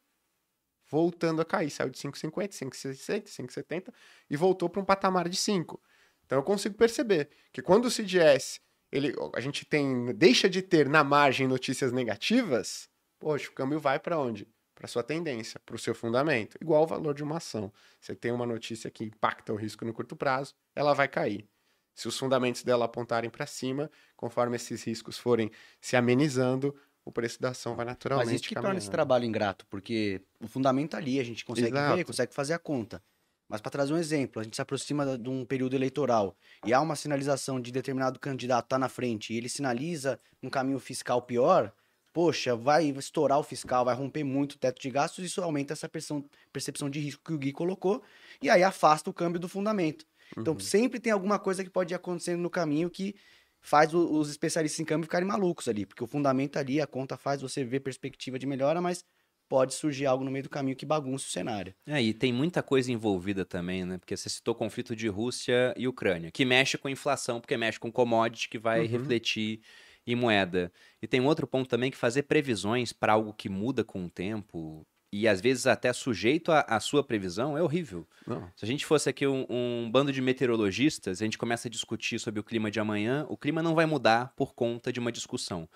Voltando 0.90 1.42
a 1.42 1.46
cair. 1.46 1.70
Saiu 1.70 1.90
de 1.90 1.98
5,50, 2.00 2.50
5,60, 2.50 3.24
5,70 3.26 3.94
e 4.30 4.36
voltou 4.38 4.70
para 4.70 4.82
um 4.82 4.86
patamar 4.86 5.30
de 5.30 5.38
5. 5.38 5.82
Então 6.26 6.40
eu 6.40 6.44
consigo 6.44 6.76
perceber 6.76 7.30
que 7.52 7.62
quando 7.62 7.86
o 7.86 7.92
CDS 7.92 8.62
ele, 8.92 9.14
a 9.34 9.40
gente 9.40 9.66
tem, 9.66 10.14
deixa 10.16 10.50
de 10.50 10.62
ter 10.62 10.90
na 10.90 11.04
margem 11.04 11.48
notícias 11.48 11.92
negativas, 11.92 12.90
poxa, 13.20 13.50
o 13.50 13.54
câmbio 13.54 13.80
vai 13.80 14.00
para 14.00 14.20
onde? 14.20 14.48
Para 14.82 14.88
sua 14.88 15.04
tendência, 15.04 15.62
para 15.64 15.76
o 15.76 15.78
seu 15.78 15.94
fundamento. 15.94 16.58
Igual 16.60 16.82
o 16.82 16.88
valor 16.88 17.14
de 17.14 17.22
uma 17.22 17.38
ação. 17.38 17.72
Você 18.00 18.16
tem 18.16 18.32
uma 18.32 18.48
notícia 18.48 18.90
que 18.90 19.04
impacta 19.04 19.54
o 19.54 19.56
risco 19.56 19.86
no 19.86 19.94
curto 19.94 20.16
prazo, 20.16 20.56
ela 20.76 20.92
vai 20.96 21.08
cair. 21.08 21.48
Se 21.94 22.08
os 22.08 22.18
fundamentos 22.18 22.64
dela 22.64 22.86
apontarem 22.86 23.30
para 23.30 23.46
cima, 23.46 23.92
conforme 24.18 24.56
esses 24.56 24.84
riscos 24.84 25.20
forem 25.20 25.52
se 25.80 25.96
amenizando, 25.96 26.76
o 27.06 27.12
preço 27.12 27.40
da 27.40 27.50
ação 27.50 27.76
vai 27.76 27.86
naturalmente 27.86 28.26
Mas 28.32 28.42
isso 28.42 28.50
que 28.50 28.56
torna 28.56 28.70
esse 28.70 28.88
caminhando. 28.88 28.92
trabalho 28.92 29.26
ingrato, 29.26 29.68
porque 29.68 30.20
o 30.40 30.48
fundamento 30.48 30.92
tá 30.92 30.98
ali, 30.98 31.20
a 31.20 31.24
gente 31.24 31.46
consegue 31.46 31.74
ver, 31.74 31.78
Exato. 31.78 32.06
consegue 32.06 32.34
fazer 32.34 32.54
a 32.54 32.60
conta. 32.60 33.04
Mas 33.48 33.62
para 33.62 33.70
trazer 33.70 33.94
um 33.94 33.98
exemplo, 33.98 34.42
a 34.42 34.44
gente 34.44 34.56
se 34.56 34.64
aproxima 34.64 35.16
de 35.16 35.30
um 35.30 35.46
período 35.46 35.76
eleitoral 35.76 36.36
e 36.66 36.74
há 36.74 36.82
uma 36.82 36.96
sinalização 36.96 37.62
de 37.62 37.72
determinado 37.72 38.20
candidato 38.20 38.70
tá 38.70 38.80
na 38.80 38.90
frente 38.90 39.32
e 39.32 39.38
ele 39.38 39.48
sinaliza 39.48 40.20
um 40.42 40.50
caminho 40.50 40.80
fiscal 40.80 41.22
pior, 41.22 41.72
poxa, 42.14 42.56
vai 42.56 42.86
estourar 42.90 43.40
o 43.40 43.44
fiscal, 43.44 43.86
vai 43.86 43.96
romper 43.96 44.24
muito 44.24 44.54
o 44.54 44.58
teto 44.60 44.82
de 44.82 44.90
gastos, 44.90 45.24
isso 45.26 45.42
aumenta 45.42 45.74
essa 45.74 45.90
percepção, 45.90 46.90
de 46.90 47.00
risco 47.00 47.24
que 47.24 47.34
o 47.34 47.38
Gui 47.38 47.52
colocou 47.54 48.04
e 48.42 48.50
aí 48.50 48.64
afasta 48.64 49.10
o 49.10 49.14
câmbio 49.14 49.40
do 49.40 49.48
fundamento. 49.50 50.06
Então 50.40 50.58
Uhum. 50.58 50.60
sempre 50.60 51.00
tem 51.00 51.12
alguma 51.12 51.40
coisa 51.40 51.64
que 51.64 51.70
pode 51.70 51.94
ir 51.94 51.96
acontecendo 51.96 52.42
no 52.42 52.50
caminho 52.50 52.90
que 52.90 53.16
faz 53.62 53.94
os 53.94 54.30
especialistas 54.30 54.80
em 54.80 54.86
câmbio 54.86 55.06
ficarem 55.06 55.28
malucos 55.28 55.68
ali, 55.68 55.86
porque 55.86 56.04
o 56.04 56.08
fundamento 56.08 56.58
ali, 56.58 56.82
a 56.82 56.88
conta 56.88 57.18
faz 57.18 57.42
você 57.42 57.64
ver 57.64 57.80
perspectiva 57.82 58.40
de 58.40 58.48
melhora, 58.48 58.82
mas 58.82 59.04
pode 59.48 59.74
surgir 59.74 60.06
algo 60.06 60.24
no 60.24 60.32
meio 60.32 60.44
do 60.44 60.50
caminho 60.50 60.76
que 60.76 60.86
bagunça 60.86 61.26
o 61.28 61.30
cenário. 61.30 61.76
É, 61.88 62.02
e 62.02 62.14
tem 62.14 62.32
muita 62.32 62.62
coisa 62.62 62.92
envolvida 62.92 63.44
também, 63.44 63.84
né? 63.84 63.98
Porque 63.98 64.16
você 64.16 64.30
citou 64.30 64.54
o 64.54 64.58
conflito 64.58 64.96
de 64.96 65.08
Rússia 65.08 65.74
e 65.76 65.88
Ucrânia, 65.88 66.30
que 66.32 66.46
mexe 66.46 66.78
com 66.78 66.88
inflação, 66.88 67.42
porque 67.42 67.58
mexe 67.58 67.80
com 67.80 67.92
commodity, 67.92 68.50
que 68.50 68.60
vai 68.60 68.86
Uhum. 68.86 68.86
refletir 68.86 69.62
em 70.06 70.16
moeda. 70.16 70.72
E 71.02 71.08
tem 71.08 71.22
outro 71.22 71.48
ponto 71.48 71.70
também 71.70 71.92
que 71.92 71.98
fazer 71.98 72.24
previsões 72.24 72.94
para 72.94 73.14
algo 73.14 73.34
que 73.34 73.50
muda 73.50 73.84
com 73.84 74.06
o 74.06 74.10
tempo 74.10 74.86
e 75.14 75.28
às 75.28 75.42
vezes 75.42 75.68
até 75.68 75.92
sujeito 75.92 76.52
à 76.52 76.62
à 76.62 76.80
sua 76.80 77.04
previsão 77.04 77.58
é 77.58 77.62
horrível. 77.62 78.08
Não. 78.26 78.50
Se 78.56 78.64
a 78.64 78.68
gente 78.68 78.86
fosse 78.86 79.10
aqui 79.10 79.28
um, 79.28 79.46
um 79.50 79.90
bando 79.92 80.12
de 80.12 80.22
meteorologistas, 80.22 81.22
a 81.22 81.26
gente 81.26 81.38
começa 81.38 81.68
a 81.68 81.72
discutir 81.72 82.20
sobre 82.20 82.40
o 82.40 82.44
clima 82.44 82.72
de 82.72 82.80
amanhã, 82.80 83.26
o 83.30 83.38
clima 83.38 83.62
não 83.62 83.76
vai 83.76 83.86
mudar 83.86 84.34
por 84.36 84.54
conta 84.54 84.92
de 84.92 85.00
uma 85.00 85.12
discussão. 85.12 85.68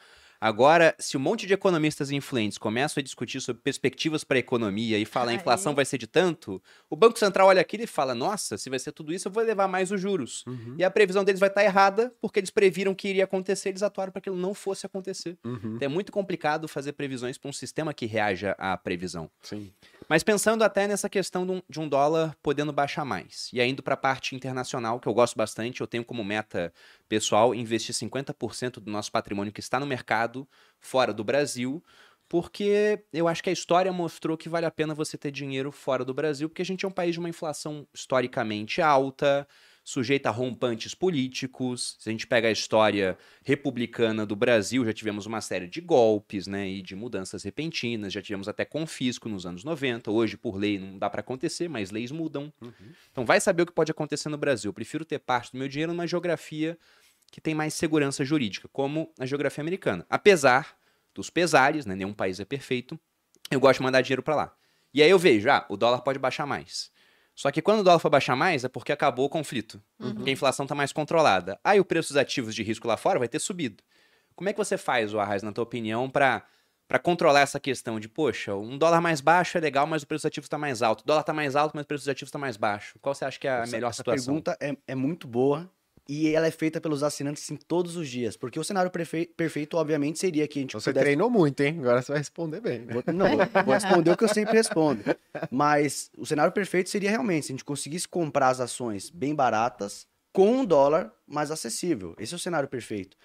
Agora, 0.46 0.93
se 1.00 1.18
um 1.18 1.20
monte 1.20 1.48
de 1.48 1.56
economistas 1.56 2.12
influentes 2.12 2.60
começam 2.60 3.02
a 3.02 3.04
discutir 3.04 3.41
sobre 3.41 3.64
perspectivas 3.64 4.24
para 4.24 4.38
a 4.38 4.39
economia 4.39 5.00
e 5.00 5.04
falam 5.04 5.30
a 5.30 5.34
inflação 5.34 5.74
vai 5.74 5.84
ser 5.86 5.98
de 5.98 6.06
tanto, 6.06 6.62
o 6.88 6.96
Banco 6.96 7.18
Central 7.18 7.48
olha 7.48 7.60
aquilo 7.60 7.82
e 7.82 7.88
fala: 7.88 8.14
nossa, 8.14 8.56
se 8.56 8.70
vai 8.70 8.78
ser 8.78 8.91
tudo 8.91 9.12
isso, 9.12 9.28
eu 9.28 9.32
vou 9.32 9.41
levar 9.41 9.68
mais 9.68 9.89
os 9.89 10.00
juros. 10.00 10.43
Uhum. 10.46 10.76
E 10.78 10.84
a 10.84 10.91
previsão 10.91 11.24
deles 11.24 11.39
vai 11.39 11.50
estar 11.50 11.64
errada, 11.64 12.14
porque 12.22 12.39
eles 12.39 12.52
previram 12.52 12.93
que 12.93 13.08
iria 13.08 13.24
acontecer, 13.24 13.70
eles 13.70 13.82
atuaram 13.82 14.12
para 14.12 14.22
que 14.22 14.30
aquilo 14.30 14.39
não 14.39 14.54
fosse 14.54 14.86
acontecer. 14.86 15.36
Uhum. 15.43 15.78
Então 15.78 15.86
é 15.88 15.88
muito 15.88 16.12
complicado 16.12 16.68
fazer 16.68 16.91
previsões 16.93 17.39
para 17.39 17.50
um 17.50 17.54
sistema 17.54 17.91
que 17.91 18.06
reaja 18.06 18.56
à 18.60 18.78
previsão. 18.78 19.32
Sim. 19.41 19.74
Mas 20.08 20.22
pensando 20.22 20.64
até 20.64 20.88
nessa 20.88 21.10
questão 21.10 21.43
de 21.43 21.54
um, 21.54 21.62
de 21.68 21.80
um 21.80 21.89
dólar 21.89 22.38
podendo 22.43 22.72
baixar 22.72 23.04
mais. 23.04 23.50
E 23.52 23.60
indo 23.64 23.82
para 23.82 23.96
a 23.96 23.98
parte 23.98 24.36
internacional, 24.36 25.00
que 25.00 25.08
eu 25.08 25.14
gosto 25.16 25.36
bastante, 25.36 25.82
eu 25.82 25.88
tenho 25.88 26.06
como 26.06 26.24
meta 26.24 26.72
pessoal 27.08 27.53
investir 27.53 27.93
50% 27.93 28.80
do 28.80 28.91
nosso 28.91 29.12
patrimônio 29.12 29.53
que 29.53 29.60
está 29.60 29.80
no 29.80 29.86
mercado 29.86 30.47
fora 30.80 31.14
do 31.14 31.24
Brasil, 31.24 31.84
porque 32.28 33.03
eu 33.14 33.28
acho 33.28 33.43
que 33.43 33.49
a 33.49 33.53
história 33.53 33.91
mostrou 33.93 34.38
que 34.38 34.49
vale 34.49 34.66
a 34.66 34.72
pena 34.72 34.95
você 34.95 35.18
ter 35.18 35.32
dinheiro 35.32 35.72
fora 35.72 36.03
do 36.03 36.14
Brasil, 36.14 36.49
porque 36.49 36.62
a 36.62 36.66
gente 36.66 36.86
é 36.86 36.88
um 36.88 36.91
país 36.91 37.14
de 37.14 37.20
uma 37.20 37.30
inflação 37.30 37.88
historicamente 37.93 38.82
alta, 38.82 39.47
sujeita 39.86 40.29
a 40.29 40.31
rompantes 40.31 40.95
políticos. 40.95 41.95
Se 41.99 42.09
a 42.09 42.11
gente 42.11 42.25
pega 42.25 42.47
a 42.47 42.51
história 42.51 43.15
republicana 43.43 44.25
do 44.25 44.36
Brasil, 44.36 44.83
já 44.83 44.91
tivemos 44.91 45.27
uma 45.27 45.39
série 45.41 45.67
de 45.67 45.79
golpes, 45.79 46.47
né, 46.47 46.67
e 46.67 46.81
de 46.81 46.95
mudanças 46.95 47.43
repentinas, 47.43 48.11
já 48.11 48.19
tivemos 48.19 48.47
até 48.47 48.65
confisco 48.65 49.29
nos 49.29 49.45
anos 49.45 49.63
90. 49.63 50.09
Hoje, 50.09 50.36
por 50.36 50.57
lei, 50.57 50.79
não 50.79 50.97
dá 50.97 51.07
para 51.07 51.19
acontecer, 51.21 51.69
mas 51.69 51.91
leis 51.91 52.11
mudam. 52.11 52.51
Então 53.11 53.23
vai 53.23 53.39
saber 53.39 53.61
o 53.61 53.65
que 53.67 53.71
pode 53.71 53.91
acontecer 53.91 54.27
no 54.27 54.38
Brasil. 54.38 54.69
Eu 54.69 54.73
prefiro 54.73 55.05
ter 55.05 55.19
parte 55.19 55.51
do 55.51 55.59
meu 55.59 55.67
dinheiro 55.67 55.93
numa 55.93 56.07
geografia 56.07 56.75
que 57.31 57.39
tem 57.39 57.53
mais 57.53 57.75
segurança 57.75 58.25
jurídica, 58.25 58.67
como 58.69 59.13
a 59.19 59.25
geografia 59.25 59.61
americana. 59.61 60.03
Apesar 60.09 60.75
dos 61.13 61.29
pesares, 61.29 61.86
né, 61.86 61.95
nenhum 61.95 62.13
país 62.13 62.39
é 62.39 62.45
perfeito, 62.45 62.99
eu 63.51 63.59
gosto 63.59 63.79
de 63.79 63.83
mandar 63.83 64.01
dinheiro 64.01 64.23
para 64.23 64.36
lá. 64.36 64.55
E 64.91 65.03
aí 65.03 65.09
eu 65.09 65.19
vejo, 65.19 65.47
ah, 65.49 65.63
o 65.69 65.77
dólar 65.77 66.01
pode 66.01 66.17
baixar 66.17 66.47
mais. 66.47 66.89
Só 67.36 67.51
que 67.51 67.61
quando 67.61 67.81
o 67.81 67.83
dólar 67.83 67.99
for 67.99 68.09
baixar 68.09 68.36
mais 68.36 68.63
é 68.63 68.69
porque 68.69 68.91
acabou 68.91 69.25
o 69.25 69.29
conflito. 69.29 69.81
Porque 69.97 70.29
a 70.29 70.33
inflação 70.33 70.63
está 70.63 70.73
mais 70.73 70.93
controlada. 70.93 71.59
Aí 71.63 71.79
o 71.79 71.86
preço 71.86 72.09
dos 72.09 72.17
ativos 72.17 72.55
de 72.55 72.63
risco 72.63 72.88
lá 72.88 72.95
fora 72.95 73.19
vai 73.19 73.27
ter 73.27 73.39
subido. 73.39 73.83
Como 74.36 74.49
é 74.49 74.53
que 74.53 74.57
você 74.57 74.77
faz, 74.77 75.13
o 75.13 75.19
Arraiz, 75.19 75.43
na 75.43 75.51
tua 75.51 75.63
opinião, 75.63 76.09
para 76.09 76.43
para 76.88 76.99
controlar 76.99 77.39
essa 77.39 77.59
questão 77.59 77.99
de, 77.99 78.07
poxa, 78.07 78.53
um 78.53 78.77
dólar 78.77 79.01
mais 79.01 79.19
baixo 79.19 79.57
é 79.57 79.61
legal, 79.61 79.88
mas 79.88 80.03
o 80.03 80.07
preço 80.07 80.21
dos 80.21 80.27
ativos 80.27 80.45
está 80.45 80.55
mais 80.55 80.83
alto. 80.83 81.01
O 81.01 81.03
dólar 81.03 81.21
está 81.21 81.33
mais 81.33 81.55
alto, 81.55 81.71
mas 81.75 81.83
o 81.83 81.88
preço 81.88 82.03
dos 82.03 82.09
ativos 82.09 82.29
está 82.29 82.38
mais 82.38 82.57
baixo. 82.57 82.99
Qual 83.01 83.15
você 83.15 83.25
acha 83.25 83.39
que 83.39 83.47
é 83.47 83.51
a 83.51 83.61
Essa- 83.63 83.71
melhor 83.71 83.89
essa 83.89 83.97
situação? 83.97 84.25
pergunta 84.25 84.55
é, 84.61 84.77
é 84.89 84.93
muito 84.93 85.27
boa 85.27 85.67
e 86.08 86.30
ela 86.36 86.45
é 86.47 86.51
feita 86.51 86.80
pelos 86.80 87.01
assinantes 87.03 87.49
em 87.49 87.56
todos 87.56 87.95
os 87.95 88.08
dias, 88.08 88.38
porque 88.38 88.60
o 88.60 88.64
cenário 88.64 88.91
perfe- 88.91 89.26
perfeito, 89.36 89.76
obviamente, 89.78 90.20
seria 90.20 90.47
que 90.47 90.60
a 90.60 90.62
gente 90.62 90.74
Você 90.74 90.91
pudesse 90.91 91.03
treinou 91.06 91.30
muito, 91.30 91.60
hein? 91.62 91.78
Agora 91.80 92.01
você 92.01 92.12
vai 92.12 92.20
responder 92.20 92.62
bem. 92.62 92.80
Né? 92.80 92.93
Vou, 92.93 93.03
não, 93.14 93.28
vou- 93.38 93.64
vou 93.66 93.74
responder 93.74 94.12
o 94.12 94.18
que 94.18 94.24
eu 94.24 94.28
sempre 94.34 94.53
respondo. 94.53 95.01
Mas 95.49 96.12
o 96.18 96.26
cenário 96.26 96.51
perfeito 96.53 96.89
seria 96.89 97.10
realmente 97.10 97.47
se 97.47 97.51
a 97.51 97.53
gente 97.53 97.66
conseguisse 97.66 98.08
comprar 98.08 98.49
as 98.49 98.60
ações 98.60 99.10
bem 99.10 99.34
baratas 99.34 100.08
com 100.32 100.51
um 100.60 100.66
dólar 100.66 101.12
mais 101.28 101.49
acessível. 101.49 102.14
Esse 102.20 102.34
é 102.34 102.38
o 102.38 102.39
cenário 102.39 102.68
perfeito. 102.70 103.18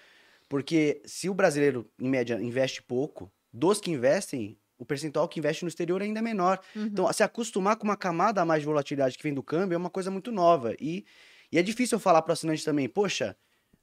Porque 0.49 1.01
se 1.05 1.29
o 1.29 1.33
brasileiro, 1.33 1.87
em 1.99 2.09
média, 2.09 2.41
investe 2.41 2.81
pouco, 2.81 3.31
dos 3.53 3.79
que 3.79 3.91
investem, 3.91 4.57
o 4.77 4.85
percentual 4.85 5.27
que 5.27 5.39
investe 5.39 5.63
no 5.63 5.69
exterior 5.69 6.01
ainda 6.01 6.19
é 6.19 6.21
menor. 6.21 6.59
Uhum. 6.75 6.85
Então, 6.85 7.13
se 7.13 7.21
acostumar 7.23 7.75
com 7.75 7.83
uma 7.83 7.95
camada 7.95 8.41
a 8.41 8.45
mais 8.45 8.61
de 8.61 8.65
volatilidade 8.65 9.17
que 9.17 9.23
vem 9.23 9.33
do 9.33 9.43
câmbio 9.43 9.75
é 9.75 9.77
uma 9.77 9.89
coisa 9.89 10.09
muito 10.09 10.31
nova. 10.31 10.73
E, 10.79 11.05
e 11.51 11.57
é 11.59 11.61
difícil 11.63 11.95
eu 11.95 11.99
falar 11.99 12.21
para 12.21 12.31
o 12.31 12.33
assinante 12.33 12.63
também, 12.63 12.87
poxa, 12.87 13.35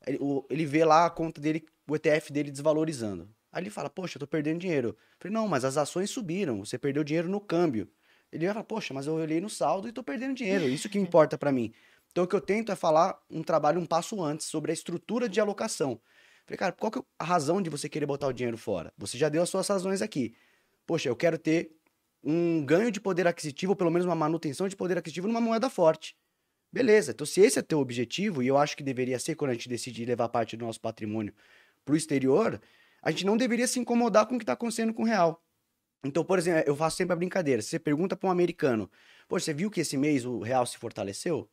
ele, 0.07 0.19
o- 0.21 0.45
ele 0.51 0.65
vê 0.67 0.85
lá 0.85 1.07
a 1.07 1.11
conta 1.11 1.41
dele, 1.41 1.65
o 1.89 1.95
ETF 1.97 2.33
dele 2.33 2.51
desvalorizando. 2.51 3.29
Aí 3.53 3.63
ele 3.63 3.71
fala, 3.71 3.89
poxa, 3.91 4.17
eu 4.17 4.21
tô 4.21 4.27
perdendo 4.27 4.61
dinheiro. 4.61 4.89
Eu 4.91 4.97
falei, 5.19 5.35
não, 5.35 5.49
mas 5.49 5.65
as 5.65 5.77
ações 5.77 6.11
subiram, 6.11 6.65
você 6.65 6.79
perdeu 6.79 7.03
dinheiro 7.03 7.29
no 7.29 7.41
câmbio. 7.41 7.89
Ele 8.31 8.45
vai 8.45 8.55
falar, 8.55 8.65
poxa, 8.65 8.93
mas 8.93 9.07
eu 9.07 9.15
olhei 9.15 9.41
no 9.41 9.49
saldo 9.49 9.89
e 9.89 9.93
tô 9.93 10.03
perdendo 10.03 10.35
dinheiro, 10.35 10.69
isso 10.69 10.89
que 10.89 10.99
importa 10.99 11.39
para 11.39 11.51
mim. 11.51 11.73
Então 12.11 12.25
o 12.25 12.27
que 12.27 12.37
eu 12.37 12.41
tento 12.41 12.71
é 12.71 12.77
falar 12.77 13.19
um 13.31 13.43
trabalho 13.43 13.81
um 13.81 13.87
passo 13.87 14.23
antes 14.23 14.47
sobre 14.47 14.71
a 14.71 14.75
estrutura 14.75 15.29
de 15.29 15.41
alocação. 15.41 16.01
Falei, 16.47 16.59
cara, 16.59 16.73
qual 16.73 16.91
que 16.91 16.99
é 16.99 17.03
a 17.19 17.25
razão 17.25 17.61
de 17.61 17.71
você 17.71 17.89
querer 17.89 18.07
botar 18.07 18.27
o 18.27 18.33
dinheiro 18.33 18.57
fora? 18.59 18.93
Você 18.99 19.17
já 19.19 19.29
deu 19.29 19.43
as 19.43 19.49
suas 19.49 19.67
razões 19.69 20.01
aqui. 20.03 20.35
Poxa, 20.87 21.09
eu 21.09 21.17
quero 21.17 21.39
ter 21.39 21.71
um 22.23 22.65
ganho 22.65 22.91
de 22.91 23.01
poder 23.01 23.27
aquisitivo, 23.27 23.73
ou 23.73 23.77
pelo 23.77 23.91
menos 23.91 24.05
uma 24.07 24.15
manutenção 24.15 24.69
de 24.69 24.77
poder 24.77 24.99
aquisitivo 24.99 25.27
numa 25.29 25.41
moeda 25.41 25.71
forte. 25.71 26.17
Beleza, 26.73 27.13
então 27.13 27.27
se 27.27 27.41
esse 27.41 27.59
é 27.59 27.63
teu 27.63 27.81
objetivo, 27.81 28.43
e 28.43 28.47
eu 28.47 28.59
acho 28.59 28.77
que 28.77 28.83
deveria 28.83 29.19
ser 29.19 29.35
quando 29.35 29.53
a 29.53 29.55
gente 29.55 29.69
decidir 29.69 30.05
levar 30.05 30.29
parte 30.29 30.57
do 30.57 30.65
nosso 30.65 30.81
patrimônio 30.81 31.33
para 31.85 31.95
o 31.95 31.97
exterior, 31.97 32.61
a 33.03 33.11
gente 33.11 33.25
não 33.25 33.37
deveria 33.37 33.67
se 33.67 33.79
incomodar 33.79 34.27
com 34.27 34.35
o 34.35 34.39
que 34.39 34.43
está 34.43 34.53
acontecendo 34.53 34.93
com 34.93 35.03
o 35.03 35.07
real. 35.07 35.43
Então, 36.05 36.25
por 36.25 36.39
exemplo, 36.39 36.63
eu 36.67 36.77
faço 36.77 36.97
sempre 36.97 37.15
a 37.15 37.17
brincadeira. 37.17 37.63
Se 37.63 37.71
você 37.71 37.79
pergunta 37.79 38.15
para 38.15 38.29
um 38.29 38.31
americano, 38.31 38.89
Poxa, 39.29 39.45
você 39.45 39.55
viu 39.55 39.71
que 39.71 39.83
esse 39.83 39.97
mês 39.97 40.25
o 40.25 40.41
real 40.41 40.65
se 40.65 40.79
fortaleceu? 40.79 41.49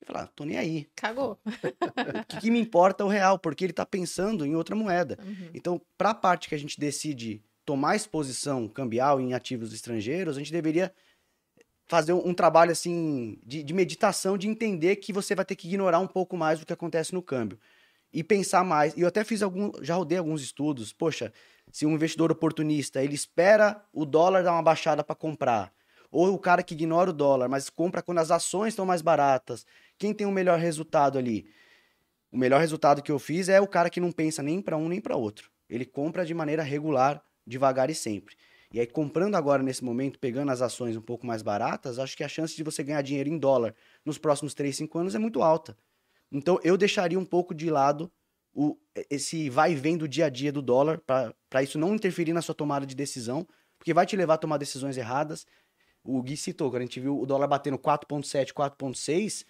Ele 0.00 0.06
fala, 0.06 0.24
ah, 0.24 0.26
tô 0.34 0.44
nem 0.44 0.56
aí. 0.56 0.88
Cagou. 0.96 1.38
O 1.44 2.24
que, 2.26 2.40
que 2.40 2.50
me 2.50 2.58
importa 2.58 3.04
é 3.04 3.06
o 3.06 3.10
real? 3.10 3.38
Porque 3.38 3.62
ele 3.62 3.74
tá 3.74 3.84
pensando 3.84 4.46
em 4.46 4.56
outra 4.56 4.74
moeda. 4.74 5.18
Uhum. 5.22 5.50
Então, 5.52 5.80
para 5.98 6.10
a 6.10 6.14
parte 6.14 6.48
que 6.48 6.54
a 6.54 6.58
gente 6.58 6.80
decide 6.80 7.42
tomar 7.64 7.94
exposição 7.94 8.66
cambial 8.66 9.20
em 9.20 9.34
ativos 9.34 9.72
estrangeiros, 9.72 10.36
a 10.36 10.38
gente 10.38 10.52
deveria 10.52 10.92
fazer 11.86 12.12
um, 12.12 12.32
trabalho 12.32 12.72
assim 12.72 13.38
de, 13.44 13.62
de 13.62 13.74
meditação, 13.74 14.38
de 14.38 14.48
entender 14.48 14.96
que 14.96 15.12
você 15.12 15.34
vai 15.34 15.44
ter 15.44 15.56
que 15.56 15.68
ignorar 15.68 15.98
um 15.98 16.06
pouco 16.06 16.36
mais 16.36 16.60
o 16.60 16.66
que 16.66 16.72
acontece 16.72 17.12
no 17.12 17.22
câmbio 17.22 17.58
e 18.12 18.22
pensar 18.22 18.64
mais. 18.64 18.96
E 18.96 19.00
eu 19.00 19.08
até 19.08 19.24
fiz 19.24 19.42
algum, 19.42 19.70
já 19.82 19.94
rodei 19.94 20.18
alguns 20.18 20.42
estudos. 20.42 20.92
Poxa, 20.92 21.32
se 21.70 21.84
um 21.84 21.92
investidor 21.92 22.30
oportunista 22.30 23.02
ele 23.02 23.14
espera 23.14 23.84
o 23.92 24.06
dólar 24.06 24.42
dar 24.42 24.52
uma 24.52 24.62
baixada 24.62 25.02
para 25.02 25.14
comprar, 25.14 25.72
ou 26.10 26.32
o 26.32 26.38
cara 26.38 26.62
que 26.62 26.74
ignora 26.74 27.10
o 27.10 27.12
dólar, 27.12 27.48
mas 27.48 27.68
compra 27.68 28.00
quando 28.00 28.18
as 28.18 28.30
ações 28.30 28.68
estão 28.68 28.86
mais 28.86 29.02
baratas, 29.02 29.66
quem 29.98 30.14
tem 30.14 30.26
o 30.26 30.30
melhor 30.30 30.58
resultado 30.58 31.18
ali? 31.18 31.46
O 32.30 32.38
melhor 32.38 32.60
resultado 32.60 33.02
que 33.02 33.10
eu 33.10 33.18
fiz 33.18 33.48
é 33.48 33.60
o 33.60 33.66
cara 33.66 33.90
que 33.90 34.00
não 34.00 34.12
pensa 34.12 34.42
nem 34.42 34.62
para 34.62 34.76
um 34.76 34.88
nem 34.88 35.00
para 35.00 35.16
outro. 35.16 35.50
Ele 35.68 35.84
compra 35.84 36.24
de 36.24 36.32
maneira 36.32 36.62
regular, 36.62 37.20
devagar 37.44 37.90
e 37.90 37.94
sempre. 37.94 38.36
E 38.74 38.80
aí, 38.80 38.88
comprando 38.88 39.36
agora 39.36 39.62
nesse 39.62 39.84
momento, 39.84 40.18
pegando 40.18 40.50
as 40.50 40.60
ações 40.60 40.96
um 40.96 41.00
pouco 41.00 41.24
mais 41.24 41.42
baratas, 41.42 41.96
acho 42.00 42.16
que 42.16 42.24
a 42.24 42.28
chance 42.28 42.56
de 42.56 42.64
você 42.64 42.82
ganhar 42.82 43.02
dinheiro 43.02 43.28
em 43.28 43.38
dólar 43.38 43.72
nos 44.04 44.18
próximos 44.18 44.52
3, 44.52 44.74
5 44.74 44.98
anos 44.98 45.14
é 45.14 45.18
muito 45.20 45.44
alta. 45.44 45.78
Então, 46.32 46.58
eu 46.64 46.76
deixaria 46.76 47.16
um 47.16 47.24
pouco 47.24 47.54
de 47.54 47.70
lado 47.70 48.10
o, 48.52 48.76
esse 49.08 49.48
vai 49.48 49.70
e 49.70 49.74
vem 49.76 49.96
do 49.96 50.08
dia 50.08 50.26
a 50.26 50.28
dia 50.28 50.50
do 50.50 50.60
dólar, 50.60 51.00
para 51.48 51.62
isso 51.62 51.78
não 51.78 51.94
interferir 51.94 52.32
na 52.32 52.42
sua 52.42 52.52
tomada 52.52 52.84
de 52.84 52.96
decisão, 52.96 53.46
porque 53.78 53.94
vai 53.94 54.06
te 54.06 54.16
levar 54.16 54.34
a 54.34 54.38
tomar 54.38 54.56
decisões 54.56 54.96
erradas. 54.96 55.46
O 56.02 56.20
Gui 56.20 56.36
citou, 56.36 56.68
quando 56.68 56.82
a 56.82 56.84
gente 56.84 56.98
viu 56.98 57.16
o 57.16 57.24
dólar 57.24 57.46
batendo 57.46 57.78
4,7, 57.78 58.52
4,6, 58.52 59.46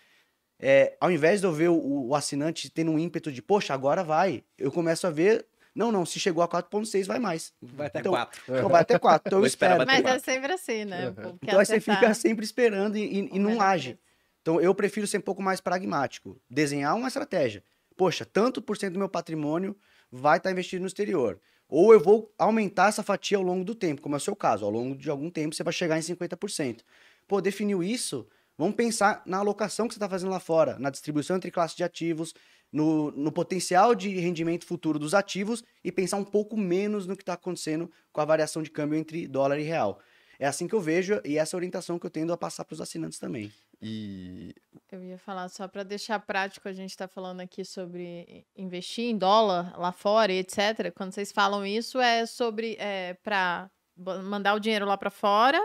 é, 0.58 0.98
ao 1.00 1.10
invés 1.10 1.40
de 1.40 1.46
eu 1.46 1.52
ver 1.52 1.70
o, 1.70 2.08
o, 2.08 2.14
assinante 2.14 2.68
tendo 2.68 2.90
um 2.90 2.98
ímpeto 2.98 3.32
de, 3.32 3.40
poxa, 3.40 3.72
agora 3.72 4.04
vai, 4.04 4.44
eu 4.58 4.70
começo 4.70 5.06
a 5.06 5.10
ver, 5.10 5.46
não, 5.74 5.90
não, 5.90 6.06
se 6.06 6.20
chegou 6.20 6.42
a 6.42 6.48
4,6, 6.48 7.06
vai 7.06 7.18
mais. 7.18 7.52
Vai 7.60 7.88
até 7.88 8.00
Então, 8.00 8.12
4. 8.12 8.42
Então 8.48 8.68
vai 8.68 8.80
até 8.82 8.98
4, 8.98 9.22
então 9.28 9.38
eu 9.40 9.46
espero. 9.46 9.84
Mas 9.86 9.98
é 9.98 10.02
quatro. 10.02 10.20
sempre 10.24 10.52
assim, 10.52 10.84
né? 10.84 11.08
Uhum. 11.08 11.38
Então 11.42 11.58
aí 11.58 11.66
você 11.66 11.74
acertar 11.76 11.96
fica 12.00 12.14
sempre 12.14 12.44
esperando 12.44 12.96
e, 12.96 13.02
e- 13.04 13.28
e 13.32 13.38
não 13.38 13.50
melhor 13.50 13.64
age. 13.66 13.98
Então 14.42 14.60
eu 14.60 14.74
prefiro 14.74 15.06
ser 15.06 15.18
um 15.18 15.22
pouco 15.22 15.42
mais 15.42 15.60
pragmático, 15.60 16.40
desenhar 16.48 16.94
uma 16.94 17.08
estratégia. 17.08 17.62
Poxa, 17.96 18.24
tanto 18.24 18.60
por 18.62 18.76
cento 18.76 18.92
do 18.94 18.98
meu 18.98 19.08
patrimônio 19.08 19.76
vai 20.10 20.36
estar 20.38 20.50
investido 20.50 20.80
no 20.82 20.86
exterior. 20.86 21.40
Ou 21.68 21.92
eu 21.92 22.00
vou 22.00 22.32
aumentar 22.38 22.88
essa 22.90 23.02
fatia 23.02 23.38
ao 23.38 23.42
longo 23.42 23.64
do 23.64 23.74
tempo, 23.74 24.02
como 24.02 24.14
é 24.14 24.18
o 24.18 24.20
seu 24.20 24.36
caso. 24.36 24.64
Ao 24.64 24.70
longo 24.70 24.94
de 24.94 25.08
algum 25.10 25.30
tempo 25.30 25.54
você 25.54 25.62
vai 25.64 25.72
chegar 25.72 25.96
em 25.98 26.02
50%. 26.02 26.80
Pô, 27.26 27.40
definiu 27.40 27.82
isso? 27.82 28.28
Vamos 28.56 28.76
pensar 28.76 29.22
na 29.26 29.38
alocação 29.38 29.88
que 29.88 29.94
você 29.94 29.98
está 29.98 30.08
fazendo 30.08 30.30
lá 30.30 30.38
fora, 30.38 30.78
na 30.78 30.90
distribuição 30.90 31.36
entre 31.36 31.50
classes 31.50 31.76
de 31.76 31.82
ativos, 31.82 32.34
no, 32.74 33.12
no 33.12 33.30
potencial 33.30 33.94
de 33.94 34.08
rendimento 34.18 34.66
futuro 34.66 34.98
dos 34.98 35.14
ativos 35.14 35.62
e 35.84 35.92
pensar 35.92 36.16
um 36.16 36.24
pouco 36.24 36.56
menos 36.56 37.06
no 37.06 37.16
que 37.16 37.22
está 37.22 37.34
acontecendo 37.34 37.88
com 38.12 38.20
a 38.20 38.24
variação 38.24 38.64
de 38.64 38.70
câmbio 38.70 38.98
entre 38.98 39.28
dólar 39.28 39.60
e 39.60 39.62
real. 39.62 40.00
É 40.40 40.46
assim 40.48 40.66
que 40.66 40.74
eu 40.74 40.80
vejo 40.80 41.20
e 41.24 41.38
essa 41.38 41.54
é 41.54 41.56
a 41.56 41.58
orientação 41.58 42.00
que 42.00 42.06
eu 42.06 42.10
tendo 42.10 42.32
a 42.32 42.36
passar 42.36 42.64
para 42.64 42.74
os 42.74 42.80
assinantes 42.80 43.20
também. 43.20 43.52
E 43.80 44.52
Eu 44.90 45.04
ia 45.04 45.16
falar 45.16 45.48
só 45.50 45.68
para 45.68 45.84
deixar 45.84 46.18
prático, 46.18 46.68
a 46.68 46.72
gente 46.72 46.90
está 46.90 47.06
falando 47.06 47.40
aqui 47.40 47.64
sobre 47.64 48.44
investir 48.56 49.04
em 49.04 49.16
dólar 49.16 49.78
lá 49.78 49.92
fora 49.92 50.32
e 50.32 50.38
etc. 50.38 50.92
Quando 50.96 51.12
vocês 51.12 51.30
falam 51.30 51.64
isso, 51.64 52.00
é 52.00 52.26
sobre 52.26 52.76
é, 52.80 53.14
para 53.22 53.70
mandar 53.96 54.54
o 54.54 54.58
dinheiro 54.58 54.84
lá 54.84 54.96
para 54.96 55.10
fora 55.10 55.60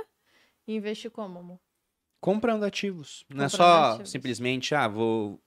e 0.67 0.75
investir 0.75 1.09
como? 1.09 1.39
amor? 1.39 1.59
Comprando 2.21 2.65
ativos. 2.65 3.25
Não 3.29 3.45
é 3.45 3.49
Comprando 3.49 3.57
só 3.57 3.91
ativos. 3.93 4.11
simplesmente, 4.11 4.75
ah, 4.75 4.87
vou, 4.87 5.41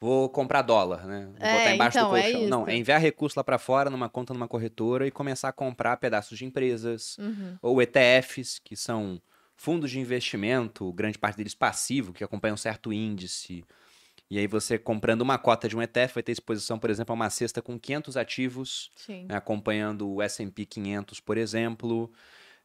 vou 0.00 0.28
comprar 0.30 0.62
dólar, 0.62 1.06
né? 1.06 1.26
Vou 1.38 1.48
É, 1.48 1.52
botar 1.52 1.70
embaixo 1.72 1.98
então, 1.98 2.08
do 2.08 2.16
é 2.16 2.30
colchão. 2.30 2.46
Não, 2.46 2.60
isso. 2.62 2.70
é 2.70 2.76
enviar 2.76 3.00
recurso 3.00 3.38
lá 3.38 3.44
pra 3.44 3.58
fora 3.58 3.90
numa 3.90 4.08
conta 4.08 4.32
numa 4.34 4.48
corretora 4.48 5.06
e 5.06 5.10
começar 5.10 5.48
a 5.48 5.52
comprar 5.52 5.96
pedaços 5.98 6.38
de 6.38 6.44
empresas 6.44 7.16
Uhum. 7.18 7.58
ou 7.62 7.80
ETFs, 7.82 8.58
que 8.58 8.76
são 8.76 9.20
fundos 9.56 9.90
de 9.90 9.98
investimento, 9.98 10.92
grande 10.92 11.18
parte 11.18 11.36
deles 11.36 11.54
passivo, 11.54 12.12
que 12.12 12.22
acompanham 12.24 12.54
um 12.54 12.58
certo 12.58 12.92
índice. 12.92 13.64
E 14.30 14.38
aí 14.38 14.46
você 14.46 14.78
comprando 14.78 15.22
uma 15.22 15.38
cota 15.38 15.68
de 15.68 15.76
um 15.76 15.82
ETF 15.82 16.14
vai 16.14 16.22
ter 16.22 16.32
exposição, 16.32 16.78
por 16.78 16.90
exemplo, 16.90 17.12
a 17.12 17.16
uma 17.16 17.30
cesta 17.30 17.62
com 17.62 17.78
500 17.78 18.16
ativos, 18.16 18.90
né, 19.28 19.36
acompanhando 19.36 20.08
o 20.08 20.22
S&P 20.22 20.66
500, 20.66 21.20
por 21.20 21.36
exemplo. 21.38 22.12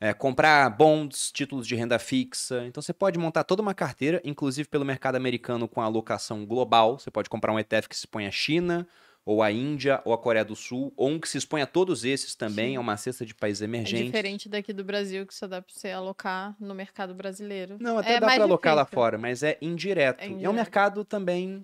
É, 0.04 0.14
comprar 0.14 0.68
bonds, 0.72 1.32
títulos 1.32 1.68
de 1.68 1.76
renda 1.76 2.00
fixa. 2.00 2.66
Então 2.66 2.82
você 2.82 2.92
pode 2.92 3.20
montar 3.20 3.44
toda 3.44 3.62
uma 3.62 3.76
carteira, 3.76 4.20
inclusive 4.26 4.68
pelo 4.68 4.84
mercado 4.84 5.16
americano 5.16 5.68
com 5.68 5.80
alocação 5.80 6.44
global. 6.44 6.98
Você 6.98 7.12
pode 7.12 7.30
comprar 7.30 7.54
um 7.54 7.60
ETF 7.60 7.88
que 7.88 7.96
se 7.96 8.02
expõe 8.02 8.26
à 8.26 8.32
China, 8.32 8.88
ou 9.24 9.44
à 9.44 9.52
Índia, 9.52 10.02
ou 10.04 10.12
à 10.12 10.18
Coreia 10.18 10.44
do 10.44 10.56
Sul, 10.56 10.92
ou 10.98 11.08
um 11.08 11.20
que 11.20 11.30
se 11.30 11.38
expõe 11.38 11.62
a 11.62 11.68
todos 11.68 12.04
esses 12.04 12.34
também, 12.34 12.70
Sim. 12.72 12.78
é 12.78 12.80
uma 12.80 12.98
cesta 12.98 13.24
de 13.24 13.36
países 13.36 13.62
É 13.62 13.66
emergentes. 13.66 14.06
diferente 14.08 14.50
daqui 14.50 14.74
do 14.74 14.84
Brasil, 14.84 15.24
que 15.28 15.36
só 15.36 15.46
dá 15.48 15.62
para 15.62 15.72
você 15.72 15.92
alocar 15.92 16.56
no 16.60 16.74
mercado 16.74 17.14
brasileiro. 17.14 17.78
Não, 17.80 18.00
até 18.00 18.16
é 18.16 18.20
dá 18.20 18.26
pra 18.34 18.44
alocar 18.44 18.74
lá 18.76 18.86
fora, 18.86 19.20
mas 19.20 19.44
é 19.44 19.60
indireto. 19.62 20.22
É 20.22 20.24
E 20.24 20.30
é 20.30 20.32
um 20.32 20.34
indireto. 20.34 20.56
mercado 20.56 21.06
também 21.06 21.64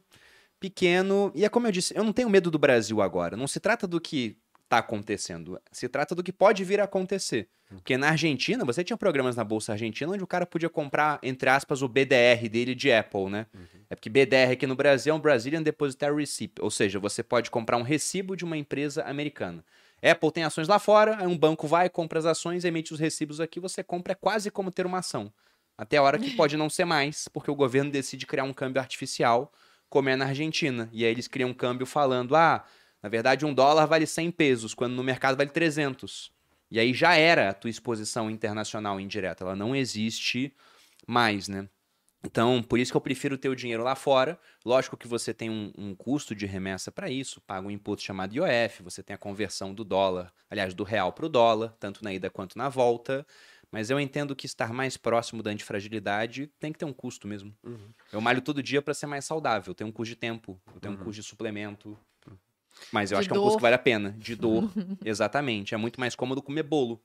pequeno. 0.59 1.31
E 1.35 1.43
é 1.45 1.49
como 1.49 1.65
eu 1.67 1.71
disse, 1.71 1.97
eu 1.97 2.03
não 2.03 2.13
tenho 2.13 2.29
medo 2.29 2.51
do 2.51 2.59
Brasil 2.59 3.01
agora. 3.01 3.35
Não 3.35 3.47
se 3.47 3.59
trata 3.59 3.87
do 3.87 3.99
que 3.99 4.37
tá 4.69 4.79
acontecendo, 4.79 5.59
se 5.71 5.87
trata 5.87 6.13
do 6.13 6.23
que 6.23 6.31
pode 6.31 6.63
vir 6.63 6.79
a 6.79 6.83
acontecer. 6.83 7.49
Porque 7.69 7.97
na 7.97 8.09
Argentina, 8.09 8.63
você 8.63 8.83
tinha 8.83 8.95
programas 8.95 9.35
na 9.35 9.43
Bolsa 9.43 9.73
Argentina 9.73 10.11
onde 10.11 10.23
o 10.23 10.27
cara 10.27 10.45
podia 10.45 10.69
comprar, 10.69 11.19
entre 11.21 11.49
aspas, 11.49 11.81
o 11.81 11.87
BDR 11.87 12.47
dele 12.49 12.73
de 12.73 12.91
Apple, 12.91 13.29
né? 13.29 13.45
É 13.89 13.95
porque 13.95 14.09
BDR 14.09 14.51
aqui 14.53 14.65
no 14.65 14.75
Brasil 14.75 15.13
é 15.13 15.15
um 15.15 15.19
Brazilian 15.19 15.61
Depositary 15.61 16.15
Receipt, 16.15 16.61
ou 16.61 16.71
seja, 16.71 16.97
você 16.99 17.21
pode 17.21 17.51
comprar 17.51 17.77
um 17.77 17.81
recibo 17.81 18.35
de 18.35 18.45
uma 18.45 18.57
empresa 18.57 19.03
americana. 19.03 19.65
Apple 20.01 20.31
tem 20.31 20.43
ações 20.43 20.67
lá 20.67 20.79
fora, 20.79 21.17
aí 21.19 21.27
um 21.27 21.37
banco 21.37 21.67
vai, 21.67 21.89
compra 21.89 22.19
as 22.19 22.25
ações, 22.25 22.63
emite 22.63 22.93
os 22.93 22.99
recibos 22.99 23.41
aqui, 23.41 23.59
você 23.59 23.83
compra, 23.83 24.13
é 24.13 24.15
quase 24.15 24.49
como 24.49 24.71
ter 24.71 24.85
uma 24.85 24.99
ação. 24.99 25.31
Até 25.77 25.97
a 25.97 26.01
hora 26.01 26.17
que 26.17 26.31
pode 26.35 26.57
não 26.57 26.69
ser 26.69 26.85
mais, 26.85 27.27
porque 27.27 27.51
o 27.51 27.55
governo 27.55 27.91
decide 27.91 28.25
criar 28.25 28.43
um 28.43 28.53
câmbio 28.53 28.81
artificial, 28.81 29.51
como 29.89 30.09
é 30.09 30.15
na 30.15 30.25
Argentina. 30.25 30.89
E 30.91 31.05
aí 31.05 31.11
eles 31.11 31.27
criam 31.27 31.49
um 31.49 31.53
câmbio 31.53 31.85
falando, 31.85 32.35
ah, 32.35 32.65
na 33.01 33.09
verdade 33.09 33.45
um 33.45 33.53
dólar 33.53 33.85
vale 33.85 34.05
100 34.05 34.31
pesos, 34.31 34.73
quando 34.73 34.93
no 34.93 35.03
mercado 35.03 35.37
vale 35.37 35.49
300. 35.49 36.31
E 36.69 36.79
aí 36.79 36.93
já 36.93 37.15
era 37.15 37.49
a 37.49 37.53
tua 37.53 37.69
exposição 37.69 38.29
internacional 38.29 38.99
indireta, 38.99 39.43
ela 39.43 39.55
não 39.55 39.75
existe 39.75 40.53
mais, 41.07 41.47
né? 41.47 41.69
Então, 42.23 42.61
por 42.61 42.79
isso 42.79 42.91
que 42.91 42.97
eu 42.97 43.01
prefiro 43.01 43.37
ter 43.37 43.47
o 43.47 43.55
dinheiro 43.55 43.83
lá 43.83 43.95
fora. 43.95 44.39
Lógico 44.65 44.97
que 44.97 45.07
você 45.07 45.33
tem 45.33 45.49
um, 45.49 45.71
um 45.77 45.95
custo 45.95 46.35
de 46.35 46.45
remessa 46.45 46.91
para 46.91 47.09
isso, 47.09 47.39
paga 47.41 47.65
um 47.65 47.71
imposto 47.71 48.03
chamado 48.03 48.35
IOF, 48.35 48.83
você 48.83 49.01
tem 49.01 49.13
a 49.13 49.17
conversão 49.17 49.73
do 49.73 49.83
dólar, 49.85 50.33
aliás, 50.49 50.73
do 50.73 50.83
real 50.83 51.13
para 51.13 51.25
o 51.25 51.29
dólar, 51.29 51.75
tanto 51.79 52.03
na 52.03 52.11
ida 52.13 52.29
quanto 52.29 52.57
na 52.57 52.67
volta. 52.67 53.25
Mas 53.71 53.89
eu 53.89 53.99
entendo 53.99 54.35
que 54.35 54.45
estar 54.45 54.73
mais 54.73 54.97
próximo 54.97 55.43
da 55.43 55.51
antifragilidade 55.51 56.47
tem 56.59 56.71
que 56.73 56.79
ter 56.79 56.85
um 56.85 56.93
custo 56.93 57.27
mesmo. 57.27 57.55
Eu 58.11 58.19
malho 58.19 58.41
todo 58.41 58.63
dia 58.63 58.81
para 58.81 58.93
ser 58.93 59.07
mais 59.07 59.25
saudável. 59.25 59.73
Tem 59.75 59.85
um 59.85 59.91
custo 59.91 60.13
de 60.13 60.19
tempo, 60.19 60.59
eu 60.73 60.79
tenho 60.79 60.93
um 60.95 60.97
custo 60.97 61.21
de 61.21 61.27
suplemento. 61.27 61.97
Mas 62.91 63.11
eu 63.11 63.17
De 63.17 63.19
acho 63.19 63.29
que 63.29 63.35
é 63.37 63.39
um 63.39 63.43
dor. 63.43 63.55
que 63.57 63.61
vale 63.61 63.75
a 63.75 63.79
pena. 63.79 64.15
De 64.17 64.35
dor, 64.35 64.71
exatamente. 65.03 65.73
É 65.73 65.77
muito 65.77 65.99
mais 65.99 66.15
cômodo 66.15 66.41
comer 66.41 66.63
bolo. 66.63 67.01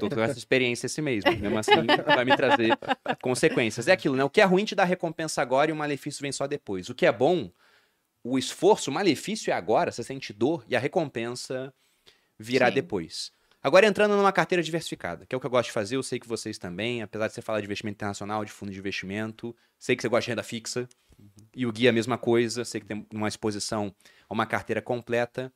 Tô 0.00 0.08
com 0.10 0.20
essa 0.20 0.36
experiência 0.38 0.86
esse 0.86 1.00
mês, 1.00 1.22
mesmo 1.24 1.56
assim 1.56 1.86
vai 2.04 2.24
me 2.24 2.36
trazer 2.36 2.76
consequências. 3.22 3.86
É 3.86 3.92
aquilo, 3.92 4.16
né? 4.16 4.24
O 4.24 4.30
que 4.30 4.40
é 4.40 4.44
ruim 4.44 4.64
te 4.64 4.74
dá 4.74 4.82
recompensa 4.82 5.40
agora 5.40 5.70
e 5.70 5.72
o 5.72 5.76
malefício 5.76 6.20
vem 6.20 6.32
só 6.32 6.46
depois. 6.48 6.88
O 6.88 6.94
que 6.94 7.06
é 7.06 7.12
bom, 7.12 7.48
o 8.24 8.36
esforço, 8.38 8.90
o 8.90 8.94
malefício 8.94 9.52
é 9.52 9.54
agora, 9.54 9.92
você 9.92 10.02
sente 10.02 10.32
dor 10.32 10.64
e 10.68 10.74
a 10.74 10.80
recompensa 10.80 11.72
virá 12.38 12.68
Sim. 12.68 12.74
depois. 12.74 13.32
Agora 13.62 13.86
entrando 13.86 14.16
numa 14.16 14.32
carteira 14.32 14.62
diversificada, 14.62 15.26
que 15.26 15.34
é 15.34 15.36
o 15.36 15.40
que 15.40 15.46
eu 15.46 15.50
gosto 15.50 15.66
de 15.66 15.72
fazer, 15.72 15.96
eu 15.96 16.02
sei 16.02 16.18
que 16.18 16.26
vocês 16.26 16.56
também, 16.56 17.02
apesar 17.02 17.28
de 17.28 17.34
você 17.34 17.42
falar 17.42 17.60
de 17.60 17.66
investimento 17.66 17.96
internacional, 17.96 18.44
de 18.44 18.50
fundo 18.50 18.72
de 18.72 18.78
investimento, 18.78 19.54
sei 19.78 19.94
que 19.94 20.02
você 20.02 20.08
gosta 20.08 20.24
de 20.24 20.30
renda 20.30 20.42
fixa, 20.42 20.88
e 21.54 21.66
o 21.66 21.72
guia 21.72 21.90
a 21.90 21.92
mesma 21.92 22.16
coisa, 22.16 22.64
sei 22.64 22.80
que 22.80 22.86
tem 22.86 23.06
uma 23.12 23.28
exposição 23.28 23.94
a 24.28 24.32
uma 24.32 24.46
carteira 24.46 24.80
completa. 24.80 25.52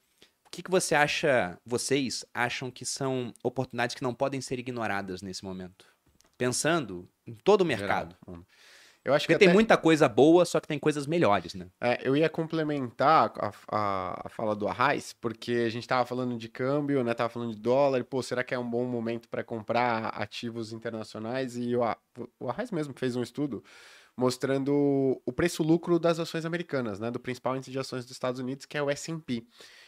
O 0.47 0.51
que, 0.51 0.63
que 0.63 0.71
você 0.71 0.95
acha, 0.95 1.59
vocês 1.65 2.25
acham 2.35 2.71
que 2.71 2.85
são 2.85 3.33
oportunidades 3.43 3.95
que 3.95 4.03
não 4.03 4.15
podem 4.15 4.41
ser 4.41 4.59
ignoradas 4.59 5.23
nesse 5.23 5.43
momento? 5.43 5.87
Pensando 6.37 7.09
em 7.27 7.35
todo 7.35 7.63
o 7.63 7.65
mercado. 7.65 8.17
Eu 9.05 9.13
acho 9.13 9.27
que 9.27 9.33
Porque 9.33 9.39
tem 9.41 9.49
até- 9.49 9.55
muita 9.55 9.77
coisa 9.77 10.09
boa, 10.09 10.45
só 10.45 10.59
que 10.61 10.67
tem 10.67 10.79
coisas 10.79 11.07
melhores, 11.07 11.55
né? 11.55 11.67
É, 11.81 11.99
eu 12.03 12.17
ia 12.17 12.29
complementar 12.29 13.33
a, 13.39 13.53
a, 13.71 14.23
a 14.27 14.29
fala 14.29 14.57
do 14.57 14.67
Arraiz, 14.67 15.13
porque 15.13 15.65
a 15.67 15.69
gente 15.69 15.87
tava 15.87 16.07
falando 16.07 16.37
de 16.39 16.49
câmbio, 16.49 17.05
né? 17.05 17.13
Tava 17.13 17.29
falando 17.29 17.53
de 17.55 17.61
dólar, 17.61 17.99
e, 18.01 18.05
pô, 18.05 18.23
será 18.23 18.43
que 18.43 18.55
é 18.55 18.59
um 18.59 18.69
bom 18.69 18.85
momento 18.87 19.29
para 19.29 19.45
comprar 19.45 20.07
ativos 20.09 20.73
internacionais? 20.73 21.57
E 21.57 21.77
o, 21.77 21.83
o 22.41 22.49
Arraiz 22.49 22.71
mesmo 22.71 22.95
fez 22.97 23.15
um 23.15 23.23
estudo 23.23 23.63
mostrando 24.17 25.21
o 25.27 25.33
preço-lucro 25.33 25.99
das 25.99 26.19
ações 26.19 26.45
americanas, 26.45 27.01
né? 27.01 27.11
Do 27.11 27.19
principal 27.21 27.57
índice 27.57 27.71
de 27.71 27.79
ações 27.79 28.05
dos 28.05 28.13
Estados 28.13 28.41
Unidos, 28.41 28.65
que 28.65 28.79
é 28.79 28.83
o 28.83 28.89
S&P. 28.91 29.45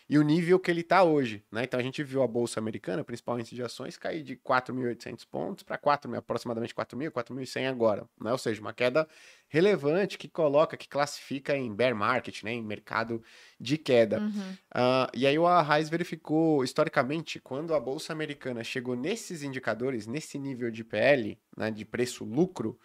E 0.09 0.19
o 0.19 0.23
nível 0.23 0.61
que 0.61 0.71
ele 0.71 0.83
está 0.83 1.03
hoje, 1.03 1.45
né? 1.51 1.65
Então 1.65 1.81
a 1.81 1.83
gente 1.83 2.03
viu 2.05 2.23
a 2.23 2.29
bolsa 2.29 2.61
americana, 2.61 3.03
o 3.03 3.05
principal 3.05 3.39
índice 3.41 3.57
de 3.57 3.63
ações, 3.63 3.97
cair 3.97 4.23
de 4.23 4.37
4.800 4.37 5.27
pontos 5.29 5.65
para 5.65 5.77
4.000, 5.77 6.19
aproximadamente 6.19 6.73
4.000, 6.73 7.11
4.100 7.11 7.69
agora, 7.69 8.09
né? 8.21 8.31
Ou 8.31 8.39
seja, 8.39 8.61
uma 8.61 8.73
queda 8.73 9.09
relevante 9.49 10.17
que 10.17 10.29
coloca, 10.29 10.77
que 10.77 10.89
classifica 10.89 11.57
em 11.57 11.75
bear 11.75 11.95
market, 11.95 12.45
né? 12.45 12.53
Em 12.53 12.63
mercado 12.63 13.21
de 13.59 13.77
queda. 13.77 14.21
Uhum. 14.21 14.57
Ah, 14.73 15.11
e 15.13 15.27
aí 15.27 15.37
o 15.37 15.47
Arraiz 15.47 15.89
verificou 15.89 16.63
historicamente 16.63 17.41
quando 17.41 17.75
a 17.75 17.81
bolsa 17.81 18.13
americana 18.13 18.63
chegou 18.63 18.95
nesses 18.95 19.43
indicadores, 19.43 20.07
nesse 20.07 20.39
nível 20.39 20.71
de 20.71 20.85
PL, 20.85 21.37
né, 21.57 21.71
de 21.71 21.85
preço-lucro, 21.85 22.79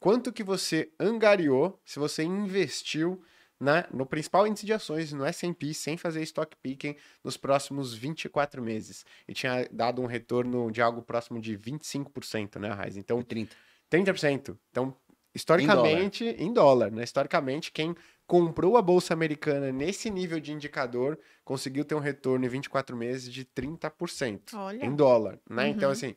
quanto 0.00 0.32
que 0.32 0.42
você 0.42 0.90
angariou 0.98 1.80
se 1.84 2.00
você 2.00 2.24
investiu 2.24 3.22
né, 3.60 3.84
no 3.92 4.04
principal 4.04 4.46
índice 4.46 4.66
de 4.66 4.72
ações, 4.72 5.12
no 5.12 5.24
S&P, 5.24 5.72
sem 5.72 5.96
fazer 5.96 6.22
stock 6.22 6.56
picking 6.62 6.96
nos 7.22 7.36
próximos 7.36 7.94
24 7.94 8.62
meses. 8.62 9.04
E 9.28 9.32
tinha 9.32 9.68
dado 9.70 10.02
um 10.02 10.06
retorno 10.06 10.70
de 10.70 10.82
algo 10.82 11.02
próximo 11.02 11.40
de 11.40 11.56
25%, 11.56 12.58
né, 12.58 12.70
Arraiz? 12.70 12.96
Então, 12.96 13.22
30. 13.22 13.54
30%. 13.90 14.58
Então, 14.70 14.96
historicamente, 15.34 16.24
em 16.24 16.52
dólar, 16.52 16.90
né? 16.90 17.04
Historicamente, 17.04 17.70
quem 17.72 17.94
comprou 18.26 18.76
a 18.76 18.82
bolsa 18.82 19.12
americana 19.12 19.70
nesse 19.70 20.10
nível 20.10 20.40
de 20.40 20.52
indicador 20.52 21.18
conseguiu 21.44 21.84
ter 21.84 21.94
um 21.94 22.00
retorno 22.00 22.44
em 22.44 22.48
24 22.48 22.96
meses 22.96 23.32
de 23.32 23.44
30% 23.44 24.54
Olha. 24.54 24.84
em 24.84 24.94
dólar, 24.94 25.38
né? 25.48 25.68
Então, 25.68 25.88
Uhum. 25.88 25.92
assim, 25.92 26.16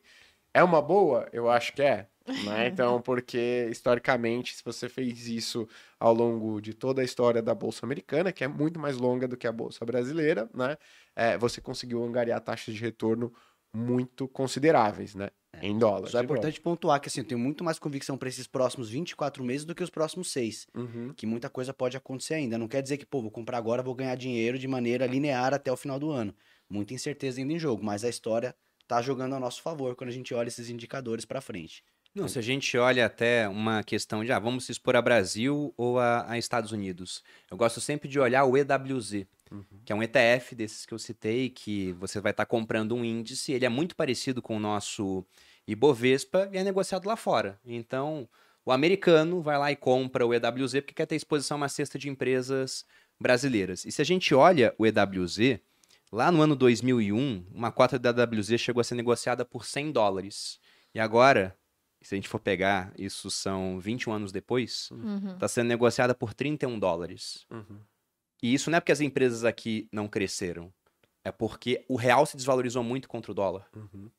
é 0.54 0.62
uma 0.64 0.80
boa? 0.80 1.28
Eu 1.32 1.50
acho 1.50 1.72
que 1.74 1.82
é. 1.82 2.08
Né? 2.44 2.68
Então, 2.78 3.00
porque 3.00 3.68
historicamente, 3.70 4.54
se 4.54 4.62
você 4.64 4.88
fez 4.88 5.26
isso 5.26 5.68
ao 5.98 6.12
longo 6.12 6.60
de 6.60 6.74
toda 6.74 7.00
a 7.00 7.04
história 7.04 7.42
da 7.42 7.54
Bolsa 7.54 7.84
Americana, 7.84 8.32
que 8.32 8.44
é 8.44 8.48
muito 8.48 8.78
mais 8.78 8.96
longa 8.96 9.26
do 9.26 9.36
que 9.36 9.46
a 9.46 9.52
Bolsa 9.52 9.84
Brasileira, 9.84 10.48
né? 10.54 10.76
É, 11.16 11.36
você 11.36 11.60
conseguiu 11.60 12.04
angariar 12.04 12.40
taxas 12.40 12.74
de 12.74 12.80
retorno 12.80 13.32
muito 13.74 14.26
consideráveis, 14.28 15.14
né? 15.14 15.30
Em 15.60 15.76
dólar. 15.76 16.08
Só 16.08 16.18
é 16.18 16.22
volta. 16.22 16.24
importante 16.24 16.60
pontuar 16.60 17.00
que 17.00 17.08
assim, 17.08 17.20
eu 17.20 17.26
tenho 17.26 17.38
muito 17.38 17.64
mais 17.64 17.78
convicção 17.78 18.16
para 18.16 18.28
esses 18.28 18.46
próximos 18.46 18.90
24 18.90 19.42
meses 19.42 19.64
do 19.64 19.74
que 19.74 19.82
os 19.82 19.90
próximos 19.90 20.30
seis. 20.30 20.66
Uhum. 20.74 21.12
Que 21.16 21.26
muita 21.26 21.48
coisa 21.48 21.72
pode 21.72 21.96
acontecer 21.96 22.34
ainda. 22.34 22.58
Não 22.58 22.68
quer 22.68 22.82
dizer 22.82 22.96
que, 22.96 23.06
pô, 23.06 23.20
vou 23.20 23.30
comprar 23.30 23.58
agora, 23.58 23.82
vou 23.82 23.94
ganhar 23.94 24.14
dinheiro 24.14 24.58
de 24.58 24.68
maneira 24.68 25.06
linear 25.06 25.54
até 25.54 25.72
o 25.72 25.76
final 25.76 25.98
do 25.98 26.10
ano. 26.10 26.34
Muita 26.68 26.94
incerteza 26.94 27.40
ainda 27.40 27.52
em 27.52 27.58
jogo, 27.58 27.82
mas 27.82 28.04
a 28.04 28.08
história 28.08 28.54
tá 28.86 29.02
jogando 29.02 29.34
a 29.34 29.40
nosso 29.40 29.62
favor 29.62 29.96
quando 29.96 30.10
a 30.10 30.12
gente 30.12 30.32
olha 30.34 30.48
esses 30.48 30.70
indicadores 30.70 31.24
para 31.24 31.40
frente. 31.40 31.82
Não, 32.18 32.28
se 32.28 32.38
a 32.38 32.42
gente 32.42 32.76
olha 32.76 33.06
até 33.06 33.48
uma 33.48 33.82
questão 33.84 34.24
de, 34.24 34.32
ah, 34.32 34.38
vamos 34.38 34.64
se 34.64 34.72
expor 34.72 34.96
a 34.96 35.02
Brasil 35.02 35.72
ou 35.76 35.98
a, 36.00 36.30
a 36.30 36.36
Estados 36.36 36.72
Unidos. 36.72 37.22
Eu 37.50 37.56
gosto 37.56 37.80
sempre 37.80 38.08
de 38.08 38.18
olhar 38.18 38.44
o 38.44 38.56
EWZ, 38.56 39.26
que 39.84 39.92
é 39.92 39.94
um 39.94 40.02
ETF 40.02 40.54
desses 40.54 40.84
que 40.84 40.92
eu 40.92 40.98
citei, 40.98 41.48
que 41.48 41.92
você 41.92 42.20
vai 42.20 42.32
estar 42.32 42.44
comprando 42.44 42.94
um 42.94 43.04
índice, 43.04 43.52
ele 43.52 43.64
é 43.64 43.68
muito 43.68 43.94
parecido 43.94 44.42
com 44.42 44.56
o 44.56 44.60
nosso 44.60 45.24
Ibovespa 45.66 46.48
e 46.52 46.58
é 46.58 46.64
negociado 46.64 47.06
lá 47.06 47.16
fora. 47.16 47.58
Então, 47.64 48.28
o 48.64 48.72
americano 48.72 49.40
vai 49.40 49.56
lá 49.56 49.70
e 49.70 49.76
compra 49.76 50.26
o 50.26 50.34
EWZ 50.34 50.72
porque 50.80 50.94
quer 50.94 51.06
ter 51.06 51.16
exposição 51.16 51.56
a 51.56 51.60
uma 51.60 51.68
cesta 51.68 51.98
de 51.98 52.08
empresas 52.08 52.84
brasileiras. 53.18 53.84
E 53.84 53.92
se 53.92 54.02
a 54.02 54.04
gente 54.04 54.34
olha 54.34 54.74
o 54.76 54.86
EWZ, 54.86 55.60
lá 56.10 56.32
no 56.32 56.42
ano 56.42 56.56
2001, 56.56 57.46
uma 57.54 57.70
cota 57.70 57.98
da 57.98 58.10
EWZ 58.10 58.58
chegou 58.58 58.80
a 58.80 58.84
ser 58.84 58.94
negociada 58.94 59.44
por 59.44 59.64
100 59.64 59.92
dólares. 59.92 60.58
E 60.94 61.00
agora, 61.00 61.56
se 62.08 62.14
a 62.14 62.16
gente 62.16 62.28
for 62.28 62.40
pegar, 62.40 62.90
isso 62.96 63.30
são 63.30 63.78
21 63.78 64.14
anos 64.14 64.32
depois, 64.32 64.88
Uhum. 64.92 65.34
está 65.34 65.46
sendo 65.46 65.68
negociada 65.68 66.14
por 66.14 66.32
31 66.32 66.78
dólares. 66.78 67.44
Uhum. 67.50 67.80
E 68.42 68.54
isso 68.54 68.70
não 68.70 68.78
é 68.78 68.80
porque 68.80 68.92
as 68.92 69.02
empresas 69.02 69.44
aqui 69.44 69.86
não 69.92 70.08
cresceram. 70.08 70.72
É 71.22 71.30
porque 71.30 71.84
o 71.86 71.96
real 71.96 72.24
se 72.24 72.34
desvalorizou 72.34 72.82
muito 72.82 73.08
contra 73.10 73.30
o 73.30 73.34
dólar. 73.34 73.68
Uhum. 73.76 74.10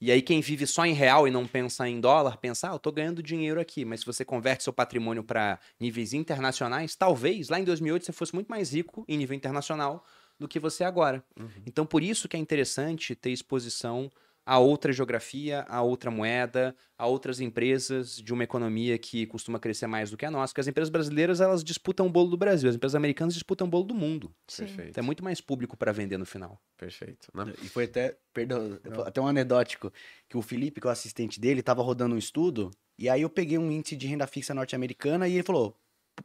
E 0.00 0.12
aí 0.12 0.22
quem 0.22 0.40
vive 0.40 0.64
só 0.64 0.86
em 0.86 0.92
real 0.92 1.26
e 1.26 1.30
não 1.32 1.44
pensa 1.44 1.88
em 1.88 2.00
dólar, 2.00 2.36
pensa, 2.36 2.70
ah, 2.70 2.74
eu 2.74 2.78
tô 2.78 2.92
ganhando 2.92 3.20
dinheiro 3.20 3.60
aqui. 3.60 3.84
Mas 3.84 4.00
se 4.00 4.06
você 4.06 4.24
converte 4.24 4.62
seu 4.62 4.72
patrimônio 4.72 5.24
para 5.24 5.58
níveis 5.80 6.12
internacionais, 6.12 6.94
talvez 6.94 7.48
lá 7.48 7.58
em 7.58 7.64
2008 7.64 8.04
você 8.04 8.12
fosse 8.12 8.32
muito 8.32 8.46
mais 8.46 8.72
rico 8.72 9.04
em 9.08 9.16
nível 9.18 9.34
internacional 9.34 10.04
do 10.38 10.46
que 10.46 10.60
você 10.60 10.84
é 10.84 10.86
agora. 10.86 11.24
Uhum. 11.36 11.48
Então 11.66 11.84
por 11.84 12.00
isso 12.00 12.28
que 12.28 12.36
é 12.36 12.38
interessante 12.38 13.16
ter 13.16 13.30
exposição 13.30 14.08
a 14.46 14.58
outra 14.58 14.92
geografia, 14.92 15.64
a 15.68 15.80
outra 15.82 16.10
moeda, 16.10 16.76
a 16.98 17.06
outras 17.06 17.40
empresas 17.40 18.16
de 18.16 18.32
uma 18.32 18.44
economia 18.44 18.98
que 18.98 19.26
costuma 19.26 19.58
crescer 19.58 19.86
mais 19.86 20.10
do 20.10 20.16
que 20.16 20.26
a 20.26 20.30
nossa. 20.30 20.52
Porque 20.52 20.60
as 20.60 20.66
empresas 20.66 20.90
brasileiras, 20.90 21.40
elas 21.40 21.64
disputam 21.64 22.06
o 22.06 22.10
bolo 22.10 22.30
do 22.30 22.36
Brasil, 22.36 22.68
as 22.68 22.76
empresas 22.76 22.94
americanas 22.94 23.34
disputam 23.34 23.66
o 23.66 23.70
bolo 23.70 23.84
do 23.84 23.94
mundo. 23.94 24.34
Sim. 24.46 24.66
Perfeito. 24.66 24.90
Então 24.90 25.02
é 25.02 25.04
muito 25.04 25.24
mais 25.24 25.40
público 25.40 25.76
para 25.76 25.92
vender 25.92 26.18
no 26.18 26.26
final. 26.26 26.60
Perfeito. 26.76 27.28
né? 27.34 27.52
E 27.62 27.68
foi 27.68 27.84
até, 27.84 28.16
perdão, 28.32 28.78
até 29.06 29.20
um 29.20 29.26
anedótico, 29.26 29.92
que 30.28 30.36
o 30.36 30.42
Felipe, 30.42 30.80
que 30.80 30.86
é 30.86 30.90
o 30.90 30.92
assistente 30.92 31.40
dele, 31.40 31.62
tava 31.62 31.82
rodando 31.82 32.14
um 32.14 32.18
estudo, 32.18 32.70
e 32.98 33.08
aí 33.08 33.22
eu 33.22 33.30
peguei 33.30 33.56
um 33.58 33.70
índice 33.70 33.96
de 33.96 34.06
renda 34.06 34.26
fixa 34.26 34.52
norte-americana 34.52 35.26
e 35.26 35.34
ele 35.34 35.42
falou, 35.42 35.76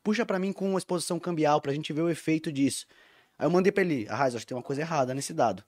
puxa 0.03 0.25
pra 0.25 0.39
mim 0.39 0.51
com 0.51 0.69
uma 0.69 0.77
exposição 0.77 1.19
cambial 1.19 1.61
pra 1.61 1.73
gente 1.73 1.93
ver 1.93 2.01
o 2.01 2.09
efeito 2.09 2.51
disso. 2.51 2.85
Aí 3.37 3.45
eu 3.45 3.51
mandei 3.51 3.71
pra 3.71 3.83
ele, 3.83 4.05
ah, 4.09 4.23
acho 4.23 4.39
que 4.39 4.45
tem 4.45 4.57
uma 4.57 4.63
coisa 4.63 4.81
errada 4.81 5.13
nesse 5.13 5.33
dado. 5.33 5.63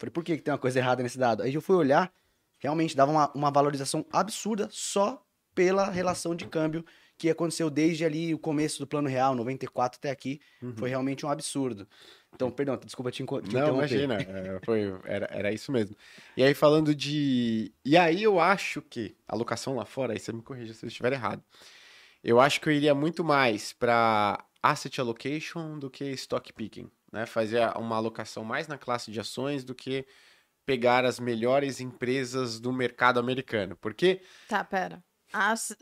Falei, 0.00 0.10
por 0.10 0.24
que, 0.24 0.38
que 0.38 0.42
tem 0.42 0.50
uma 0.50 0.58
coisa 0.58 0.78
errada 0.78 1.02
nesse 1.02 1.18
dado? 1.18 1.42
Aí 1.42 1.52
eu 1.52 1.60
fui 1.60 1.76
olhar, 1.76 2.10
realmente 2.58 2.96
dava 2.96 3.12
uma, 3.12 3.30
uma 3.34 3.50
valorização 3.50 4.06
absurda 4.10 4.66
só 4.72 5.22
pela 5.54 5.90
relação 5.90 6.34
de 6.34 6.46
câmbio 6.46 6.82
que 7.18 7.28
aconteceu 7.28 7.68
desde 7.68 8.02
ali 8.02 8.32
o 8.32 8.38
começo 8.38 8.78
do 8.78 8.86
plano 8.86 9.06
real, 9.06 9.34
94 9.34 9.98
até 9.98 10.10
aqui, 10.10 10.40
foi 10.74 10.88
realmente 10.88 11.26
um 11.26 11.28
absurdo. 11.28 11.86
Então, 12.34 12.50
perdão, 12.50 12.78
desculpa 12.82 13.10
te, 13.10 13.22
te 13.22 13.54
Não, 13.54 13.74
imagina, 13.74 14.14
é, 14.14 14.58
foi, 14.64 14.90
era, 15.04 15.28
era 15.30 15.52
isso 15.52 15.70
mesmo. 15.70 15.94
E 16.34 16.42
aí, 16.42 16.54
falando 16.54 16.94
de. 16.94 17.70
E 17.84 17.94
aí, 17.94 18.22
eu 18.22 18.40
acho 18.40 18.80
que 18.80 19.14
a 19.28 19.34
alocação 19.34 19.76
lá 19.76 19.84
fora, 19.84 20.14
aí 20.14 20.18
você 20.18 20.32
me 20.32 20.40
corrija 20.40 20.72
se 20.72 20.82
eu 20.82 20.88
estiver 20.88 21.12
errado. 21.12 21.42
Eu 22.24 22.40
acho 22.40 22.58
que 22.58 22.70
eu 22.70 22.72
iria 22.72 22.94
muito 22.94 23.22
mais 23.22 23.74
para 23.74 24.42
asset 24.62 24.98
allocation 24.98 25.78
do 25.78 25.90
que 25.90 26.04
stock 26.12 26.50
picking, 26.54 26.90
né? 27.12 27.26
Fazer 27.26 27.60
uma 27.76 27.96
alocação 27.96 28.44
mais 28.44 28.66
na 28.68 28.78
classe 28.78 29.10
de 29.10 29.18
ações 29.20 29.64
do 29.64 29.74
que 29.74 30.06
pegar 30.66 31.04
as 31.04 31.18
melhores 31.18 31.80
empresas 31.80 32.60
do 32.60 32.72
mercado 32.72 33.18
americano. 33.18 33.76
Porque 33.76 34.22
Tá, 34.48 34.62
pera. 34.64 35.02
As- 35.32 35.76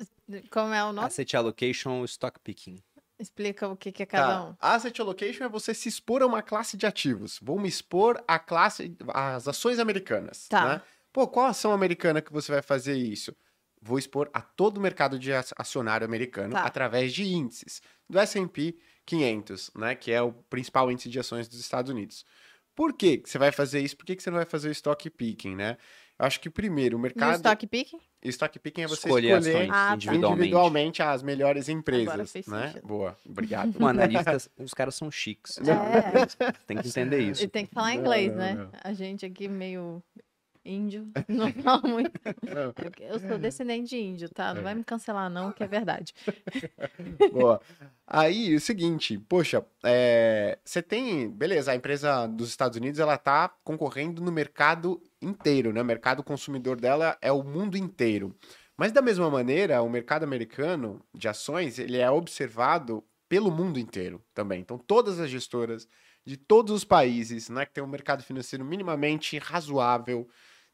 Como 0.51 0.73
é 0.75 0.85
o 0.85 0.93
nome? 0.93 1.07
Asset 1.07 1.37
allocation, 1.37 2.05
stock 2.05 2.39
picking. 2.41 2.77
Explica 3.19 3.67
o 3.69 3.77
que, 3.77 3.91
que 3.91 4.03
é 4.03 4.07
cada 4.07 4.27
Tá. 4.29 4.45
um. 4.45 4.55
Asset 4.61 5.01
allocation 5.01 5.45
é 5.45 5.49
você 5.49 5.75
se 5.75 5.89
expor 5.89 6.23
a 6.23 6.27
uma 6.27 6.43
classe 6.43 6.77
de 6.77 6.87
ativos. 6.87 7.39
Vou 7.43 7.59
me 7.59 7.69
expor 7.69 8.23
à 8.29 8.39
classe, 8.39 8.97
às 9.13 9.49
ações 9.49 9.79
americanas. 9.79 10.47
Tá. 10.49 10.69
Né? 10.77 10.83
Pô, 11.13 11.27
qual 11.27 11.47
ação 11.47 11.73
americana 11.73 12.23
que 12.23 12.33
você 12.33 12.53
vai 12.53 12.63
fazer 12.63 12.95
isso? 12.97 13.35
Vou 13.83 13.99
expor 13.99 14.31
a 14.33 14.41
todo 14.41 14.79
o 14.79 14.81
mercado 14.81 15.19
de 15.19 15.33
ac- 15.33 15.53
acionário 15.57 16.05
americano 16.05 16.53
Tá. 16.53 16.63
através 16.63 17.13
de 17.13 17.25
índices 17.25 17.81
do 18.09 18.19
S&P 18.19 18.77
500, 19.09 19.71
né, 19.75 19.95
que 19.95 20.13
é 20.13 20.21
o 20.21 20.33
principal 20.33 20.93
índice 20.93 21.09
de 21.09 21.19
ações 21.19 21.49
dos 21.49 21.59
Estados 21.59 21.91
Unidos. 21.91 22.27
Por 22.77 22.93
que 22.93 23.23
você 23.25 23.39
vai 23.39 23.51
fazer 23.51 23.81
isso? 23.81 23.97
Por 23.97 24.05
que 24.07 24.21
você 24.21 24.31
não 24.31 24.37
vai 24.37 24.45
fazer 24.47 24.69
o 24.69 24.73
stock 24.73 25.09
picking, 25.11 25.57
né? 25.57 25.77
Eu 26.19 26.27
acho 26.27 26.39
que 26.41 26.51
primeiro 26.51 26.97
o 26.97 27.01
mercado 27.01 27.37
stock 27.37 27.67
picking? 27.67 27.99
stock 28.25 28.59
picking 28.59 28.83
é 28.83 28.87
você 28.87 28.95
Escolher 29.07 29.39
escolher 29.39 29.57
ações 29.57 29.71
Ah, 29.73 29.89
tá. 29.89 29.95
individualmente. 29.95 30.41
individualmente 30.43 31.03
as 31.03 31.23
melhores 31.23 31.69
empresas, 31.69 32.09
Agora 32.09 32.27
fez 32.27 32.47
né? 32.47 32.67
sentido. 32.69 32.87
Boa, 32.87 33.17
obrigado. 33.25 33.75
Um 33.83 33.87
analista, 33.87 34.37
os 34.59 34.75
caros 34.75 34.95
são 34.95 35.11
chiques. 35.11 35.59
É. 35.59 36.53
Tem 36.67 36.77
que 36.77 36.89
entender 36.89 37.21
isso. 37.21 37.43
E 37.43 37.49
tem 37.49 37.65
que 37.67 37.73
falar 37.75 37.95
Não, 37.95 38.01
inglês, 38.01 38.31
não, 38.31 38.37
né? 38.37 38.55
não. 38.55 38.71
A 38.85 38.93
gente 38.93 39.25
aqui 39.25 39.49
meio 39.49 40.03
índio, 40.69 41.09
não 41.29 41.53
fala 41.53 41.83
muito. 41.89 42.13
Não. 42.43 42.73
Eu- 43.01 43.15
Eu 43.15 43.19
sou 43.21 43.39
descendente 43.39 43.91
de 43.91 43.97
índio, 43.99 44.29
tá? 44.29 44.53
Não 44.55 44.63
vai 44.63 44.75
me 44.75 44.85
cancelar 44.85 45.29
não, 45.31 45.51
que 45.53 45.63
é 45.65 45.67
verdade. 45.67 46.15
Boa. 47.33 47.61
Aí, 48.07 48.55
o 48.55 48.61
seguinte, 48.61 49.19
poxa, 49.29 49.65
é, 49.85 50.59
você 50.65 50.83
tem, 50.83 51.29
beleza, 51.31 51.73
a 51.73 51.75
empresa 51.77 52.27
dos 52.27 52.49
Estados 52.49 52.77
Unidos, 52.79 52.99
ela 53.01 53.17
tá 53.19 53.49
concorrendo 53.65 54.23
no 54.23 54.33
mercado 54.33 55.03
inteiro, 55.21 55.73
né? 55.73 55.83
O 55.83 55.85
mercado 55.85 56.23
consumidor 56.23 56.81
dela 56.81 57.17
é 57.21 57.31
o 57.33 57.43
mundo 57.43 57.77
inteiro. 57.77 58.35
Mas 58.77 58.93
da 58.93 59.03
mesma 59.03 59.29
maneira, 59.29 59.83
o 59.83 59.91
mercado 59.91 60.23
americano 60.23 61.03
de 61.15 61.29
ações, 61.29 61.79
ele 61.79 61.99
é 61.99 62.11
observado 62.11 63.05
pelo 63.29 63.51
mundo 63.51 63.79
inteiro 63.79 64.23
também. 64.33 64.61
Então, 64.61 64.79
todas 64.79 65.19
as 65.21 65.29
gestoras 65.29 65.87
de 66.25 66.37
todos 66.37 66.73
os 66.73 66.85
países, 66.85 67.49
né, 67.49 67.67
que 67.67 67.73
tem 67.73 67.83
um 67.83 67.89
mercado 67.89 68.23
financeiro 68.23 68.65
minimamente 68.65 69.37
razoável, 69.39 70.29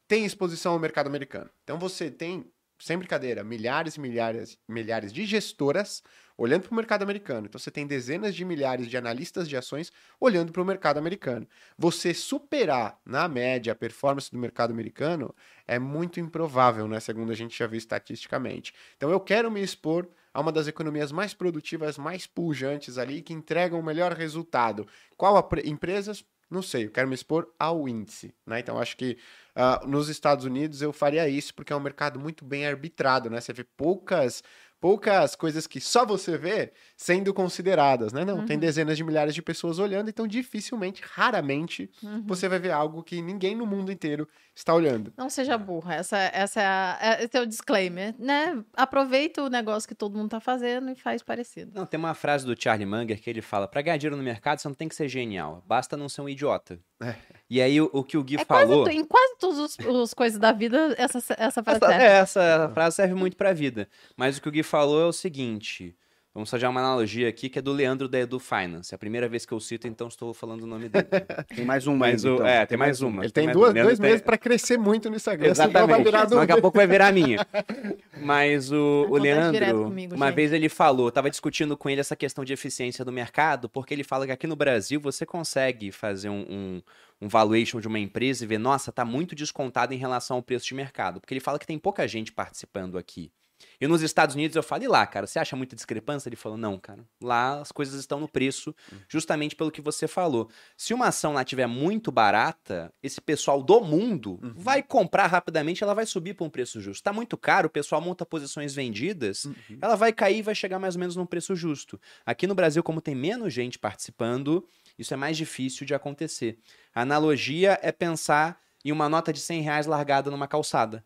têm 0.07 0.25
exposição 0.25 0.73
ao 0.73 0.79
mercado 0.79 1.07
americano. 1.07 1.49
Então, 1.63 1.77
você 1.79 2.11
tem, 2.11 2.45
sem 2.79 2.97
brincadeira, 2.97 3.43
milhares 3.43 3.95
e 3.95 3.99
milhares, 3.99 4.57
milhares 4.67 5.11
de 5.13 5.25
gestoras 5.25 6.03
olhando 6.37 6.63
para 6.63 6.71
o 6.73 6.75
mercado 6.75 7.03
americano. 7.03 7.47
Então 7.47 7.57
você 7.59 7.71
tem 7.71 7.87
dezenas 7.87 8.35
de 8.35 8.43
milhares 8.43 8.87
de 8.87 8.97
analistas 8.97 9.47
de 9.47 9.55
ações 9.55 9.91
olhando 10.19 10.51
para 10.51 10.61
o 10.61 10.65
mercado 10.65 10.97
americano. 10.97 11.47
Você 11.77 12.13
superar 12.13 12.99
na 13.05 13.27
média 13.27 13.73
a 13.73 13.75
performance 13.75 14.31
do 14.31 14.37
mercado 14.37 14.71
americano 14.71 15.33
é 15.67 15.79
muito 15.79 16.19
improvável, 16.19 16.87
né? 16.87 16.99
Segundo 16.99 17.31
a 17.31 17.35
gente 17.35 17.57
já 17.57 17.67
viu 17.67 17.77
estatisticamente. 17.77 18.73
Então 18.97 19.09
eu 19.09 19.19
quero 19.19 19.49
me 19.49 19.61
expor 19.61 20.09
a 20.33 20.41
uma 20.41 20.51
das 20.51 20.67
economias 20.67 21.11
mais 21.11 21.33
produtivas, 21.33 21.97
mais 21.97 22.27
pujantes 22.27 22.97
ali, 22.97 23.21
que 23.21 23.33
entregam 23.33 23.79
o 23.79 23.83
melhor 23.83 24.11
resultado. 24.11 24.85
Qual 25.15 25.37
a 25.37 25.43
pre- 25.43 25.63
empresas? 25.65 26.25
Não 26.49 26.61
sei, 26.61 26.85
eu 26.85 26.91
quero 26.91 27.07
me 27.07 27.15
expor 27.15 27.51
ao 27.59 27.87
índice, 27.89 28.33
né? 28.45 28.59
Então 28.59 28.79
acho 28.79 28.95
que 28.95 29.17
ah, 29.55 29.81
nos 29.85 30.09
Estados 30.09 30.45
Unidos 30.45 30.81
eu 30.81 30.93
faria 30.93 31.27
isso 31.27 31.53
porque 31.53 31.73
é 31.73 31.75
um 31.75 31.79
mercado 31.79 32.19
muito 32.19 32.45
bem 32.45 32.65
arbitrado, 32.65 33.29
né? 33.29 33.41
Você 33.41 33.51
vê 33.53 33.63
poucas 33.63 34.43
poucas 34.79 35.35
coisas 35.35 35.65
que 35.65 35.81
só 35.81 36.05
você 36.05 36.37
vê 36.37 36.71
sendo 36.97 37.33
consideradas, 37.33 38.13
né? 38.13 38.23
Não, 38.23 38.45
tem 38.45 38.57
dezenas 38.57 38.95
de 38.95 39.03
milhares 39.03 39.33
de 39.35 39.41
pessoas 39.41 39.79
olhando, 39.79 40.09
então 40.09 40.25
dificilmente, 40.25 41.01
raramente, 41.03 41.89
você 42.25 42.47
vai 42.47 42.57
ver 42.59 42.71
algo 42.71 43.03
que 43.03 43.21
ninguém 43.21 43.53
no 43.55 43.65
mundo 43.65 43.91
inteiro 43.91 44.27
está 44.55 44.73
olhando. 44.73 45.11
Não 45.17 45.29
seja 45.29 45.57
burra, 45.57 45.95
essa, 45.95 46.17
essa 46.17 46.61
é, 46.61 46.65
a, 46.65 46.97
é, 47.01 47.23
esse 47.25 47.37
é 47.37 47.41
o 47.41 47.45
disclaimer, 47.45 48.15
né? 48.17 48.63
Aproveita 48.73 49.43
o 49.43 49.49
negócio 49.49 49.87
que 49.89 49.95
todo 49.95 50.17
mundo 50.17 50.29
tá 50.29 50.39
fazendo 50.39 50.89
e 50.89 50.95
faz 50.95 51.21
parecido. 51.21 51.71
Não, 51.75 51.85
tem 51.85 51.99
uma 51.99 52.13
frase 52.13 52.45
do 52.45 52.55
Charlie 52.57 52.85
Munger 52.85 53.21
que 53.21 53.29
ele 53.29 53.41
fala: 53.41 53.67
pra 53.67 53.81
ganhar 53.81 53.97
dinheiro 53.97 54.15
no 54.15 54.23
mercado, 54.23 54.59
você 54.59 54.67
não 54.67 54.75
tem 54.75 54.87
que 54.87 54.95
ser 54.95 55.09
genial, 55.09 55.61
basta 55.67 55.97
não 55.97 56.07
ser 56.07 56.21
um 56.21 56.29
idiota. 56.29 56.79
É. 57.01 57.15
E 57.49 57.61
aí, 57.61 57.81
o, 57.81 57.89
o 57.91 58.03
que 58.05 58.17
o 58.17 58.23
Gui 58.23 58.37
É 58.37 58.45
quase, 58.45 58.67
falou. 58.69 58.85
tu- 58.85 58.89
em 58.91 59.03
quase 59.03 59.35
todas 59.37 59.57
os, 59.59 59.77
os 59.85 60.13
coisas 60.13 60.39
da 60.39 60.53
vida, 60.53 60.95
essa, 60.97 61.17
essa 61.37 61.61
frase 61.61 61.77
Essa, 61.83 61.87
serve. 61.87 62.03
é, 62.03 62.07
essa 62.17 62.71
frase 62.73 62.95
serve 62.95 63.13
muito 63.15 63.35
pra 63.35 63.51
vida. 63.51 63.89
Mas 64.15 64.37
o 64.37 64.41
que 64.41 64.47
o 64.47 64.51
Gui 64.51 64.63
falou 64.63 65.01
é 65.01 65.05
o 65.05 65.11
seguinte: 65.13 65.93
vamos 66.35 66.49
fazer 66.49 66.67
uma 66.67 66.81
analogia 66.81 67.29
aqui 67.29 67.47
que 67.47 67.57
é 67.57 67.61
do 67.61 67.71
Leandro 67.71 68.09
da 68.09 68.19
Edu 68.19 68.39
Finance. 68.39 68.93
É 68.93 68.95
a 68.95 68.99
primeira 68.99 69.27
vez 69.29 69.45
que 69.45 69.53
eu 69.53 69.59
cito, 69.59 69.87
então 69.87 70.09
estou 70.09 70.33
falando 70.33 70.63
o 70.63 70.67
nome 70.67 70.89
dele. 70.89 71.07
Tem 71.55 71.63
mais 71.63 71.87
um 71.87 71.95
Mas 71.95 72.25
o, 72.25 72.35
então. 72.35 72.45
é, 72.45 72.65
tem 72.65 72.77
mais 72.77 73.01
uma. 73.01 73.23
Ele 73.23 73.31
tem 73.31 73.45
mais 73.45 73.57
duas, 73.57 73.69
uma. 73.69 73.73
Leandro 73.73 73.89
dois 73.89 73.99
tem- 73.99 74.09
meses 74.09 74.21
para 74.21 74.37
crescer 74.37 74.77
muito 74.77 75.09
no 75.09 75.15
Instagram, 75.15 75.45
vai 75.45 75.51
Exatamente. 75.51 76.03
virar 76.03 76.27
Senão 76.27 76.41
do... 76.41 76.47
daqui 76.47 76.59
a 76.59 76.61
pouco 76.61 76.77
vai 76.77 76.85
virar 76.85 77.13
minha. 77.13 77.47
Mas 78.21 78.71
o, 78.71 79.07
o 79.09 79.17
Leandro, 79.17 79.83
comigo, 79.85 80.15
uma 80.15 80.27
gente. 80.27 80.35
vez 80.35 80.51
ele 80.51 80.67
falou, 80.67 81.09
tava 81.09 81.29
discutindo 81.29 81.77
com 81.77 81.89
ele 81.89 82.01
essa 82.01 82.15
questão 82.15 82.43
de 82.43 82.51
eficiência 82.51 83.05
do 83.05 83.11
mercado, 83.11 83.69
porque 83.69 83.93
ele 83.93 84.03
fala 84.03 84.25
que 84.25 84.31
aqui 84.33 84.45
no 84.45 84.55
Brasil 84.55 84.99
você 84.99 85.25
consegue 85.25 85.91
fazer 85.91 86.29
um, 86.29 86.45
um, 86.49 86.81
um 87.21 87.27
valuation 87.29 87.79
de 87.79 87.87
uma 87.87 87.99
empresa 87.99 88.43
e 88.43 88.47
ver, 88.47 88.57
nossa, 88.57 88.91
tá 88.91 89.05
muito 89.05 89.35
descontado 89.35 89.93
em 89.93 89.97
relação 89.97 90.37
ao 90.37 90.43
preço 90.43 90.65
de 90.65 90.73
mercado. 90.73 91.21
Porque 91.21 91.33
ele 91.33 91.39
fala 91.41 91.57
que 91.57 91.65
tem 91.65 91.79
pouca 91.79 92.05
gente 92.07 92.31
participando 92.31 92.97
aqui. 92.97 93.31
E 93.79 93.87
nos 93.87 94.01
Estados 94.01 94.35
Unidos 94.35 94.55
eu 94.55 94.63
falei 94.63 94.87
lá, 94.87 95.05
cara, 95.05 95.27
você 95.27 95.37
acha 95.39 95.55
muita 95.55 95.75
discrepância? 95.75 96.29
Ele 96.29 96.35
falou, 96.35 96.57
não, 96.57 96.77
cara. 96.79 97.03
Lá 97.21 97.59
as 97.61 97.71
coisas 97.71 97.99
estão 97.99 98.19
no 98.19 98.27
preço, 98.27 98.73
justamente 99.09 99.55
pelo 99.55 99.71
que 99.71 99.81
você 99.81 100.07
falou. 100.07 100.49
Se 100.77 100.93
uma 100.93 101.07
ação 101.07 101.33
lá 101.33 101.43
tiver 101.43 101.67
muito 101.67 102.11
barata, 102.11 102.93
esse 103.03 103.19
pessoal 103.21 103.61
do 103.61 103.81
mundo 103.81 104.39
Uhum. 104.41 104.53
vai 104.55 104.81
comprar 104.83 105.27
rapidamente, 105.27 105.83
ela 105.83 105.93
vai 105.93 106.05
subir 106.05 106.33
para 106.33 106.45
um 106.45 106.49
preço 106.49 106.79
justo. 106.79 107.03
Tá 107.03 107.11
muito 107.13 107.37
caro, 107.37 107.67
o 107.67 107.69
pessoal 107.69 107.99
monta 108.01 108.25
posições 108.25 108.73
vendidas, 108.73 109.45
Uhum. 109.45 109.55
ela 109.81 109.95
vai 109.95 110.11
cair 110.13 110.37
e 110.39 110.41
vai 110.41 110.55
chegar 110.55 110.79
mais 110.79 110.95
ou 110.95 110.99
menos 110.99 111.15
num 111.15 111.25
preço 111.25 111.55
justo. 111.55 111.99
Aqui 112.25 112.47
no 112.47 112.55
Brasil, 112.55 112.81
como 112.83 113.01
tem 113.01 113.13
menos 113.15 113.53
gente 113.53 113.77
participando, 113.79 114.65
isso 114.97 115.13
é 115.13 115.17
mais 115.17 115.35
difícil 115.37 115.85
de 115.85 115.93
acontecer. 115.93 116.57
A 116.93 117.01
analogia 117.01 117.79
é 117.81 117.91
pensar 117.91 118.59
em 118.83 118.91
uma 118.91 119.09
nota 119.09 119.33
de 119.33 119.39
100 119.39 119.61
reais 119.61 119.85
largada 119.87 120.29
numa 120.31 120.47
calçada. 120.47 121.03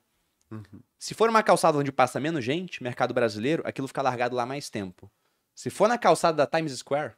Uhum. 0.51 0.63
Se 0.97 1.13
for 1.13 1.29
uma 1.29 1.43
calçada 1.43 1.77
onde 1.77 1.91
passa 1.91 2.19
menos 2.19 2.43
gente, 2.43 2.81
mercado 2.83 3.13
brasileiro, 3.13 3.61
aquilo 3.65 3.87
fica 3.87 4.01
largado 4.01 4.35
lá 4.35 4.45
mais 4.45 4.69
tempo. 4.69 5.09
Se 5.55 5.69
for 5.69 5.87
na 5.87 5.97
calçada 5.97 6.37
da 6.37 6.47
Times 6.47 6.77
Square, 6.77 7.13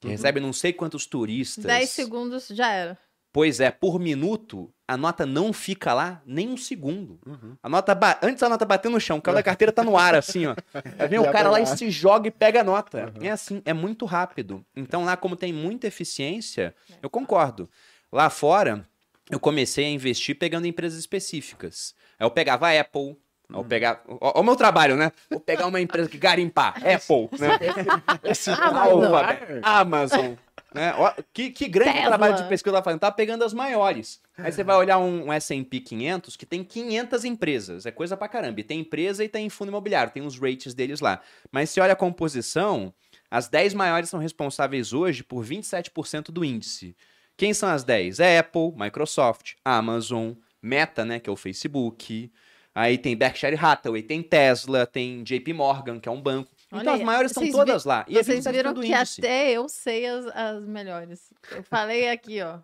que 0.00 0.06
Uhum. 0.06 0.12
recebe 0.12 0.40
não 0.40 0.52
sei 0.52 0.72
quantos 0.72 1.06
turistas. 1.06 1.64
10 1.64 1.90
segundos 1.90 2.48
já 2.48 2.70
era. 2.70 2.98
Pois 3.32 3.60
é, 3.60 3.70
por 3.70 4.00
minuto, 4.00 4.72
a 4.86 4.96
nota 4.96 5.26
não 5.26 5.52
fica 5.52 5.92
lá 5.92 6.22
nem 6.24 6.48
um 6.48 6.56
segundo. 6.56 7.20
Uhum. 7.26 7.56
A 7.62 7.68
nota 7.68 7.94
ba- 7.94 8.18
Antes 8.22 8.42
a 8.42 8.48
nota 8.48 8.64
bater 8.64 8.88
no 8.90 8.98
chão, 8.98 9.18
o 9.18 9.22
cara 9.22 9.36
da 9.36 9.42
carteira 9.42 9.70
tá 9.70 9.84
no 9.84 9.98
ar, 9.98 10.14
assim, 10.14 10.46
ó. 10.46 10.54
Aí 10.98 11.08
vem 11.08 11.18
o 11.18 11.30
cara 11.30 11.50
lá 11.50 11.60
e 11.60 11.66
se 11.66 11.90
joga 11.90 12.28
e 12.28 12.30
pega 12.30 12.62
a 12.62 12.64
nota. 12.64 13.12
É 13.20 13.30
assim, 13.30 13.60
é 13.66 13.72
muito 13.74 14.06
rápido. 14.06 14.64
Então 14.74 15.04
lá, 15.04 15.14
como 15.16 15.36
tem 15.36 15.52
muita 15.52 15.86
eficiência, 15.86 16.74
eu 17.02 17.10
concordo. 17.10 17.68
Lá 18.10 18.30
fora, 18.30 18.88
eu 19.30 19.38
comecei 19.38 19.84
a 19.84 19.90
investir 19.90 20.38
pegando 20.38 20.66
empresas 20.66 20.98
específicas. 20.98 21.94
Aí 22.18 22.26
eu 22.26 22.30
pegava 22.30 22.68
a 22.68 22.80
Apple. 22.80 23.16
aí 23.48 23.56
Eu 23.56 23.64
pegava... 23.64 24.00
Ó, 24.08 24.32
ó 24.36 24.40
o 24.40 24.44
meu 24.44 24.56
trabalho, 24.56 24.96
né? 24.96 25.12
Vou 25.30 25.40
pegar 25.40 25.66
uma 25.66 25.80
empresa 25.80 26.08
que 26.08 26.18
garimpar. 26.18 26.74
Apple, 26.84 27.28
né? 27.38 27.58
Esse 28.24 28.50
Amazon. 28.50 29.04
Alphabet, 29.04 29.60
Amazon. 29.62 30.34
Né? 30.74 30.92
Ó, 30.96 31.12
que, 31.32 31.50
que 31.50 31.66
grande 31.66 31.92
Tesla. 31.92 32.08
trabalho 32.08 32.36
de 32.36 32.48
pesquisa 32.48 32.76
ela 32.76 32.82
fazendo. 32.82 33.00
Tá 33.00 33.10
pegando 33.10 33.42
as 33.42 33.54
maiores. 33.54 34.20
Aí 34.36 34.52
você 34.52 34.62
vai 34.62 34.76
olhar 34.76 34.98
um, 34.98 35.26
um 35.26 35.32
S&P 35.32 35.80
500 35.80 36.36
que 36.36 36.44
tem 36.44 36.62
500 36.62 37.24
empresas. 37.24 37.86
É 37.86 37.90
coisa 37.90 38.16
pra 38.16 38.28
caramba. 38.28 38.60
E 38.60 38.64
tem 38.64 38.80
empresa 38.80 39.24
e 39.24 39.28
tem 39.28 39.48
fundo 39.48 39.68
imobiliário. 39.68 40.12
Tem 40.12 40.22
os 40.22 40.38
rates 40.38 40.74
deles 40.74 41.00
lá. 41.00 41.20
Mas 41.50 41.70
se 41.70 41.80
olha 41.80 41.94
a 41.94 41.96
composição, 41.96 42.92
as 43.30 43.48
10 43.48 43.74
maiores 43.74 44.10
são 44.10 44.20
responsáveis 44.20 44.92
hoje 44.92 45.22
por 45.22 45.44
27% 45.44 46.30
do 46.30 46.44
índice. 46.44 46.94
Quem 47.36 47.54
são 47.54 47.68
as 47.68 47.84
10? 47.84 48.20
É 48.20 48.38
Apple, 48.38 48.72
Microsoft, 48.76 49.54
Amazon, 49.64 50.32
Meta, 50.62 51.04
né, 51.04 51.18
que 51.20 51.28
é 51.28 51.32
o 51.32 51.36
Facebook. 51.36 52.30
Aí 52.74 52.96
tem 52.96 53.16
Berkshire 53.16 53.56
Hathaway, 53.56 54.02
tem 54.02 54.22
Tesla, 54.22 54.86
tem 54.86 55.22
JP 55.24 55.52
Morgan, 55.52 55.98
que 55.98 56.08
é 56.08 56.12
um 56.12 56.20
banco. 56.20 56.50
Então 56.68 56.78
Olha 56.80 56.92
as 56.92 57.00
maiores 57.02 57.30
estão 57.30 57.50
todas 57.50 57.84
lá. 57.84 58.04
E 58.06 58.18
é 58.18 58.22
Vocês 58.22 58.44
27% 58.44 58.52
viram 58.52 58.74
que 58.74 58.86
índice. 58.86 59.20
até 59.20 59.50
eu 59.50 59.68
sei 59.68 60.06
as, 60.06 60.26
as 60.26 60.64
melhores. 60.66 61.32
Eu 61.50 61.62
falei 61.62 62.08
aqui, 62.10 62.40
ó. 62.42 62.58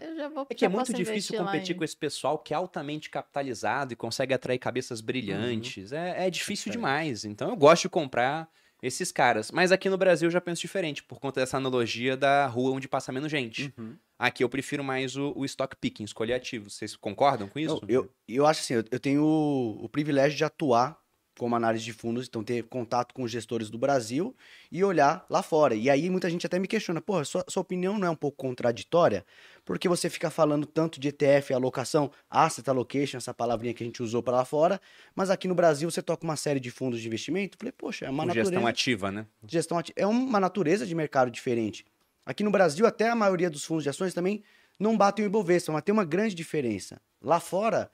Eu 0.00 0.16
já 0.16 0.28
vou 0.28 0.46
É 0.48 0.54
que 0.54 0.64
é 0.64 0.68
muito 0.68 0.92
difícil 0.92 1.36
competir 1.38 1.74
com 1.74 1.82
esse 1.82 1.96
pessoal 1.96 2.38
que 2.38 2.52
é 2.52 2.56
altamente 2.56 3.08
capitalizado 3.08 3.92
e 3.92 3.96
consegue 3.96 4.34
atrair 4.34 4.58
cabeças 4.58 5.00
brilhantes. 5.00 5.90
É, 5.90 6.26
é 6.26 6.30
difícil 6.30 6.64
Certo. 6.64 6.76
demais. 6.76 7.24
Então 7.24 7.48
eu 7.48 7.56
gosto 7.56 7.82
de 7.82 7.88
comprar 7.88 8.48
esses 8.82 9.10
caras. 9.10 9.50
Mas 9.50 9.72
aqui 9.72 9.88
no 9.88 9.96
Brasil 9.98 10.26
eu 10.28 10.32
já 10.32 10.40
penso 10.40 10.60
diferente, 10.60 11.02
por 11.02 11.18
conta 11.18 11.40
dessa 11.40 11.56
analogia 11.56 12.16
da 12.16 12.46
rua 12.46 12.72
onde 12.72 12.86
passa 12.88 13.10
menos 13.10 13.30
gente. 13.30 13.72
Uhum. 13.78 13.96
Aqui 14.22 14.44
eu 14.44 14.50
prefiro 14.50 14.84
mais 14.84 15.16
o, 15.16 15.32
o 15.34 15.46
stock 15.46 15.74
picking, 15.76 16.04
escolher 16.04 16.34
ativos. 16.34 16.74
Vocês 16.74 16.94
concordam 16.94 17.48
com 17.48 17.58
isso? 17.58 17.80
Eu, 17.88 18.02
eu, 18.04 18.10
eu 18.28 18.46
acho 18.46 18.60
assim, 18.60 18.74
eu, 18.74 18.84
eu 18.90 19.00
tenho 19.00 19.22
o, 19.24 19.82
o 19.84 19.88
privilégio 19.88 20.36
de 20.36 20.44
atuar 20.44 21.00
como 21.38 21.56
análise 21.56 21.82
de 21.82 21.94
fundos, 21.94 22.26
então 22.28 22.44
ter 22.44 22.64
contato 22.64 23.14
com 23.14 23.22
os 23.22 23.30
gestores 23.30 23.70
do 23.70 23.78
Brasil 23.78 24.36
e 24.70 24.84
olhar 24.84 25.24
lá 25.30 25.42
fora. 25.42 25.74
E 25.74 25.88
aí 25.88 26.10
muita 26.10 26.28
gente 26.28 26.44
até 26.46 26.58
me 26.58 26.68
questiona, 26.68 27.00
porra, 27.00 27.24
sua, 27.24 27.42
sua 27.48 27.62
opinião 27.62 27.98
não 27.98 28.08
é 28.08 28.10
um 28.10 28.14
pouco 28.14 28.36
contraditória? 28.36 29.24
Porque 29.64 29.88
você 29.88 30.10
fica 30.10 30.28
falando 30.28 30.66
tanto 30.66 31.00
de 31.00 31.08
ETF, 31.08 31.54
alocação, 31.54 32.10
asset 32.28 32.68
allocation, 32.68 33.16
essa 33.16 33.32
palavrinha 33.32 33.72
que 33.72 33.82
a 33.82 33.86
gente 33.86 34.02
usou 34.02 34.22
para 34.22 34.36
lá 34.36 34.44
fora, 34.44 34.78
mas 35.14 35.30
aqui 35.30 35.48
no 35.48 35.54
Brasil 35.54 35.90
você 35.90 36.02
toca 36.02 36.24
uma 36.24 36.36
série 36.36 36.60
de 36.60 36.70
fundos 36.70 37.00
de 37.00 37.06
investimento. 37.06 37.54
Eu 37.56 37.58
Falei, 37.58 37.72
poxa, 37.72 38.04
é 38.04 38.10
uma 38.10 38.24
Com 38.24 38.28
natureza 38.28 38.50
gestão 38.50 38.66
ativa, 38.66 39.10
né? 39.10 39.26
gestão 39.48 39.78
ati- 39.78 39.94
é 39.96 40.06
uma 40.06 40.38
natureza 40.38 40.84
de 40.84 40.94
mercado 40.94 41.30
diferente. 41.30 41.86
Aqui 42.24 42.42
no 42.44 42.50
Brasil, 42.50 42.86
até 42.86 43.08
a 43.08 43.14
maioria 43.14 43.50
dos 43.50 43.64
fundos 43.64 43.82
de 43.82 43.90
ações 43.90 44.14
também 44.14 44.42
não 44.78 44.96
batem 44.96 45.24
o 45.24 45.28
Ibovespa, 45.28 45.72
mas 45.72 45.82
tem 45.82 45.92
uma 45.92 46.04
grande 46.04 46.34
diferença. 46.34 47.00
Lá 47.20 47.38
fora, 47.38 47.90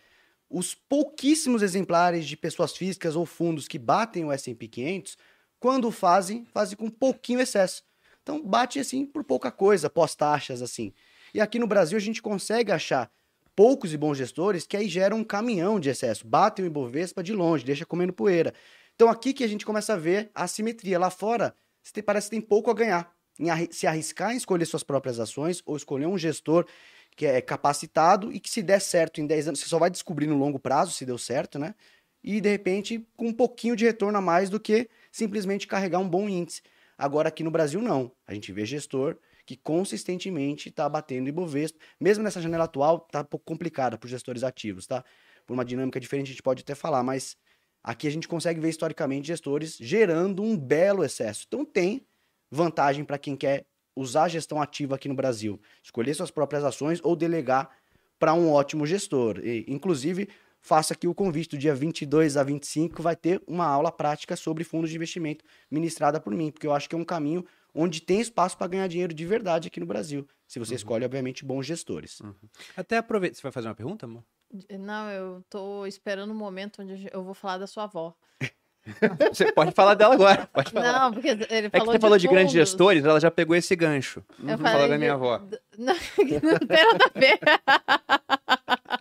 os 0.48 0.74
pouquíssimos 0.74 1.62
exemplares 1.62 2.26
de 2.26 2.36
pessoas 2.36 2.76
físicas 2.76 3.16
ou 3.16 3.26
fundos 3.26 3.66
que 3.66 3.78
batem 3.78 4.24
o 4.24 4.32
S&P 4.32 4.68
500, 4.68 5.18
quando 5.58 5.90
fazem, 5.90 6.44
fazem 6.44 6.76
com 6.76 6.88
pouquinho 6.88 7.40
excesso. 7.40 7.82
Então 8.22 8.42
bate 8.42 8.78
assim 8.78 9.06
por 9.06 9.24
pouca 9.24 9.50
coisa, 9.50 9.90
pós-taxas 9.90 10.62
assim. 10.62 10.92
E 11.34 11.40
aqui 11.40 11.58
no 11.58 11.66
Brasil 11.66 11.96
a 11.96 12.00
gente 12.00 12.22
consegue 12.22 12.70
achar 12.70 13.10
poucos 13.54 13.92
e 13.92 13.96
bons 13.96 14.18
gestores 14.18 14.66
que 14.66 14.76
aí 14.76 14.88
geram 14.88 15.18
um 15.18 15.24
caminhão 15.24 15.80
de 15.80 15.88
excesso, 15.88 16.26
batem 16.26 16.64
o 16.64 16.66
Ibovespa 16.66 17.22
de 17.22 17.32
longe, 17.32 17.64
deixa 17.64 17.86
comendo 17.86 18.12
poeira. 18.12 18.52
Então 18.94 19.08
aqui 19.08 19.32
que 19.32 19.44
a 19.44 19.48
gente 19.48 19.64
começa 19.64 19.94
a 19.94 19.96
ver 19.96 20.30
a 20.34 20.44
assimetria. 20.44 20.98
Lá 20.98 21.10
fora, 21.10 21.54
parece 22.04 22.28
que 22.28 22.36
tem 22.36 22.40
pouco 22.40 22.70
a 22.70 22.74
ganhar. 22.74 23.15
Em 23.38 23.48
se 23.70 23.86
arriscar 23.86 24.32
em 24.32 24.36
escolher 24.36 24.64
suas 24.64 24.82
próprias 24.82 25.20
ações 25.20 25.62
ou 25.66 25.76
escolher 25.76 26.06
um 26.06 26.16
gestor 26.16 26.66
que 27.14 27.26
é 27.26 27.40
capacitado 27.40 28.32
e 28.32 28.38
que 28.38 28.50
se 28.50 28.62
der 28.62 28.80
certo 28.80 29.20
em 29.20 29.26
10 29.26 29.48
anos, 29.48 29.60
você 29.60 29.66
só 29.66 29.78
vai 29.78 29.90
descobrir 29.90 30.26
no 30.26 30.36
longo 30.36 30.58
prazo 30.58 30.92
se 30.92 31.04
deu 31.06 31.18
certo, 31.18 31.58
né? 31.58 31.74
E 32.22 32.40
de 32.40 32.50
repente 32.50 33.06
com 33.16 33.28
um 33.28 33.32
pouquinho 33.32 33.76
de 33.76 33.84
retorno 33.84 34.18
a 34.18 34.20
mais 34.20 34.50
do 34.50 34.60
que 34.60 34.88
simplesmente 35.10 35.66
carregar 35.66 35.98
um 35.98 36.08
bom 36.08 36.28
índice. 36.28 36.62
Agora 36.98 37.28
aqui 37.28 37.42
no 37.42 37.50
Brasil 37.50 37.80
não. 37.80 38.12
A 38.26 38.34
gente 38.34 38.52
vê 38.52 38.64
gestor 38.64 39.18
que 39.46 39.56
consistentemente 39.56 40.68
está 40.68 40.88
batendo 40.88 41.28
Ibovespa. 41.28 41.78
Mesmo 42.00 42.24
nessa 42.24 42.40
janela 42.40 42.64
atual, 42.64 43.00
tá 43.00 43.20
um 43.20 43.24
pouco 43.24 43.44
complicada 43.46 43.96
para 43.96 44.06
os 44.06 44.10
gestores 44.10 44.42
ativos, 44.42 44.86
tá? 44.86 45.04
Por 45.46 45.54
uma 45.54 45.64
dinâmica 45.64 46.00
diferente 46.00 46.26
a 46.26 46.30
gente 46.32 46.42
pode 46.42 46.62
até 46.62 46.74
falar, 46.74 47.02
mas 47.02 47.36
aqui 47.82 48.08
a 48.08 48.10
gente 48.10 48.26
consegue 48.26 48.58
ver 48.60 48.70
historicamente 48.70 49.28
gestores 49.28 49.76
gerando 49.80 50.42
um 50.42 50.58
belo 50.58 51.04
excesso. 51.04 51.44
Então 51.46 51.64
tem 51.64 52.04
vantagem 52.50 53.04
para 53.04 53.18
quem 53.18 53.36
quer 53.36 53.66
usar 53.94 54.24
a 54.24 54.28
gestão 54.28 54.60
ativa 54.60 54.94
aqui 54.94 55.08
no 55.08 55.14
Brasil, 55.14 55.60
escolher 55.82 56.14
suas 56.14 56.30
próprias 56.30 56.64
ações 56.64 57.00
ou 57.02 57.16
delegar 57.16 57.70
para 58.18 58.34
um 58.34 58.52
ótimo 58.52 58.86
gestor. 58.86 59.40
E, 59.42 59.64
inclusive, 59.66 60.28
faço 60.60 60.92
aqui 60.92 61.08
o 61.08 61.14
convite 61.14 61.50
do 61.50 61.58
dia 61.58 61.74
22 61.74 62.36
a 62.36 62.42
25 62.42 63.02
vai 63.02 63.16
ter 63.16 63.42
uma 63.46 63.66
aula 63.66 63.90
prática 63.90 64.36
sobre 64.36 64.64
fundos 64.64 64.90
de 64.90 64.96
investimento 64.96 65.44
ministrada 65.70 66.20
por 66.20 66.34
mim, 66.34 66.50
porque 66.50 66.66
eu 66.66 66.74
acho 66.74 66.88
que 66.88 66.94
é 66.94 66.98
um 66.98 67.04
caminho 67.04 67.44
onde 67.74 68.00
tem 68.00 68.20
espaço 68.20 68.56
para 68.56 68.66
ganhar 68.66 68.88
dinheiro 68.88 69.14
de 69.14 69.24
verdade 69.24 69.68
aqui 69.68 69.78
no 69.78 69.86
Brasil, 69.86 70.26
se 70.46 70.58
você 70.58 70.74
escolhe 70.74 71.04
obviamente 71.04 71.44
bons 71.44 71.66
gestores. 71.66 72.20
Até 72.76 72.96
aproveita. 72.96 73.36
Você 73.36 73.42
vai 73.42 73.52
fazer 73.52 73.68
uma 73.68 73.74
pergunta, 73.74 74.06
amor? 74.06 74.24
Não, 74.78 75.10
eu 75.10 75.44
tô 75.50 75.86
esperando 75.86 76.30
o 76.30 76.34
momento 76.34 76.82
onde 76.82 77.08
eu 77.12 77.22
vou 77.22 77.34
falar 77.34 77.58
da 77.58 77.66
sua 77.66 77.84
avó. 77.84 78.14
Você 79.32 79.50
pode 79.52 79.72
falar 79.72 79.94
dela 79.94 80.14
agora. 80.14 80.48
Pode 80.52 80.70
falar. 80.70 80.92
Não, 80.92 81.12
porque 81.12 81.28
ele 81.28 81.44
é 81.44 81.70
que 81.70 81.78
falou 81.78 81.92
você 81.92 81.98
falou 81.98 82.18
de 82.18 82.28
grandes 82.28 82.52
gestores, 82.52 83.04
ela 83.04 83.18
já 83.20 83.30
pegou 83.30 83.56
esse 83.56 83.74
gancho. 83.74 84.22
Eu 84.46 84.56
Falar 84.58 84.70
falei 84.72 84.88
da 84.88 84.98
minha 84.98 85.10
de- 85.10 85.14
avó. 85.14 85.40
Não, 85.78 85.92
não 85.94 86.26
tem 86.26 86.40
nada 86.40 87.04
a 87.04 87.18
ver. 87.20 87.38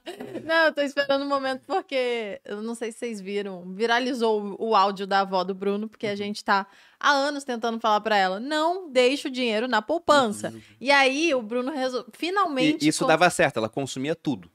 Não, 0.45 0.66
eu 0.68 0.74
tô 0.74 0.82
esperando 0.82 1.24
o 1.24 1.28
momento 1.28 1.64
porque 1.66 2.39
eu 2.45 2.62
não 2.62 2.76
sei 2.76 2.91
se 2.91 2.99
vocês 2.99 3.20
viram, 3.20 3.64
viralizou 3.74 4.56
o 4.60 4.76
áudio 4.76 5.08
da 5.08 5.22
avó 5.22 5.43
do 5.43 5.56
Bruno, 5.56 5.89
porque 5.89 6.06
Uhum. 6.06 6.12
a 6.14 6.16
gente 6.16 6.43
tá 6.43 6.68
há 6.99 7.12
anos 7.12 7.43
tentando 7.43 7.80
falar 7.80 7.99
pra 8.01 8.16
ela, 8.16 8.39
não 8.39 8.89
deixe 8.91 9.28
o 9.28 9.32
dinheiro 9.32 9.68
na 9.68 9.82
poupança. 9.82 10.53
E 10.80 10.91
aí 10.91 11.34
o 11.34 11.41
Bruno 11.41 11.72
resolveu, 11.72 12.10
finalmente 12.14 12.82
Uhum. 12.84 12.86
E 12.86 12.88
isso 12.89 12.99
con- 13.03 13.08
dava 13.08 13.30
certo, 13.30 13.58
ela 13.58 13.68
consumia 13.70 14.16
tudo. 14.16 14.49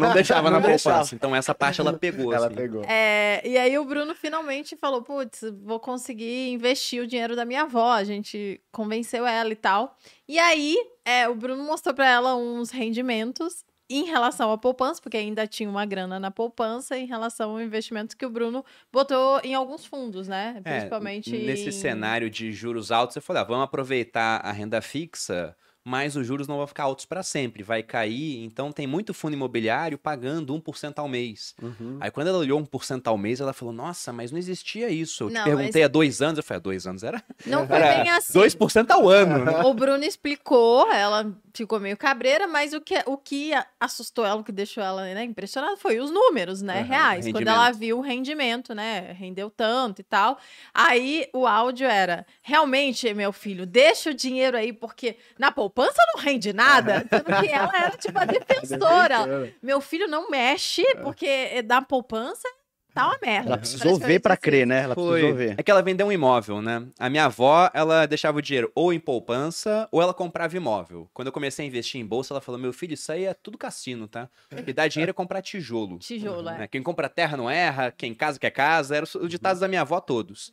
Não 0.00 0.12
deixava 0.14 0.50
na 0.50 0.58
deixava. 0.58 0.94
poupança. 0.96 1.14
Então 1.14 1.36
essa 1.36 1.54
parte 1.54 1.80
ela 1.80 1.92
pegou. 1.92 2.32
Ela 2.32 2.46
assim. 2.46 2.56
pegou. 2.56 2.82
É, 2.86 3.42
e 3.46 3.58
aí 3.58 3.78
o 3.78 3.84
Bruno 3.84 4.14
finalmente 4.14 4.74
falou, 4.76 5.02
putz, 5.02 5.42
vou 5.62 5.78
conseguir 5.78 6.50
investir 6.50 7.02
o 7.02 7.06
dinheiro 7.06 7.36
da 7.36 7.44
minha 7.44 7.62
avó. 7.62 7.92
A 7.92 8.04
gente 8.04 8.60
convenceu 8.72 9.26
ela 9.26 9.50
e 9.52 9.56
tal. 9.56 9.96
E 10.26 10.38
aí, 10.38 10.76
é, 11.04 11.28
o 11.28 11.34
Bruno 11.34 11.62
mostrou 11.62 11.94
pra 11.94 12.08
ela 12.10 12.34
uns 12.36 12.70
rendimentos 12.70 13.64
em 13.88 14.04
relação 14.04 14.50
à 14.52 14.58
poupança, 14.58 15.00
porque 15.02 15.16
ainda 15.16 15.46
tinha 15.46 15.68
uma 15.68 15.84
grana 15.86 16.18
na 16.18 16.30
poupança, 16.30 16.96
em 16.98 17.06
relação 17.06 17.52
ao 17.52 17.60
investimento 17.60 18.16
que 18.16 18.24
o 18.26 18.30
Bruno 18.30 18.64
botou 18.92 19.40
em 19.44 19.54
alguns 19.54 19.84
fundos, 19.84 20.26
né? 20.28 20.60
É, 20.64 20.88
Principalmente 20.88 21.36
nesse 21.38 21.68
em- 21.68 21.72
cenário 21.72 22.30
de 22.30 22.52
juros 22.52 22.90
altos, 22.90 23.14
você 23.14 23.20
falou, 23.20 23.42
ah, 23.42 23.44
vamos 23.44 23.64
aproveitar 23.64 24.38
a 24.44 24.52
renda 24.52 24.80
fixa 24.80 25.56
mas 25.84 26.16
os 26.16 26.26
juros 26.26 26.48
não 26.48 26.56
vão 26.56 26.66
ficar 26.66 26.84
altos 26.84 27.04
para 27.04 27.22
sempre, 27.22 27.62
vai 27.62 27.82
cair. 27.82 28.42
Então 28.42 28.72
tem 28.72 28.86
muito 28.86 29.12
fundo 29.12 29.34
imobiliário 29.34 29.98
pagando 29.98 30.54
1% 30.54 30.94
ao 30.98 31.06
mês. 31.06 31.54
Uhum. 31.62 31.98
Aí 32.00 32.10
quando 32.10 32.28
ela 32.28 32.38
olhou 32.38 32.58
1% 32.60 33.06
ao 33.06 33.18
mês, 33.18 33.40
ela 33.40 33.52
falou: 33.52 33.74
Nossa, 33.74 34.12
mas 34.12 34.32
não 34.32 34.38
existia 34.38 34.88
isso. 34.88 35.24
Eu 35.24 35.28
te 35.28 35.34
Não, 35.34 35.44
perguntei 35.44 35.82
mas- 35.82 35.84
há 35.84 35.88
dois 35.88 36.22
anos. 36.22 36.38
Eu 36.38 36.42
falei: 36.42 36.58
Há 36.58 36.62
dois 36.62 36.86
anos 36.86 37.02
era, 37.02 37.22
Não 37.44 37.66
foi 37.66 37.76
era 37.76 38.02
bem 38.02 38.10
assim. 38.12 38.32
2% 38.38 38.90
ao 38.90 39.08
ano. 39.08 39.44
né? 39.44 39.60
O 39.62 39.74
Bruno 39.74 40.02
explicou, 40.04 40.90
ela 40.90 41.30
ficou 41.52 41.78
meio 41.78 41.96
cabreira, 41.96 42.46
mas 42.48 42.72
o 42.72 42.80
que, 42.80 43.00
o 43.06 43.16
que 43.16 43.52
assustou 43.78 44.24
ela, 44.24 44.40
o 44.40 44.44
que 44.44 44.50
deixou 44.50 44.82
ela 44.82 45.02
né, 45.02 45.22
impressionada 45.22 45.76
foi 45.76 46.00
os 46.00 46.10
números, 46.10 46.62
né, 46.62 46.80
Aham, 46.80 46.88
reais. 46.88 47.30
Quando 47.30 47.46
ela 47.46 47.70
viu 47.70 47.98
o 47.98 48.00
rendimento, 48.00 48.74
né, 48.74 49.12
rendeu 49.12 49.48
tanto 49.50 50.00
e 50.00 50.02
tal. 50.04 50.36
Aí 50.72 51.28
o 51.32 51.46
áudio 51.46 51.86
era, 51.86 52.26
realmente, 52.42 53.12
meu 53.14 53.32
filho, 53.32 53.66
deixa 53.66 54.10
o 54.10 54.14
dinheiro 54.14 54.56
aí, 54.56 54.72
porque 54.72 55.16
na 55.38 55.52
poupança 55.52 55.73
não 55.76 56.22
rende 56.22 56.52
nada. 56.52 57.06
Sendo 57.10 57.24
que 57.24 57.52
ela 57.52 57.72
era, 57.76 57.96
tipo, 57.96 58.18
a 58.18 58.24
defensora. 58.26 59.52
Meu 59.62 59.80
filho 59.80 60.06
não 60.06 60.30
mexe, 60.30 60.84
porque 61.02 61.62
da 61.62 61.82
poupança 61.82 62.48
tá 62.94 63.08
uma 63.08 63.18
merda. 63.20 63.48
Ela 63.48 63.58
precisou 63.58 63.98
ver 63.98 64.22
assim. 64.24 64.36
crer, 64.40 64.66
né? 64.66 64.82
Ela 64.84 64.94
precisou 64.94 65.18
Foi. 65.18 65.32
ver. 65.32 65.54
É 65.58 65.62
que 65.62 65.70
ela 65.70 65.82
vendeu 65.82 66.06
um 66.06 66.12
imóvel, 66.12 66.62
né? 66.62 66.86
A 66.98 67.10
minha 67.10 67.24
avó, 67.24 67.68
ela 67.74 68.06
deixava 68.06 68.38
o 68.38 68.42
dinheiro 68.42 68.70
ou 68.74 68.92
em 68.92 69.00
poupança 69.00 69.88
ou 69.90 70.00
ela 70.00 70.14
comprava 70.14 70.56
imóvel. 70.56 71.10
Quando 71.12 71.26
eu 71.26 71.32
comecei 71.32 71.64
a 71.64 71.68
investir 71.68 72.00
em 72.00 72.06
bolsa, 72.06 72.32
ela 72.32 72.40
falou: 72.40 72.60
Meu 72.60 72.72
filho, 72.72 72.94
isso 72.94 73.10
aí 73.10 73.24
é 73.24 73.34
tudo 73.34 73.58
cassino, 73.58 74.06
tá? 74.06 74.30
Que 74.64 74.72
dá 74.72 74.86
dinheiro 74.86 75.10
é 75.10 75.12
comprar 75.12 75.42
tijolo. 75.42 75.98
Tijolo, 75.98 76.48
é. 76.48 76.58
né? 76.58 76.68
Quem 76.68 76.82
compra 76.82 77.08
terra 77.08 77.36
não 77.36 77.50
erra, 77.50 77.90
quem 77.90 78.14
casa 78.14 78.38
quer 78.38 78.50
casa. 78.50 78.96
Eram 78.96 79.06
os 79.20 79.28
ditados 79.28 79.60
da 79.60 79.66
minha 79.66 79.80
avó 79.80 80.00
todos. 80.00 80.52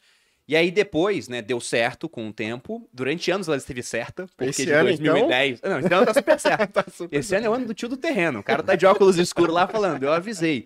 E 0.52 0.56
aí 0.58 0.70
depois, 0.70 1.30
né, 1.30 1.42
deu 1.42 1.62
certo 1.62 2.10
com 2.10 2.28
o 2.28 2.34
tempo. 2.34 2.86
Durante 2.92 3.32
anos 3.32 3.48
ela 3.48 3.56
esteve 3.56 3.82
certa, 3.82 4.28
porque 4.36 4.50
Esse 4.50 4.66
de 4.66 4.72
ano, 4.74 4.90
2010... 4.90 5.62
Não, 5.62 5.80
esse 5.80 5.94
ano 5.94 6.06
tá 6.06 6.14
super 6.14 6.36
certo. 6.42 7.10
Esse 7.10 7.36
ano 7.38 7.46
é 7.46 7.50
o 7.50 7.54
ano 7.54 7.68
do 7.68 7.74
tio 7.74 7.88
do 7.88 7.96
terreno. 7.96 8.40
O 8.40 8.44
cara 8.44 8.62
tá 8.62 8.76
de 8.76 8.84
óculos 8.86 9.18
escuros 9.18 9.56
lá 9.56 9.66
falando, 9.66 10.04
eu 10.04 10.12
avisei. 10.12 10.66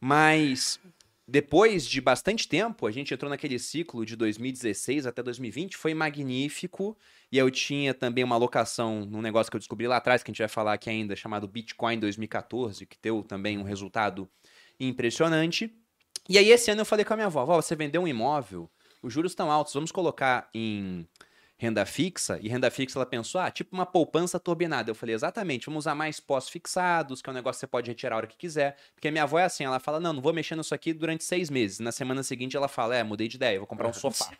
Mas 0.00 0.80
depois 1.28 1.86
de 1.86 2.00
bastante 2.00 2.48
tempo, 2.48 2.88
a 2.88 2.90
gente 2.90 3.14
entrou 3.14 3.30
naquele 3.30 3.56
ciclo 3.56 4.04
de 4.04 4.16
2016 4.16 5.06
até 5.06 5.22
2020, 5.22 5.76
foi 5.76 5.94
magnífico. 5.94 6.98
E 7.30 7.38
eu 7.38 7.48
tinha 7.52 7.94
também 7.94 8.24
uma 8.24 8.34
alocação 8.34 9.06
num 9.06 9.22
negócio 9.22 9.48
que 9.48 9.54
eu 9.54 9.60
descobri 9.60 9.86
lá 9.86 9.98
atrás, 9.98 10.24
que 10.24 10.30
a 10.30 10.32
gente 10.32 10.42
vai 10.42 10.48
falar 10.48 10.72
aqui 10.72 10.90
ainda, 10.90 11.14
chamado 11.14 11.46
Bitcoin 11.46 12.00
2014, 12.00 12.84
que 12.84 12.96
deu 13.00 13.22
também 13.22 13.58
um 13.58 13.62
resultado 13.62 14.28
impressionante. 14.80 15.72
E 16.28 16.36
aí 16.36 16.50
esse 16.50 16.68
ano 16.68 16.80
eu 16.80 16.84
falei 16.84 17.04
com 17.04 17.12
a 17.12 17.16
minha 17.16 17.26
avó, 17.26 17.44
vó, 17.44 17.62
você 17.62 17.76
vendeu 17.76 18.02
um 18.02 18.08
imóvel, 18.08 18.68
os 19.04 19.12
juros 19.12 19.32
estão 19.32 19.50
altos, 19.50 19.74
vamos 19.74 19.92
colocar 19.92 20.48
em 20.54 21.06
renda 21.56 21.86
fixa, 21.86 22.38
e 22.42 22.48
renda 22.48 22.70
fixa 22.70 22.98
ela 22.98 23.06
pensou, 23.06 23.40
ah, 23.40 23.50
tipo 23.50 23.74
uma 23.74 23.86
poupança 23.86 24.40
turbinada. 24.40 24.90
Eu 24.90 24.94
falei, 24.94 25.14
exatamente, 25.14 25.66
vamos 25.66 25.84
usar 25.84 25.94
mais 25.94 26.18
pós-fixados, 26.18 27.22
que 27.22 27.28
é 27.28 27.32
um 27.32 27.34
negócio 27.34 27.58
que 27.58 27.60
você 27.60 27.66
pode 27.66 27.90
retirar 27.90 28.14
a 28.14 28.18
hora 28.18 28.26
que 28.26 28.36
quiser. 28.36 28.76
Porque 28.94 29.10
minha 29.10 29.22
avó 29.22 29.38
é 29.38 29.44
assim, 29.44 29.64
ela 29.64 29.78
fala, 29.78 30.00
não, 30.00 30.12
não 30.12 30.22
vou 30.22 30.32
mexer 30.32 30.56
nisso 30.56 30.74
aqui 30.74 30.92
durante 30.92 31.22
seis 31.22 31.50
meses. 31.50 31.78
Na 31.78 31.92
semana 31.92 32.22
seguinte 32.22 32.56
ela 32.56 32.66
fala, 32.66 32.96
é, 32.96 33.02
mudei 33.02 33.28
de 33.28 33.36
ideia, 33.36 33.58
vou 33.58 33.66
comprar 33.66 33.88
um 33.88 33.92
sofá. 33.92 34.30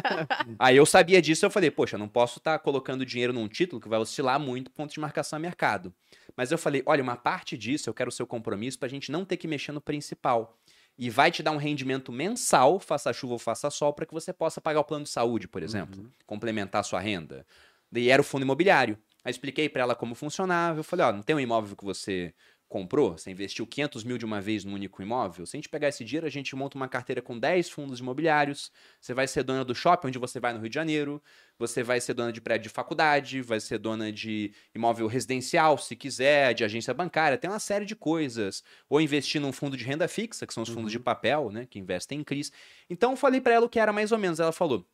Aí 0.58 0.76
eu 0.76 0.84
sabia 0.84 1.22
disso, 1.22 1.46
eu 1.46 1.50
falei, 1.50 1.70
poxa, 1.70 1.96
não 1.96 2.08
posso 2.08 2.38
estar 2.38 2.58
colocando 2.58 3.06
dinheiro 3.06 3.32
num 3.32 3.48
título 3.48 3.80
que 3.80 3.88
vai 3.88 3.98
oscilar 3.98 4.40
muito 4.40 4.70
ponto 4.70 4.92
de 4.92 5.00
marcação 5.00 5.36
a 5.36 5.40
mercado. 5.40 5.94
Mas 6.36 6.50
eu 6.50 6.58
falei, 6.58 6.82
olha, 6.84 7.02
uma 7.02 7.16
parte 7.16 7.56
disso 7.56 7.88
eu 7.88 7.94
quero 7.94 8.08
o 8.08 8.12
seu 8.12 8.26
compromisso 8.26 8.78
pra 8.78 8.88
gente 8.88 9.10
não 9.12 9.24
ter 9.24 9.36
que 9.36 9.46
mexer 9.46 9.72
no 9.72 9.80
principal. 9.80 10.58
E 10.98 11.10
vai 11.10 11.30
te 11.30 11.42
dar 11.42 11.50
um 11.50 11.58
rendimento 11.58 12.10
mensal, 12.10 12.80
faça 12.80 13.12
chuva 13.12 13.34
ou 13.34 13.38
faça 13.38 13.68
sol, 13.70 13.92
para 13.92 14.06
que 14.06 14.14
você 14.14 14.32
possa 14.32 14.60
pagar 14.60 14.80
o 14.80 14.84
plano 14.84 15.04
de 15.04 15.10
saúde, 15.10 15.46
por 15.46 15.62
exemplo, 15.62 16.10
complementar 16.24 16.80
a 16.80 16.84
sua 16.84 17.00
renda. 17.00 17.46
E 17.94 18.08
era 18.10 18.20
o 18.20 18.24
fundo 18.24 18.42
imobiliário. 18.42 18.98
Aí 19.22 19.30
expliquei 19.30 19.68
para 19.68 19.82
ela 19.82 19.94
como 19.94 20.14
funcionava. 20.14 20.78
Eu 20.78 20.84
falei: 20.84 21.06
ó, 21.06 21.12
não 21.12 21.22
tem 21.22 21.36
um 21.36 21.40
imóvel 21.40 21.76
que 21.76 21.84
você 21.84 22.32
comprou? 22.68 23.16
Você 23.16 23.30
investiu 23.30 23.66
500 23.66 24.04
mil 24.04 24.18
de 24.18 24.24
uma 24.24 24.40
vez 24.40 24.64
num 24.64 24.74
único 24.74 25.00
imóvel? 25.02 25.46
Se 25.46 25.56
a 25.56 25.58
gente 25.58 25.68
pegar 25.68 25.88
esse 25.88 26.04
dinheiro, 26.04 26.26
a 26.26 26.30
gente 26.30 26.54
monta 26.56 26.76
uma 26.76 26.88
carteira 26.88 27.22
com 27.22 27.38
10 27.38 27.70
fundos 27.70 28.00
imobiliários. 28.00 28.72
Você 29.00 29.14
vai 29.14 29.26
ser 29.28 29.44
dona 29.44 29.64
do 29.64 29.74
shopping 29.74 30.08
onde 30.08 30.18
você 30.18 30.40
vai 30.40 30.52
no 30.52 30.58
Rio 30.58 30.68
de 30.68 30.74
Janeiro. 30.74 31.22
Você 31.58 31.82
vai 31.82 32.00
ser 32.00 32.14
dona 32.14 32.32
de 32.32 32.40
prédio 32.40 32.64
de 32.64 32.68
faculdade. 32.68 33.40
Vai 33.40 33.60
ser 33.60 33.78
dona 33.78 34.12
de 34.12 34.52
imóvel 34.74 35.06
residencial, 35.06 35.78
se 35.78 35.94
quiser, 35.94 36.54
de 36.54 36.64
agência 36.64 36.92
bancária. 36.92 37.38
Tem 37.38 37.48
uma 37.48 37.60
série 37.60 37.84
de 37.84 37.94
coisas. 37.94 38.62
Ou 38.88 39.00
investir 39.00 39.40
num 39.40 39.52
fundo 39.52 39.76
de 39.76 39.84
renda 39.84 40.08
fixa, 40.08 40.46
que 40.46 40.52
são 40.52 40.62
os 40.62 40.68
fundos 40.68 40.90
de 40.90 40.98
papel, 40.98 41.50
né? 41.50 41.66
Que 41.66 41.78
investem 41.78 42.20
em 42.20 42.24
CRIs. 42.24 42.50
Então 42.90 43.12
eu 43.12 43.16
falei 43.16 43.40
para 43.40 43.54
ela 43.54 43.66
o 43.66 43.68
que 43.68 43.78
era 43.78 43.92
mais 43.92 44.10
ou 44.10 44.18
menos. 44.18 44.40
Ela 44.40 44.52
falou: 44.52 44.84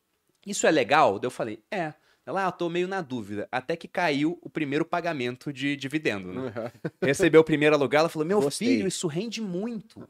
Isso 0.47 0.67
é 0.67 0.71
legal? 0.71 1.19
Eu 1.23 1.31
falei: 1.31 1.63
É. 1.71 1.95
Ela, 2.25 2.45
ah, 2.45 2.49
eu 2.49 2.53
tô 2.53 2.69
meio 2.69 2.87
na 2.87 3.01
dúvida. 3.01 3.49
Até 3.51 3.75
que 3.77 3.89
caiu 3.89 4.39
o 4.41 4.49
primeiro 4.49 4.85
pagamento 4.85 5.53
de 5.53 5.75
dividendo, 5.77 6.33
né? 6.33 6.53
Recebeu 7.03 7.41
o 7.41 7.45
primeiro 7.45 7.75
aluguel, 7.75 8.01
ela 8.01 8.09
falou: 8.09 8.27
Meu 8.27 8.41
Gostei. 8.41 8.69
filho, 8.69 8.87
isso 8.87 9.09
rende 9.09 9.41
muito. 9.41 10.07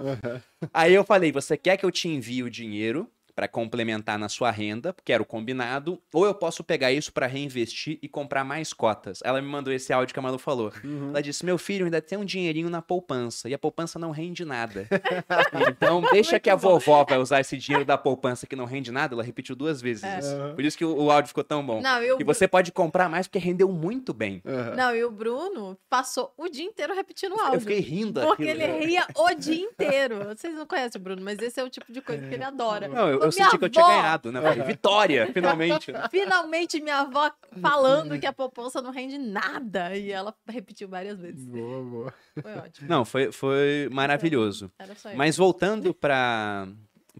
Aí 0.74 0.92
eu 0.92 1.04
falei: 1.04 1.32
Você 1.32 1.56
quer 1.56 1.76
que 1.76 1.86
eu 1.86 1.90
te 1.90 2.08
envie 2.08 2.42
o 2.42 2.50
dinheiro 2.50 3.10
para 3.34 3.48
complementar 3.48 4.18
na 4.18 4.28
sua 4.28 4.50
renda, 4.50 4.92
porque 4.92 5.12
era 5.12 5.22
o 5.22 5.26
combinado, 5.26 6.00
ou 6.12 6.24
eu 6.26 6.34
posso 6.34 6.62
pegar 6.62 6.92
isso 6.92 7.12
para 7.12 7.26
reinvestir 7.26 7.98
e 8.02 8.08
comprar 8.08 8.44
mais 8.44 8.72
cotas? 8.72 9.20
Ela 9.24 9.40
me 9.40 9.48
mandou 9.48 9.72
esse 9.72 9.92
áudio 9.92 10.12
que 10.12 10.18
a 10.18 10.22
Malu 10.22 10.38
falou. 10.38 10.72
Ela 11.10 11.22
disse: 11.22 11.44
Meu 11.44 11.58
filho, 11.58 11.84
ainda 11.84 12.00
tem 12.00 12.18
um 12.18 12.24
dinheirinho 12.24 12.68
na 12.70 12.82
poupança 12.82 13.48
e 13.48 13.54
a 13.54 13.58
poupança 13.58 13.98
não 13.98 14.10
rende 14.10 14.44
nada. 14.44 14.86
então, 15.68 16.00
deixa 16.12 16.38
que 16.38 16.50
a 16.50 16.54
vovó 16.56 17.04
vai 17.04 17.18
usar 17.18 17.40
esse 17.40 17.56
dinheiro 17.56 17.84
da 17.84 17.96
poupança 17.98 18.46
que 18.46 18.56
não 18.56 18.64
rende 18.64 18.90
nada. 18.92 19.14
Ela 19.14 19.22
repetiu 19.22 19.54
duas 19.54 19.80
vezes 19.80 20.04
É. 20.04 20.18
isso. 20.18 20.54
Por 20.54 20.64
isso 20.64 20.76
que 20.76 20.84
o, 20.84 20.96
o 21.04 21.10
áudio 21.10 21.28
ficou 21.28 21.44
tão 21.44 21.64
bom. 21.64 21.80
Não, 21.80 22.02
eu, 22.02 22.20
E 22.20 22.24
você 22.24 22.46
pode 22.46 22.72
comprar 22.72 23.08
mais 23.08 23.26
porque 23.26 23.38
rendeu 23.38 23.68
muito 23.68 24.12
bem. 24.12 24.42
não, 24.76 24.94
e 24.94 25.04
o 25.04 25.10
Bruno 25.10 25.76
passou 25.88 26.32
o 26.36 26.48
dia 26.48 26.64
inteiro 26.64 26.94
repetindo 26.94 27.32
o 27.32 27.38
Eu 27.38 27.44
áudio. 27.46 27.60
fiquei 27.60 27.80
rindo 27.80 28.20
Porque 28.20 28.48
aquilo. 28.48 28.62
ele 28.62 28.86
ria 28.86 29.06
o 29.16 29.34
dia 29.34 29.62
inteiro. 29.62 30.24
Vocês 30.28 30.54
não 30.54 30.66
conhecem 30.66 31.00
o 31.00 31.02
Bruno, 31.02 31.22
mas 31.22 31.38
esse 31.38 31.60
é 31.60 31.64
o 31.64 31.70
tipo 31.70 31.92
de 31.92 32.00
coisa 32.00 32.26
que 32.26 32.34
ele 32.34 32.44
adora. 32.44 32.88
Não, 32.88 33.08
eu, 33.08 33.21
eu 33.24 33.32
senti 33.32 33.58
que 33.58 33.64
eu 33.64 33.68
tinha 33.68 33.86
ganhado, 33.86 34.30
né? 34.32 34.40
Falei, 34.42 34.62
Vitória, 34.64 35.26
finalmente. 35.32 35.92
Finalmente 36.10 36.80
minha 36.80 36.98
avó 37.00 37.30
falando 37.60 38.18
que 38.18 38.26
a 38.26 38.32
poupança 38.32 38.80
não 38.82 38.90
rende 38.90 39.18
nada. 39.18 39.96
E 39.96 40.10
ela 40.10 40.34
repetiu 40.48 40.88
várias 40.88 41.18
vezes. 41.20 41.46
Boa, 41.46 41.82
boa. 41.82 42.14
Foi 42.40 42.54
ótimo. 42.56 42.88
Não, 42.88 43.04
foi, 43.04 43.32
foi 43.32 43.88
maravilhoso. 43.92 44.70
Era 44.78 44.94
só 44.94 45.08
isso. 45.10 45.18
Mas 45.18 45.36
voltando 45.36 45.92
para 45.94 46.68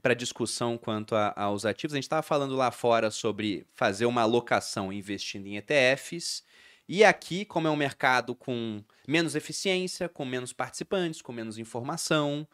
para 0.01 0.15
discussão 0.15 0.77
quanto 0.79 1.15
a- 1.15 1.33
aos 1.37 1.65
ativos, 1.67 1.93
a 1.95 1.97
gente 1.97 2.05
estava 2.05 2.23
falando 2.23 2.57
lá 2.57 2.71
fora 2.71 3.11
sobre 3.11 3.65
fazer 3.75 4.07
uma 4.07 4.23
alocação 4.23 4.93
investindo 4.93 5.47
em 5.47 5.57
ETFs. 5.59 6.43
E 6.89 7.05
aqui, 7.05 7.45
como 7.45 7.69
é 7.69 7.71
um 7.71 7.77
mercado 7.77 8.35
com 8.35 8.83
menos 9.07 9.37
eficiência, 9.37 10.09
com 10.09 10.25
menos 10.25 10.53
participantes, 10.53 11.23
com 11.23 11.31
menos 11.33 11.57
informação, 11.59 12.49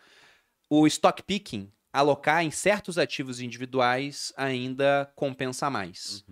o 0.69 0.87
stock 0.87 1.23
picking, 1.23 1.73
alocar 1.93 2.43
em 2.45 2.51
certos 2.51 2.99
ativos 2.99 3.41
individuais, 3.41 4.33
ainda 4.37 5.11
compensa 5.15 5.69
mais. 5.71 6.25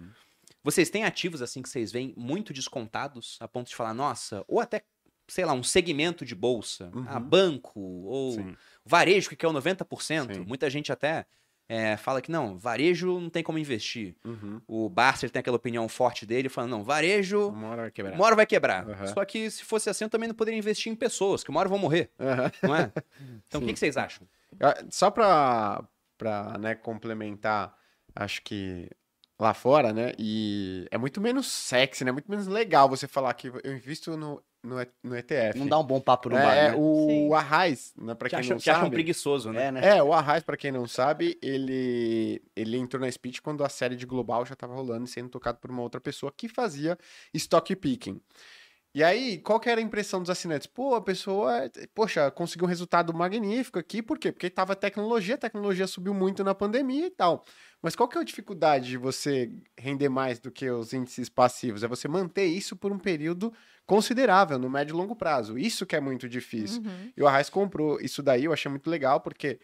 Vocês 0.63 0.91
têm 0.91 1.05
ativos 1.05 1.43
assim 1.43 1.63
que 1.63 1.69
vocês 1.69 1.93
veem 1.93 2.13
muito 2.17 2.53
descontados, 2.53 3.37
a 3.41 3.47
ponto 3.49 3.69
de 3.69 3.77
falar, 3.77 3.95
nossa, 3.95 4.45
ou 4.49 4.61
até, 4.61 4.83
sei 5.29 5.45
lá, 5.45 5.53
um 5.53 5.63
segmento 5.63 6.25
de 6.25 6.35
bolsa, 6.35 6.91
Uhum. 6.95 7.05
ah, 7.09 7.21
banco, 7.21 7.81
ou 7.81 8.33
Sim. 8.33 8.57
varejo, 8.85 9.31
que 9.37 9.47
é 9.47 9.49
o 9.49 9.53
90%. 9.53 10.35
Sim. 10.35 10.41
Muita 10.41 10.69
gente 10.69 10.91
até 10.91 11.25
é, 11.69 11.97
fala 11.97 12.21
que 12.21 12.31
não, 12.31 12.57
varejo 12.59 13.19
não 13.21 13.31
tem 13.31 13.43
como 13.45 13.59
investir. 13.59 14.15
Uhum. 14.25 14.61
O 14.69 14.89
Barça 14.89 15.29
tem 15.29 15.39
aquela 15.41 15.57
opinião 15.57 15.89
forte 15.89 16.25
dele, 16.27 16.49
falando, 16.49 16.71
não, 16.73 16.85
varejo, 16.85 17.49
Uma 17.49 17.77
vai 17.77 17.91
quebrar. 17.91 18.15
uma 18.17 18.35
vai 18.37 18.47
quebrar. 18.47 18.89
Aham. 18.91 19.07
Só 19.09 19.25
que 19.25 19.49
se 19.51 19.63
fosse 19.65 19.89
assim, 19.89 20.05
eu 20.05 20.11
também 20.11 20.29
não 20.29 20.35
poderia 20.35 20.59
investir 20.59 20.93
em 20.93 20.97
pessoas, 20.97 21.43
que 21.45 21.51
uma 21.51 21.61
hora 21.61 21.69
vão 21.69 21.79
morrer, 21.79 22.11
não 22.63 22.75
é? 22.77 22.93
Então, 23.49 23.61
o 23.61 23.65
que, 23.67 23.73
que 23.73 23.79
vocês 23.79 23.97
acham? 23.97 24.27
Ah, 24.61 24.85
Só 24.91 25.11
pra, 25.11 25.85
pra 26.17 26.57
né, 26.59 26.75
complementar, 26.75 27.75
acho 28.15 28.43
que 28.43 28.91
lá 29.39 29.53
fora, 29.53 29.93
né? 29.93 30.13
E 30.19 30.87
é 30.91 30.99
muito 30.99 31.21
menos 31.21 31.47
sexy, 31.47 32.05
né? 32.05 32.13
Muito 32.13 32.31
menos 32.31 32.47
legal 32.47 32.89
você 32.89 33.07
falar 33.07 33.33
que 33.35 33.49
eu 33.49 33.75
invisto 33.75 34.17
no, 34.17 34.43
no, 34.63 34.77
no 35.03 35.17
ETF. 35.17 35.59
Não 35.59 35.69
dá 35.69 35.79
um 35.79 35.85
bom 35.85 36.01
papo 36.01 36.29
no 36.31 36.37
é, 36.37 36.43
bar, 36.43 36.55
é, 36.55 36.71
né? 36.71 36.75
o 36.77 37.07
Sim. 37.09 37.35
Arraiz, 37.35 37.95
né, 37.97 38.15
pra 38.15 38.29
Que 38.29 38.37
quem 38.37 38.41
acham, 38.41 38.55
não 38.55 38.59
que 38.59 38.65
sabe. 38.65 38.91
preguiçoso, 38.91 39.53
né? 39.53 39.67
É, 39.67 39.73
né? 39.73 39.97
É, 39.99 40.03
o 40.03 40.13
Arraiz, 40.13 40.43
pra 40.43 40.57
quem 40.57 40.73
não 40.73 40.87
sabe, 40.87 41.39
ele, 41.43 42.43
ele 42.55 42.77
entrou 42.77 43.01
na 43.01 43.11
Speech 43.11 43.41
quando 43.43 43.63
a 43.63 43.69
série 43.69 43.97
de 43.97 44.07
Global 44.07 44.45
já 44.45 44.55
tava 44.57 44.75
rolando 44.75 45.05
e 45.05 45.09
sendo 45.09 45.29
tocado 45.29 45.59
por 45.59 45.71
uma 45.71 45.83
outra 45.83 46.01
pessoa 46.01 46.33
que 46.35 46.49
fazia 46.49 46.99
stock 47.35 47.75
picking. 47.77 48.21
E 48.97 49.05
aí, 49.05 49.37
qual 49.37 49.61
que 49.61 49.69
era 49.69 49.79
a 49.79 49.85
impressão 49.85 50.23
dos 50.23 50.31
assinantes? 50.31 50.67
Pô, 50.67 50.95
a 50.95 51.03
pessoa, 51.03 51.71
poxa, 51.95 52.31
conseguiu 52.31 52.65
um 52.65 52.69
resultado 52.69 53.13
magnífico 53.13 53.79
aqui, 53.79 54.01
por 54.01 54.19
quê? 54.19 54.33
Porque 54.33 54.49
tava 54.49 54.75
tecnologia, 54.75 55.35
a 55.35 55.39
tecnologia 55.39 55.87
subiu 55.87 56.15
muito 56.15 56.43
na 56.43 56.55
pandemia 56.55 57.09
e 57.09 57.11
tal. 57.11 57.45
Mas 57.83 57.95
qual 57.95 58.09
que 58.09 58.17
é 58.17 58.23
a 58.23 58.25
dificuldade 58.25 58.89
de 58.89 58.97
você 58.97 59.53
render 59.79 60.09
mais 60.09 60.39
do 60.39 60.51
que 60.51 60.71
os 60.71 60.95
índices 60.95 61.29
passivos? 61.29 61.83
É 61.83 61.87
você 61.87 62.09
manter 62.09 62.47
isso 62.47 62.75
por 62.75 62.91
um 62.91 62.99
período 62.99 63.53
considerável, 63.85 64.59
no 64.59 64.71
médio 64.71 64.95
e 64.95 64.97
longo 64.97 65.15
prazo. 65.15 65.59
Isso 65.59 65.85
que 65.85 65.95
é 65.95 66.01
muito 66.01 66.27
difícil. 66.27 66.81
Uhum. 66.81 67.13
E 67.15 67.23
o 67.23 67.27
Arraiz 67.27 67.51
comprou 67.51 68.01
isso 68.01 68.23
daí, 68.23 68.47
eu 68.47 68.53
achei 68.55 68.71
muito 68.71 68.89
legal, 68.89 69.21
porque 69.21 69.61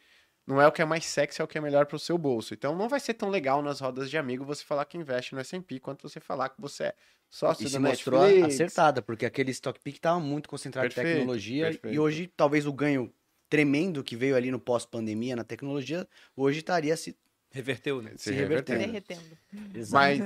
não 0.46 0.60
é 0.60 0.68
o 0.68 0.72
que 0.72 0.82
é 0.82 0.84
mais 0.84 1.06
sexy, 1.06 1.40
é 1.40 1.44
o 1.44 1.48
que 1.48 1.56
é 1.56 1.60
melhor 1.62 1.86
pro 1.86 1.98
seu 1.98 2.18
bolso. 2.18 2.52
Então 2.52 2.76
não 2.76 2.86
vai 2.86 3.00
ser 3.00 3.14
tão 3.14 3.30
legal 3.30 3.62
nas 3.62 3.80
rodas 3.80 4.10
de 4.10 4.18
amigo 4.18 4.44
você 4.44 4.62
falar 4.62 4.84
que 4.84 4.98
investe 4.98 5.34
no 5.34 5.40
S&P 5.40 5.80
quanto 5.80 6.06
você 6.06 6.20
falar 6.20 6.50
que 6.50 6.60
você 6.60 6.84
é 6.84 6.94
sócio 7.32 7.66
E 7.66 7.70
se 7.70 7.78
mostrou 7.78 8.22
Netflix. 8.22 8.54
acertada, 8.54 9.00
porque 9.00 9.24
aquele 9.24 9.50
stock 9.50 9.80
pick 9.80 9.96
estava 9.96 10.20
muito 10.20 10.48
concentrado 10.48 10.86
Perfeito, 10.86 11.08
em 11.08 11.12
tecnologia. 11.14 11.64
perfeito. 11.70 11.94
E 11.94 11.98
hoje, 11.98 12.30
talvez 12.36 12.66
o 12.66 12.72
ganho 12.72 13.12
tremendo 13.48 14.04
que 14.04 14.14
veio 14.16 14.36
ali 14.36 14.50
no 14.50 14.60
pós-pandemia 14.60 15.34
na 15.34 15.42
tecnologia, 15.44 16.06
hoje 16.36 16.58
estaria 16.58 16.96
se. 16.96 17.16
Reverteu, 17.50 18.00
né? 18.00 18.12
Se 18.16 18.24
se 18.24 18.32
revertendo. 18.32 18.80
revertendo. 18.80 19.38
Derretendo. 19.52 19.88
Mas, 19.90 20.20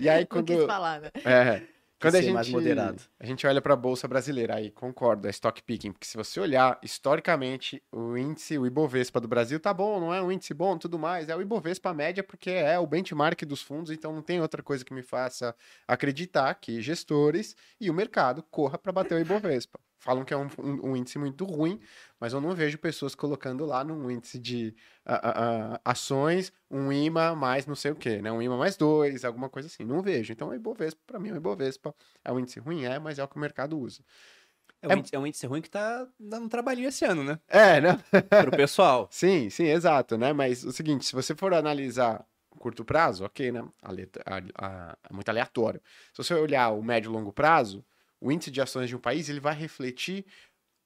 e 0.00 0.08
aí 0.08 0.20
Não 0.22 0.26
quando... 0.26 0.46
quis 0.46 0.64
falar, 0.64 1.00
né? 1.00 1.10
É. 1.24 1.62
Quando 2.02 2.16
a 2.16 2.22
gente, 2.22 2.32
mais 2.32 2.48
moderado. 2.48 3.02
a 3.18 3.26
gente 3.26 3.46
olha 3.46 3.62
para 3.62 3.74
a 3.74 3.76
bolsa 3.76 4.08
brasileira, 4.08 4.56
aí 4.56 4.70
concordo, 4.70 5.26
é 5.26 5.30
stock 5.30 5.62
picking, 5.62 5.92
porque 5.92 6.06
se 6.06 6.16
você 6.16 6.40
olhar 6.40 6.78
historicamente 6.82 7.82
o 7.92 8.16
índice, 8.16 8.58
o 8.58 8.66
Ibovespa 8.66 9.20
do 9.20 9.28
Brasil 9.28 9.58
tá 9.60 9.72
bom, 9.72 10.00
não 10.00 10.12
é 10.12 10.20
um 10.20 10.30
índice 10.30 10.52
bom, 10.52 10.76
tudo 10.76 10.98
mais, 10.98 11.28
é 11.28 11.36
o 11.36 11.40
Ibovespa 11.40 11.94
média 11.94 12.22
porque 12.22 12.50
é 12.50 12.78
o 12.78 12.86
benchmark 12.86 13.44
dos 13.44 13.62
fundos, 13.62 13.90
então 13.90 14.12
não 14.12 14.22
tem 14.22 14.40
outra 14.40 14.62
coisa 14.62 14.84
que 14.84 14.92
me 14.92 15.02
faça 15.02 15.54
acreditar 15.86 16.54
que 16.56 16.80
gestores 16.80 17.56
e 17.80 17.88
o 17.90 17.94
mercado 17.94 18.42
corra 18.50 18.76
para 18.76 18.92
bater 18.92 19.14
o 19.14 19.20
Ibovespa. 19.20 19.78
Falam 20.02 20.24
que 20.24 20.34
é 20.34 20.36
um, 20.36 20.48
um- 20.58 20.90
um 20.90 20.96
índice 20.96 21.16
muito 21.16 21.44
ruim, 21.44 21.78
mas 22.18 22.32
eu 22.32 22.40
não 22.40 22.54
vejo 22.56 22.76
pessoas 22.76 23.14
colocando 23.14 23.64
lá 23.64 23.84
num 23.84 24.10
índice 24.10 24.36
de 24.36 24.74
ações, 25.84 26.52
um 26.70 26.92
IMA 26.92 27.34
mais 27.34 27.66
não 27.66 27.74
sei 27.74 27.92
o 27.92 27.94
quê, 27.96 28.20
né? 28.20 28.30
Um 28.32 28.42
IMA 28.42 28.56
mais 28.56 28.76
dois, 28.76 29.24
alguma 29.24 29.48
coisa 29.48 29.68
assim. 29.68 29.84
Não 29.84 30.02
vejo. 30.02 30.32
Então, 30.32 30.48
o 30.48 30.54
Ibovespa, 30.54 31.00
para 31.06 31.18
mim, 31.20 31.30
o 31.30 31.36
Ibovespa 31.36 31.94
é 32.24 32.32
um 32.32 32.40
índice 32.40 32.58
ruim, 32.60 32.84
é, 32.84 32.98
mas 32.98 33.18
é 33.18 33.24
o 33.24 33.28
que 33.28 33.36
o 33.36 33.38
mercado 33.40 33.78
usa. 33.78 34.02
É 34.80 34.88
um, 34.88 34.98
índice, 34.98 35.14
é 35.14 35.18
um 35.20 35.26
índice 35.26 35.46
ruim 35.46 35.62
que 35.62 35.70
tá 35.70 36.06
dando 36.18 36.46
um 36.46 36.48
trabalhinho 36.48 36.88
esse 36.88 37.04
ano, 37.04 37.22
né? 37.22 37.38
É, 37.46 37.80
né? 37.80 37.96
Pro 38.42 38.50
pessoal. 38.50 39.06
Sim, 39.10 39.48
sim, 39.50 39.66
exato, 39.66 40.18
né? 40.18 40.32
Mas 40.32 40.64
o 40.64 40.72
seguinte, 40.72 41.04
se 41.04 41.12
você 41.12 41.34
for 41.36 41.54
analisar 41.54 42.26
curto 42.58 42.84
prazo, 42.84 43.24
ok, 43.24 43.52
né? 43.52 43.64
Ale- 43.80 44.10
a- 44.26 44.42
a- 44.66 44.98
É 45.08 45.12
muito 45.12 45.28
aleatório. 45.28 45.80
Se 46.12 46.18
você 46.24 46.34
olhar 46.34 46.70
o 46.70 46.82
médio 46.82 47.08
e 47.10 47.12
longo 47.12 47.32
prazo, 47.32 47.84
o 48.22 48.32
índice 48.32 48.50
de 48.50 48.60
ações 48.60 48.88
de 48.88 48.96
um 48.96 49.00
país, 49.00 49.28
ele 49.28 49.40
vai 49.40 49.54
refletir 49.54 50.24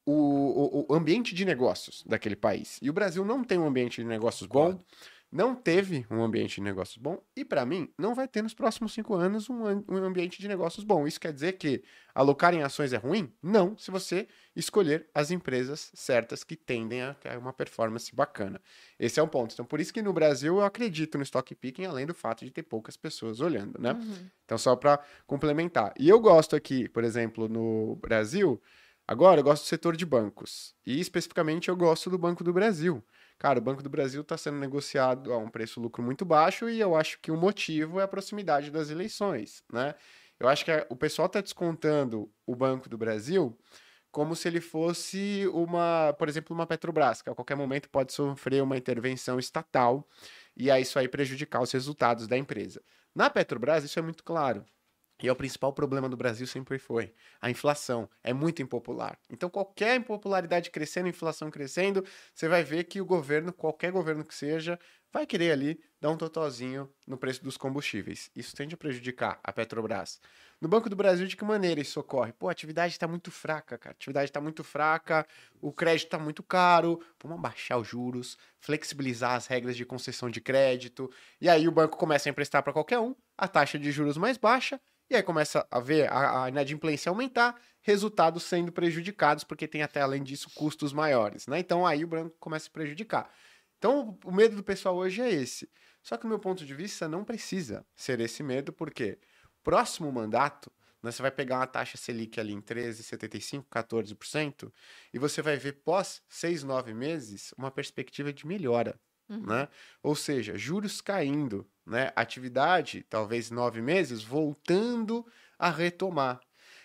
o, 0.07 0.13
o- 0.13 0.87
o 0.93 0.95
ambiente 0.95 1.35
de 1.35 1.45
negócios 1.45 2.03
daquele 2.07 2.37
país. 2.37 2.79
E 2.81 2.89
o 2.89 2.93
Brasil 2.93 3.25
não 3.25 3.43
tem 3.45 3.59
um 3.59 3.67
ambiente 3.67 4.01
de 4.03 4.07
negócios 4.07 4.47
bom, 4.49 4.73
Concordo. 4.73 4.85
Não 5.31 5.55
teve 5.55 6.07
um 6.11 6.23
ambiente 6.23 6.57
de 6.57 6.61
negócios 6.63 6.97
bom, 6.97 7.23
e 7.35 7.45
para 7.45 7.67
mim, 7.67 7.93
não 7.99 8.15
vai 8.15 8.29
ter 8.29 8.43
nos 8.43 8.55
próximos 8.55 8.93
cinco 8.93 9.15
anos 9.15 9.51
um, 9.51 9.65
um 9.89 9.97
ambiente 9.97 10.41
de 10.41 10.49
negócios 10.49 10.85
bom. 10.85 11.07
Isso 11.07 11.21
quer 11.21 11.33
dizer 11.33 11.55
que 11.55 11.83
alocar 12.15 12.55
em 12.55 12.63
ações 12.63 12.93
é 12.93 12.97
ruim? 12.97 13.33
Não, 13.43 13.77
se 13.77 13.91
você 13.91 14.29
escolher 14.55 15.09
as 15.15 15.31
empresas 15.31 15.91
certas 15.95 16.43
que 16.43 16.57
tendem 16.57 17.03
a 17.03 17.13
ter 17.15 17.37
uma 17.37 17.53
performance 17.53 18.15
bacana. 18.15 18.61
Esse 18.99 19.21
é 19.21 19.23
um 19.23 19.29
ponto. 19.29 19.53
Então, 19.53 19.65
por 19.65 19.81
isso 19.81 19.93
que 19.93 20.01
no 20.01 20.13
Brasil 20.13 20.57
eu 20.57 20.65
acredito 20.65 21.19
no 21.19 21.25
stock 21.25 21.55
picking, 21.55 21.85
além 21.85 22.07
do 22.07 22.15
fato 22.15 22.45
de 22.45 22.51
ter 22.51 22.63
poucas 22.63 22.97
pessoas 22.97 23.41
olhando, 23.41 23.81
né? 23.81 23.93
Uhum. 23.93 24.31
Então, 24.45 24.57
só 24.57 24.75
para 24.77 25.01
complementar. 25.27 25.93
E 25.99 26.09
eu 26.09 26.21
gosto 26.21 26.57
aqui, 26.57 26.89
por 26.89 27.05
exemplo, 27.05 27.49
no 27.49 27.97
Brasil, 27.97 28.63
agora 29.07 29.41
eu 29.41 29.45
gosto 29.45 29.65
do 29.65 29.67
setor 29.67 29.97
de 29.97 30.07
bancos. 30.07 30.75
E 30.87 31.01
especificamente 31.01 31.69
eu 31.69 31.77
gosto 31.77 32.09
do 32.09 32.17
Banco 32.17 32.43
do 32.43 32.53
Brasil. 32.53 33.05
Cara, 33.39 33.59
o 33.59 33.63
Banco 33.63 33.83
do 33.83 33.91
Brasil 33.91 34.23
está 34.23 34.37
sendo 34.37 34.59
negociado 34.59 35.33
a 35.33 35.39
um 35.39 35.49
preço-lucro 35.49 36.03
muito 36.03 36.25
baixo 36.25 36.69
e 36.71 36.81
eu 36.81 36.97
acho 36.97 37.19
que 37.21 37.31
o 37.31 37.37
motivo 37.37 38.01
é 38.01 38.05
a 38.05 38.09
proximidade 38.09 38.71
das 38.71 38.91
eleições, 38.91 39.63
né? 39.73 39.95
Eu 40.41 40.49
acho 40.49 40.65
que 40.65 40.71
o 40.91 40.97
pessoal 40.97 41.27
está 41.27 41.41
descontando 41.41 42.31
o 42.47 42.55
Banco 42.55 42.89
do 42.89 42.99
Brasil 42.99 43.57
como 44.11 44.35
se 44.35 44.49
ele 44.49 44.61
fosse 44.63 45.47
uma, 45.53 46.15
por 46.19 46.29
exemplo, 46.29 46.55
uma 46.55 46.67
Petrobras, 46.67 47.21
que 47.21 47.29
a 47.29 47.35
qualquer 47.35 47.55
momento 47.57 47.91
pode 47.91 48.13
sofrer 48.15 48.63
uma 48.63 48.77
intervenção 48.77 49.39
estatal 49.39 50.09
e 50.57 50.71
aí 50.71 50.83
isso 50.83 50.99
aí 50.99 51.09
prejudicar 51.09 51.61
os 51.61 51.71
resultados 51.73 52.27
da 52.27 52.37
empresa. 52.39 52.83
Na 53.15 53.29
Petrobras, 53.29 53.85
isso 53.85 53.99
é 53.99 54.03
muito 54.03 54.25
claro. 54.25 54.65
E 55.23 55.29
é 55.29 55.33
o 55.33 55.37
principal 55.37 55.73
problema 55.73 56.09
do 56.09 56.17
Brasil 56.17 56.47
sempre 56.47 56.79
foi 56.79 57.15
a 57.41 57.51
inflação. 57.51 58.09
É 58.23 58.33
muito 58.35 58.61
impopular. 58.61 59.19
Então, 59.31 59.49
qualquer 59.49 59.97
impopularidade 59.97 60.71
crescendo, 60.71 61.09
inflação 61.09 61.51
crescendo, 61.51 62.05
você 62.35 62.49
vai 62.49 62.63
ver 62.63 62.85
que 62.85 63.01
o 63.01 63.05
governo, 63.05 63.53
qualquer 63.53 63.91
governo 63.91 64.25
que 64.25 64.35
seja, 64.35 64.79
vai 65.11 65.27
querer 65.27 65.53
ali 65.53 65.81
dar 65.99 66.11
um 66.11 66.17
totozinho 66.17 66.91
no 67.07 67.17
preço 67.17 67.43
dos 67.43 67.57
combustíveis. 67.57 68.31
Isso 68.37 68.55
tende 68.55 68.75
a 68.75 68.77
prejudicar 68.77 69.41
a 69.43 69.51
Petrobras. 69.51 70.21
No 70.61 70.69
Banco 70.69 70.91
do 70.91 70.97
Brasil, 70.97 71.27
de 71.27 71.37
que 71.37 71.45
maneira 71.45 71.81
isso 71.81 71.99
ocorre? 71.99 72.33
Pô, 72.33 72.49
a 72.49 72.53
atividade 72.53 72.93
está 72.93 73.09
muito 73.09 73.31
fraca, 73.31 73.79
cara. 73.79 73.95
A 73.95 73.97
atividade 73.97 74.31
está 74.31 74.41
muito 74.41 74.63
fraca, 74.63 75.27
o 75.61 75.73
crédito 75.73 76.07
está 76.07 76.19
muito 76.19 76.43
caro. 76.43 77.01
Vamos 77.23 77.39
abaixar 77.39 77.79
os 77.79 77.89
juros, 77.89 78.37
flexibilizar 78.61 79.33
as 79.33 79.47
regras 79.47 79.77
de 79.77 79.87
concessão 79.87 80.29
de 80.29 80.41
crédito. 80.41 81.11
E 81.41 81.49
aí 81.49 81.67
o 81.67 81.73
banco 81.73 81.97
começa 81.97 82.29
a 82.29 82.31
emprestar 82.31 82.63
para 82.63 82.75
qualquer 82.75 82.99
um, 82.99 83.15
a 83.37 83.49
taxa 83.49 83.79
de 83.79 83.91
juros 83.91 84.19
mais 84.19 84.37
baixa, 84.37 84.79
e 85.09 85.15
aí 85.17 85.23
começa 85.23 85.67
a 85.71 85.81
ver 85.81 86.11
a, 86.11 86.45
a 86.45 86.49
inadimplência 86.49 87.11
aumentar, 87.11 87.61
resultados 87.81 88.43
sendo 88.43 88.73
prejudicados, 88.73 89.45
porque 89.45 89.69
tem 89.69 89.83
até 89.83 90.01
além 90.01 90.23
disso 90.23 90.51
custos 90.55 90.93
maiores, 90.93 91.47
né? 91.47 91.59
Então 91.59 91.87
aí 91.87 92.05
o 92.05 92.09
banco 92.09 92.37
começa 92.39 92.69
a 92.69 92.73
prejudicar. 92.73 93.31
Então 93.79 94.19
o 94.25 94.33
medo 94.33 94.57
do 94.57 94.63
pessoal 94.65 94.97
hoje 94.97 95.23
é 95.23 95.31
esse. 95.31 95.71
Só 96.03 96.17
que 96.17 96.23
do 96.23 96.29
meu 96.29 96.39
ponto 96.39 96.65
de 96.65 96.75
vista 96.75 97.09
não 97.09 97.25
precisa 97.25 97.85
ser 97.95 98.21
esse 98.21 98.43
medo, 98.43 98.73
porque 98.73 99.19
próximo 99.63 100.11
mandato 100.13 100.71
né, 101.03 101.11
você 101.11 101.23
vai 101.23 101.31
pegar 101.31 101.57
uma 101.59 101.67
taxa 101.67 101.97
Selic 101.97 102.39
ali 102.41 102.53
em 102.53 102.61
13,75%, 102.61 103.65
14%, 103.69 104.73
e 105.13 105.19
você 105.19 105.43
vai 105.43 105.57
ver 105.57 105.83
pós 105.85 106.23
seis, 106.29 106.63
nove 106.63 106.95
meses 106.95 107.53
uma 107.57 107.71
perspectiva 107.71 108.33
de 108.33 108.47
melhora 108.47 108.99
Uhum. 109.29 109.45
né? 109.45 109.69
Ou 110.03 110.15
seja, 110.15 110.57
juros 110.57 111.01
caindo, 111.01 111.69
né? 111.87 112.13
Atividade, 112.17 113.05
talvez 113.09 113.51
nove 113.51 113.81
meses, 113.81 114.23
voltando 114.23 115.27
a 115.59 115.71
retomar. 115.71 116.41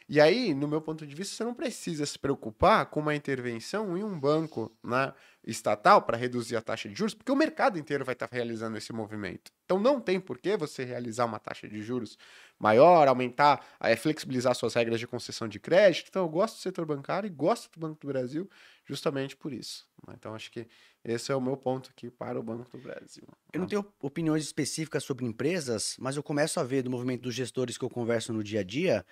E 0.07 0.19
aí, 0.19 0.53
no 0.53 0.67
meu 0.67 0.81
ponto 0.81 1.07
de 1.07 1.15
vista, 1.15 1.35
você 1.35 1.43
não 1.43 1.53
precisa 1.53 2.05
se 2.05 2.19
preocupar 2.19 2.85
com 2.87 2.99
uma 2.99 3.15
intervenção 3.15 3.97
em 3.97 4.03
um 4.03 4.19
banco 4.19 4.69
né, 4.83 5.13
estatal 5.43 6.01
para 6.01 6.17
reduzir 6.17 6.57
a 6.57 6.61
taxa 6.61 6.89
de 6.89 6.95
juros, 6.95 7.13
porque 7.13 7.31
o 7.31 7.35
mercado 7.35 7.79
inteiro 7.79 8.03
vai 8.03 8.13
estar 8.13 8.27
realizando 8.29 8.77
esse 8.77 8.91
movimento. 8.91 9.51
Então 9.63 9.79
não 9.79 10.01
tem 10.01 10.19
por 10.19 10.37
que 10.37 10.57
você 10.57 10.83
realizar 10.83 11.23
uma 11.25 11.39
taxa 11.39 11.65
de 11.67 11.81
juros 11.81 12.17
maior, 12.59 13.07
aumentar, 13.07 13.65
eh, 13.79 13.95
flexibilizar 13.95 14.53
suas 14.53 14.73
regras 14.73 14.99
de 14.99 15.07
concessão 15.07 15.47
de 15.47 15.59
crédito. 15.59 16.07
Então 16.09 16.23
eu 16.23 16.29
gosto 16.29 16.55
do 16.55 16.61
setor 16.61 16.85
bancário 16.85 17.27
e 17.27 17.29
gosto 17.29 17.71
do 17.71 17.79
Banco 17.79 17.99
do 18.01 18.07
Brasil 18.07 18.49
justamente 18.85 19.35
por 19.37 19.53
isso. 19.53 19.87
né? 20.07 20.15
Então 20.17 20.35
acho 20.35 20.51
que 20.51 20.67
esse 21.03 21.31
é 21.31 21.35
o 21.35 21.41
meu 21.41 21.57
ponto 21.57 21.89
aqui 21.89 22.09
para 22.09 22.39
o 22.39 22.43
Banco 22.43 22.69
do 22.77 22.83
Brasil. 22.83 23.23
Eu 23.51 23.59
não 23.59 23.67
tenho 23.67 23.85
opiniões 24.01 24.43
específicas 24.43 25.03
sobre 25.03 25.25
empresas, 25.25 25.95
mas 25.99 26.15
eu 26.15 26.23
começo 26.23 26.59
a 26.59 26.63
ver 26.63 26.83
do 26.83 26.89
movimento 26.91 27.21
dos 27.23 27.33
gestores 27.35 27.77
que 27.77 27.83
eu 27.85 27.89
converso 27.89 28.31
no 28.33 28.43
dia 28.43 28.59
a 28.61 28.63
dia 28.63 29.05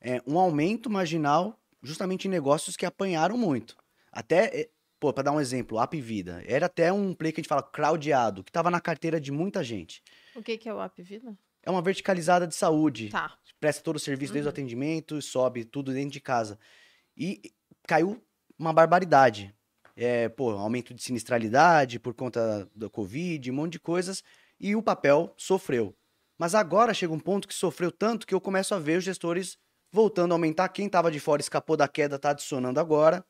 é, 0.00 0.20
um 0.26 0.38
aumento 0.38 0.90
marginal 0.90 1.58
justamente 1.82 2.26
em 2.26 2.30
negócios 2.30 2.76
que 2.76 2.84
apanharam 2.84 3.36
muito. 3.38 3.76
Até, 4.10 4.60
é, 4.60 4.70
pô, 4.98 5.12
para 5.12 5.24
dar 5.24 5.32
um 5.32 5.40
exemplo, 5.40 5.80
App 5.80 5.98
Vida. 6.00 6.42
Era 6.46 6.66
até 6.66 6.92
um 6.92 7.14
play 7.14 7.32
que 7.32 7.40
a 7.40 7.42
gente 7.42 7.48
fala 7.48 7.62
crowdado, 7.62 8.42
que 8.42 8.50
estava 8.50 8.70
na 8.70 8.80
carteira 8.80 9.20
de 9.20 9.30
muita 9.30 9.62
gente. 9.62 10.02
O 10.34 10.42
que, 10.42 10.58
que 10.58 10.68
é 10.68 10.74
o 10.74 10.80
App 10.82 11.00
Vida? 11.02 11.36
É 11.62 11.70
uma 11.70 11.82
verticalizada 11.82 12.46
de 12.46 12.54
saúde. 12.54 13.08
Tá. 13.08 13.36
Presta 13.58 13.82
todo 13.82 13.96
o 13.96 14.00
serviço 14.00 14.32
desde 14.32 14.46
o 14.46 14.50
Uhum. 14.50 14.52
atendimento, 14.52 15.22
sobe 15.22 15.64
tudo 15.64 15.92
dentro 15.92 16.10
de 16.10 16.20
casa. 16.20 16.58
E 17.16 17.52
caiu 17.88 18.22
uma 18.58 18.72
barbaridade. 18.72 19.54
É, 19.96 20.28
pô, 20.28 20.50
aumento 20.50 20.92
de 20.92 21.02
sinistralidade 21.02 21.98
por 21.98 22.12
conta 22.12 22.70
da 22.74 22.90
Covid, 22.90 23.50
um 23.50 23.54
monte 23.54 23.72
de 23.72 23.80
coisas. 23.80 24.22
E 24.60 24.76
o 24.76 24.82
papel 24.82 25.32
sofreu. 25.36 25.96
Mas 26.38 26.54
agora 26.54 26.92
chega 26.92 27.12
um 27.12 27.18
ponto 27.18 27.48
que 27.48 27.54
sofreu 27.54 27.90
tanto 27.90 28.26
que 28.26 28.34
eu 28.34 28.40
começo 28.40 28.74
a 28.74 28.78
ver 28.78 28.98
os 28.98 29.04
gestores 29.04 29.56
voltando 29.90 30.32
a 30.32 30.34
aumentar. 30.34 30.68
Quem 30.68 30.86
estava 30.86 31.10
de 31.10 31.18
fora 31.18 31.40
escapou 31.40 31.76
da 31.76 31.88
queda, 31.88 32.16
está 32.16 32.30
adicionando 32.30 32.78
agora. 32.78 33.24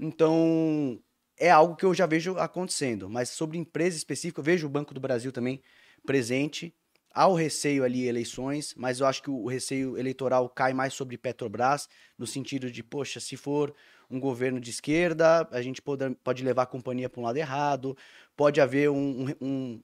Então, 0.00 0.98
é 1.38 1.50
algo 1.50 1.76
que 1.76 1.84
eu 1.84 1.92
já 1.94 2.06
vejo 2.06 2.38
acontecendo. 2.38 3.08
Mas 3.10 3.28
sobre 3.30 3.58
empresa 3.58 3.96
específica, 3.96 4.40
eu 4.40 4.44
vejo 4.44 4.66
o 4.66 4.70
Banco 4.70 4.94
do 4.94 5.00
Brasil 5.00 5.30
também 5.30 5.62
presente. 6.06 6.74
Há 7.14 7.26
o 7.28 7.34
receio 7.34 7.84
ali 7.84 8.06
eleições, 8.06 8.74
mas 8.76 9.00
eu 9.00 9.06
acho 9.06 9.22
que 9.22 9.30
o 9.30 9.46
receio 9.46 9.96
eleitoral 9.96 10.48
cai 10.50 10.74
mais 10.74 10.92
sobre 10.92 11.16
Petrobras, 11.16 11.88
no 12.18 12.26
sentido 12.26 12.70
de, 12.70 12.82
poxa, 12.82 13.20
se 13.20 13.36
for 13.38 13.74
um 14.10 14.20
governo 14.20 14.60
de 14.60 14.70
esquerda, 14.70 15.48
a 15.50 15.62
gente 15.62 15.82
pode, 15.82 16.14
pode 16.22 16.44
levar 16.44 16.62
a 16.62 16.66
companhia 16.66 17.08
para 17.08 17.20
um 17.20 17.24
lado 17.24 17.36
errado, 17.36 17.96
pode 18.36 18.60
haver 18.60 18.90
um, 18.90 19.26
um, 19.40 19.82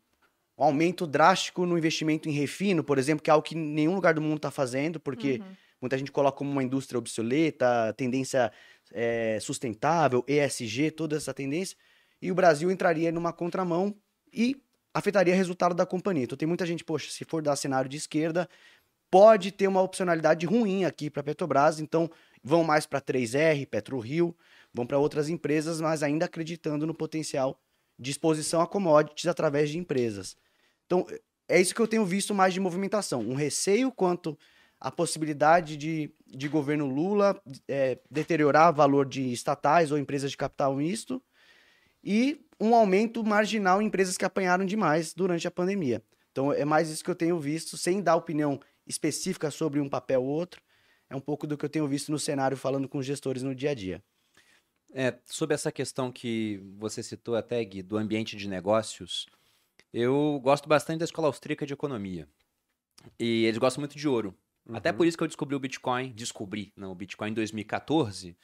um 0.59 0.65
aumento 0.65 1.07
drástico 1.07 1.67
no 1.67 1.77
investimento 1.77 2.29
em 2.29 2.33
refino, 2.33 2.85
por 2.85 2.99
exemplo, 2.99 3.23
que 3.23 3.31
é 3.31 3.33
algo 3.33 3.45
que 3.45 3.55
nenhum 3.55 3.95
lugar 3.95 4.15
do 4.15 4.21
mundo 4.21 4.37
está 4.37 4.51
fazendo, 4.51 5.01
porque 5.01 5.41
Uhum. 5.41 5.57
muita 5.81 5.99
gente 5.99 6.13
coloca 6.13 6.39
como 6.39 6.51
uma 6.51 6.63
indústria 6.63 6.99
obsoleta, 6.99 7.93
tendência 7.95 8.53
é, 8.93 9.39
sustentável, 9.41 10.25
ESG, 10.29 10.91
toda 10.93 11.17
essa 11.17 11.35
tendência, 11.35 11.77
e 12.21 12.31
o 12.31 12.35
Brasil 12.35 12.71
entraria 12.71 13.11
numa 13.11 13.33
contramão 13.33 13.95
e 14.33 14.63
afetaria 14.95 15.35
o 15.35 15.37
resultado 15.37 15.75
da 15.75 15.87
companhia. 15.87 16.25
Então 16.25 16.37
tem 16.39 16.47
muita 16.47 16.67
gente, 16.67 16.85
poxa, 16.85 17.11
se 17.11 17.25
for 17.25 17.43
dar 17.43 17.57
cenário 17.57 17.89
de 17.89 17.97
esquerda, 17.97 18.49
pode 19.11 19.53
ter 19.53 19.67
uma 19.69 19.83
opcionalidade 19.83 20.47
ruim 20.47 20.85
aqui 20.85 21.11
para 21.11 21.23
Petrobras, 21.23 21.81
então 21.81 22.11
vão 22.43 22.65
mais 22.65 22.87
para 22.87 23.01
3R, 23.01 23.67
PetroRio, 23.67 24.37
vão 24.73 24.87
para 24.87 24.99
outras 24.99 25.29
empresas, 25.29 25.81
mas 25.81 26.03
ainda 26.03 26.27
acreditando 26.27 26.87
no 26.87 26.95
potencial 26.95 27.61
de 27.99 28.11
exposição 28.11 28.61
a 28.61 28.67
commodities 28.67 29.27
através 29.27 29.71
de 29.71 29.79
empresas. 29.79 30.37
Então, 30.87 31.07
é 31.49 31.61
isso 31.61 31.75
que 31.75 31.81
eu 31.81 31.89
tenho 31.89 32.05
visto 32.05 32.35
mais 32.35 32.55
de 32.55 32.61
movimentação, 32.61 33.21
um 33.21 33.35
receio 33.35 33.93
quanto 33.93 34.39
a 34.81 34.91
possibilidade 34.91 35.77
de, 35.77 36.13
de 36.27 36.49
governo 36.49 36.87
Lula 36.87 37.41
é, 37.69 37.99
deteriorar 38.11 38.73
valor 38.73 39.07
de 39.07 39.33
estatais 39.33 39.93
ou 39.93 39.99
empresas 39.99 40.33
de 40.33 40.37
capital 40.37 40.75
misto 40.75 41.23
e 42.03 42.45
um 42.59 42.75
aumento 42.75 43.23
marginal 43.23 43.81
em 43.81 43.87
empresas 43.87 44.19
que 44.19 44.25
apanharam 44.25 44.65
demais 44.65 45.15
durante 45.15 45.47
a 45.47 45.53
pandemia. 45.53 46.03
Então 46.33 46.53
é 46.53 46.65
mais 46.65 46.91
isso 46.91 47.05
que 47.05 47.11
eu 47.11 47.15
tenho 47.15 47.39
visto, 47.39 47.77
sem 47.77 48.03
dar 48.03 48.17
opinião 48.17 48.59
específica 48.85 49.53
sobre 49.53 49.79
um 49.79 49.89
papel 49.89 50.23
ou 50.23 50.29
outro, 50.29 50.61
é 51.13 51.17
um 51.17 51.21
pouco 51.21 51.47
do 51.47 51.59
que 51.59 51.65
eu 51.65 51.69
tenho 51.69 51.87
visto 51.87 52.11
no 52.11 52.19
cenário 52.19 52.57
falando 52.57 52.89
com 52.89 52.99
os 52.99 53.05
gestores 53.05 53.43
no 53.43 53.55
dia 53.55 53.71
a 53.71 53.75
dia. 53.75 54.03
É, 54.95 55.19
sobre 55.27 55.55
essa 55.55 55.71
questão 55.71 56.11
que 56.11 56.61
você 56.79 57.03
citou 57.03 57.37
até, 57.37 57.63
Gui, 57.63 57.83
do 57.83 57.99
ambiente 57.99 58.35
de 58.35 58.49
negócios, 58.49 59.27
eu 59.93 60.41
gosto 60.43 60.69
bastante 60.69 61.01
da 61.01 61.05
Escola 61.05 61.29
Austríaca 61.29 61.67
de 61.67 61.75
Economia. 61.75 62.27
E 63.19 63.45
eles 63.45 63.59
gostam 63.59 63.83
muito 63.83 63.97
de 63.97 64.09
ouro. 64.09 64.35
Uhum. 64.67 64.77
Até 64.77 64.93
por 64.93 65.07
isso 65.07 65.17
que 65.17 65.23
eu 65.23 65.29
descobri 65.29 65.55
o 65.55 65.61
Bitcoin, 65.61 66.13
descobri, 66.13 66.73
não, 66.75 66.93
o 66.93 66.95
Bitcoin 66.95 67.31
em 67.31 67.35
2014, 67.35 68.37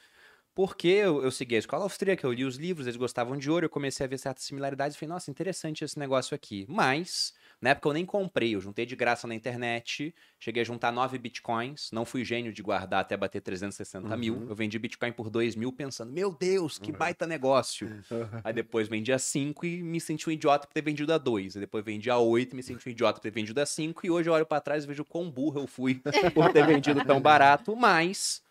porque 0.53 0.87
eu, 0.87 1.23
eu 1.23 1.31
segui 1.31 1.55
a 1.55 1.59
escola 1.59 1.83
austríaca, 1.83 2.27
eu 2.27 2.33
li 2.33 2.45
os 2.45 2.55
livros, 2.55 2.85
eles 2.85 2.97
gostavam 2.97 3.37
de 3.37 3.49
ouro, 3.49 3.65
eu 3.65 3.69
comecei 3.69 4.05
a 4.05 4.09
ver 4.09 4.19
certas 4.19 4.43
similaridades 4.43 4.95
e 4.95 4.99
falei, 4.99 5.13
nossa, 5.13 5.31
interessante 5.31 5.83
esse 5.83 5.97
negócio 5.97 6.35
aqui. 6.35 6.65
Mas, 6.67 7.33
na 7.61 7.71
época 7.71 7.89
eu 7.89 7.93
nem 7.93 8.05
comprei, 8.05 8.55
eu 8.55 8.61
juntei 8.61 8.85
de 8.85 8.95
graça 8.95 9.27
na 9.27 9.35
internet, 9.35 10.13
cheguei 10.39 10.61
a 10.61 10.65
juntar 10.65 10.91
9 10.91 11.17
bitcoins, 11.17 11.89
não 11.91 12.05
fui 12.05 12.23
gênio 12.23 12.53
de 12.53 12.61
guardar 12.61 13.01
até 13.01 13.17
bater 13.17 13.41
360 13.41 14.07
uhum. 14.07 14.17
mil, 14.17 14.47
eu 14.47 14.55
vendi 14.55 14.79
bitcoin 14.79 15.11
por 15.11 15.29
2 15.29 15.55
mil 15.55 15.73
pensando, 15.73 16.11
meu 16.11 16.31
Deus, 16.31 16.77
que 16.77 16.91
uhum. 16.91 16.97
baita 16.97 17.27
negócio. 17.27 17.87
Uhum. 17.87 18.29
Aí 18.43 18.53
depois 18.53 18.87
vendi 18.87 19.11
a 19.11 19.19
5 19.19 19.65
e 19.65 19.83
me 19.83 19.99
senti 19.99 20.29
um 20.29 20.31
idiota 20.31 20.67
por 20.67 20.73
ter 20.73 20.81
vendido 20.81 21.13
a 21.13 21.17
2, 21.17 21.57
aí 21.57 21.59
depois 21.59 21.83
vendi 21.83 22.09
a 22.09 22.17
8 22.17 22.53
e 22.53 22.55
me 22.55 22.63
senti 22.63 22.87
um 22.87 22.91
idiota 22.91 23.19
por 23.19 23.23
ter 23.23 23.31
vendido 23.31 23.59
a 23.59 23.65
5, 23.65 24.05
e 24.05 24.09
hoje 24.09 24.29
eu 24.29 24.33
olho 24.33 24.45
para 24.45 24.61
trás 24.61 24.83
e 24.83 24.87
vejo 24.87 25.03
quão 25.03 25.29
burro 25.29 25.61
eu 25.61 25.67
fui 25.67 26.01
por 26.33 26.51
ter 26.53 26.65
vendido 26.65 27.03
tão 27.03 27.19
barato, 27.19 27.75
mas 27.75 28.41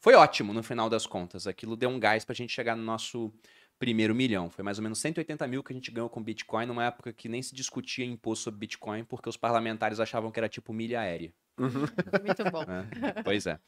foi 0.00 0.14
ótimo 0.14 0.52
no 0.52 0.62
final 0.62 0.88
das 0.88 1.06
contas. 1.06 1.46
Aquilo 1.46 1.76
deu 1.76 1.90
um 1.90 1.98
gás 1.98 2.24
para 2.24 2.32
a 2.32 2.36
gente 2.36 2.52
chegar 2.52 2.76
no 2.76 2.82
nosso 2.82 3.32
primeiro 3.78 4.14
milhão. 4.14 4.50
Foi 4.50 4.64
mais 4.64 4.78
ou 4.78 4.82
menos 4.82 4.98
180 4.98 5.46
mil 5.46 5.62
que 5.62 5.72
a 5.72 5.76
gente 5.76 5.90
ganhou 5.90 6.10
com 6.10 6.22
Bitcoin 6.22 6.66
numa 6.66 6.84
época 6.84 7.12
que 7.12 7.28
nem 7.28 7.42
se 7.42 7.54
discutia 7.54 8.04
imposto 8.04 8.44
sobre 8.44 8.60
Bitcoin 8.60 9.04
porque 9.04 9.28
os 9.28 9.36
parlamentares 9.36 10.00
achavam 10.00 10.30
que 10.30 10.40
era 10.40 10.48
tipo 10.48 10.72
milha 10.72 11.00
aérea. 11.00 11.32
Uhum. 11.58 11.86
Muito 12.24 12.44
bom. 12.50 12.62
É, 12.62 13.22
pois 13.22 13.46
é. 13.46 13.58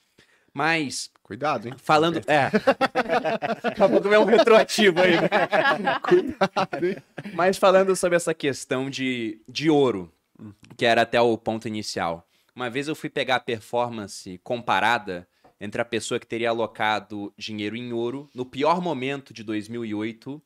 Mas. 0.52 1.10
Cuidado, 1.22 1.68
hein? 1.68 1.74
Falando. 1.76 2.18
É. 2.26 2.50
Daqui 3.62 3.82
a 3.82 3.88
pouco 3.88 4.08
vem 4.08 4.18
um 4.18 4.24
retroativo 4.24 5.00
aí. 5.00 5.12
Né? 5.12 5.28
Cuidado, 6.02 6.86
hein? 6.86 6.96
Mas 7.34 7.56
falando 7.56 7.94
sobre 7.94 8.16
essa 8.16 8.34
questão 8.34 8.90
de, 8.90 9.40
de 9.48 9.70
ouro, 9.70 10.12
uhum. 10.38 10.52
que 10.76 10.84
era 10.84 11.02
até 11.02 11.20
o 11.20 11.36
ponto 11.38 11.68
inicial. 11.68 12.26
Uma 12.54 12.68
vez 12.68 12.88
eu 12.88 12.96
fui 12.96 13.08
pegar 13.08 13.36
a 13.36 13.40
performance 13.40 14.38
comparada 14.42 15.26
entre 15.60 15.82
a 15.82 15.84
pessoa 15.84 16.18
que 16.18 16.26
teria 16.26 16.50
alocado 16.50 17.32
dinheiro 17.36 17.76
em 17.76 17.92
ouro 17.92 18.28
no 18.34 18.46
pior 18.46 18.80
momento 18.80 19.34
de 19.34 19.44
2008 19.44 20.42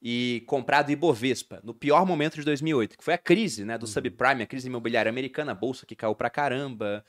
e 0.00 0.44
comprado 0.46 0.92
Ibovespa 0.92 1.60
no 1.64 1.74
pior 1.74 2.06
momento 2.06 2.36
de 2.36 2.42
2008, 2.42 2.98
que 2.98 3.04
foi 3.04 3.14
a 3.14 3.18
crise 3.18 3.64
né, 3.64 3.76
do 3.78 3.82
uhum. 3.82 3.92
subprime, 3.92 4.42
a 4.42 4.46
crise 4.46 4.68
imobiliária 4.68 5.10
americana, 5.10 5.52
a 5.52 5.54
bolsa 5.54 5.86
que 5.86 5.96
caiu 5.96 6.14
pra 6.14 6.30
caramba. 6.30 7.04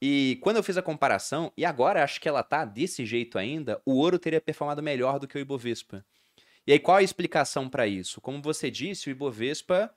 E 0.00 0.38
quando 0.42 0.56
eu 0.56 0.62
fiz 0.62 0.76
a 0.76 0.82
comparação, 0.82 1.52
e 1.56 1.64
agora 1.64 2.04
acho 2.04 2.20
que 2.20 2.28
ela 2.28 2.42
tá 2.42 2.64
desse 2.64 3.04
jeito 3.04 3.38
ainda, 3.38 3.80
o 3.84 3.94
ouro 3.94 4.18
teria 4.18 4.40
performado 4.40 4.82
melhor 4.82 5.18
do 5.18 5.26
que 5.26 5.36
o 5.36 5.40
Ibovespa. 5.40 6.04
E 6.66 6.72
aí 6.72 6.78
qual 6.78 6.98
a 6.98 7.02
explicação 7.02 7.68
para 7.68 7.86
isso? 7.86 8.20
Como 8.20 8.42
você 8.42 8.70
disse, 8.70 9.08
o 9.08 9.10
Ibovespa 9.10 9.90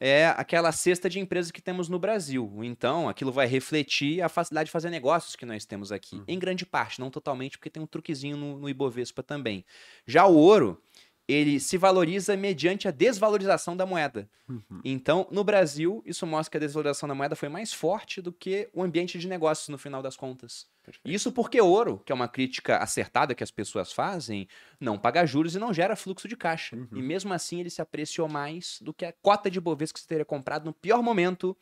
é 0.00 0.28
aquela 0.28 0.70
cesta 0.70 1.08
de 1.08 1.18
empresas 1.18 1.50
que 1.50 1.60
temos 1.60 1.88
no 1.88 1.98
Brasil. 1.98 2.52
Então, 2.62 3.08
aquilo 3.08 3.32
vai 3.32 3.46
refletir 3.46 4.22
a 4.22 4.28
facilidade 4.28 4.66
de 4.66 4.72
fazer 4.72 4.90
negócios 4.90 5.34
que 5.34 5.44
nós 5.44 5.64
temos 5.64 5.90
aqui. 5.90 6.16
Uhum. 6.16 6.24
Em 6.28 6.38
grande 6.38 6.64
parte, 6.64 7.00
não 7.00 7.10
totalmente, 7.10 7.58
porque 7.58 7.70
tem 7.70 7.82
um 7.82 7.86
truquezinho 7.86 8.36
no, 8.36 8.58
no 8.58 8.68
Ibovespa 8.68 9.22
também. 9.22 9.64
Já 10.06 10.26
o 10.26 10.36
ouro, 10.36 10.80
ele 11.26 11.58
se 11.60 11.76
valoriza 11.76 12.36
mediante 12.36 12.86
a 12.86 12.90
desvalorização 12.90 13.76
da 13.76 13.84
moeda. 13.84 14.28
Uhum. 14.48 14.80
Então, 14.84 15.26
no 15.30 15.42
Brasil, 15.42 16.02
isso 16.06 16.26
mostra 16.26 16.52
que 16.52 16.56
a 16.56 16.60
desvalorização 16.66 17.08
da 17.08 17.14
moeda 17.14 17.36
foi 17.36 17.48
mais 17.48 17.72
forte 17.72 18.22
do 18.22 18.32
que 18.32 18.68
o 18.72 18.82
ambiente 18.82 19.18
de 19.18 19.28
negócios 19.28 19.68
no 19.68 19.76
final 19.76 20.00
das 20.00 20.16
contas. 20.16 20.66
Isso 21.04 21.32
porque 21.32 21.60
ouro, 21.60 22.02
que 22.04 22.12
é 22.12 22.14
uma 22.14 22.28
crítica 22.28 22.78
acertada 22.78 23.34
que 23.34 23.44
as 23.44 23.50
pessoas 23.50 23.92
fazem, 23.92 24.48
não 24.80 24.98
paga 24.98 25.26
juros 25.26 25.54
e 25.54 25.58
não 25.58 25.72
gera 25.72 25.96
fluxo 25.96 26.28
de 26.28 26.36
caixa. 26.36 26.76
Uhum. 26.76 26.88
E 26.92 27.02
mesmo 27.02 27.32
assim, 27.32 27.60
ele 27.60 27.70
se 27.70 27.82
apreciou 27.82 28.28
mais 28.28 28.78
do 28.80 28.92
que 28.92 29.04
a 29.04 29.12
cota 29.12 29.50
de 29.50 29.60
Bovespa 29.60 29.94
que 29.94 30.00
você 30.00 30.08
teria 30.08 30.24
comprado 30.24 30.64
no 30.64 30.72
pior 30.72 31.02
momento 31.02 31.56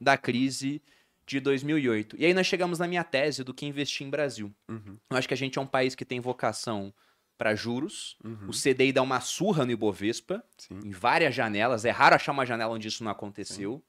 da 0.00 0.16
crise 0.16 0.82
de 1.26 1.38
2008. 1.38 2.16
E 2.18 2.26
aí 2.26 2.34
nós 2.34 2.46
chegamos 2.46 2.78
na 2.78 2.88
minha 2.88 3.04
tese 3.04 3.44
do 3.44 3.54
que 3.54 3.66
investir 3.66 4.06
em 4.06 4.10
Brasil. 4.10 4.52
Uhum. 4.68 4.96
Eu 5.10 5.16
acho 5.16 5.28
que 5.28 5.34
a 5.34 5.36
gente 5.36 5.58
é 5.58 5.62
um 5.62 5.66
país 5.66 5.94
que 5.94 6.04
tem 6.04 6.18
vocação 6.18 6.92
para 7.38 7.54
juros. 7.54 8.16
Uhum. 8.24 8.48
O 8.48 8.52
CDI 8.52 8.92
dá 8.92 9.00
uma 9.00 9.20
surra 9.20 9.64
no 9.64 9.72
Ibovespa, 9.72 10.44
Sim. 10.58 10.80
em 10.84 10.90
várias 10.90 11.34
janelas. 11.34 11.84
É 11.84 11.90
raro 11.90 12.16
achar 12.16 12.32
uma 12.32 12.44
janela 12.44 12.74
onde 12.74 12.88
isso 12.88 13.04
não 13.04 13.10
aconteceu. 13.10 13.76
Sim. 13.76 13.82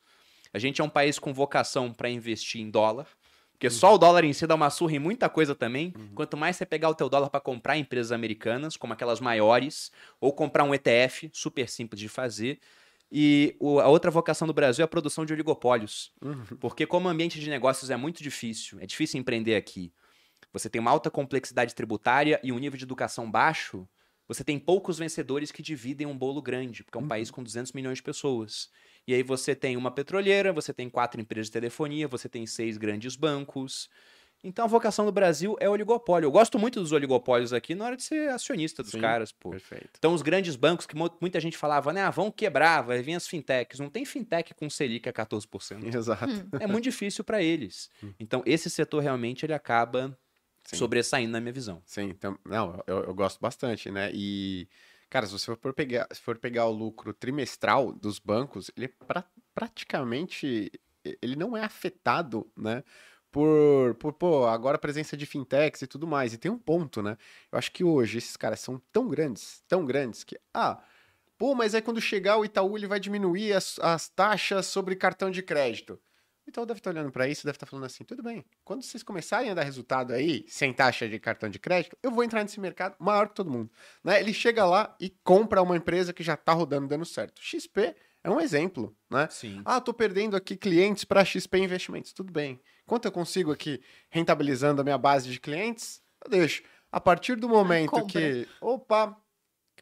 A 0.54 0.60
gente 0.60 0.82
é 0.82 0.84
um 0.84 0.90
país 0.90 1.18
com 1.18 1.34
vocação 1.34 1.92
para 1.92 2.10
investir 2.10 2.62
em 2.62 2.70
dólar. 2.70 3.08
Porque 3.62 3.68
uhum. 3.68 3.80
só 3.80 3.94
o 3.94 3.98
dólar 4.00 4.24
em 4.24 4.34
si 4.34 4.48
dá 4.48 4.56
uma 4.56 4.72
surra 4.72 4.96
em 4.96 5.00
muita 5.00 5.30
coisa 5.30 5.54
também. 5.54 5.94
Uhum. 5.96 6.10
Quanto 6.16 6.36
mais 6.36 6.56
você 6.56 6.66
pegar 6.66 6.90
o 6.90 6.96
teu 6.96 7.08
dólar 7.08 7.30
para 7.30 7.40
comprar 7.40 7.78
empresas 7.78 8.12
americanas, 8.12 8.76
como 8.76 8.94
aquelas 8.94 9.20
maiores, 9.20 9.92
ou 10.20 10.34
comprar 10.34 10.64
um 10.64 10.74
ETF, 10.74 11.30
super 11.32 11.70
simples 11.70 12.00
de 12.00 12.10
fazer. 12.10 12.60
E 13.12 13.56
o, 13.60 13.80
a 13.80 13.88
outra 13.88 14.10
vocação 14.10 14.48
do 14.48 14.54
Brasil 14.54 14.82
é 14.82 14.86
a 14.86 14.88
produção 14.88 15.26
de 15.26 15.34
oligopólios. 15.34 16.12
Uhum. 16.24 16.58
Porque 16.60 16.88
como 16.88 17.08
o 17.08 17.12
ambiente 17.12 17.40
de 17.40 17.50
negócios 17.50 17.92
é 17.92 17.96
muito 17.96 18.24
difícil, 18.24 18.80
é 18.80 18.86
difícil 18.88 19.20
empreender 19.20 19.56
aqui 19.56 19.94
você 20.54 20.70
tem 20.70 20.80
uma 20.82 20.92
alta 20.92 21.10
complexidade 21.10 21.74
tributária 21.74 22.40
e 22.44 22.52
um 22.52 22.60
nível 22.60 22.78
de 22.78 22.84
educação 22.84 23.30
baixo, 23.30 23.88
você 24.28 24.44
tem 24.44 24.60
poucos 24.60 24.98
vencedores 24.98 25.52
que 25.52 25.62
dividem 25.62 26.08
um 26.08 26.18
bolo 26.18 26.42
grande, 26.42 26.84
porque 26.84 26.98
é 26.98 27.00
um 27.00 27.04
uhum. 27.04 27.08
país 27.08 27.32
com 27.32 27.44
200 27.44 27.72
milhões 27.74 27.98
de 27.98 28.04
pessoas. 28.04 28.70
E 29.08 29.14
aí 29.14 29.24
você 29.24 29.56
tem 29.56 29.76
uma 29.76 29.92
petroleira, 29.92 30.54
você 30.54 30.74
tem 30.74 30.90
quatro 30.90 31.20
empresas 31.20 31.48
de 31.48 31.54
telefonia, 31.54 32.08
você 32.08 32.30
tem 32.30 32.46
seis 32.46 32.78
grandes 32.78 33.16
bancos. 33.16 33.90
Então 34.44 34.66
a 34.66 34.68
vocação 34.68 35.06
do 35.06 35.12
Brasil 35.12 35.56
é 35.60 35.70
oligopólio. 35.70 36.28
Eu 36.28 36.32
gosto 36.32 36.58
muito 36.58 36.80
dos 36.80 36.92
oligopólios 36.92 37.54
aqui 37.54 37.76
na 37.76 37.86
hora 37.86 37.98
de 37.98 38.04
ser 38.04 38.30
acionista 38.30 38.82
dos 38.82 38.92
Sim, 38.92 39.02
caras, 39.02 39.32
pô. 39.32 39.52
Perfeito. 39.52 39.92
Então 39.98 40.14
os 40.14 40.22
grandes 40.22 40.56
bancos 40.56 40.88
que 40.88 40.96
muita 40.96 41.40
gente 41.40 41.58
falava, 41.58 41.94
né, 41.94 42.02
ah, 42.04 42.10
vão 42.10 42.32
quebrar, 42.32 42.82
vai 42.82 43.02
vir 43.02 43.14
as 43.14 43.28
fintechs. 43.28 43.80
Não 43.80 43.90
tem 43.90 44.04
fintech 44.04 44.54
com 44.56 44.70
Selic 44.70 45.08
a 45.08 45.14
14%. 45.14 45.96
Exato. 45.96 46.26
Hum. 46.26 46.50
É 46.60 46.66
muito 46.66 46.86
difícil 46.86 47.24
para 47.24 47.42
eles. 47.42 47.90
Hum. 48.04 48.14
Então 48.20 48.42
esse 48.46 48.70
setor 48.70 49.02
realmente 49.02 49.46
ele 49.46 49.54
acaba 49.54 50.18
Sim. 50.64 50.76
sobressaindo 50.76 51.32
na 51.32 51.40
minha 51.40 51.54
visão. 51.54 51.82
Sim, 51.86 52.10
então, 52.10 52.38
não, 52.46 52.82
eu, 52.88 53.04
eu, 53.04 53.14
gosto 53.14 53.40
bastante, 53.40 53.92
né? 53.92 54.12
E, 54.14 54.68
cara, 55.12 55.28
se 55.28 55.34
você 55.34 55.54
for 55.58 55.74
pegar, 55.74 56.08
se 56.12 56.22
for 56.22 56.38
pegar 56.38 56.66
o 56.66 56.72
lucro 56.72 57.14
trimestral 57.14 57.92
dos 57.92 58.18
bancos, 58.18 58.72
ele 58.78 58.86
é 58.86 59.06
pra, 59.06 59.26
praticamente, 59.54 60.72
ele 61.22 61.36
não 61.36 61.56
é 61.56 61.64
afetado, 61.64 62.50
né? 62.58 62.82
Por, 63.30 63.96
por, 63.96 64.14
pô, 64.14 64.48
agora 64.48 64.78
a 64.78 64.80
presença 64.80 65.18
de 65.18 65.26
fintechs 65.26 65.82
e 65.82 65.88
tudo 65.88 66.08
mais. 66.08 66.34
E 66.34 66.38
tem 66.38 66.50
um 66.50 66.58
ponto, 66.58 67.02
né? 67.04 67.18
Eu 67.52 67.60
acho 67.60 67.72
que 67.72 67.84
hoje 67.84 68.18
esses 68.18 68.38
caras 68.38 68.62
são 68.62 68.82
tão 68.92 69.10
grandes, 69.10 69.62
tão 69.68 69.86
grandes, 69.86 70.24
que, 70.24 70.40
ah, 70.54 70.82
pô, 71.38 71.54
mas 71.56 71.76
aí 71.76 71.82
quando 71.82 72.00
chegar 72.00 72.38
o 72.38 72.46
Itaú, 72.46 72.78
ele 72.78 72.88
vai 72.88 73.00
diminuir 73.00 73.54
as, 73.54 73.80
as 73.80 74.08
taxas 74.10 74.66
sobre 74.66 74.96
cartão 74.96 75.30
de 75.30 75.44
crédito. 75.44 76.00
Então 76.48 76.66
deve 76.66 76.80
estar 76.80 76.90
olhando 76.90 77.12
para 77.12 77.28
isso, 77.28 77.46
deve 77.46 77.56
estar 77.56 77.66
falando 77.66 77.86
assim: 77.86 78.04
tudo 78.04 78.24
bem, 78.24 78.44
quando 78.64 78.84
vocês 78.84 79.04
começarem 79.04 79.50
a 79.52 79.54
dar 79.54 79.64
resultado 79.64 80.14
aí, 80.14 80.46
sem 80.48 80.74
taxa 80.74 81.08
de 81.08 81.20
cartão 81.20 81.50
de 81.50 81.60
crédito, 81.60 81.98
eu 82.02 82.12
vou 82.12 82.24
entrar 82.24 82.42
nesse 82.44 82.60
mercado 82.60 82.96
maior 83.00 83.30
que 83.30 83.36
todo 83.36 83.50
mundo. 83.50 83.70
Né? 84.04 84.20
Ele 84.20 84.34
chega 84.34 84.66
lá 84.66 84.96
e 85.00 85.10
compra 85.24 85.62
uma 85.62 85.78
empresa 85.78 86.14
que 86.14 86.24
já 86.24 86.34
está 86.34 86.54
rodando, 86.54 86.88
dando 86.88 87.06
certo. 87.06 87.42
XP 87.42 87.96
é 88.24 88.30
um 88.30 88.40
exemplo, 88.40 88.96
né? 89.10 89.28
Sim. 89.32 89.62
Ah, 89.66 89.78
estou 89.78 89.94
perdendo 89.94 90.36
aqui 90.36 90.56
clientes 90.56 91.04
para 91.04 91.26
XP 91.26 91.58
Investimentos. 91.58 92.14
Tudo 92.14 92.32
bem. 92.32 92.60
Quanto 92.86 93.06
eu 93.06 93.12
consigo 93.12 93.52
aqui 93.52 93.82
rentabilizando 94.10 94.82
a 94.82 94.84
minha 94.84 94.98
base 94.98 95.30
de 95.30 95.40
clientes? 95.40 96.04
Eu 96.24 96.30
deixo. 96.30 96.62
A 96.92 97.00
partir 97.00 97.36
do 97.36 97.48
momento 97.48 98.06
que, 98.06 98.48
opa, 98.60 99.18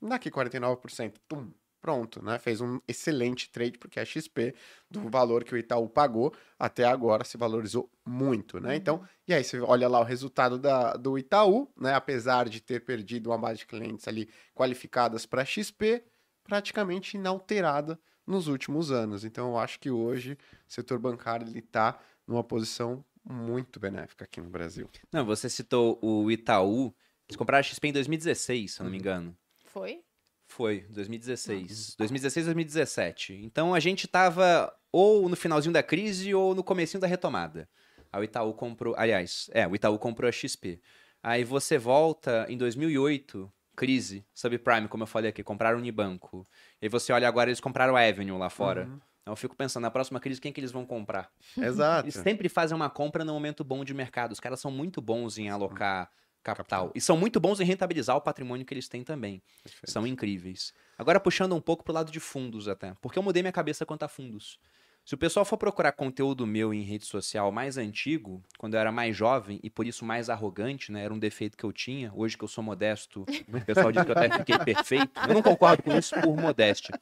dá 0.01 0.15
aqui 0.15 0.29
49%, 0.29 1.15
pum, 1.27 1.51
pronto, 1.81 2.23
né? 2.23 2.37
Fez 2.39 2.61
um 2.61 2.79
excelente 2.87 3.49
trade, 3.49 3.77
porque 3.77 3.99
a 3.99 4.05
XP, 4.05 4.53
do 4.89 5.09
valor 5.09 5.43
que 5.43 5.53
o 5.53 5.57
Itaú 5.57 5.89
pagou, 5.89 6.33
até 6.57 6.85
agora 6.85 7.23
se 7.23 7.37
valorizou 7.37 7.89
muito, 8.05 8.59
né? 8.59 8.75
Então, 8.75 8.97
uhum. 8.97 9.05
e 9.27 9.33
aí 9.33 9.43
você 9.43 9.59
olha 9.59 9.87
lá 9.87 9.99
o 9.99 10.03
resultado 10.03 10.57
da, 10.57 10.93
do 10.93 11.17
Itaú, 11.17 11.71
né? 11.77 11.93
Apesar 11.93 12.47
de 12.49 12.61
ter 12.61 12.83
perdido 12.83 13.29
uma 13.29 13.37
base 13.37 13.59
de 13.59 13.65
clientes 13.65 14.07
ali 14.07 14.29
qualificadas 14.53 15.25
para 15.25 15.45
XP, 15.45 16.03
praticamente 16.43 17.17
inalterada 17.17 17.99
nos 18.25 18.47
últimos 18.47 18.91
anos. 18.91 19.23
Então, 19.23 19.49
eu 19.49 19.57
acho 19.57 19.79
que 19.79 19.89
hoje 19.89 20.37
o 20.67 20.71
setor 20.71 20.99
bancário 20.99 21.47
ele 21.47 21.59
está 21.59 21.99
numa 22.27 22.43
posição 22.43 23.03
muito 23.23 23.79
benéfica 23.79 24.25
aqui 24.25 24.39
no 24.39 24.49
Brasil. 24.49 24.89
Não, 25.11 25.25
você 25.25 25.49
citou 25.49 25.99
o 26.01 26.29
Itaú. 26.31 26.93
Eles 27.27 27.37
compraram 27.37 27.59
a 27.59 27.63
XP 27.63 27.87
em 27.87 27.93
2016, 27.93 28.73
se 28.73 28.79
eu 28.79 28.83
não 28.83 28.91
me 28.91 28.97
uhum. 28.97 29.01
engano. 29.01 29.37
Foi? 29.65 30.03
Foi, 30.49 30.81
2016. 30.89 31.95
2016, 31.95 32.45
2017. 32.47 33.33
Então 33.45 33.73
a 33.73 33.79
gente 33.79 34.07
tava 34.07 34.75
ou 34.91 35.29
no 35.29 35.35
finalzinho 35.35 35.71
da 35.71 35.83
crise 35.83 36.33
ou 36.33 36.55
no 36.55 36.63
comecinho 36.63 36.99
da 36.99 37.07
retomada. 37.07 37.69
Aí 38.11 38.19
o 38.19 38.23
Itaú 38.23 38.53
comprou. 38.53 38.95
Aliás, 38.97 39.49
é, 39.53 39.67
o 39.67 39.75
Itaú 39.75 39.97
comprou 39.99 40.27
a 40.27 40.31
XP. 40.31 40.81
Aí 41.21 41.43
você 41.43 41.77
volta 41.77 42.47
em 42.49 42.57
2008, 42.57 43.49
crise, 43.75 44.25
subprime, 44.33 44.87
como 44.87 45.03
eu 45.03 45.07
falei 45.07 45.29
aqui, 45.29 45.43
compraram 45.43 45.77
o 45.77 45.79
Unibanco. 45.79 46.45
E 46.81 46.85
aí 46.85 46.89
você 46.89 47.13
olha 47.13 47.27
agora, 47.27 47.49
eles 47.49 47.59
compraram 47.59 47.95
a 47.95 48.01
Avenue 48.01 48.37
lá 48.37 48.49
fora. 48.49 48.85
Uhum. 48.85 48.99
Então 49.21 49.33
eu 49.33 49.35
fico 49.35 49.55
pensando, 49.55 49.83
na 49.83 49.91
próxima 49.91 50.19
crise, 50.19 50.41
quem 50.41 50.51
que 50.51 50.59
eles 50.59 50.71
vão 50.71 50.85
comprar? 50.85 51.31
Exato. 51.55 52.05
Eles 52.05 52.15
sempre 52.15 52.49
fazem 52.49 52.75
uma 52.75 52.89
compra 52.89 53.23
no 53.23 53.33
momento 53.33 53.63
bom 53.63 53.85
de 53.85 53.93
mercado. 53.93 54.31
Os 54.31 54.39
caras 54.39 54.59
são 54.59 54.71
muito 54.71 54.99
bons 54.99 55.37
em 55.37 55.49
alocar 55.49 56.09
capital. 56.43 56.85
Capital. 56.85 56.91
E 56.95 57.01
são 57.01 57.17
muito 57.17 57.39
bons 57.39 57.59
em 57.59 57.65
rentabilizar 57.65 58.15
o 58.15 58.21
patrimônio 58.21 58.65
que 58.65 58.73
eles 58.73 58.87
têm 58.87 59.03
também. 59.03 59.41
Perfeito. 59.63 59.91
São 59.91 60.05
incríveis. 60.05 60.73
Agora 60.97 61.19
puxando 61.19 61.55
um 61.55 61.61
pouco 61.61 61.83
pro 61.83 61.93
lado 61.93 62.11
de 62.11 62.19
fundos 62.19 62.67
até. 62.67 62.93
Porque 63.01 63.17
eu 63.17 63.23
mudei 63.23 63.41
minha 63.41 63.51
cabeça 63.51 63.85
quanto 63.85 64.03
a 64.03 64.07
fundos. 64.07 64.59
Se 65.05 65.15
o 65.15 65.17
pessoal 65.17 65.43
for 65.43 65.57
procurar 65.57 65.91
conteúdo 65.93 66.45
meu 66.45 66.71
em 66.71 66.83
rede 66.83 67.03
social 67.03 67.51
mais 67.51 67.77
antigo, 67.77 68.43
quando 68.59 68.75
eu 68.75 68.79
era 68.79 68.91
mais 68.91 69.15
jovem 69.15 69.59
e 69.63 69.69
por 69.69 69.87
isso 69.87 70.05
mais 70.05 70.29
arrogante, 70.29 70.91
né? 70.91 71.03
Era 71.03 71.13
um 71.13 71.17
defeito 71.17 71.57
que 71.57 71.63
eu 71.63 71.73
tinha. 71.73 72.11
Hoje 72.13 72.37
que 72.37 72.43
eu 72.43 72.47
sou 72.47 72.63
modesto, 72.63 73.21
o 73.21 73.65
pessoal 73.65 73.91
diz 73.91 74.03
que 74.03 74.11
eu 74.11 74.15
até 74.15 74.37
fiquei 74.37 74.59
perfeito. 74.63 75.09
Eu 75.27 75.33
não 75.33 75.41
concordo 75.41 75.81
com 75.81 75.97
isso 75.97 76.13
por 76.21 76.37
modéstia. 76.37 76.93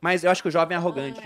Mas 0.00 0.24
eu 0.24 0.30
acho 0.30 0.40
que 0.40 0.48
o 0.48 0.50
jovem 0.50 0.74
é 0.74 0.78
arrogante. 0.78 1.20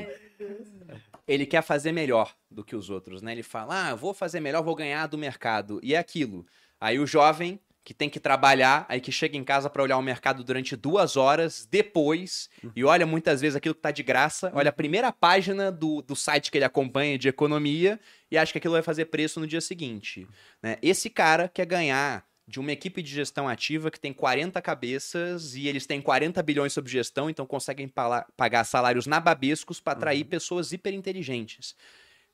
Ele 1.28 1.46
quer 1.46 1.62
fazer 1.62 1.92
melhor 1.92 2.34
do 2.50 2.64
que 2.64 2.74
os 2.74 2.90
outros, 2.90 3.22
né? 3.22 3.30
Ele 3.30 3.44
fala, 3.44 3.90
ah, 3.90 3.94
vou 3.94 4.12
fazer 4.12 4.40
melhor, 4.40 4.64
vou 4.64 4.74
ganhar 4.74 5.06
do 5.06 5.16
mercado. 5.16 5.78
E 5.80 5.94
é 5.94 5.98
aquilo. 5.98 6.44
Aí 6.80 6.98
o 6.98 7.06
jovem 7.06 7.60
que 7.82 7.94
tem 7.94 8.08
que 8.08 8.20
trabalhar, 8.20 8.86
aí 8.88 9.00
que 9.00 9.10
chega 9.10 9.36
em 9.36 9.42
casa 9.42 9.68
para 9.68 9.82
olhar 9.82 9.96
o 9.96 10.02
mercado 10.02 10.44
durante 10.44 10.76
duas 10.76 11.16
horas 11.16 11.66
depois 11.68 12.48
e 12.76 12.84
olha 12.84 13.06
muitas 13.06 13.40
vezes 13.40 13.56
aquilo 13.56 13.74
que 13.74 13.80
tá 13.80 13.90
de 13.90 14.02
graça, 14.02 14.52
olha 14.54 14.68
a 14.68 14.72
primeira 14.72 15.10
página 15.10 15.72
do, 15.72 16.02
do 16.02 16.14
site 16.14 16.50
que 16.50 16.58
ele 16.58 16.64
acompanha 16.64 17.18
de 17.18 17.28
economia 17.28 17.98
e 18.30 18.36
acha 18.38 18.52
que 18.52 18.58
aquilo 18.58 18.74
vai 18.74 18.82
fazer 18.82 19.06
preço 19.06 19.40
no 19.40 19.46
dia 19.46 19.60
seguinte. 19.60 20.26
né? 20.62 20.76
Esse 20.82 21.10
cara 21.10 21.48
quer 21.48 21.66
ganhar 21.66 22.24
de 22.46 22.58
uma 22.58 22.72
equipe 22.72 23.00
de 23.00 23.10
gestão 23.10 23.48
ativa 23.48 23.90
que 23.90 24.00
tem 24.00 24.12
40 24.12 24.60
cabeças 24.60 25.54
e 25.54 25.68
eles 25.68 25.86
têm 25.86 26.02
40 26.02 26.42
bilhões 26.42 26.72
sob 26.72 26.90
gestão, 26.90 27.30
então 27.30 27.46
conseguem 27.46 27.90
pagar 28.36 28.64
salários 28.64 29.06
nababescos 29.06 29.80
para 29.80 29.92
atrair 29.92 30.24
pessoas 30.24 30.72
hiperinteligentes. 30.72 31.76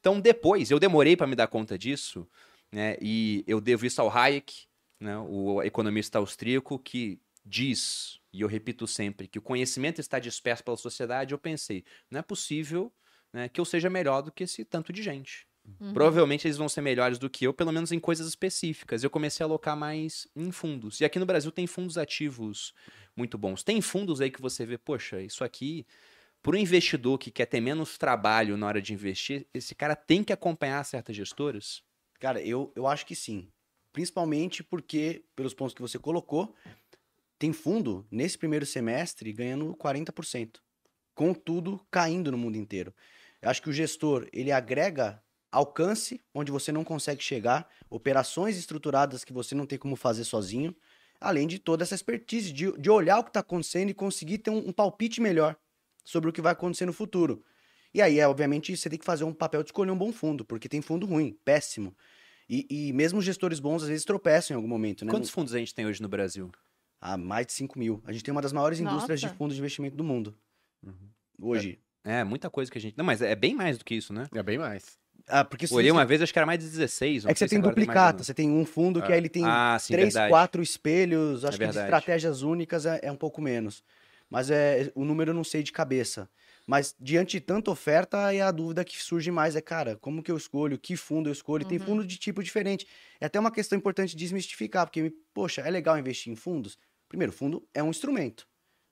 Então, 0.01 0.19
depois, 0.19 0.71
eu 0.71 0.79
demorei 0.79 1.17
para 1.17 1.27
me 1.27 1.35
dar 1.35 1.49
conta 1.49 1.79
disso, 1.79 2.27
né? 2.77 2.95
E 3.01 3.43
eu 3.47 3.59
devo 3.59 3.87
isso 3.87 4.03
ao 4.03 4.15
Hayek, 4.15 4.67
né? 5.01 5.17
o 5.17 5.63
economista 5.63 6.19
austríaco, 6.19 6.79
que 6.79 7.19
diz, 7.43 8.21
e 8.35 8.43
eu 8.43 8.49
repito 8.49 8.87
sempre, 8.87 9.27
que 9.27 9.39
o 9.39 9.43
conhecimento 9.43 9.99
está 9.99 10.19
disperso 10.19 10.63
pela 10.63 10.77
sociedade. 10.77 11.33
Eu 11.33 11.39
pensei, 11.39 11.87
não 12.11 12.21
é 12.21 12.23
possível 12.23 12.93
né, 13.33 13.49
que 13.49 13.59
eu 13.59 13.65
seja 13.65 13.89
melhor 13.89 14.21
do 14.21 14.31
que 14.31 14.45
esse 14.45 14.63
tanto 14.63 14.93
de 14.93 15.03
gente. 15.03 15.47
Uhum. 15.81 15.95
Provavelmente 15.95 16.47
eles 16.47 16.59
vão 16.59 16.69
ser 16.69 16.83
melhores 16.83 17.19
do 17.19 17.31
que 17.31 17.47
eu, 17.47 17.55
pelo 17.55 17.73
menos 17.73 17.93
em 17.93 17.99
coisas 17.99 18.29
específicas. 18.29 19.03
Eu 19.03 19.09
comecei 19.09 19.43
a 19.43 19.47
alocar 19.47 19.75
mais 19.75 20.29
em 20.37 20.53
fundos. 20.53 21.01
E 21.01 21.07
aqui 21.07 21.19
no 21.19 21.25
Brasil 21.25 21.51
tem 21.51 21.67
fundos 21.67 21.97
ativos 21.97 22.75
muito 23.17 23.39
bons. 23.39 23.63
Tem 23.63 23.81
fundos 23.81 24.21
aí 24.21 24.31
que 24.31 24.43
você 24.43 24.67
vê, 24.67 24.77
poxa, 24.77 25.23
isso 25.23 25.43
aqui, 25.43 25.87
para 26.43 26.53
o 26.53 26.59
investidor 26.59 27.17
que 27.17 27.31
quer 27.31 27.47
ter 27.47 27.63
menos 27.63 27.97
trabalho 27.97 28.55
na 28.59 28.67
hora 28.67 28.83
de 28.83 28.93
investir, 28.93 29.47
esse 29.55 29.75
cara 29.75 29.97
tem 29.97 30.23
que 30.23 30.31
acompanhar 30.31 30.85
certas 30.85 31.17
gestoras? 31.17 31.86
Cara, 32.19 32.41
eu, 32.41 32.73
eu 32.75 32.87
acho 32.87 33.07
que 33.07 33.15
sim. 33.15 33.49
Principalmente 33.93 34.63
porque, 34.63 35.25
pelos 35.35 35.55
pontos 35.55 35.75
que 35.75 35.81
você 35.81 35.99
colocou, 35.99 36.55
tem 37.39 37.53
fundo 37.53 38.07
nesse 38.11 38.37
primeiro 38.37 38.67
semestre 38.67 39.33
ganhando 39.33 39.75
40%. 39.77 40.61
Com 41.15 41.33
tudo 41.33 41.81
caindo 41.91 42.31
no 42.31 42.39
mundo 42.39 42.57
inteiro. 42.57 42.95
Eu 43.41 43.51
acho 43.51 43.63
que 43.63 43.71
o 43.71 43.73
gestor, 43.73 44.27
ele 44.33 44.53
agrega 44.53 45.23
alcance 45.51 46.21
onde 46.35 46.53
você 46.53 46.71
não 46.71 46.85
consegue 46.85 47.23
chegar, 47.23 47.69
operações 47.89 48.57
estruturadas 48.57 49.25
que 49.25 49.33
você 49.33 49.55
não 49.55 49.67
tem 49.67 49.79
como 49.79 49.97
fazer 49.97 50.25
sozinho, 50.25 50.75
além 51.21 51.47
de 51.47 51.59
toda 51.59 51.83
essa 51.83 51.95
expertise 51.95 52.53
de, 52.53 52.73
de 52.73 52.91
olhar 52.91 53.19
o 53.19 53.25
que 53.25 53.31
está 53.31 53.41
acontecendo 53.41 53.89
e 53.89 53.95
conseguir 53.95 54.39
ter 54.39 54.51
um, 54.51 54.69
um 54.69 54.73
palpite 54.73 55.21
melhor 55.21 55.57
sobre 56.05 56.29
o 56.29 56.33
que 56.33 56.43
vai 56.43 56.53
acontecer 56.53 56.87
no 56.87 56.93
futuro. 56.93 57.43
E 57.95 58.03
aí, 58.03 58.19
é, 58.19 58.29
obviamente, 58.29 58.77
você 58.77 58.89
tem 58.91 58.99
que 58.99 59.05
fazer 59.05 59.25
um 59.25 59.33
papel 59.33 59.63
de 59.63 59.69
escolher 59.69 59.91
um 59.91 59.99
bom 59.99 60.13
fundo, 60.13 60.45
porque 60.45 60.69
tem 60.69 60.81
fundo 60.83 61.07
ruim, 61.07 61.37
péssimo. 61.45 61.95
E, 62.49 62.67
e 62.71 62.93
mesmo 62.93 63.21
gestores 63.21 63.59
bons, 63.59 63.83
às 63.83 63.89
vezes, 63.89 64.05
tropeçam 64.05 64.55
em 64.55 64.57
algum 64.57 64.69
momento, 64.69 65.05
né? 65.05 65.11
Quantos 65.11 65.31
fundos 65.31 65.55
a 65.55 65.59
gente 65.59 65.75
tem 65.75 65.87
hoje 65.87 66.01
no 66.01 66.09
Brasil? 66.09 66.51
Ah, 67.01 67.17
mais 67.17 67.47
de 67.47 67.53
5 67.53 67.79
mil. 67.79 68.03
A 68.05 68.13
gente 68.13 68.25
tem 68.25 68.33
uma 68.33 68.43
das 68.43 68.53
maiores 68.53 68.81
indústrias 68.81 69.21
de 69.21 69.27
Nossa. 69.27 69.37
fundos 69.37 69.57
de 69.57 69.61
investimento 69.61 69.97
do 69.97 70.05
mundo. 70.05 70.37
Hoje. 71.41 71.79
É, 72.05 72.23
muita 72.23 72.49
coisa 72.49 72.71
que 72.71 72.79
a 72.79 72.81
gente. 72.81 72.97
Não, 72.97 73.05
mas 73.05 73.21
é 73.21 73.35
bem 73.35 73.55
mais 73.55 73.79
do 73.79 73.85
que 73.85 73.95
isso, 73.95 74.13
né? 74.13 74.29
É 74.33 74.43
bem 74.43 74.59
mais. 74.59 74.97
Ah, 75.29 75.45
porque 75.45 75.67
se 75.67 75.75
Olhei 75.75 75.91
uma 75.91 76.05
vez, 76.05 76.23
acho 76.23 76.33
que 76.33 76.39
era 76.39 76.47
mais 76.47 76.61
de 76.61 76.67
16. 76.67 77.25
não 77.25 77.31
É 77.31 77.35
que 77.35 77.39
você 77.41 77.49
se 77.49 77.51
tem 77.51 77.61
duplicata, 77.61 78.23
você 78.23 78.33
tem 78.33 78.49
um 78.49 78.65
fundo 78.65 79.03
que 79.03 79.11
É. 79.11 79.15
aí 79.15 79.21
ele 79.21 79.29
tem 79.29 79.43
Ah, 79.45 79.77
sim, 79.81 79.93
três, 79.95 80.15
verdade. 80.15 80.31
quatro 80.31 80.63
espelhos, 80.63 81.45
acho 81.45 81.59
que 81.59 81.67
de 81.67 81.77
estratégias 81.77 82.43
únicas 82.43 82.87
é, 82.87 83.01
é 83.03 83.11
um 83.11 83.17
pouco 83.17 83.43
menos. 83.43 83.83
Mas 84.31 84.51
é 84.51 84.93
o 84.95 85.05
número 85.05 85.31
eu 85.31 85.35
não 85.35 85.43
sei 85.43 85.63
de 85.65 85.73
cabeça. 85.73 86.31
Mas 86.67 86.95
diante 86.99 87.39
de 87.39 87.41
tanta 87.41 87.71
oferta, 87.71 88.27
aí 88.27 88.41
a 88.41 88.51
dúvida 88.51 88.85
que 88.85 89.01
surge 89.03 89.31
mais 89.31 89.55
é, 89.57 89.61
cara, 89.61 89.97
como 89.97 90.23
que 90.23 90.31
eu 90.31 90.37
escolho? 90.37 90.79
Que 90.79 90.97
fundo 90.97 91.29
eu 91.29 91.33
escolho? 91.33 91.63
E 91.63 91.65
Tem 91.67 91.79
Uhum. 91.79 91.79
fundo 91.79 92.05
de 92.05 92.19
tipo 92.19 92.43
diferente. 92.43 92.87
É 93.21 93.27
até 93.27 93.39
uma 93.39 93.53
questão 93.53 93.79
importante 93.79 94.11
de 94.11 94.17
desmistificar, 94.17 94.87
porque, 94.87 95.13
poxa, 95.33 95.61
é 95.63 95.71
legal 95.71 95.99
investir 95.99 96.33
em 96.33 96.37
fundos? 96.37 96.77
Primeiro, 97.09 97.33
fundo 97.33 97.69
é 97.73 97.83
um 97.83 97.91
instrumento. 97.91 98.47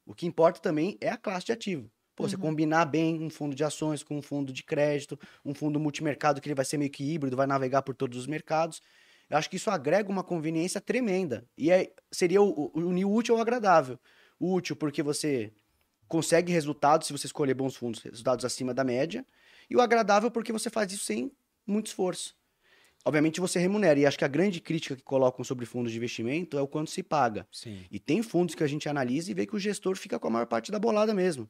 O 0.06 0.14
que 0.14 0.26
importa 0.26 0.60
também 0.60 0.96
é 1.01 1.09
a 1.09 1.16
classe 1.16 1.46
de 1.46 1.52
ativo. 1.52 1.90
Pô, 2.14 2.28
você 2.28 2.36
Uhum. 2.36 2.36
combinar 2.36 2.84
bem 2.84 3.20
um 3.20 3.28
fundo 3.28 3.56
de 3.56 3.64
ações 3.64 4.02
com 4.05 4.16
um 4.18 4.22
fundo 4.22 4.52
de 4.52 4.62
crédito, 4.62 5.18
um 5.44 5.52
fundo 5.55 5.80
multimercado 5.80 6.40
que 6.40 6.46
ele 6.48 6.55
vai 6.55 6.64
ser 6.64 6.78
meio 6.78 6.90
que 6.90 7.02
híbrido, 7.02 7.36
vai 7.36 7.46
navegar 7.46 7.82
por 7.82 7.94
todos 7.94 8.16
os 8.18 8.26
mercados. 8.26 8.80
Eu 9.28 9.36
acho 9.38 9.51
que 9.51 9.56
isso 9.56 9.70
agrega 9.70 10.10
uma 10.10 10.22
conveniência 10.22 10.80
tremenda. 10.80 11.48
E 11.59 11.70
é, 11.70 11.92
seria 12.12 12.40
o, 12.42 12.70
o, 12.74 12.80
unir 12.80 13.05
o 13.05 13.12
útil 13.12 13.34
ao 13.34 13.40
agradável. 13.40 13.98
O 14.38 14.52
útil 14.55 14.76
porque 14.76 15.02
você 15.02 15.52
consegue 16.09 16.52
resultados 16.52 17.06
se 17.06 17.12
você 17.12 17.26
escolher 17.26 17.55
bons 17.55 17.76
fundos, 17.76 18.01
resultados 18.02 18.44
acima 18.44 18.72
da 18.74 18.85
média. 18.85 19.24
E 19.68 19.76
o 19.76 19.81
agradável 19.81 20.31
porque 20.31 20.52
você 20.52 20.70
faz 20.70 20.93
isso 20.93 21.05
sem 21.05 21.32
muito 21.66 21.86
esforço. 21.86 22.36
Obviamente 23.05 23.40
você 23.40 23.59
remunera. 23.59 23.98
E 23.98 24.06
acho 24.06 24.18
que 24.18 24.24
a 24.24 24.28
grande 24.28 24.60
crítica 24.60 24.97
que 24.97 25.02
colocam 25.02 25.44
sobre 25.44 25.66
fundos 25.66 25.93
de 25.93 25.98
investimento 25.98 26.56
é 26.56 26.62
o 26.62 26.66
quanto 26.66 26.90
se 26.90 27.02
paga. 27.02 27.47
Sim. 27.52 27.85
E 27.90 27.98
tem 27.98 28.22
fundos 28.22 28.55
que 28.55 28.64
a 28.64 28.66
gente 28.66 28.89
analisa 28.89 29.31
e 29.31 29.35
vê 29.35 29.47
que 29.47 29.55
o 29.55 29.59
gestor 29.59 29.97
fica 29.97 30.18
com 30.18 30.28
a 30.28 30.31
maior 30.31 30.47
parte 30.47 30.72
da 30.72 30.78
bolada 30.78 31.12
mesmo. 31.12 31.48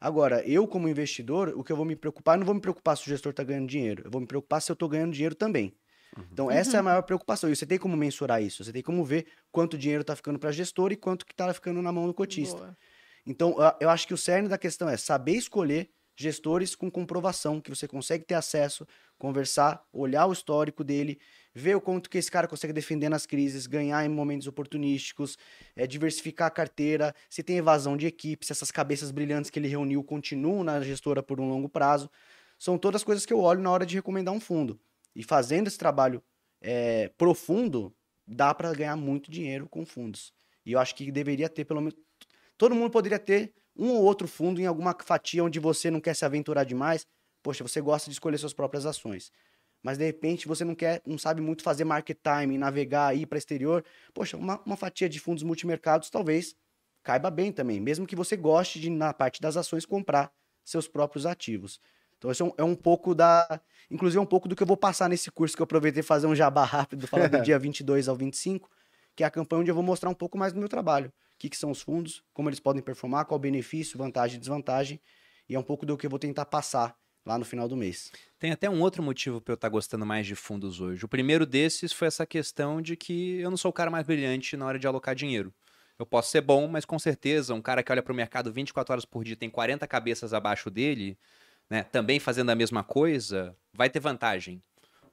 Agora, 0.00 0.42
eu 0.46 0.66
como 0.66 0.88
investidor, 0.88 1.52
o 1.56 1.64
que 1.64 1.72
eu 1.72 1.76
vou 1.76 1.84
me 1.84 1.96
preocupar, 1.96 2.36
eu 2.36 2.40
não 2.40 2.46
vou 2.46 2.54
me 2.54 2.60
preocupar 2.60 2.96
se 2.96 3.02
o 3.02 3.08
gestor 3.08 3.30
está 3.30 3.42
ganhando 3.42 3.66
dinheiro. 3.66 4.02
Eu 4.06 4.10
vou 4.10 4.20
me 4.20 4.26
preocupar 4.26 4.62
se 4.62 4.70
eu 4.70 4.74
estou 4.74 4.88
ganhando 4.88 5.12
dinheiro 5.12 5.34
também. 5.34 5.74
Então, 6.32 6.50
essa 6.50 6.76
é 6.76 6.80
a 6.80 6.82
maior 6.82 7.02
preocupação. 7.02 7.50
E 7.50 7.54
você 7.54 7.66
tem 7.66 7.78
como 7.78 7.96
mensurar 7.96 8.42
isso. 8.42 8.64
Você 8.64 8.72
tem 8.72 8.82
como 8.82 9.04
ver 9.04 9.26
quanto 9.52 9.76
dinheiro 9.76 10.00
está 10.00 10.16
ficando 10.16 10.38
para 10.38 10.50
gestor 10.50 10.90
e 10.92 10.96
quanto 10.96 11.26
que 11.26 11.32
está 11.32 11.52
ficando 11.52 11.82
na 11.82 11.92
mão 11.92 12.06
do 12.06 12.14
cotista. 12.14 12.56
Boa. 12.56 12.76
Então, 13.26 13.54
eu- 13.80 13.90
acho 13.90 14.06
que 14.06 14.14
o 14.14 14.18
cerne 14.18 14.48
da 14.48 14.58
questão 14.58 14.88
é 14.88 14.96
saber 14.96 15.32
escolher 15.32 15.90
gestores 16.16 16.74
com 16.74 16.90
comprovação, 16.90 17.60
que 17.60 17.70
você 17.70 17.86
consegue 17.86 18.24
ter 18.24 18.34
acesso, 18.34 18.84
conversar, 19.16 19.84
olhar 19.92 20.26
o 20.26 20.32
histórico 20.32 20.82
dele, 20.82 21.20
ver 21.54 21.76
o 21.76 21.80
quanto 21.80 22.10
que 22.10 22.18
esse 22.18 22.30
cara 22.30 22.48
consegue 22.48 22.72
defender 22.72 23.08
nas 23.08 23.24
crises, 23.24 23.66
ganhar 23.68 24.04
em 24.04 24.08
momentos 24.08 24.48
oportunísticos, 24.48 25.38
é, 25.76 25.86
diversificar 25.86 26.48
a 26.48 26.50
carteira, 26.50 27.14
se 27.30 27.42
tem 27.42 27.58
evasão 27.58 27.96
de 27.96 28.06
equipe, 28.06 28.44
se 28.44 28.50
essas 28.52 28.70
cabeças 28.72 29.12
brilhantes 29.12 29.48
que 29.48 29.58
ele 29.60 29.68
reuniu 29.68 30.02
continuam 30.02 30.64
na 30.64 30.80
gestora 30.80 31.22
por 31.22 31.40
um 31.40 31.48
longo 31.48 31.68
prazo. 31.68 32.10
São 32.58 32.76
todas 32.76 33.04
coisas 33.04 33.24
que 33.24 33.32
eu 33.32 33.40
olho 33.40 33.62
na 33.62 33.70
hora 33.70 33.86
de 33.86 33.94
recomendar 33.94 34.34
um 34.34 34.40
fundo. 34.40 34.80
E 35.14 35.22
fazendo 35.22 35.68
esse 35.68 35.78
trabalho 35.78 36.22
é, 36.60 37.08
profundo, 37.16 37.94
dá 38.26 38.52
para 38.54 38.72
ganhar 38.74 38.96
muito 38.96 39.30
dinheiro 39.30 39.68
com 39.68 39.86
fundos. 39.86 40.32
E 40.66 40.72
eu 40.72 40.78
acho 40.80 40.94
que 40.94 41.10
deveria 41.12 41.48
ter 41.48 41.64
pelo 41.64 41.80
menos 41.80 41.96
todo 42.58 42.74
mundo 42.74 42.90
poderia 42.90 43.18
ter 43.18 43.54
um 43.76 43.90
ou 43.90 44.02
outro 44.02 44.28
fundo 44.28 44.60
em 44.60 44.66
alguma 44.66 44.94
fatia 45.00 45.42
onde 45.42 45.60
você 45.60 45.90
não 45.90 46.00
quer 46.00 46.14
se 46.14 46.24
aventurar 46.24 46.64
demais. 46.64 47.06
Poxa, 47.42 47.62
você 47.62 47.80
gosta 47.80 48.10
de 48.10 48.14
escolher 48.14 48.36
suas 48.36 48.52
próprias 48.52 48.84
ações. 48.84 49.30
Mas 49.82 49.96
de 49.96 50.04
repente 50.04 50.48
você 50.48 50.64
não 50.64 50.74
quer, 50.74 51.00
não 51.06 51.16
sabe 51.16 51.40
muito 51.40 51.62
fazer 51.62 51.84
market 51.84 52.18
timing, 52.20 52.58
navegar, 52.58 53.16
ir 53.16 53.26
para 53.26 53.38
exterior. 53.38 53.84
Poxa, 54.12 54.36
uma, 54.36 54.60
uma 54.66 54.76
fatia 54.76 55.08
de 55.08 55.20
fundos 55.20 55.44
multimercados 55.44 56.10
talvez 56.10 56.56
caiba 57.02 57.30
bem 57.30 57.52
também, 57.52 57.80
mesmo 57.80 58.06
que 58.06 58.16
você 58.16 58.36
goste 58.36 58.80
de, 58.80 58.90
na 58.90 59.14
parte 59.14 59.40
das 59.40 59.56
ações, 59.56 59.86
comprar 59.86 60.30
seus 60.64 60.86
próprios 60.86 61.24
ativos. 61.24 61.80
Então, 62.18 62.30
isso 62.30 62.42
é 62.42 62.46
um, 62.46 62.52
é 62.58 62.64
um 62.64 62.74
pouco 62.74 63.14
da. 63.14 63.60
Inclusive, 63.90 64.18
é 64.18 64.20
um 64.20 64.26
pouco 64.26 64.48
do 64.48 64.56
que 64.56 64.62
eu 64.62 64.66
vou 64.66 64.76
passar 64.76 65.08
nesse 65.08 65.30
curso 65.30 65.56
que 65.56 65.62
eu 65.62 65.64
aproveitei 65.64 66.02
fazer 66.02 66.26
um 66.26 66.34
jabá 66.34 66.64
rápido, 66.66 67.06
falar 67.06 67.28
do 67.28 67.40
dia 67.42 67.58
22 67.58 68.08
ao 68.08 68.16
25, 68.16 68.68
que 69.14 69.22
é 69.22 69.26
a 69.26 69.30
campanha 69.30 69.60
onde 69.60 69.70
eu 69.70 69.74
vou 69.74 69.84
mostrar 69.84 70.10
um 70.10 70.14
pouco 70.14 70.36
mais 70.36 70.52
do 70.52 70.58
meu 70.58 70.68
trabalho. 70.68 71.12
O 71.38 71.40
que, 71.40 71.48
que 71.48 71.56
são 71.56 71.70
os 71.70 71.80
fundos, 71.80 72.24
como 72.34 72.48
eles 72.48 72.58
podem 72.58 72.82
performar, 72.82 73.24
qual 73.24 73.38
o 73.38 73.40
benefício, 73.40 73.96
vantagem 73.96 74.38
e 74.38 74.40
desvantagem. 74.40 75.00
E 75.48 75.54
é 75.54 75.58
um 75.58 75.62
pouco 75.62 75.86
do 75.86 75.96
que 75.96 76.04
eu 76.04 76.10
vou 76.10 76.18
tentar 76.18 76.44
passar 76.46 76.98
lá 77.24 77.38
no 77.38 77.44
final 77.44 77.68
do 77.68 77.76
mês. 77.76 78.10
Tem 78.40 78.50
até 78.50 78.68
um 78.68 78.80
outro 78.80 79.04
motivo 79.04 79.40
para 79.40 79.52
eu 79.52 79.54
estar 79.54 79.68
gostando 79.68 80.04
mais 80.04 80.26
de 80.26 80.34
fundos 80.34 80.80
hoje. 80.80 81.04
O 81.04 81.08
primeiro 81.08 81.46
desses 81.46 81.92
foi 81.92 82.08
essa 82.08 82.26
questão 82.26 82.82
de 82.82 82.96
que 82.96 83.38
eu 83.38 83.50
não 83.50 83.56
sou 83.56 83.68
o 83.70 83.72
cara 83.72 83.88
mais 83.88 84.04
brilhante 84.04 84.56
na 84.56 84.66
hora 84.66 84.80
de 84.80 84.86
alocar 84.88 85.14
dinheiro. 85.14 85.54
Eu 85.96 86.04
posso 86.04 86.32
ser 86.32 86.40
bom, 86.40 86.66
mas 86.66 86.84
com 86.84 86.98
certeza 86.98 87.54
um 87.54 87.62
cara 87.62 87.84
que 87.84 87.92
olha 87.92 88.02
para 88.02 88.12
o 88.12 88.16
mercado 88.16 88.52
24 88.52 88.92
horas 88.92 89.04
por 89.04 89.22
dia 89.22 89.36
tem 89.36 89.48
40 89.48 89.86
cabeças 89.86 90.34
abaixo 90.34 90.68
dele, 90.70 91.16
né, 91.70 91.84
também 91.84 92.18
fazendo 92.18 92.50
a 92.50 92.54
mesma 92.56 92.82
coisa, 92.82 93.54
vai 93.72 93.88
ter 93.88 94.00
vantagem. 94.00 94.60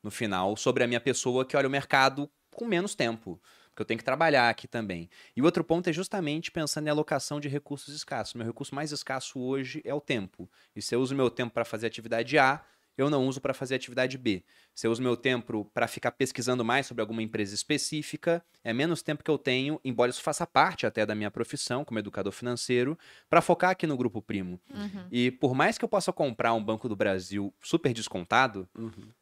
no 0.02 0.12
final 0.12 0.56
sobre 0.56 0.84
a 0.84 0.88
minha 0.88 1.02
pessoa 1.02 1.46
que 1.46 1.56
olha 1.56 1.68
o 1.68 1.72
mercado 1.72 2.30
com 2.56 2.66
menos 2.66 2.96
tempo. 2.96 3.40
Porque 3.76 3.82
eu 3.82 3.86
tenho 3.86 3.98
que 3.98 4.06
trabalhar 4.06 4.50
aqui 4.50 4.70
também. 4.70 5.10
E 5.36 5.42
o 5.42 5.46
outro 5.46 5.62
ponto 5.62 5.90
é 5.90 5.92
justamente 5.92 6.50
pensando 6.50 6.88
em 6.88 6.90
alocação 6.90 7.42
de 7.42 7.50
recursos 7.50 7.94
escassos. 7.94 8.34
Meu 8.34 8.48
recurso 8.48 8.74
mais 8.74 8.94
escasso 8.94 9.38
hoje 9.38 9.82
é 9.84 9.94
o 9.94 10.00
tempo. 10.00 10.50
E 10.74 10.82
se 10.82 10.96
eu 10.96 11.02
uso 11.02 11.14
meu 11.14 11.30
tempo 11.30 11.54
para 11.54 11.66
fazer 11.66 11.86
atividade 11.86 12.38
A, 12.38 12.64
eu 12.98 13.10
não 13.10 13.28
uso 13.28 13.42
para 13.42 13.54
fazer 13.54 13.76
atividade 13.76 14.18
B. 14.18 14.44
Se 14.74 14.88
eu 14.88 14.92
uso 14.92 15.02
meu 15.02 15.18
tempo 15.18 15.70
para 15.74 15.88
ficar 15.88 16.12
pesquisando 16.12 16.64
mais 16.64 16.86
sobre 16.86 17.02
alguma 17.02 17.22
empresa 17.22 17.54
específica, 17.54 18.44
é 18.64 18.74
menos 18.74 19.02
tempo 19.02 19.24
que 19.24 19.32
eu 19.32 19.38
tenho, 19.38 19.80
embora 19.84 20.10
isso 20.10 20.22
faça 20.22 20.46
parte 20.46 20.86
até 20.86 21.06
da 21.06 21.16
minha 21.16 21.32
profissão 21.32 21.84
como 21.84 22.00
educador 22.00 22.32
financeiro, 22.32 22.98
para 23.30 23.42
focar 23.42 23.72
aqui 23.72 23.86
no 23.86 23.98
grupo 23.98 24.22
primo. 24.22 24.60
Uhum. 24.74 25.08
E 25.12 25.32
por 25.32 25.54
mais 25.54 25.78
que 25.78 25.86
eu 25.86 25.90
possa 25.90 26.12
comprar 26.14 26.54
um 26.54 26.64
Banco 26.64 26.88
do 26.88 26.96
Brasil 26.96 27.54
super 27.62 27.94
descontado, 27.94 28.68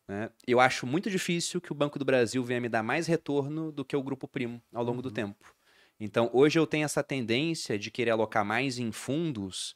né, 0.08 0.30
eu 0.48 0.60
acho 0.60 0.86
muito 0.86 1.10
difícil 1.10 1.60
que 1.60 1.72
o 1.72 1.76
Banco 1.76 1.98
do 1.98 2.06
Brasil 2.06 2.44
venha 2.44 2.62
me 2.62 2.70
dar 2.70 2.84
mais 2.84 3.08
retorno 3.08 3.72
do 3.72 3.84
que 3.84 3.96
o 3.96 4.04
grupo 4.04 4.28
primo 4.28 4.62
ao 4.74 4.84
longo 4.84 5.02
do 5.02 5.12
tempo. 5.12 5.54
Então, 6.00 6.30
hoje 6.34 6.60
eu 6.60 6.68
tenho 6.68 6.86
essa 6.86 7.04
tendência 7.04 7.78
de 7.78 7.90
querer 7.90 8.12
alocar 8.12 8.44
mais 8.44 8.78
em 8.78 8.92
fundos. 8.92 9.74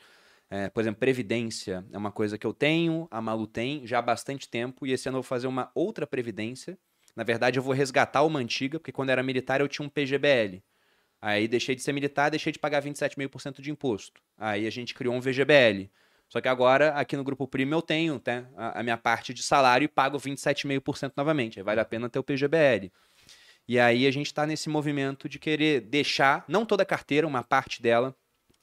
É, 0.49 0.69
por 0.69 0.81
exemplo, 0.81 0.99
previdência 0.99 1.85
é 1.91 1.97
uma 1.97 2.11
coisa 2.11 2.37
que 2.37 2.47
eu 2.47 2.53
tenho, 2.53 3.07
a 3.11 3.21
Malu 3.21 3.47
tem 3.47 3.85
já 3.85 3.99
há 3.99 4.01
bastante 4.01 4.47
tempo, 4.49 4.85
e 4.85 4.91
esse 4.91 5.09
ano 5.09 5.17
eu 5.17 5.21
vou 5.21 5.27
fazer 5.27 5.47
uma 5.47 5.69
outra 5.75 6.07
previdência. 6.07 6.77
Na 7.15 7.23
verdade, 7.23 7.59
eu 7.59 7.63
vou 7.63 7.73
resgatar 7.73 8.23
uma 8.23 8.39
antiga, 8.39 8.79
porque 8.79 8.91
quando 8.91 9.09
era 9.09 9.23
militar 9.23 9.59
eu 9.59 9.67
tinha 9.67 9.85
um 9.85 9.89
PGBL. 9.89 10.63
Aí 11.21 11.47
deixei 11.47 11.75
de 11.75 11.81
ser 11.81 11.91
militar, 11.91 12.29
deixei 12.29 12.51
de 12.51 12.59
pagar 12.59 12.81
27,5% 12.81 13.59
de 13.59 13.71
imposto. 13.71 14.21
Aí 14.37 14.67
a 14.67 14.69
gente 14.69 14.93
criou 14.93 15.15
um 15.15 15.19
VGBL. 15.19 15.89
Só 16.29 16.39
que 16.39 16.47
agora, 16.47 16.89
aqui 16.93 17.17
no 17.17 17.23
Grupo 17.23 17.47
Primo, 17.47 17.73
eu 17.73 17.81
tenho 17.81 18.21
né, 18.25 18.47
a, 18.55 18.83
minha 18.83 18.97
parte 18.97 19.33
de 19.33 19.41
salário 19.41 19.85
e 19.85 19.87
pago 19.87 20.17
27,5% 20.17 21.13
novamente. 21.15 21.59
Aí 21.59 21.63
vale 21.63 21.79
a 21.79 21.85
pena 21.85 22.09
ter 22.09 22.19
o 22.19 22.23
PGBL. 22.23 22.91
E 23.67 23.79
aí 23.79 24.05
a 24.05 24.11
gente 24.11 24.27
está 24.27 24.45
nesse 24.45 24.69
movimento 24.69 25.27
de 25.27 25.39
querer 25.39 25.81
deixar, 25.81 26.45
não 26.47 26.65
toda 26.65 26.83
a 26.83 26.85
carteira, 26.85 27.25
uma 27.25 27.43
parte 27.43 27.81
dela, 27.81 28.15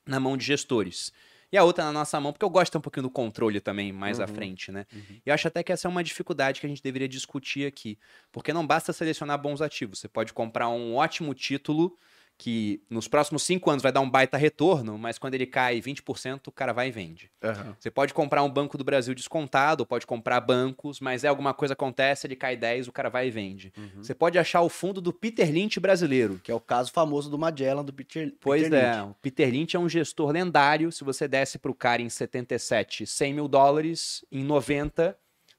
na 0.06 0.20
mão 0.20 0.36
de 0.36 0.44
gestores. 0.44 1.12
E 1.54 1.56
a 1.56 1.62
outra 1.62 1.84
na 1.84 1.92
nossa 1.92 2.20
mão, 2.20 2.32
porque 2.32 2.44
eu 2.44 2.50
gosto 2.50 2.76
um 2.78 2.80
pouquinho 2.80 3.04
do 3.04 3.10
controle 3.10 3.60
também 3.60 3.92
mais 3.92 4.18
à 4.18 4.26
frente, 4.26 4.72
né? 4.72 4.86
E 5.24 5.28
eu 5.28 5.32
acho 5.32 5.46
até 5.46 5.62
que 5.62 5.70
essa 5.70 5.86
é 5.86 5.88
uma 5.88 6.02
dificuldade 6.02 6.58
que 6.58 6.66
a 6.66 6.68
gente 6.68 6.82
deveria 6.82 7.06
discutir 7.06 7.64
aqui. 7.64 7.96
Porque 8.32 8.52
não 8.52 8.66
basta 8.66 8.92
selecionar 8.92 9.40
bons 9.40 9.62
ativos. 9.62 10.00
Você 10.00 10.08
pode 10.08 10.32
comprar 10.32 10.68
um 10.68 10.96
ótimo 10.96 11.32
título 11.32 11.96
que 12.36 12.82
nos 12.90 13.06
próximos 13.06 13.42
cinco 13.44 13.70
anos 13.70 13.82
vai 13.82 13.92
dar 13.92 14.00
um 14.00 14.10
baita 14.10 14.36
retorno, 14.36 14.98
mas 14.98 15.18
quando 15.18 15.34
ele 15.34 15.46
cai 15.46 15.80
20%, 15.80 16.48
o 16.48 16.52
cara 16.52 16.72
vai 16.72 16.88
e 16.88 16.90
vende. 16.90 17.30
Aham. 17.42 17.76
Você 17.78 17.90
pode 17.90 18.12
comprar 18.12 18.42
um 18.42 18.50
Banco 18.50 18.76
do 18.76 18.84
Brasil 18.84 19.14
descontado, 19.14 19.86
pode 19.86 20.06
comprar 20.06 20.40
bancos, 20.40 21.00
mas 21.00 21.22
é 21.24 21.28
alguma 21.28 21.54
coisa 21.54 21.74
acontece, 21.74 22.26
ele 22.26 22.36
cai 22.36 22.56
10, 22.56 22.88
o 22.88 22.92
cara 22.92 23.08
vai 23.08 23.28
e 23.28 23.30
vende. 23.30 23.72
Você 23.96 24.14
pode 24.14 24.38
achar 24.38 24.62
o 24.62 24.68
fundo 24.68 25.00
do 25.00 25.12
Peter 25.12 25.50
Lynch 25.50 25.78
brasileiro. 25.78 26.40
Que 26.42 26.50
é 26.50 26.54
o 26.54 26.60
caso 26.60 26.92
famoso 26.92 27.30
do 27.30 27.38
Magellan, 27.38 27.84
do 27.84 27.92
Peter, 27.92 28.34
Pois 28.40 28.64
Peter 28.64 28.78
é, 28.78 28.92
Lynch. 28.96 29.10
o 29.10 29.14
Peter 29.22 29.50
Lynch 29.50 29.76
é 29.76 29.78
um 29.78 29.88
gestor 29.88 30.30
lendário. 30.30 30.90
Se 30.90 31.04
você 31.04 31.28
desse 31.28 31.58
pro 31.58 31.74
cara 31.74 32.02
em 32.02 32.08
77 32.08 33.06
100 33.06 33.32
mil 33.32 33.48
dólares, 33.48 34.24
em 34.30 34.42
90, 34.42 35.16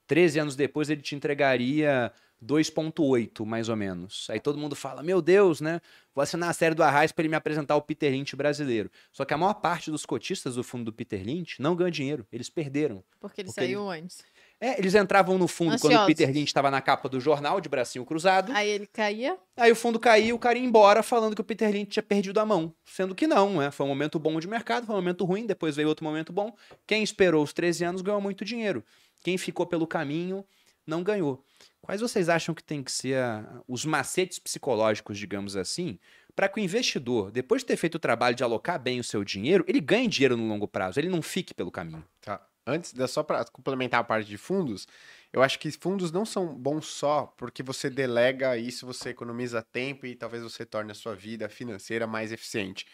13 0.07 0.39
anos 0.39 0.55
depois 0.55 0.89
ele 0.89 1.01
te 1.01 1.15
entregaria 1.15 2.11
2,8 2.43 3.45
mais 3.45 3.69
ou 3.69 3.75
menos. 3.75 4.27
Aí 4.29 4.39
todo 4.39 4.57
mundo 4.57 4.75
fala: 4.75 5.01
Meu 5.03 5.21
Deus, 5.21 5.61
né? 5.61 5.81
Vou 6.13 6.21
assinar 6.21 6.49
a 6.49 6.53
série 6.53 6.75
do 6.75 6.83
Arraiz 6.83 7.11
para 7.11 7.23
ele 7.23 7.29
me 7.29 7.35
apresentar 7.35 7.75
o 7.75 7.81
Peter 7.81 8.11
Lynch 8.11 8.35
brasileiro. 8.35 8.89
Só 9.11 9.25
que 9.25 9.33
a 9.33 9.37
maior 9.37 9.55
parte 9.55 9.91
dos 9.91 10.05
cotistas 10.05 10.55
do 10.55 10.63
fundo 10.63 10.85
do 10.85 10.93
Peter 10.93 11.21
Lynch 11.23 11.61
não 11.61 11.75
ganhou 11.75 11.91
dinheiro, 11.91 12.25
eles 12.31 12.49
perderam. 12.49 13.03
Porque 13.19 13.41
ele 13.41 13.49
Porque 13.49 13.61
saiu 13.61 13.89
antes. 13.89 14.23
É, 14.59 14.79
eles 14.79 14.95
entravam 14.95 15.37
no 15.37 15.47
fundo 15.47 15.77
quando 15.79 15.93
o 15.93 15.95
Ansiosos. 15.97 16.07
Peter 16.07 16.27
Lynch 16.27 16.47
estava 16.47 16.71
na 16.71 16.81
capa 16.81 17.09
do 17.09 17.19
jornal, 17.19 17.59
de 17.59 17.67
bracinho 17.67 18.05
cruzado. 18.05 18.53
Aí 18.53 18.69
ele 18.69 18.87
caía. 18.87 19.37
Aí 19.57 19.71
o 19.71 19.75
fundo 19.75 19.99
caiu, 19.99 20.35
o 20.35 20.39
cara 20.39 20.57
ia 20.57 20.65
embora 20.65 21.03
falando 21.03 21.35
que 21.35 21.41
o 21.41 21.43
Peter 21.43 21.69
Lynch 21.69 21.91
tinha 21.91 22.03
perdido 22.03 22.39
a 22.39 22.45
mão. 22.45 22.73
Sendo 22.85 23.13
que 23.13 23.27
não, 23.27 23.57
né? 23.57 23.69
Foi 23.69 23.85
um 23.85 23.89
momento 23.89 24.17
bom 24.17 24.39
de 24.39 24.47
mercado, 24.47 24.85
foi 24.85 24.95
um 24.95 24.97
momento 24.97 25.25
ruim, 25.25 25.45
depois 25.45 25.75
veio 25.75 25.89
outro 25.89 26.05
momento 26.05 26.31
bom. 26.31 26.55
Quem 26.87 27.03
esperou 27.03 27.43
os 27.43 27.51
13 27.51 27.83
anos 27.83 28.01
ganhou 28.01 28.21
muito 28.21 28.45
dinheiro. 28.45 28.83
Quem 29.21 29.37
ficou 29.37 29.65
pelo 29.65 29.85
caminho 29.85 30.45
não 30.87 31.03
ganhou. 31.03 31.43
Quais 31.85 32.01
vocês 32.01 32.29
acham 32.29 32.55
que 32.55 32.63
tem 32.63 32.81
que 32.83 32.91
ser 32.91 33.17
a- 33.19 33.61
os 33.67 33.85
macetes 33.85 34.39
psicológicos, 34.39 35.19
digamos 35.19 35.55
assim, 35.55 35.99
para 36.35 36.49
que 36.49 36.59
o 36.59 36.63
investidor, 36.63 37.29
depois 37.31 37.61
de 37.61 37.67
ter 37.67 37.77
feito 37.77 37.95
o 37.95 37.99
trabalho 37.99 38.35
de 38.35 38.43
alocar 38.43 38.79
bem 38.81 38.99
o 38.99 39.03
seu 39.03 39.23
dinheiro, 39.23 39.63
ele 39.67 39.79
ganhe 39.79 40.07
dinheiro 40.07 40.35
no 40.35 40.47
longo 40.47 40.67
prazo, 40.67 40.99
ele 40.99 41.09
não 41.09 41.21
fique 41.21 41.53
pelo 41.53 41.71
caminho? 41.71 42.03
Tá. 42.21 42.43
Antes, 42.65 42.91
só 43.11 43.21
para 43.21 43.45
complementar 43.45 43.99
a 43.99 44.03
parte 44.03 44.27
de 44.27 44.35
fundos, 44.35 44.87
eu 45.31 45.43
acho 45.43 45.59
que 45.59 45.69
fundos 45.69 46.11
não 46.11 46.25
são 46.25 46.55
bons 46.55 46.87
só 46.87 47.27
porque 47.37 47.61
você 47.61 47.91
delega 47.91 48.57
isso, 48.57 48.87
você 48.87 49.09
economiza 49.09 49.61
tempo 49.61 50.07
e 50.07 50.15
talvez 50.15 50.41
você 50.41 50.65
torne 50.65 50.91
a 50.91 50.95
sua 50.95 51.13
vida 51.15 51.47
financeira 51.47 52.07
mais 52.07 52.31
eficiente. 52.31 52.87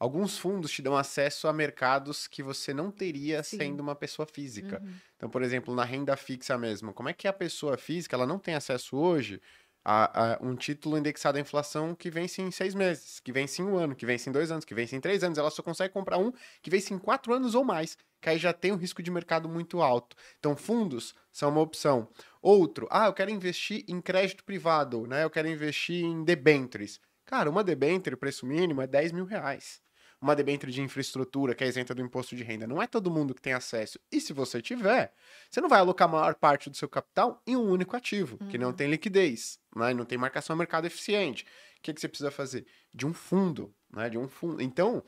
Alguns 0.00 0.38
fundos 0.38 0.70
te 0.70 0.80
dão 0.80 0.96
acesso 0.96 1.46
a 1.46 1.52
mercados 1.52 2.26
que 2.26 2.42
você 2.42 2.72
não 2.72 2.90
teria 2.90 3.42
Sim. 3.42 3.58
sendo 3.58 3.80
uma 3.80 3.94
pessoa 3.94 4.24
física. 4.24 4.80
Uhum. 4.82 4.94
Então, 5.14 5.28
por 5.28 5.42
exemplo, 5.42 5.74
na 5.74 5.84
renda 5.84 6.16
fixa 6.16 6.56
mesmo, 6.56 6.94
como 6.94 7.10
é 7.10 7.12
que 7.12 7.28
a 7.28 7.32
pessoa 7.34 7.76
física 7.76 8.16
ela 8.16 8.26
não 8.26 8.38
tem 8.38 8.54
acesso 8.54 8.96
hoje 8.96 9.42
a, 9.84 10.36
a 10.36 10.38
um 10.42 10.56
título 10.56 10.96
indexado 10.96 11.36
à 11.36 11.40
inflação 11.42 11.94
que 11.94 12.10
vence 12.10 12.40
em 12.40 12.50
seis 12.50 12.74
meses, 12.74 13.20
que 13.20 13.30
vence 13.30 13.60
em 13.60 13.66
um 13.66 13.76
ano, 13.76 13.94
que 13.94 14.06
vence 14.06 14.30
em 14.30 14.32
dois 14.32 14.50
anos, 14.50 14.64
que 14.64 14.74
vence 14.74 14.96
em 14.96 15.00
três 15.02 15.22
anos? 15.22 15.36
Ela 15.36 15.50
só 15.50 15.62
consegue 15.62 15.92
comprar 15.92 16.16
um 16.16 16.32
que 16.62 16.70
vence 16.70 16.94
em 16.94 16.98
quatro 16.98 17.34
anos 17.34 17.54
ou 17.54 17.62
mais, 17.62 17.98
que 18.22 18.30
aí 18.30 18.38
já 18.38 18.54
tem 18.54 18.72
um 18.72 18.76
risco 18.76 19.02
de 19.02 19.10
mercado 19.10 19.50
muito 19.50 19.82
alto. 19.82 20.16
Então, 20.38 20.56
fundos 20.56 21.14
são 21.30 21.50
uma 21.50 21.60
opção. 21.60 22.08
Outro, 22.40 22.88
ah, 22.90 23.04
eu 23.04 23.12
quero 23.12 23.30
investir 23.30 23.84
em 23.86 24.00
crédito 24.00 24.44
privado, 24.44 25.06
né? 25.06 25.24
Eu 25.24 25.30
quero 25.30 25.46
investir 25.46 26.02
em 26.02 26.24
debentures. 26.24 26.98
Cara, 27.26 27.50
uma 27.50 27.62
debenture, 27.62 28.16
preço 28.16 28.46
mínimo, 28.46 28.80
é 28.80 28.86
10 28.86 29.12
mil 29.12 29.26
reais 29.26 29.78
uma 30.20 30.36
debênture 30.36 30.70
de 30.70 30.82
infraestrutura 30.82 31.54
que 31.54 31.64
é 31.64 31.66
isenta 31.66 31.94
do 31.94 32.02
imposto 32.02 32.36
de 32.36 32.42
renda. 32.42 32.66
Não 32.66 32.82
é 32.82 32.86
todo 32.86 33.10
mundo 33.10 33.34
que 33.34 33.40
tem 33.40 33.54
acesso. 33.54 33.98
E 34.12 34.20
se 34.20 34.32
você 34.32 34.60
tiver, 34.60 35.12
você 35.50 35.60
não 35.60 35.68
vai 35.68 35.80
alocar 35.80 36.08
a 36.08 36.12
maior 36.12 36.34
parte 36.34 36.68
do 36.68 36.76
seu 36.76 36.88
capital 36.88 37.42
em 37.46 37.56
um 37.56 37.68
único 37.68 37.96
ativo, 37.96 38.38
que 38.50 38.58
não 38.58 38.72
tem 38.72 38.90
liquidez, 38.90 39.58
né? 39.74 39.94
não 39.94 40.04
tem 40.04 40.18
marcação 40.18 40.54
a 40.54 40.56
mercado 40.56 40.86
eficiente. 40.86 41.44
O 41.78 41.82
que, 41.82 41.94
que 41.94 42.00
você 42.00 42.08
precisa 42.08 42.30
fazer? 42.30 42.66
De 42.92 43.06
um 43.06 43.14
fundo, 43.14 43.74
né? 43.90 44.10
De 44.10 44.18
um 44.18 44.28
fundo. 44.28 44.60
Então, 44.60 45.02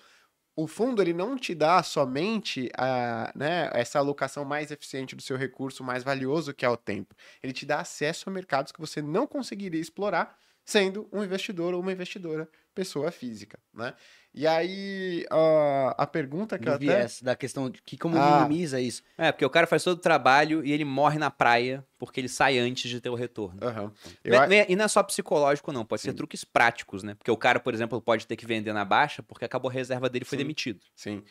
o 0.57 0.67
fundo 0.67 1.01
ele 1.03 1.13
não 1.13 1.37
te 1.37 1.55
dá 1.55 1.83
somente 1.83 2.71
a, 2.77 3.33
né, 3.35 3.71
essa 3.73 3.99
alocação 3.99 4.45
mais 4.45 4.71
eficiente 4.71 5.17
do 5.17 5.23
seu 5.23 5.37
recurso 5.37 5.83
mais 5.83 6.03
valioso 6.03 6.53
que 6.55 6.65
é 6.65 6.69
o 6.69 6.77
tempo. 6.77 7.15
Ele 7.43 7.53
te 7.53 7.65
dá 7.65 7.81
acesso 7.81 8.29
a 8.29 8.33
mercados 8.33 8.73
que 8.73 8.81
você 8.81 9.01
não 9.01 9.27
conseguiria 9.27 9.81
explorar 9.81 10.37
sendo 10.65 11.09
um 11.13 11.23
investidor 11.25 11.75
ou 11.75 11.81
uma 11.81 11.93
investidora 11.93 12.49
pessoa 12.75 13.11
física, 13.11 13.59
né? 13.75 13.95
E 14.35 14.47
aí 14.47 15.27
a, 15.31 15.95
a 15.99 16.07
pergunta 16.07 16.59
que 16.59 16.67
eu 16.67 16.73
Do 16.73 16.77
até 16.77 16.85
viés, 16.87 17.21
da 17.21 17.37
questão 17.37 17.69
de 17.69 17.83
que 17.83 17.99
como 17.99 18.17
Ah. 18.17 18.47
minimiza 18.47 18.81
isso. 18.81 19.03
É, 19.19 19.31
porque 19.31 19.45
o 19.45 19.51
cara 19.51 19.67
faz 19.67 19.85
todo 19.85 19.99
o 19.99 20.01
trabalho 20.01 20.65
e 20.65 20.73
ele 20.73 20.85
morre 20.85 21.19
na 21.19 21.31
praia 21.31 21.85
porque 21.99 22.19
ele 22.19 22.31
sai 22.31 22.57
antes 22.59 22.89
de 22.91 22.99
ter 22.99 23.11
o 23.11 23.15
retorno. 23.15 23.59
Aham. 23.63 23.93
Eu 24.25 24.35
é- 24.43 24.67
E 24.71 24.75
não 24.75 24.87
é 24.87 24.89
só 24.89 25.03
psicológico, 25.03 25.71
não. 25.71 25.85
Pode 25.85 26.01
ser 26.01 26.15
truques 26.15 26.45
práticos, 26.45 27.03
né? 27.03 27.15
Porque 27.15 27.31
o 27.31 27.37
cara, 27.37 27.61
por 27.61 27.75
exemplo, 27.75 28.01
pode 28.01 28.27
ter 28.27 28.37
que 28.37 28.47
vender 28.47 28.73
na 28.73 28.87
baixa 28.87 29.23
porque 29.23 29.45
acabou 29.45 29.71
a 29.71 29.75
reserva 29.75 30.09
dele 30.09 30.23
e 30.25 30.27
foi 30.27 30.39
Sim. 30.39 30.45
demitido. 30.45 30.81
Sim. 30.97 31.23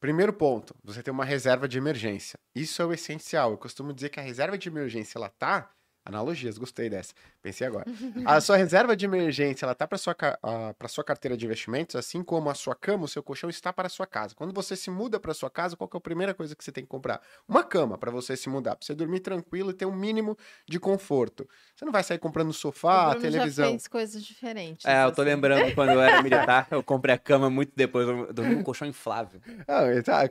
Primeiro 0.00 0.32
ponto, 0.32 0.74
você 0.82 1.02
tem 1.04 1.12
uma 1.12 1.24
reserva 1.24 1.68
de 1.68 1.78
emergência. 1.78 2.36
Isso 2.52 2.82
é 2.82 2.84
o 2.86 2.92
essencial. 2.92 3.52
Eu 3.52 3.58
costumo 3.58 3.92
dizer 3.92 4.08
que 4.08 4.18
a 4.18 4.22
reserva 4.22 4.58
de 4.58 4.68
emergência 4.68 5.18
ela 5.18 5.28
tá 5.28 5.70
Analogias, 6.10 6.58
gostei 6.58 6.90
dessa. 6.90 7.14
Pensei 7.42 7.66
agora. 7.66 7.86
A 8.26 8.40
sua 8.40 8.56
reserva 8.56 8.96
de 8.96 9.04
emergência, 9.04 9.64
ela 9.64 9.74
tá 9.74 9.86
para 9.86 9.96
sua 9.96 10.14
para 10.14 10.88
sua 10.88 11.04
carteira 11.04 11.36
de 11.36 11.44
investimentos, 11.46 11.96
assim 11.96 12.22
como 12.22 12.50
a 12.50 12.54
sua 12.54 12.74
cama, 12.74 13.04
o 13.04 13.08
seu 13.08 13.22
colchão 13.22 13.48
está 13.48 13.72
para 13.72 13.86
a 13.86 13.90
sua 13.90 14.06
casa. 14.06 14.34
Quando 14.34 14.52
você 14.52 14.76
se 14.76 14.90
muda 14.90 15.18
para 15.18 15.32
sua 15.32 15.48
casa, 15.48 15.76
qual 15.76 15.88
que 15.88 15.96
é 15.96 15.98
a 15.98 16.00
primeira 16.00 16.34
coisa 16.34 16.54
que 16.54 16.62
você 16.64 16.72
tem 16.72 16.84
que 16.84 16.90
comprar? 16.90 17.20
Uma 17.48 17.62
cama 17.62 17.96
para 17.96 18.10
você 18.10 18.36
se 18.36 18.48
mudar, 18.48 18.76
para 18.76 18.84
você 18.84 18.94
dormir 18.94 19.20
tranquilo 19.20 19.70
e 19.70 19.74
ter 19.74 19.86
um 19.86 19.94
mínimo 19.94 20.36
de 20.68 20.78
conforto. 20.78 21.48
Você 21.74 21.84
não 21.84 21.92
vai 21.92 22.02
sair 22.02 22.18
comprando 22.18 22.52
sofá, 22.52 23.06
o 23.08 23.10
Bruno 23.10 23.20
televisão. 23.22 23.64
já 23.66 23.70
fez 23.70 23.86
coisas 23.88 24.22
diferentes. 24.24 24.84
É, 24.84 25.04
eu 25.04 25.12
tô 25.12 25.22
assim. 25.22 25.30
lembrando 25.30 25.72
quando 25.74 25.90
eu 25.90 26.00
era 26.00 26.22
militar, 26.22 26.66
eu 26.70 26.82
comprei 26.82 27.14
a 27.14 27.18
cama 27.18 27.48
muito 27.48 27.72
depois, 27.74 28.06
eu 28.08 28.32
dormi 28.32 28.56
num 28.56 28.62
colchão 28.62 28.86
inflável. 28.86 29.40
Ah, 29.66 29.82
tá, 30.04 30.24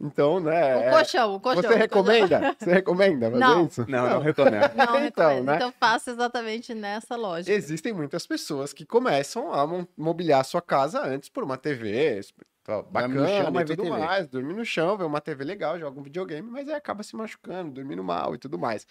então, 0.00 0.40
né? 0.40 0.76
O 0.76 0.80
é- 0.80 0.90
colchão, 0.90 1.34
o 1.34 1.40
colchão. 1.40 1.62
Você 1.62 1.68
o 1.68 1.70
colchão. 1.70 1.78
recomenda? 1.78 2.56
Você 2.58 2.72
recomenda 2.72 3.30
fazer 3.30 3.40
Não. 3.40 3.66
isso? 3.66 3.84
Não, 3.88 4.08
não 4.08 4.20
recomendo. 4.20 4.74
Não, 4.74 4.93
Então, 5.02 5.32
então, 5.32 5.44
né? 5.44 5.56
então 5.56 5.72
faça 5.72 6.10
exatamente 6.10 6.74
nessa 6.74 7.16
lógica. 7.16 7.52
Existem 7.52 7.92
muitas 7.92 8.26
pessoas 8.26 8.72
que 8.72 8.86
começam 8.86 9.52
a 9.52 9.66
mobiliar 9.96 10.44
sua 10.44 10.62
casa 10.62 11.02
antes 11.04 11.28
por 11.28 11.44
uma 11.44 11.56
TV 11.56 12.20
bacana 12.90 13.28
chão, 13.28 13.60
e 13.60 13.64
tudo 13.64 13.84
TV. 13.84 13.90
mais, 13.90 14.26
dormir 14.26 14.54
no 14.54 14.64
chão, 14.64 14.96
ver 14.96 15.04
uma 15.04 15.20
TV 15.20 15.44
legal, 15.44 15.78
joga 15.78 16.00
um 16.00 16.02
videogame, 16.02 16.48
mas 16.50 16.68
aí 16.68 16.74
acaba 16.74 17.02
se 17.02 17.14
machucando, 17.14 17.72
dormindo 17.72 18.02
mal 18.02 18.34
e 18.34 18.38
tudo 18.38 18.58
mais. 18.58 18.86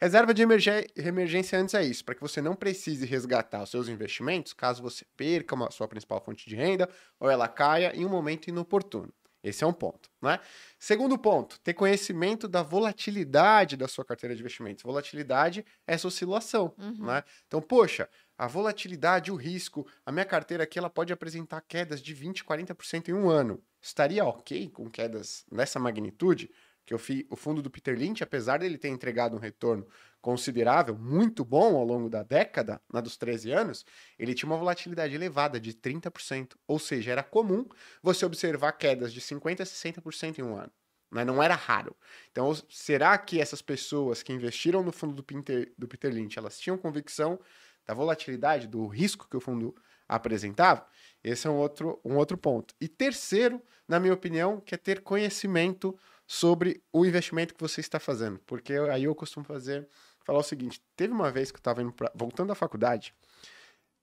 Reserva 0.00 0.32
de 0.32 0.42
emergê- 0.42 0.86
emergência 0.94 1.58
antes 1.58 1.74
é 1.74 1.82
isso, 1.82 2.04
para 2.04 2.14
que 2.14 2.20
você 2.20 2.40
não 2.40 2.54
precise 2.54 3.04
resgatar 3.06 3.62
os 3.62 3.70
seus 3.70 3.88
investimentos 3.88 4.52
caso 4.52 4.82
você 4.82 5.04
perca 5.16 5.54
uma, 5.54 5.70
sua 5.70 5.88
principal 5.88 6.20
fonte 6.20 6.48
de 6.48 6.54
renda 6.54 6.88
ou 7.18 7.28
ela 7.30 7.48
caia 7.48 7.92
em 7.96 8.04
um 8.04 8.08
momento 8.08 8.48
inoportuno. 8.48 9.12
Esse 9.48 9.62
é 9.64 9.66
um 9.66 9.72
ponto, 9.72 10.10
né? 10.20 10.40
Segundo 10.78 11.16
ponto, 11.18 11.58
ter 11.60 11.74
conhecimento 11.74 12.48
da 12.48 12.62
volatilidade 12.62 13.76
da 13.76 13.86
sua 13.88 14.04
carteira 14.04 14.34
de 14.34 14.40
investimentos. 14.40 14.82
Volatilidade 14.82 15.64
é 15.86 15.94
essa 15.94 16.08
oscilação, 16.08 16.74
Uhum. 16.78 17.06
né? 17.06 17.22
Então, 17.46 17.60
poxa, 17.62 18.08
a 18.36 18.46
volatilidade, 18.46 19.30
o 19.30 19.36
risco, 19.36 19.86
a 20.04 20.10
minha 20.12 20.24
carteira 20.24 20.64
aqui 20.64 20.78
ela 20.78 20.90
pode 20.90 21.12
apresentar 21.12 21.60
quedas 21.62 22.02
de 22.02 22.12
20, 22.12 22.44
40% 22.44 23.08
em 23.08 23.14
um 23.14 23.28
ano. 23.30 23.62
Estaria 23.80 24.24
ok 24.24 24.68
com 24.70 24.90
quedas 24.90 25.44
nessa 25.50 25.78
magnitude? 25.78 26.50
Que 26.86 26.94
eu 26.94 26.98
fi, 26.98 27.26
o 27.28 27.36
fundo 27.36 27.60
do 27.60 27.68
Peter 27.68 27.98
Lynch, 27.98 28.22
apesar 28.22 28.60
dele 28.60 28.78
ter 28.78 28.88
entregado 28.88 29.34
um 29.36 29.40
retorno 29.40 29.86
considerável, 30.20 30.96
muito 30.96 31.44
bom 31.44 31.76
ao 31.76 31.84
longo 31.84 32.08
da 32.08 32.22
década, 32.22 32.80
na 32.92 33.00
dos 33.00 33.16
13 33.16 33.50
anos, 33.50 33.84
ele 34.18 34.34
tinha 34.34 34.48
uma 34.48 34.56
volatilidade 34.56 35.14
elevada 35.14 35.58
de 35.58 35.74
30%. 35.74 36.54
Ou 36.66 36.78
seja, 36.78 37.10
era 37.10 37.22
comum 37.24 37.66
você 38.00 38.24
observar 38.24 38.72
quedas 38.72 39.12
de 39.12 39.20
50% 39.20 39.60
a 39.60 39.64
60% 39.64 40.38
em 40.38 40.42
um 40.42 40.56
ano. 40.56 40.72
Né? 41.10 41.24
Não 41.24 41.42
era 41.42 41.54
raro. 41.54 41.96
Então, 42.30 42.52
será 42.68 43.16
que 43.18 43.40
essas 43.40 43.62
pessoas 43.62 44.22
que 44.22 44.32
investiram 44.32 44.82
no 44.82 44.92
fundo 44.92 45.14
do 45.14 45.22
Peter, 45.22 45.72
do 45.76 45.88
Peter 45.88 46.12
Lynch, 46.12 46.38
elas 46.38 46.58
tinham 46.58 46.78
convicção 46.78 47.38
da 47.84 47.94
volatilidade, 47.94 48.66
do 48.66 48.86
risco 48.86 49.28
que 49.28 49.36
o 49.36 49.40
fundo 49.40 49.74
apresentava? 50.08 50.86
Esse 51.22 51.46
é 51.46 51.50
um 51.50 51.56
outro, 51.56 52.00
um 52.04 52.16
outro 52.16 52.36
ponto. 52.36 52.74
E 52.80 52.88
terceiro, 52.88 53.62
na 53.88 53.98
minha 53.98 54.14
opinião, 54.14 54.60
que 54.60 54.74
é 54.74 54.78
ter 54.78 55.02
conhecimento 55.02 55.96
sobre 56.26 56.82
o 56.92 57.04
investimento 57.06 57.54
que 57.54 57.60
você 57.60 57.80
está 57.80 58.00
fazendo. 58.00 58.38
Porque 58.46 58.72
aí 58.74 59.04
eu 59.04 59.14
costumo 59.14 59.44
fazer, 59.44 59.86
falar 60.24 60.40
o 60.40 60.42
seguinte, 60.42 60.80
teve 60.96 61.12
uma 61.12 61.30
vez 61.30 61.50
que 61.50 61.56
eu 61.56 61.60
estava 61.60 61.82
voltando 62.14 62.48
da 62.48 62.54
faculdade... 62.54 63.14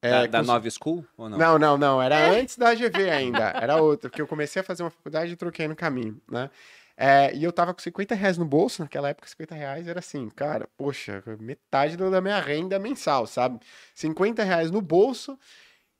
Da, 0.02 0.10
é, 0.10 0.28
da 0.28 0.40
com- 0.41 0.45
Nova 0.48 0.70
School 0.70 1.06
ou 1.16 1.30
não? 1.30 1.38
não, 1.38 1.58
não, 1.60 1.78
não. 1.78 2.02
Era 2.02 2.30
antes 2.32 2.58
da 2.58 2.70
AGV 2.72 3.10
ainda. 3.10 3.52
Era 3.56 3.78
outra. 3.82 4.10
Porque 4.10 4.22
eu 4.22 4.28
comecei 4.28 4.62
a 4.62 4.64
fazer 4.64 4.84
uma 4.84 4.90
faculdade 4.90 5.32
e 5.32 5.36
troquei 5.38 5.66
no 5.66 5.78
caminho, 5.78 6.22
né? 6.30 6.50
É, 6.98 7.34
e 7.34 7.41
eu 7.44 7.54
tava 7.54 7.74
com 7.74 7.80
50 7.82 8.14
reais 8.14 8.38
no 8.38 8.44
bolso. 8.44 8.82
Naquela 8.82 9.08
época, 9.10 9.30
50 9.30 9.56
reais 9.56 9.88
era 9.88 10.00
assim, 10.00 10.30
cara, 10.30 10.68
poxa, 10.78 11.24
metade 11.40 11.95
da 11.95 12.20
minha 12.20 12.40
renda 12.41 12.78
mensal, 12.80 13.26
sabe? 13.26 13.60
50 13.95 14.44
reais 14.44 14.70
no 14.70 14.82
bolso. 14.82 15.40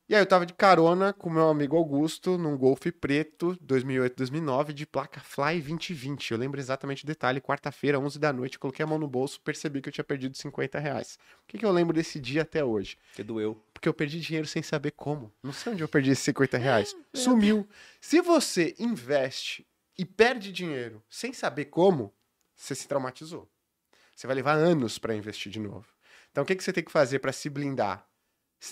E 0.10 0.14
aí 0.14 0.22
eu 0.22 0.26
tava 0.26 0.46
de 0.46 0.54
carona 0.54 1.14
com 1.14 1.30
meu 1.30 1.48
amigo 1.48 1.78
Augusto 1.78 2.38
num 2.38 2.58
Golf 2.58 2.86
preto 3.00 3.58
2008, 3.62 4.18
2009 4.18 4.74
de 4.74 4.86
placa 4.86 5.22
Fly 5.22 5.62
2020. 5.62 6.32
Eu 6.32 6.38
lembro 6.38 6.60
exatamente 6.60 7.06
o 7.06 7.08
detalhe. 7.08 7.40
Quarta-feira, 7.40 7.98
11 7.98 8.20
da 8.20 8.34
noite, 8.34 8.60
coloquei 8.60 8.84
a 8.84 8.88
mão 8.88 9.00
no 9.00 9.08
bolso, 9.08 9.40
percebi 9.40 9.82
que 9.82 9.88
eu 9.88 9.94
tinha 9.94 10.04
perdido 10.04 10.36
50 10.36 10.78
reais. 10.78 11.18
O 11.44 11.48
que, 11.48 11.58
que 11.58 11.66
eu 11.66 11.72
lembro 11.72 11.94
desse 11.94 12.20
dia 12.20 12.42
até 12.42 12.62
hoje? 12.66 12.98
Que 13.14 13.24
doeu. 13.24 13.64
Porque 13.74 13.88
eu 13.88 13.94
perdi 13.94 14.20
dinheiro 14.20 14.46
sem 14.46 14.62
saber 14.62 14.92
como. 14.92 15.32
Não 15.42 15.54
sei 15.54 15.72
onde 15.72 15.82
eu 15.82 15.88
perdi 15.88 16.12
esses 16.12 16.26
50 16.26 16.58
reais. 16.58 16.94
Sumiu. 17.14 17.66
Se 18.02 18.20
você 18.20 18.76
investe 18.78 19.66
e 19.98 20.04
perde 20.04 20.52
dinheiro 20.52 21.02
sem 21.10 21.32
saber 21.32 21.66
como, 21.66 22.14
você 22.54 22.76
se 22.76 22.90
traumatizou. 22.90 23.50
Você 24.14 24.28
vai 24.28 24.36
levar 24.36 24.56
anos 24.56 24.98
para 25.00 25.16
investir 25.16 25.50
de 25.50 25.62
novo. 25.62 25.88
Então, 26.30 26.44
o 26.44 26.46
que, 26.46 26.56
que 26.56 26.64
você 26.64 26.74
tem 26.74 26.84
que 26.84 26.92
fazer 26.92 27.20
para 27.20 27.32
se 27.32 27.50
blindar? 27.50 28.06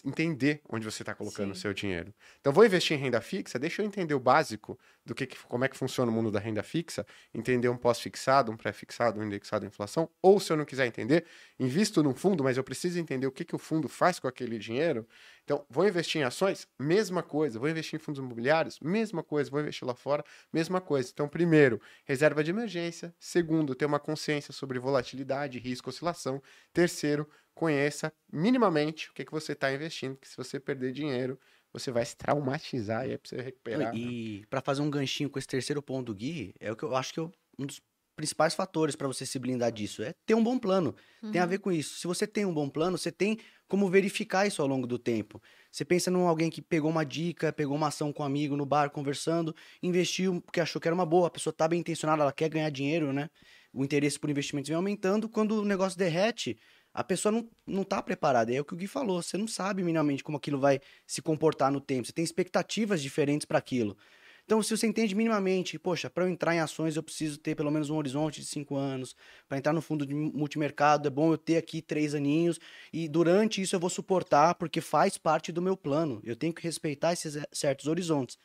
Entender 0.06 0.62
onde 0.70 0.86
você 0.86 1.02
está 1.04 1.14
colocando 1.14 1.52
o 1.52 1.56
seu 1.56 1.74
dinheiro. 1.74 2.14
Então, 2.40 2.54
vou 2.54 2.66
investir 2.66 2.98
em 2.98 3.00
renda 3.02 3.20
fixa? 3.20 3.60
Deixa 3.60 3.82
eu 3.82 3.86
entender 3.86 4.14
o 4.14 4.20
básico 4.20 4.80
do 5.06 5.14
que, 5.14 5.26
que- 5.26 5.38
como 5.48 5.66
é 5.66 5.68
que 5.68 5.76
funciona 5.76 6.10
o 6.10 6.14
mundo 6.14 6.32
da 6.32 6.40
renda 6.40 6.64
fixa, 6.64 7.06
entender 7.34 7.68
um 7.68 7.76
pós-fixado, 7.76 8.52
um 8.52 8.56
pré-fixado, 8.58 9.20
um 9.20 9.24
indexado 9.24 9.66
à 9.66 9.68
inflação. 9.68 10.10
Ou, 10.22 10.40
se 10.40 10.52
eu 10.54 10.56
não 10.58 10.64
quiser 10.64 10.86
entender, 10.86 11.26
invisto 11.60 12.02
num 12.02 12.14
fundo, 12.16 12.44
mas 12.44 12.56
eu 12.56 12.64
preciso 12.64 13.00
entender 13.00 13.28
o 13.28 13.32
que, 13.32 13.44
que 13.44 13.56
o 13.56 13.60
fundo 13.60 13.90
faz 13.90 14.18
com 14.20 14.28
aquele 14.28 14.58
dinheiro. 14.58 15.06
Então, 15.44 15.66
vou 15.70 15.88
investir 15.88 16.22
em 16.22 16.24
ações? 16.24 16.68
Mesma 16.80 17.22
coisa. 17.22 17.60
Vou 17.60 17.68
investir 17.70 18.00
em 18.00 18.02
fundos 18.02 18.20
imobiliários? 18.20 18.80
Mesma 18.80 19.24
coisa. 19.24 19.50
Vou 19.50 19.60
investir 19.60 19.86
lá 19.88 19.94
fora? 19.96 20.24
Mesma 20.54 20.80
coisa. 20.80 21.10
Então, 21.14 21.28
primeiro, 21.28 21.82
reserva 22.06 22.44
de 22.44 22.52
emergência. 22.52 23.14
Segundo, 23.20 23.76
ter 23.76 23.86
uma 23.86 24.00
consciência 24.00 24.54
sobre 24.54 24.80
volatilidade, 24.80 25.60
risco, 25.60 25.90
oscilação. 25.90 26.42
Terceiro, 26.74 27.28
conheça 27.62 28.14
minimamente 28.32 29.10
o 29.10 29.14
que, 29.14 29.26
que 29.26 29.32
você 29.32 29.54
está 29.54 29.72
investindo, 29.74 30.18
que 30.18 30.28
se 30.28 30.38
você 30.38 30.60
perder 30.60 30.92
dinheiro, 30.94 31.40
você 31.74 31.92
vai 31.92 32.06
se 32.06 32.16
traumatizar 32.18 33.08
e 33.08 33.14
é 33.14 33.18
para 33.18 33.30
você 33.30 33.42
recuperar. 33.42 33.98
né? 34.02 34.14
E 34.14 34.44
pra 34.50 34.62
fazer 34.62 34.82
um 34.82 34.90
ganchinho 34.90 35.30
com 35.30 35.40
esse 35.40 35.48
terceiro 35.48 35.82
ponto 35.82 36.08
do 36.08 36.16
Gui, 36.16 36.54
é 36.60 36.72
o 36.72 36.76
que 36.76 36.84
eu 36.84 36.96
acho 36.96 37.14
que 37.14 37.20
eu- 37.20 37.32
um 37.60 37.66
dos 37.66 37.82
principais 38.16 38.54
fatores 38.54 38.96
pra 38.96 39.08
você 39.08 39.26
se 39.26 39.40
blindar 39.40 39.72
disso 39.72 40.04
é 40.04 40.14
ter 40.26 40.36
um 40.36 40.44
bom 40.44 40.60
plano. 40.60 40.96
Tem 41.32 41.40
a 41.40 41.46
Uhum. 41.46 41.46
ver 41.46 41.60
com 41.60 41.72
isso. 41.72 41.96
Se 41.98 42.06
você 42.08 42.28
tem 42.28 42.46
um 42.46 42.54
bom 42.54 42.70
plano, 42.70 42.98
você 42.98 43.10
tem 43.12 43.38
como 43.70 43.90
verificar 43.90 44.46
isso 44.46 44.62
ao 44.62 44.68
longo 44.68 44.86
do 44.86 45.00
tempo. 45.00 45.42
Você 45.72 45.86
pensa 45.86 46.12
num 46.12 46.28
alguém 46.28 46.50
que 46.50 46.62
pegou 46.62 46.90
uma 46.92 47.06
dica, 47.06 47.54
pegou 47.54 47.76
uma 47.78 47.88
ação 47.88 48.12
com 48.12 48.22
um 48.22 48.26
amigo 48.26 48.58
no 48.58 48.66
bar 48.66 48.90
conversando, 48.92 49.56
investiu 49.82 50.42
porque 50.42 50.60
achou 50.60 50.82
que 50.82 50.88
era 50.90 50.94
uma 50.96 51.06
boa, 51.06 51.28
a 51.28 51.32
pessoa 51.32 51.54
tá 51.54 51.68
bem 51.70 51.80
intencionada, 51.80 52.22
ela 52.24 52.34
quer 52.34 52.50
ganhar 52.50 52.70
dinheiro, 52.70 53.14
né? 53.14 53.30
O 53.74 53.84
interesse 53.84 54.20
por 54.20 54.30
investimentos 54.30 54.68
vem 54.68 54.76
aumentando, 54.76 55.30
quando 55.30 55.62
o 55.62 55.66
negócio 55.66 55.98
derrete, 55.98 56.58
a 56.94 57.04
pessoa 57.04 57.32
não, 57.32 57.50
não 57.66 57.84
tá 57.84 58.02
preparada. 58.02 58.54
É 58.54 58.60
o 58.60 58.66
que 58.66 58.74
o 58.74 58.78
Gui 58.78 58.88
falou, 58.88 59.22
você 59.22 59.38
não 59.38 59.48
sabe 59.48 59.84
minimamente 59.84 60.24
como 60.24 60.38
aquilo 60.38 60.60
vai 60.60 60.80
se 61.08 61.22
comportar 61.22 61.72
no 61.72 61.82
tempo, 61.82 62.08
você 62.08 62.14
tem 62.14 62.24
expectativas 62.24 63.02
diferentes 63.02 63.46
para 63.46 63.58
aquilo. 63.58 63.98
Então, 64.46 64.62
se 64.62 64.76
você 64.76 64.88
entende 64.88 65.16
minimamente, 65.16 65.80
poxa, 65.80 66.10
para 66.10 66.26
eu 66.26 66.30
entrar 66.30 66.54
em 66.54 66.60
ações 66.60 66.96
eu 66.96 67.04
preciso 67.04 67.38
ter 67.38 67.56
pelo 67.56 67.72
menos 67.72 67.90
um 67.90 67.96
horizonte 67.96 68.42
de 68.42 68.48
cinco 68.48 68.76
anos, 68.76 69.16
para 69.48 69.58
entrar 69.58 69.72
no 69.72 69.82
fundo 69.82 70.06
de 70.06 70.14
multimercado 70.14 71.08
é 71.08 71.12
bom 71.12 71.32
eu 71.32 71.38
ter 71.38 71.58
aqui 71.58 71.82
três 71.82 72.14
aninhos, 72.14 72.60
e 72.92 73.08
durante 73.08 73.62
isso 73.62 73.76
eu 73.76 73.80
vou 73.80 73.90
suportar, 73.90 74.56
porque 74.56 74.82
faz 74.82 75.18
parte 75.18 75.52
do 75.52 75.62
meu 75.62 75.78
plano. 75.78 76.20
Eu 76.24 76.36
tenho 76.36 76.54
que 76.54 76.64
respeitar 76.64 77.14
esses 77.14 77.36
eh, 77.38 77.46
certos 77.52 77.88
horizontes. 77.88 78.38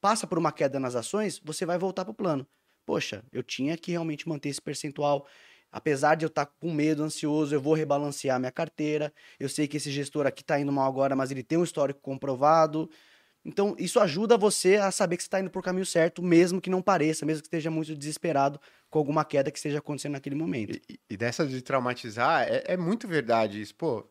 Passa 0.00 0.26
por 0.26 0.38
uma 0.38 0.52
queda 0.52 0.78
nas 0.80 0.94
ações, 0.94 1.40
você 1.44 1.66
vai 1.66 1.78
voltar 1.78 2.04
para 2.04 2.12
o 2.12 2.14
plano. 2.14 2.46
Poxa, 2.86 3.24
eu 3.32 3.42
tinha 3.42 3.76
que 3.76 3.90
realmente 3.92 4.28
manter 4.28 4.50
esse 4.50 4.62
percentual. 4.62 5.26
Apesar 5.70 6.14
de 6.14 6.24
eu 6.24 6.28
estar 6.28 6.46
com 6.46 6.72
medo, 6.72 7.02
ansioso, 7.02 7.54
eu 7.54 7.60
vou 7.60 7.74
rebalancear 7.74 8.38
minha 8.38 8.52
carteira. 8.52 9.12
Eu 9.38 9.48
sei 9.48 9.68
que 9.68 9.76
esse 9.76 9.90
gestor 9.90 10.26
aqui 10.26 10.42
está 10.42 10.58
indo 10.58 10.72
mal 10.72 10.88
agora, 10.88 11.14
mas 11.14 11.30
ele 11.30 11.42
tem 11.42 11.58
um 11.58 11.64
histórico 11.64 12.00
comprovado. 12.00 12.88
Então, 13.44 13.76
isso 13.78 14.00
ajuda 14.00 14.36
você 14.36 14.74
a 14.74 14.90
saber 14.90 15.16
que 15.16 15.22
você 15.22 15.28
está 15.28 15.38
indo 15.38 15.50
por 15.50 15.62
caminho 15.62 15.86
certo, 15.86 16.20
mesmo 16.20 16.60
que 16.60 16.68
não 16.68 16.82
pareça, 16.82 17.24
mesmo 17.24 17.42
que 17.42 17.46
esteja 17.46 17.70
muito 17.70 17.94
desesperado 17.94 18.60
com 18.90 18.98
alguma 18.98 19.24
queda 19.24 19.52
que 19.52 19.58
esteja 19.58 19.78
acontecendo 19.78 20.12
naquele 20.12 20.34
momento. 20.34 20.76
E, 20.88 20.98
e 21.08 21.16
dessa 21.16 21.46
de 21.46 21.62
traumatizar, 21.62 22.48
é, 22.48 22.64
é 22.66 22.76
muito 22.76 23.06
verdade 23.06 23.60
isso. 23.60 23.74
Pô, 23.76 24.04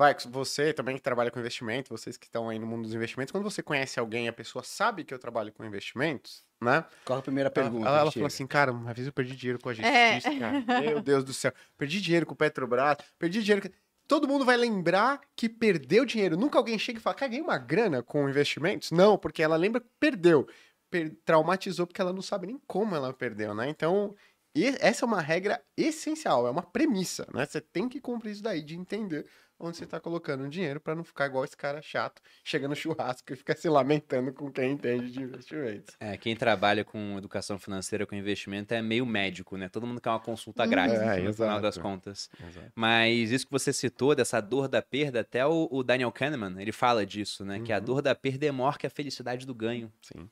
vai, 0.00 0.16
você 0.30 0.72
também 0.72 0.96
que 0.96 1.02
trabalha 1.02 1.30
com 1.30 1.38
investimento, 1.38 1.90
vocês 1.96 2.16
que 2.16 2.26
estão 2.26 2.48
aí 2.48 2.58
no 2.58 2.66
mundo 2.66 2.82
dos 2.84 2.94
investimentos, 2.94 3.30
quando 3.30 3.44
você 3.44 3.62
conhece 3.62 4.00
alguém 4.00 4.24
e 4.24 4.28
a 4.28 4.32
pessoa 4.32 4.62
sabe 4.64 5.04
que 5.04 5.12
eu 5.12 5.18
trabalho 5.18 5.52
com 5.52 5.62
investimentos, 5.64 6.42
né? 6.60 6.84
Qual 7.04 7.18
a 7.18 7.22
primeira 7.22 7.50
pergunta? 7.50 7.86
ela, 7.86 8.00
ela 8.00 8.10
falou 8.12 8.26
assim, 8.26 8.46
cara, 8.46 8.72
uma 8.72 8.94
vez 8.94 9.06
eu 9.06 9.12
perdi 9.12 9.36
dinheiro 9.36 9.58
com 9.60 9.68
a 9.68 9.74
gente. 9.74 9.84
É. 9.86 10.18
cara. 10.38 10.80
Meu 10.80 11.00
Deus 11.02 11.22
do 11.22 11.32
céu. 11.34 11.52
Perdi 11.76 12.00
dinheiro 12.00 12.24
com 12.24 12.32
o 12.32 12.36
Petrobras, 12.36 12.96
perdi 13.18 13.42
dinheiro. 13.42 13.68
com- 13.68 13.74
Todo 14.08 14.26
mundo 14.26 14.44
vai 14.44 14.56
lembrar 14.56 15.20
que 15.36 15.48
perdeu 15.48 16.04
dinheiro. 16.04 16.36
Nunca 16.36 16.58
alguém 16.58 16.76
chega 16.78 16.98
e 16.98 17.02
fala, 17.02 17.14
cara, 17.14 17.28
ganhei 17.30 17.44
uma 17.44 17.58
grana 17.58 18.02
com 18.02 18.28
investimentos? 18.28 18.90
Não, 18.90 19.16
porque 19.16 19.42
ela 19.42 19.54
lembra 19.56 19.80
que 19.80 19.86
perdeu. 20.00 20.48
Per- 20.90 21.14
traumatizou 21.24 21.86
porque 21.86 22.00
ela 22.00 22.12
não 22.12 22.22
sabe 22.22 22.46
nem 22.48 22.60
como 22.66 22.96
ela 22.96 23.12
perdeu, 23.12 23.54
né? 23.54 23.68
Então, 23.68 24.16
e- 24.56 24.74
essa 24.80 25.04
é 25.04 25.06
uma 25.06 25.20
regra 25.20 25.62
essencial, 25.76 26.46
é 26.46 26.50
uma 26.50 26.62
premissa, 26.62 27.24
né? 27.32 27.46
Você 27.46 27.60
tem 27.60 27.88
que 27.88 28.00
cumprir 28.00 28.32
isso 28.32 28.42
daí, 28.42 28.62
de 28.62 28.74
entender 28.74 29.26
onde 29.60 29.76
você 29.76 29.86
tá 29.86 30.00
colocando 30.00 30.44
o 30.44 30.48
dinheiro 30.48 30.80
para 30.80 30.94
não 30.94 31.04
ficar 31.04 31.26
igual 31.26 31.44
esse 31.44 31.56
cara 31.56 31.80
chato, 31.82 32.20
chega 32.42 32.66
no 32.66 32.74
churrasco 32.74 33.32
e 33.32 33.36
fica 33.36 33.54
se 33.54 33.68
lamentando 33.68 34.32
com 34.32 34.50
quem 34.50 34.72
entende 34.72 35.10
de 35.12 35.22
investimentos. 35.22 35.94
É, 36.00 36.16
quem 36.16 36.34
trabalha 36.34 36.84
com 36.84 37.16
educação 37.18 37.58
financeira, 37.58 38.06
com 38.06 38.14
investimento, 38.14 38.72
é 38.74 38.80
meio 38.80 39.04
médico, 39.04 39.56
né? 39.56 39.68
Todo 39.68 39.86
mundo 39.86 40.00
quer 40.00 40.10
uma 40.10 40.20
consulta 40.20 40.64
Hum. 40.64 40.68
grátis, 40.70 40.98
É, 40.98 41.20
no 41.20 41.32
final 41.34 41.60
das 41.60 41.76
contas. 41.78 42.30
Exato. 42.42 42.72
Mas 42.74 43.30
isso 43.30 43.44
que 43.46 43.52
você 43.52 43.72
citou, 43.72 44.14
dessa 44.14 44.40
dor 44.40 44.66
da 44.68 44.80
perda, 44.80 45.20
até 45.20 45.44
o, 45.46 45.68
o 45.70 45.82
Daniel 45.82 46.10
Kahneman, 46.10 46.60
ele 46.60 46.72
fala 46.72 47.04
disso, 47.04 47.44
né? 47.44 47.60
Que 47.60 47.72
a 47.72 47.78
Uhum. 47.78 47.84
dor 47.84 48.02
da 48.02 48.14
perda 48.14 48.46
é 48.46 48.52
maior 48.52 48.78
que 48.78 48.86
a 48.86 48.90
felicidade 48.90 49.46
do 49.46 49.54
ganho. 49.54 49.92
Sim. 50.00 50.28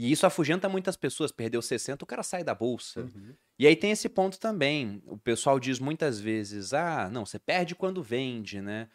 E 0.00 0.10
isso 0.10 0.24
afugenta 0.24 0.66
muitas 0.66 0.96
pessoas. 0.96 1.30
Perdeu 1.30 1.60
60, 1.60 2.02
o 2.02 2.06
cara 2.06 2.22
sai 2.22 2.42
da 2.42 2.54
bolsa. 2.54 3.02
Uhum. 3.02 3.34
E 3.58 3.66
aí 3.66 3.76
tem 3.76 3.90
esse 3.90 4.08
ponto 4.08 4.40
também. 4.40 5.02
O 5.04 5.18
pessoal 5.18 5.60
diz 5.60 5.78
muitas 5.78 6.18
vezes: 6.18 6.72
ah, 6.72 7.10
não, 7.12 7.26
você 7.26 7.38
perde 7.38 7.74
quando 7.74 8.02
vende, 8.02 8.62
né? 8.62 8.88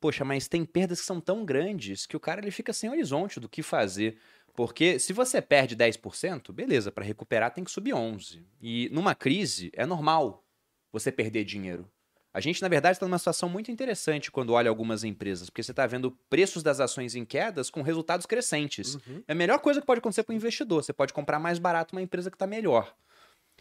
Poxa, 0.00 0.24
mas 0.24 0.46
tem 0.46 0.64
perdas 0.64 1.00
que 1.00 1.06
são 1.06 1.20
tão 1.20 1.44
grandes 1.44 2.06
que 2.06 2.16
o 2.16 2.20
cara 2.20 2.40
ele 2.40 2.52
fica 2.52 2.72
sem 2.72 2.88
horizonte 2.88 3.40
do 3.40 3.48
que 3.48 3.64
fazer. 3.64 4.16
Porque 4.54 4.96
se 5.00 5.12
você 5.12 5.42
perde 5.42 5.74
10%, 5.74 6.52
beleza, 6.52 6.92
para 6.92 7.04
recuperar 7.04 7.52
tem 7.52 7.64
que 7.64 7.70
subir 7.72 7.92
11. 7.92 8.46
E 8.60 8.88
numa 8.92 9.16
crise 9.16 9.72
é 9.74 9.84
normal 9.84 10.44
você 10.92 11.10
perder 11.10 11.44
dinheiro. 11.44 11.90
A 12.34 12.40
gente, 12.40 12.62
na 12.62 12.68
verdade, 12.68 12.96
está 12.96 13.06
numa 13.06 13.18
situação 13.18 13.48
muito 13.48 13.70
interessante 13.70 14.30
quando 14.30 14.54
olha 14.54 14.68
algumas 14.68 15.04
empresas, 15.04 15.50
porque 15.50 15.62
você 15.62 15.72
está 15.72 15.86
vendo 15.86 16.10
preços 16.30 16.62
das 16.62 16.80
ações 16.80 17.14
em 17.14 17.24
quedas 17.24 17.68
com 17.68 17.82
resultados 17.82 18.24
crescentes. 18.24 18.94
Uhum. 18.94 19.22
É 19.28 19.32
a 19.32 19.34
melhor 19.34 19.58
coisa 19.58 19.80
que 19.80 19.86
pode 19.86 19.98
acontecer 19.98 20.22
para 20.22 20.32
o 20.32 20.36
investidor. 20.36 20.82
Você 20.82 20.92
pode 20.92 21.12
comprar 21.12 21.38
mais 21.38 21.58
barato 21.58 21.94
uma 21.94 22.00
empresa 22.00 22.30
que 22.30 22.36
está 22.36 22.46
melhor. 22.46 22.94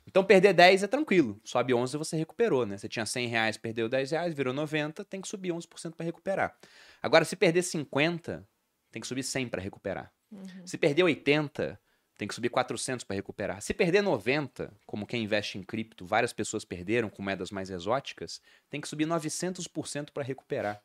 Então, 0.08 0.24
perder 0.24 0.54
10 0.54 0.84
é 0.84 0.88
tranquilo. 0.88 1.40
Sobe 1.44 1.74
11 1.74 1.98
você 1.98 2.16
recuperou, 2.16 2.66
né? 2.66 2.78
Você 2.78 2.88
tinha 2.88 3.06
100 3.06 3.28
reais, 3.28 3.58
perdeu 3.58 3.90
10 3.90 4.12
reais, 4.12 4.34
virou 4.34 4.54
90, 4.54 5.04
tem 5.06 5.22
que 5.22 5.28
subir 5.28 5.52
11% 5.52 5.94
para 5.96 6.06
recuperar. 6.06 6.56
Agora, 7.02 7.26
se 7.26 7.36
perder 7.36 7.62
50, 7.62 8.48
tem 8.92 9.02
que 9.02 9.08
subir 9.08 9.24
100 9.24 9.50
para 9.50 9.62
recuperar. 9.62 10.12
Uhum. 10.32 10.66
Se 10.66 10.78
perder 10.78 11.04
80, 11.04 11.80
tem 12.22 12.28
que 12.28 12.36
subir 12.36 12.50
400 12.50 13.04
para 13.04 13.16
recuperar. 13.16 13.64
Se 13.64 13.74
perder 13.74 14.04
90, 14.04 14.72
como 14.86 15.08
quem 15.08 15.24
investe 15.24 15.58
em 15.58 15.64
cripto, 15.64 16.06
várias 16.06 16.32
pessoas 16.32 16.64
perderam 16.64 17.10
com 17.10 17.24
moedas 17.24 17.50
mais 17.50 17.72
exóticas, 17.72 18.40
tem 18.70 18.80
que 18.80 18.88
subir 18.88 19.08
900% 19.08 20.12
para 20.12 20.22
recuperar. 20.22 20.84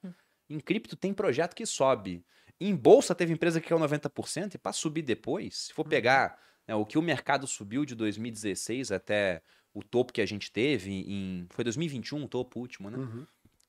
Em 0.48 0.58
cripto 0.58 0.96
tem 0.96 1.12
projeto 1.12 1.54
que 1.54 1.66
sobe. 1.66 2.24
Em 2.58 2.74
bolsa 2.74 3.14
teve 3.14 3.34
empresa 3.34 3.60
que 3.60 3.68
caiu 3.68 3.78
90% 3.78 4.54
e 4.54 4.58
para 4.58 4.72
subir 4.72 5.02
depois, 5.02 5.66
se 5.66 5.74
for 5.74 5.84
pegar 5.84 6.40
né, 6.66 6.74
o 6.74 6.86
que 6.86 6.96
o 6.96 7.02
mercado 7.02 7.46
subiu 7.46 7.84
de 7.84 7.94
2016 7.94 8.90
até 8.90 9.42
o 9.74 9.82
topo 9.82 10.14
que 10.14 10.22
a 10.22 10.26
gente 10.26 10.50
teve 10.50 11.04
em 11.06 11.46
foi 11.50 11.64
2021 11.64 12.24
o 12.24 12.28
topo 12.28 12.60
último, 12.60 12.88
né? 12.88 12.96
Uhum. 12.96 13.26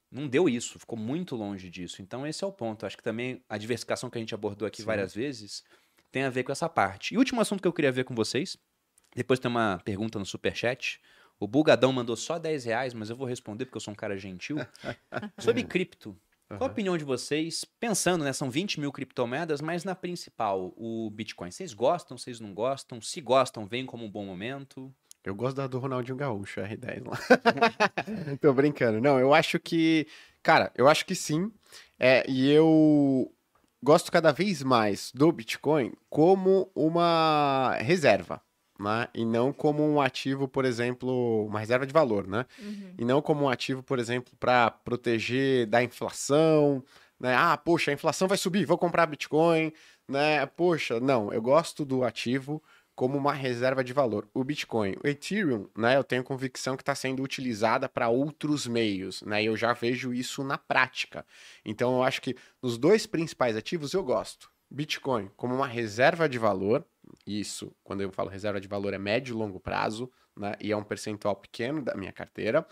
Não 0.10 0.26
deu 0.26 0.48
isso, 0.48 0.80
ficou 0.80 0.98
muito 0.98 1.36
longe 1.36 1.70
disso. 1.70 2.02
Então 2.02 2.26
esse 2.26 2.46
é 2.46 2.48
o 2.48 2.52
ponto. 2.54 2.86
Acho 2.86 2.96
que 2.96 3.04
também 3.04 3.44
a 3.50 3.58
diversificação 3.58 4.10
que 4.10 4.18
a 4.18 4.22
gente 4.22 4.34
abordou 4.34 4.66
aqui 4.66 4.78
Sim. 4.78 4.86
várias 4.86 5.14
vezes 5.14 5.66
tem 6.18 6.24
a 6.24 6.30
ver 6.32 6.44
com 6.44 6.52
essa 6.52 6.68
parte. 6.68 7.14
E 7.14 7.18
o 7.18 7.20
último 7.20 7.40
assunto 7.40 7.62
que 7.62 7.68
eu 7.68 7.74
queria 7.74 7.92
ver 7.92 8.04
com 8.04 8.16
vocês, 8.16 8.58
depois 9.16 9.40
tem 9.40 9.52
uma 9.52 9.80
pergunta 9.86 10.18
no 10.18 10.26
superchat. 10.26 11.00
O 11.40 11.48
Bugadão 11.48 11.94
mandou 11.94 12.16
só 12.16 12.40
10 12.40 12.66
reais, 12.66 12.94
mas 12.96 13.12
eu 13.12 13.16
vou 13.16 13.28
responder 13.28 13.66
porque 13.66 13.78
eu 13.78 13.82
sou 13.82 13.92
um 13.92 13.96
cara 13.96 14.18
gentil. 14.18 14.58
Sobre 15.38 15.64
cripto. 15.64 16.20
Qual 16.48 16.64
a 16.64 16.72
opinião 16.72 16.98
de 16.98 17.04
vocês? 17.04 17.64
Pensando, 17.80 18.24
né? 18.24 18.34
São 18.34 18.50
20 18.50 18.80
mil 18.80 18.92
criptomoedas, 18.92 19.62
mas 19.62 19.84
na 19.84 19.94
principal, 19.94 20.74
o 20.76 21.12
Bitcoin. 21.12 21.52
Vocês 21.52 21.72
gostam? 21.72 22.18
Vocês 22.18 22.40
não 22.40 22.52
gostam? 22.52 23.00
Se 23.00 23.22
gostam, 23.22 23.68
vem 23.68 23.86
como 23.86 24.04
um 24.04 24.10
bom 24.10 24.26
momento. 24.26 24.92
Eu 25.24 25.36
gosto 25.36 25.58
da 25.58 25.68
do 25.68 25.78
Ronaldinho 25.78 26.18
Gaúcho, 26.18 26.62
R10 26.62 27.06
lá. 27.06 27.20
Tô 28.42 28.52
brincando. 28.54 29.00
Não, 29.00 29.20
eu 29.20 29.36
acho 29.36 29.60
que. 29.60 30.08
Cara, 30.42 30.72
eu 30.74 30.88
acho 30.88 31.06
que 31.06 31.14
sim. 31.14 31.52
É, 32.00 32.24
e 32.28 32.50
eu 32.50 33.32
gosto 33.84 34.12
cada 34.12 34.32
vez 34.32 34.64
mais 34.64 35.12
do 35.14 35.32
Bitcoin 35.32 35.94
como 36.10 36.70
uma 36.76 37.76
reserva, 37.80 38.42
né? 38.80 39.08
E 39.14 39.26
não 39.26 39.52
como 39.54 39.84
um 39.84 40.00
ativo, 40.02 40.48
por 40.48 40.66
exemplo, 40.66 41.46
uma 41.46 41.60
reserva 41.60 41.86
de 41.86 41.94
valor, 41.94 42.28
né? 42.28 42.46
Uhum. 42.60 42.94
E 42.98 43.06
não 43.06 43.22
como 43.22 43.46
um 43.46 43.50
ativo, 43.50 43.82
por 43.84 44.00
exemplo, 44.00 44.34
para 44.40 44.72
proteger 44.72 45.66
da 45.68 45.84
inflação, 45.84 46.84
né? 47.20 47.36
Ah, 47.36 47.58
poxa, 47.58 47.92
a 47.92 47.94
inflação 47.94 48.28
vai 48.28 48.38
subir, 48.38 48.66
vou 48.66 48.78
comprar 48.78 49.06
Bitcoin, 49.06 49.72
né? 50.08 50.46
Poxa, 50.46 51.00
não, 51.00 51.34
eu 51.34 51.42
gosto 51.42 51.84
do 51.84 52.04
ativo 52.04 52.62
como 52.98 53.16
uma 53.16 53.32
reserva 53.32 53.84
de 53.84 53.94
valor. 53.94 54.28
O 54.34 54.44
Bitcoin, 54.44 54.96
o 55.04 55.08
Ethereum, 55.08 55.70
né? 55.78 55.96
Eu 55.96 56.04
tenho 56.04 56.24
convicção 56.24 56.76
que 56.76 56.82
está 56.82 56.96
sendo 56.96 57.22
utilizada 57.22 57.88
para 57.88 58.10
outros 58.10 58.66
meios, 58.66 59.22
né? 59.22 59.44
E 59.44 59.46
eu 59.46 59.56
já 59.56 59.72
vejo 59.72 60.12
isso 60.12 60.44
na 60.44 60.58
prática. 60.58 61.24
Então, 61.64 61.98
eu 61.98 62.04
acho 62.04 62.20
que 62.20 62.36
nos 62.60 62.76
dois 62.76 63.06
principais 63.06 63.56
ativos 63.56 63.94
eu 63.94 64.04
gosto. 64.04 64.50
Bitcoin 64.68 65.30
como 65.38 65.54
uma 65.54 65.68
reserva 65.68 66.28
de 66.28 66.40
valor, 66.40 66.84
isso, 67.26 67.72
quando 67.84 68.02
eu 68.02 68.12
falo 68.12 68.32
reserva 68.32 68.60
de 68.60 68.68
valor, 68.68 68.96
é 68.96 68.98
médio 68.98 69.36
e 69.36 69.38
longo 69.38 69.60
prazo, 69.60 70.12
né? 70.38 70.54
E 70.62 70.72
é 70.72 70.78
um 70.78 70.84
percentual 70.84 71.36
pequeno 71.36 71.82
da 71.82 71.96
minha 71.96 72.12
carteira. 72.12 72.66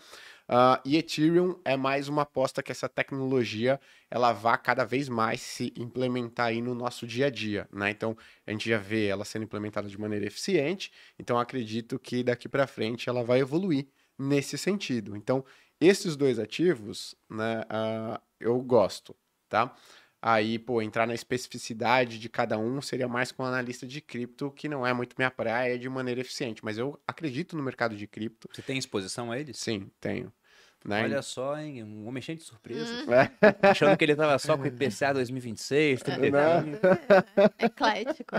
Ah, 0.48 0.80
e 0.84 0.96
Ethereum 0.96 1.60
é 1.64 1.76
mais 1.76 2.08
uma 2.08 2.22
aposta 2.22 2.62
que 2.62 2.70
essa 2.70 2.88
tecnologia 2.88 3.80
ela 4.10 4.32
vá 4.32 4.56
cada 4.56 4.84
vez 4.84 5.08
mais 5.08 5.40
se 5.40 5.72
implementar 5.76 6.46
aí 6.46 6.62
no 6.62 6.74
nosso 6.74 7.06
dia 7.06 7.26
a 7.26 7.30
dia, 7.30 7.68
né? 7.72 7.90
Então 7.90 8.16
a 8.46 8.52
gente 8.52 8.68
já 8.68 8.78
vê 8.78 9.06
ela 9.06 9.24
sendo 9.24 9.42
implementada 9.44 9.88
de 9.88 9.98
maneira 9.98 10.26
eficiente, 10.26 10.92
então 11.18 11.38
acredito 11.38 11.98
que 11.98 12.22
daqui 12.22 12.48
para 12.48 12.66
frente 12.66 13.08
ela 13.08 13.24
vai 13.24 13.40
evoluir 13.40 13.88
nesse 14.18 14.56
sentido. 14.56 15.16
Então 15.16 15.44
esses 15.80 16.16
dois 16.16 16.38
ativos, 16.38 17.14
né? 17.28 17.62
ah, 17.68 18.20
eu 18.40 18.60
gosto, 18.62 19.14
tá? 19.48 19.74
Aí, 20.28 20.58
pô, 20.58 20.82
entrar 20.82 21.06
na 21.06 21.14
especificidade 21.14 22.18
de 22.18 22.28
cada 22.28 22.58
um 22.58 22.82
seria 22.82 23.06
mais 23.06 23.30
com 23.30 23.44
um 23.44 23.46
analista 23.46 23.86
de 23.86 24.00
cripto, 24.00 24.50
que 24.50 24.68
não 24.68 24.84
é 24.84 24.92
muito 24.92 25.14
minha 25.16 25.30
praia 25.30 25.78
de 25.78 25.88
maneira 25.88 26.20
eficiente, 26.20 26.64
mas 26.64 26.76
eu 26.78 27.00
acredito 27.06 27.56
no 27.56 27.62
mercado 27.62 27.94
de 27.96 28.08
cripto. 28.08 28.48
Você 28.52 28.60
tem 28.60 28.76
exposição 28.76 29.30
a 29.30 29.38
eles? 29.38 29.56
Sim, 29.56 29.88
tenho. 30.00 30.32
Né? 30.86 31.02
Olha 31.02 31.20
só, 31.22 31.58
hein? 31.58 31.82
Um 31.82 32.06
homem 32.06 32.22
cheio 32.22 32.38
de 32.38 32.44
surpresa. 32.44 32.84
Hum. 33.06 33.12
É. 33.12 33.30
Achando 33.68 33.96
que 33.96 34.04
ele 34.04 34.14
tava 34.14 34.38
só 34.38 34.56
com 34.56 34.62
o 34.62 34.66
IPCA 34.66 35.12
2026, 35.14 36.00
35. 36.02 36.78
Eclético. 37.58 38.36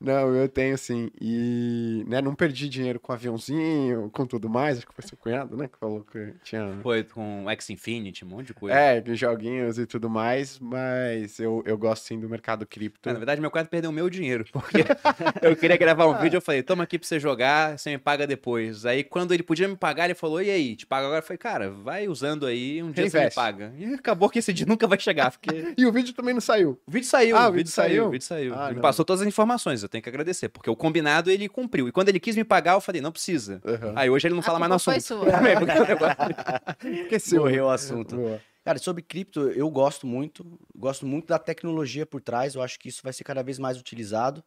Não, 0.00 0.34
eu 0.34 0.48
tenho 0.48 0.76
sim. 0.76 1.10
E 1.20 2.04
né, 2.08 2.20
não 2.20 2.34
perdi 2.34 2.68
dinheiro 2.68 2.98
com 2.98 3.12
aviãozinho, 3.12 4.10
com 4.10 4.26
tudo 4.26 4.48
mais. 4.48 4.78
Acho 4.78 4.86
que 4.86 4.94
foi 4.94 5.04
seu 5.06 5.16
cunhado, 5.16 5.56
né? 5.56 5.68
Que 5.68 5.78
falou 5.78 6.04
que 6.10 6.34
tinha. 6.42 6.78
Foi 6.82 7.04
com 7.04 7.48
X 7.50 7.70
Infinity, 7.70 8.24
um 8.24 8.28
monte 8.28 8.48
de 8.48 8.54
coisa. 8.54 8.76
É, 8.76 9.00
com 9.00 9.14
joguinhos 9.14 9.78
e 9.78 9.86
tudo 9.86 10.10
mais, 10.10 10.58
mas 10.58 11.38
eu, 11.38 11.62
eu 11.66 11.78
gosto 11.78 12.04
sim 12.04 12.18
do 12.18 12.28
mercado 12.28 12.66
cripto. 12.66 13.08
Ah, 13.08 13.12
Na 13.12 13.18
verdade, 13.18 13.40
meu 13.40 13.50
quadro 13.50 13.70
perdeu 13.70 13.90
o 13.90 13.92
meu 13.92 14.10
dinheiro, 14.10 14.44
porque 14.52 14.78
eu 15.42 15.54
queria 15.56 15.76
gravar 15.76 16.06
um 16.06 16.18
vídeo, 16.18 16.36
eu 16.38 16.40
falei, 16.40 16.62
toma 16.62 16.84
aqui 16.84 16.98
pra 16.98 17.06
você 17.06 17.20
jogar, 17.20 17.78
você 17.78 17.90
me 17.90 17.98
paga 17.98 18.26
depois. 18.26 18.84
Aí, 18.84 19.04
quando 19.04 19.32
ele 19.32 19.42
podia 19.42 19.68
me 19.68 19.76
pagar, 19.76 20.06
ele 20.06 20.14
falou, 20.14 20.42
e 20.42 20.50
aí, 20.50 20.76
te 20.76 20.86
pago 20.86 21.06
agora? 21.06 21.20
Eu 21.20 21.26
falei, 21.26 21.38
cara, 21.38 21.75
vai 21.82 22.08
usando 22.08 22.46
aí, 22.46 22.82
um 22.82 22.90
dia 22.90 23.04
você 23.04 23.16
me 23.16 23.20
Reinveste. 23.20 23.34
paga. 23.34 23.72
E 23.78 23.94
acabou 23.94 24.28
que 24.28 24.38
esse 24.38 24.52
dia 24.52 24.66
nunca 24.66 24.86
vai 24.86 24.98
chegar, 24.98 25.30
porque... 25.30 25.48
E 25.76 25.86
o 25.86 25.92
vídeo 25.92 26.12
também 26.14 26.34
não 26.34 26.40
saiu. 26.40 26.80
O 26.86 26.90
vídeo 26.90 27.06
saiu, 27.08 27.36
Ah, 27.36 27.48
o 27.48 27.52
vídeo 27.52 27.70
saiu, 27.70 28.06
o 28.06 28.10
vídeo 28.10 28.24
saiu. 28.24 28.54
Ah, 28.54 28.66
ele 28.66 28.74
não. 28.76 28.82
passou 28.82 29.04
todas 29.04 29.22
as 29.22 29.28
informações, 29.28 29.82
eu 29.82 29.88
tenho 29.88 30.02
que 30.02 30.08
agradecer, 30.08 30.48
porque 30.48 30.68
o 30.70 30.74
combinado 30.76 31.30
ele 31.30 31.48
cumpriu. 31.48 31.88
E 31.88 31.92
quando 31.92 32.08
ele 32.08 32.18
quis 32.20 32.34
me 32.36 32.44
pagar, 32.44 32.72
eu 32.74 32.80
falei, 32.80 33.00
não 33.00 33.12
precisa. 33.12 33.60
Aham. 33.64 33.92
Aí 33.96 34.10
hoje 34.10 34.26
ele 34.26 34.34
não 34.34 34.40
A 34.40 34.44
fala 34.44 34.58
mais 34.58 34.70
no 34.70 34.76
assunto. 34.76 35.00
sua. 35.00 35.26
É, 35.46 36.88
o 36.88 37.02
Esqueceu. 37.04 37.40
Morreu 37.42 37.66
o 37.66 37.70
assunto. 37.70 38.16
Boa. 38.16 38.40
Cara, 38.64 38.78
sobre 38.78 39.02
cripto, 39.02 39.40
eu 39.50 39.70
gosto 39.70 40.06
muito. 40.06 40.44
Gosto 40.74 41.06
muito 41.06 41.26
da 41.28 41.38
tecnologia 41.38 42.04
por 42.04 42.20
trás. 42.20 42.54
Eu 42.54 42.62
acho 42.62 42.78
que 42.78 42.88
isso 42.88 43.00
vai 43.02 43.12
ser 43.12 43.22
cada 43.24 43.42
vez 43.42 43.58
mais 43.58 43.78
utilizado. 43.78 44.42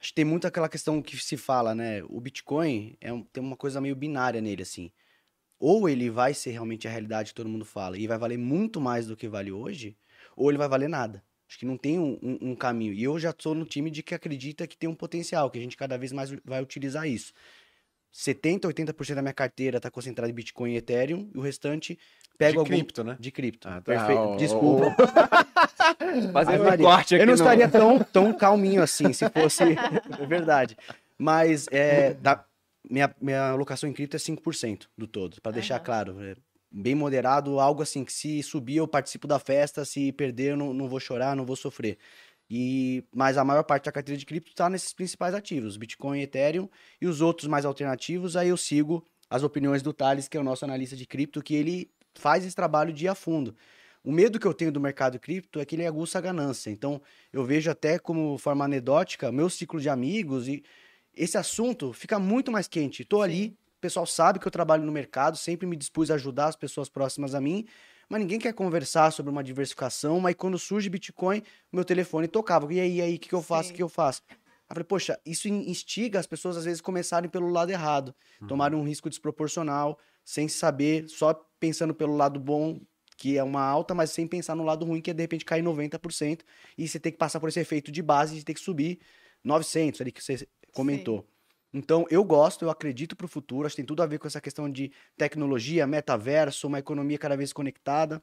Acho 0.00 0.10
que 0.10 0.14
tem 0.14 0.24
muito 0.24 0.46
aquela 0.46 0.68
questão 0.68 1.00
que 1.02 1.16
se 1.16 1.36
fala, 1.36 1.74
né? 1.74 2.02
O 2.08 2.20
Bitcoin 2.20 2.96
é 3.00 3.12
um- 3.12 3.22
tem 3.22 3.42
uma 3.42 3.56
coisa 3.56 3.80
meio 3.80 3.96
binária 3.96 4.40
nele, 4.40 4.62
assim. 4.62 4.90
Ou 5.58 5.88
ele 5.88 6.10
vai 6.10 6.34
ser 6.34 6.50
realmente 6.50 6.86
a 6.86 6.90
realidade 6.90 7.30
que 7.30 7.34
todo 7.34 7.48
mundo 7.48 7.64
fala 7.64 7.96
e 7.98 8.06
vai 8.06 8.18
valer 8.18 8.36
muito 8.38 8.80
mais 8.80 9.06
do 9.06 9.16
que 9.16 9.26
vale 9.28 9.50
hoje, 9.50 9.96
ou 10.36 10.50
ele 10.50 10.58
vai 10.58 10.68
valer 10.68 10.88
nada. 10.88 11.22
Acho 11.48 11.58
que 11.58 11.64
não 11.66 11.76
tem 11.78 11.98
um, 11.98 12.18
um- 12.22 12.38
um 12.50 12.54
caminho. 12.56 12.92
E 12.92 13.02
eu 13.04 13.18
já 13.18 13.32
sou 13.38 13.54
no 13.54 13.64
time 13.64 13.90
de 13.90 14.02
que 14.02 14.14
acredita 14.14 14.66
que 14.66 14.76
tem 14.76 14.88
um 14.88 14.94
potencial, 14.94 15.48
que 15.50 15.58
a 15.58 15.62
gente 15.62 15.76
cada 15.76 15.96
vez 15.96 16.12
mais 16.12 16.30
vai 16.44 16.60
utilizar 16.62 17.06
isso. 17.08 17.32
70, 18.12 18.66
80% 18.68 19.14
da 19.14 19.22
minha 19.22 19.34
carteira 19.34 19.76
está 19.76 19.90
concentrada 19.90 20.30
em 20.30 20.34
Bitcoin 20.34 20.72
e 20.72 20.76
Ethereum, 20.76 21.30
e 21.34 21.38
o 21.38 21.40
restante 21.42 21.98
pego 22.38 22.52
De 22.52 22.58
algum... 22.58 22.70
cripto, 22.70 23.04
né? 23.04 23.16
De 23.20 23.30
cripto. 23.30 23.68
Ah, 23.68 23.74
tá. 23.74 23.80
Perfeito. 23.82 24.18
Ó, 24.18 24.32
ó, 24.32 24.36
Desculpa. 24.36 24.86
Fazer 26.32 26.60
um 26.60 26.64
Maria. 26.64 26.86
corte 26.86 27.14
aqui 27.14 27.22
Eu 27.22 27.26
não 27.26 27.34
no- 27.34 27.38
estaria 27.40 27.68
tão, 27.68 27.98
tão 27.98 28.32
calminho 28.32 28.82
assim, 28.82 29.12
se 29.12 29.28
fosse 29.30 29.62
é 29.62 30.26
verdade. 30.26 30.76
Mas 31.18 31.66
é, 31.70 32.14
da, 32.14 32.44
minha, 32.88 33.14
minha 33.20 33.50
alocação 33.50 33.88
em 33.88 33.92
cripto 33.92 34.16
é 34.16 34.18
5% 34.18 34.88
do 34.96 35.06
todo, 35.06 35.40
para 35.40 35.52
deixar 35.52 35.76
Aham. 35.76 35.84
claro. 35.84 36.22
é 36.22 36.36
bem 36.70 36.94
moderado, 36.94 37.58
algo 37.58 37.82
assim 37.82 38.04
que 38.04 38.12
se 38.12 38.42
subir 38.42 38.76
eu 38.76 38.88
participo 38.88 39.26
da 39.26 39.38
festa, 39.38 39.84
se 39.84 40.12
perder 40.12 40.52
eu 40.52 40.56
não, 40.56 40.74
não 40.74 40.88
vou 40.88 41.00
chorar, 41.00 41.34
não 41.34 41.46
vou 41.46 41.56
sofrer. 41.56 41.96
E, 42.48 43.02
mas 43.14 43.36
a 43.36 43.44
maior 43.44 43.64
parte 43.64 43.86
da 43.86 43.92
carteira 43.92 44.18
de 44.18 44.26
cripto 44.26 44.50
está 44.50 44.68
nesses 44.68 44.92
principais 44.92 45.34
ativos, 45.34 45.76
Bitcoin, 45.76 46.20
Ethereum 46.20 46.68
e 47.00 47.06
os 47.06 47.20
outros 47.20 47.48
mais 47.48 47.64
alternativos. 47.64 48.36
Aí 48.36 48.48
eu 48.48 48.56
sigo 48.56 49.04
as 49.28 49.42
opiniões 49.42 49.82
do 49.82 49.92
Thales, 49.92 50.28
que 50.28 50.36
é 50.36 50.40
o 50.40 50.44
nosso 50.44 50.64
analista 50.64 50.94
de 50.94 51.06
cripto, 51.06 51.42
que 51.42 51.54
ele 51.54 51.90
faz 52.14 52.44
esse 52.44 52.54
trabalho 52.54 52.92
de 52.92 53.08
a 53.08 53.14
fundo. 53.14 53.54
O 54.04 54.12
medo 54.12 54.38
que 54.38 54.46
eu 54.46 54.54
tenho 54.54 54.70
do 54.70 54.80
mercado 54.80 55.18
cripto 55.18 55.58
é 55.58 55.64
que 55.64 55.74
ele 55.74 55.84
aguça 55.84 56.18
a 56.18 56.20
ganância. 56.20 56.70
Então, 56.70 57.02
eu 57.32 57.44
vejo 57.44 57.68
até 57.68 57.98
como 57.98 58.38
forma 58.38 58.64
anedótica, 58.64 59.32
meu 59.32 59.50
ciclo 59.50 59.80
de 59.80 59.88
amigos 59.88 60.46
e 60.46 60.62
esse 61.16 61.38
assunto 61.38 61.92
fica 61.92 62.18
muito 62.18 62.52
mais 62.52 62.68
quente. 62.68 63.04
Tô 63.04 63.22
ali, 63.22 63.56
o 63.78 63.80
pessoal 63.80 64.06
sabe 64.06 64.38
que 64.38 64.46
eu 64.46 64.50
trabalho 64.52 64.84
no 64.84 64.92
mercado, 64.92 65.36
sempre 65.36 65.66
me 65.66 65.76
dispus 65.76 66.10
a 66.10 66.14
ajudar 66.14 66.46
as 66.46 66.56
pessoas 66.56 66.88
próximas 66.88 67.34
a 67.34 67.40
mim, 67.40 67.66
mas 68.08 68.20
ninguém 68.20 68.38
quer 68.38 68.52
conversar 68.52 69.10
sobre 69.10 69.30
uma 69.32 69.42
diversificação, 69.42 70.20
mas 70.20 70.34
quando 70.34 70.58
surge 70.58 70.88
Bitcoin, 70.88 71.42
meu 71.72 71.84
telefone 71.84 72.28
tocava. 72.28 72.72
E 72.72 72.80
aí, 72.80 72.96
e 72.96 73.02
aí, 73.02 73.16
o 73.16 73.18
que, 73.18 73.28
que 73.28 73.34
eu 73.34 73.42
faço? 73.42 73.68
O 73.68 73.72
Sim. 73.72 73.76
que 73.76 73.82
eu 73.82 73.88
faço? 73.88 74.22
Aí 74.30 74.36
eu 74.70 74.74
falei, 74.74 74.84
poxa, 74.84 75.18
isso 75.24 75.48
in- 75.48 75.70
instiga 75.70 76.18
as 76.18 76.26
pessoas 76.26 76.56
às 76.56 76.64
vezes 76.64 76.80
começarem 76.80 77.28
pelo 77.28 77.48
lado 77.48 77.70
errado, 77.70 78.14
tomarem 78.46 78.78
um 78.78 78.84
risco 78.84 79.08
desproporcional, 79.08 79.98
sem 80.24 80.48
saber, 80.48 81.08
só 81.08 81.34
pensando 81.58 81.94
pelo 81.94 82.16
lado 82.16 82.38
bom, 82.38 82.80
que 83.16 83.38
é 83.38 83.42
uma 83.42 83.62
alta, 83.62 83.94
mas 83.94 84.10
sem 84.10 84.26
pensar 84.26 84.54
no 84.54 84.62
lado 84.64 84.84
ruim, 84.84 85.00
que 85.00 85.10
é 85.10 85.14
de 85.14 85.22
repente 85.22 85.44
cair 85.44 85.62
90%, 85.62 86.44
e 86.76 86.86
você 86.86 87.00
tem 87.00 87.10
que 87.10 87.18
passar 87.18 87.40
por 87.40 87.48
esse 87.48 87.58
efeito 87.60 87.90
de 87.90 88.02
base 88.02 88.34
de 88.36 88.44
ter 88.44 88.54
que 88.54 88.60
subir 88.60 88.98
900 89.42 90.00
ali 90.00 90.12
que 90.12 90.22
você 90.22 90.46
comentou. 90.76 91.26
Então, 91.72 92.06
eu 92.10 92.24
gosto, 92.24 92.64
eu 92.64 92.70
acredito 92.70 93.16
para 93.16 93.26
o 93.26 93.28
futuro, 93.28 93.66
acho 93.66 93.74
que 93.74 93.82
tem 93.82 93.86
tudo 93.86 94.02
a 94.02 94.06
ver 94.06 94.18
com 94.18 94.26
essa 94.26 94.40
questão 94.40 94.70
de 94.70 94.90
tecnologia, 95.16 95.86
metaverso, 95.86 96.66
uma 96.66 96.78
economia 96.78 97.18
cada 97.18 97.36
vez 97.36 97.52
conectada, 97.52 98.22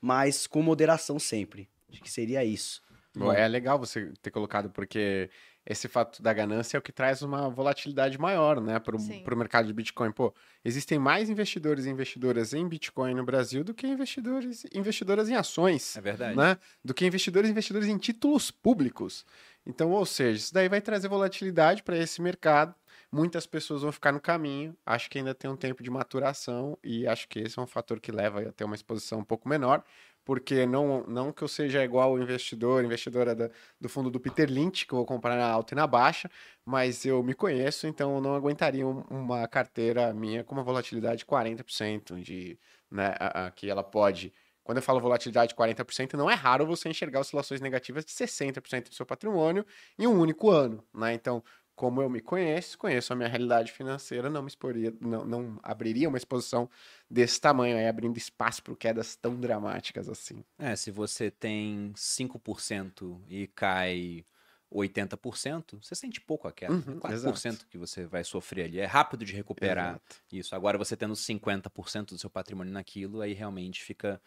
mas 0.00 0.46
com 0.46 0.62
moderação 0.62 1.18
sempre. 1.18 1.68
Acho 1.90 2.02
que 2.02 2.10
seria 2.10 2.44
isso. 2.44 2.80
Bom, 3.14 3.30
é 3.32 3.46
legal 3.46 3.78
você 3.78 4.10
ter 4.22 4.30
colocado, 4.30 4.70
porque 4.70 5.28
esse 5.66 5.86
fato 5.86 6.22
da 6.22 6.32
ganância 6.32 6.76
é 6.76 6.78
o 6.78 6.82
que 6.82 6.90
traz 6.90 7.20
uma 7.20 7.50
volatilidade 7.50 8.18
maior, 8.18 8.60
né, 8.60 8.78
para 8.80 8.98
Sim. 8.98 9.22
o 9.30 9.36
mercado 9.36 9.66
de 9.66 9.72
Bitcoin. 9.74 10.10
Pô, 10.10 10.34
existem 10.64 10.98
mais 10.98 11.28
investidores 11.28 11.84
e 11.84 11.90
investidoras 11.90 12.54
em 12.54 12.66
Bitcoin 12.66 13.14
no 13.14 13.24
Brasil 13.24 13.62
do 13.62 13.74
que 13.74 13.86
investidores 13.86 14.64
e 14.64 14.78
investidoras 14.78 15.28
em 15.28 15.34
ações, 15.34 15.94
É 15.96 16.00
verdade. 16.00 16.36
né? 16.36 16.56
Do 16.82 16.94
que 16.94 17.04
investidores 17.06 17.48
e 17.48 17.52
investidores 17.52 17.86
em 17.88 17.98
títulos 17.98 18.50
públicos. 18.50 19.26
Então, 19.64 19.90
ou 19.92 20.04
seja, 20.04 20.38
isso 20.38 20.54
daí 20.54 20.68
vai 20.68 20.80
trazer 20.80 21.08
volatilidade 21.08 21.82
para 21.82 21.96
esse 21.96 22.20
mercado. 22.20 22.74
Muitas 23.10 23.46
pessoas 23.46 23.82
vão 23.82 23.92
ficar 23.92 24.12
no 24.12 24.20
caminho. 24.20 24.76
Acho 24.84 25.08
que 25.10 25.18
ainda 25.18 25.34
tem 25.34 25.50
um 25.50 25.56
tempo 25.56 25.82
de 25.82 25.90
maturação 25.90 26.78
e 26.82 27.06
acho 27.06 27.28
que 27.28 27.38
esse 27.40 27.58
é 27.58 27.62
um 27.62 27.66
fator 27.66 28.00
que 28.00 28.10
leva 28.10 28.40
a 28.40 28.52
ter 28.52 28.64
uma 28.64 28.74
exposição 28.74 29.20
um 29.20 29.24
pouco 29.24 29.48
menor 29.48 29.84
porque 30.24 30.66
não, 30.66 31.04
não 31.06 31.32
que 31.32 31.42
eu 31.42 31.48
seja 31.48 31.84
igual 31.84 32.12
o 32.12 32.22
investidor, 32.22 32.84
investidora 32.84 33.34
da, 33.34 33.50
do 33.80 33.88
fundo 33.88 34.10
do 34.10 34.20
Peter 34.20 34.48
Lynch, 34.50 34.86
que 34.86 34.92
eu 34.92 34.98
vou 34.98 35.06
comprar 35.06 35.36
na 35.36 35.46
alta 35.46 35.74
e 35.74 35.76
na 35.76 35.86
baixa, 35.86 36.30
mas 36.64 37.04
eu 37.04 37.22
me 37.22 37.34
conheço, 37.34 37.86
então 37.86 38.16
eu 38.16 38.20
não 38.20 38.34
aguentaria 38.34 38.86
um, 38.86 39.00
uma 39.10 39.46
carteira 39.48 40.12
minha 40.14 40.44
com 40.44 40.54
uma 40.54 40.62
volatilidade 40.62 41.18
de 41.18 41.26
40%, 41.26 42.20
de, 42.22 42.58
né, 42.90 43.14
a, 43.18 43.46
a, 43.46 43.50
que 43.50 43.68
ela 43.68 43.82
pode... 43.82 44.32
Quando 44.64 44.78
eu 44.78 44.82
falo 44.82 45.00
volatilidade 45.00 45.50
de 45.50 45.56
40%, 45.56 46.14
não 46.14 46.30
é 46.30 46.34
raro 46.34 46.66
você 46.66 46.88
enxergar 46.88 47.20
oscilações 47.20 47.60
negativas 47.60 48.04
de 48.04 48.12
60% 48.12 48.88
do 48.88 48.94
seu 48.94 49.04
patrimônio 49.04 49.66
em 49.98 50.06
um 50.06 50.18
único 50.18 50.50
ano, 50.50 50.84
né? 50.94 51.14
Então, 51.14 51.42
como 51.74 52.02
eu 52.02 52.08
me 52.08 52.20
conheço, 52.20 52.78
conheço 52.78 53.12
a 53.12 53.16
minha 53.16 53.28
realidade 53.28 53.72
financeira, 53.72 54.30
não 54.30 54.42
me 54.42 54.48
exporia, 54.48 54.94
não, 55.00 55.24
não 55.24 55.60
abriria 55.62 56.08
uma 56.08 56.18
exposição 56.18 56.68
desse 57.10 57.40
tamanho, 57.40 57.76
aí 57.76 57.88
abrindo 57.88 58.16
espaço 58.16 58.62
para 58.62 58.76
quedas 58.76 59.16
tão 59.16 59.34
dramáticas 59.34 60.08
assim. 60.08 60.44
É, 60.58 60.76
se 60.76 60.90
você 60.90 61.30
tem 61.30 61.92
5% 61.96 63.20
e 63.28 63.46
cai 63.48 64.24
80%, 64.72 65.82
você 65.82 65.94
sente 65.94 66.20
pouco 66.20 66.48
a 66.48 66.52
queda. 66.52 66.72
Uhum, 66.72 66.98
4% 66.98 67.12
exato. 67.12 67.66
que 67.68 67.78
você 67.78 68.06
vai 68.06 68.24
sofrer 68.24 68.66
ali. 68.66 68.78
É 68.78 68.86
rápido 68.86 69.24
de 69.24 69.32
recuperar 69.32 69.90
exato. 69.90 70.16
isso. 70.30 70.54
Agora, 70.54 70.78
você 70.78 70.96
tendo 70.96 71.14
50% 71.14 72.10
do 72.10 72.18
seu 72.18 72.30
patrimônio 72.30 72.72
naquilo, 72.72 73.20
aí 73.20 73.32
realmente 73.32 73.82
fica 73.82 74.20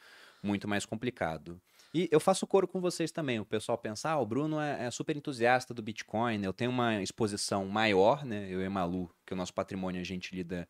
muito 0.46 0.68
mais 0.68 0.86
complicado. 0.86 1.60
E 1.94 2.10
eu 2.12 2.20
faço 2.20 2.46
coro 2.46 2.68
com 2.68 2.82
vocês 2.82 3.12
também. 3.12 3.40
O 3.40 3.46
pessoal 3.46 3.78
pensa, 3.78 4.10
ah, 4.10 4.20
o 4.20 4.26
Bruno 4.26 4.60
é, 4.60 4.86
é, 4.86 4.92
super 4.92 5.16
entusiasta 5.16 5.74
do 5.74 5.82
Bitcoin, 5.82 6.44
eu 6.44 6.52
tenho 6.52 6.70
uma 6.70 7.02
exposição 7.02 7.66
maior, 7.68 8.26
né? 8.26 8.48
Eu 8.50 8.62
e 8.62 8.68
Malu, 8.68 9.10
que 9.26 9.34
o 9.34 9.36
nosso 9.36 9.54
patrimônio 9.54 10.02
a 10.02 10.04
gente 10.04 10.36
lida 10.36 10.68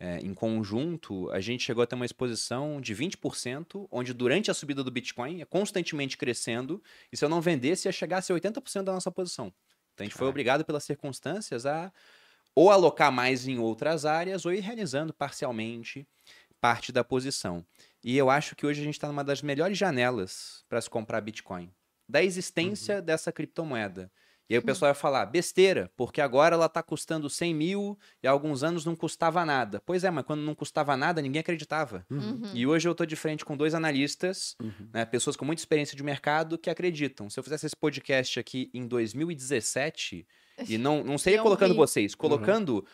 é, 0.00 0.18
em 0.18 0.34
conjunto, 0.34 1.30
a 1.30 1.40
gente 1.40 1.62
chegou 1.62 1.82
a 1.82 1.86
ter 1.86 1.94
uma 1.94 2.06
exposição 2.06 2.80
de 2.80 2.94
20%, 2.94 3.86
onde 3.90 4.12
durante 4.12 4.50
a 4.50 4.54
subida 4.54 4.82
do 4.82 4.90
Bitcoin 4.90 5.40
é 5.40 5.44
constantemente 5.44 6.16
crescendo, 6.16 6.82
e 7.12 7.16
se 7.16 7.24
eu 7.24 7.28
não 7.28 7.40
vendesse, 7.40 7.86
ia 7.86 7.92
chegar 7.92 8.18
a 8.18 8.22
ser 8.22 8.32
80% 8.32 8.82
da 8.82 8.92
nossa 8.92 9.10
posição. 9.10 9.52
Então 9.92 10.04
a 10.04 10.08
gente 10.08 10.16
foi 10.16 10.26
obrigado 10.26 10.64
pelas 10.64 10.84
circunstâncias 10.84 11.66
a 11.66 11.92
ou 12.54 12.70
alocar 12.70 13.10
mais 13.10 13.46
em 13.46 13.58
outras 13.58 14.04
áreas 14.04 14.46
ou 14.46 14.52
ir 14.52 14.60
realizando 14.60 15.12
parcialmente 15.12 16.06
parte 16.64 16.90
da 16.90 17.04
posição. 17.04 17.62
E 18.02 18.16
eu 18.16 18.30
acho 18.30 18.56
que 18.56 18.64
hoje 18.64 18.80
a 18.80 18.84
gente 18.84 18.94
está 18.94 19.06
numa 19.06 19.22
das 19.22 19.42
melhores 19.42 19.76
janelas 19.76 20.64
para 20.66 20.80
se 20.80 20.88
comprar 20.88 21.20
Bitcoin. 21.20 21.70
Da 22.08 22.24
existência 22.24 22.96
uhum. 22.96 23.02
dessa 23.02 23.30
criptomoeda. 23.30 24.10
E 24.48 24.54
aí 24.54 24.58
o 24.58 24.62
pessoal 24.62 24.90
vai 24.92 24.98
falar, 24.98 25.26
besteira, 25.26 25.90
porque 25.94 26.22
agora 26.22 26.54
ela 26.54 26.64
está 26.64 26.82
custando 26.82 27.28
100 27.28 27.54
mil 27.54 27.98
e 28.22 28.26
há 28.26 28.30
alguns 28.30 28.62
anos 28.62 28.86
não 28.86 28.96
custava 28.96 29.44
nada. 29.44 29.82
Pois 29.84 30.04
é, 30.04 30.10
mas 30.10 30.24
quando 30.24 30.40
não 30.40 30.54
custava 30.54 30.96
nada, 30.96 31.20
ninguém 31.20 31.40
acreditava. 31.40 32.06
Uhum. 32.10 32.18
uhum. 32.18 32.50
E 32.54 32.66
hoje 32.66 32.88
eu 32.88 32.92
estou 32.92 33.06
de 33.06 33.14
frente 33.14 33.44
com 33.44 33.58
dois 33.58 33.74
analistas, 33.74 34.56
uhum. 34.58 34.88
né, 34.90 35.04
pessoas 35.04 35.36
com 35.36 35.44
muita 35.44 35.60
experiência 35.60 35.94
de 35.94 36.02
mercado, 36.02 36.56
que 36.56 36.70
acreditam. 36.70 37.28
Se 37.28 37.38
eu 37.38 37.44
fizesse 37.44 37.66
esse 37.66 37.76
podcast 37.76 38.40
aqui 38.40 38.70
em 38.72 38.86
2017, 38.86 40.26
e 40.66 40.78
não, 40.78 41.04
não 41.04 41.18
sei 41.18 41.36
colocando 41.36 41.74
vocês, 41.74 42.14
colocando 42.14 42.76
uhum 42.76 42.84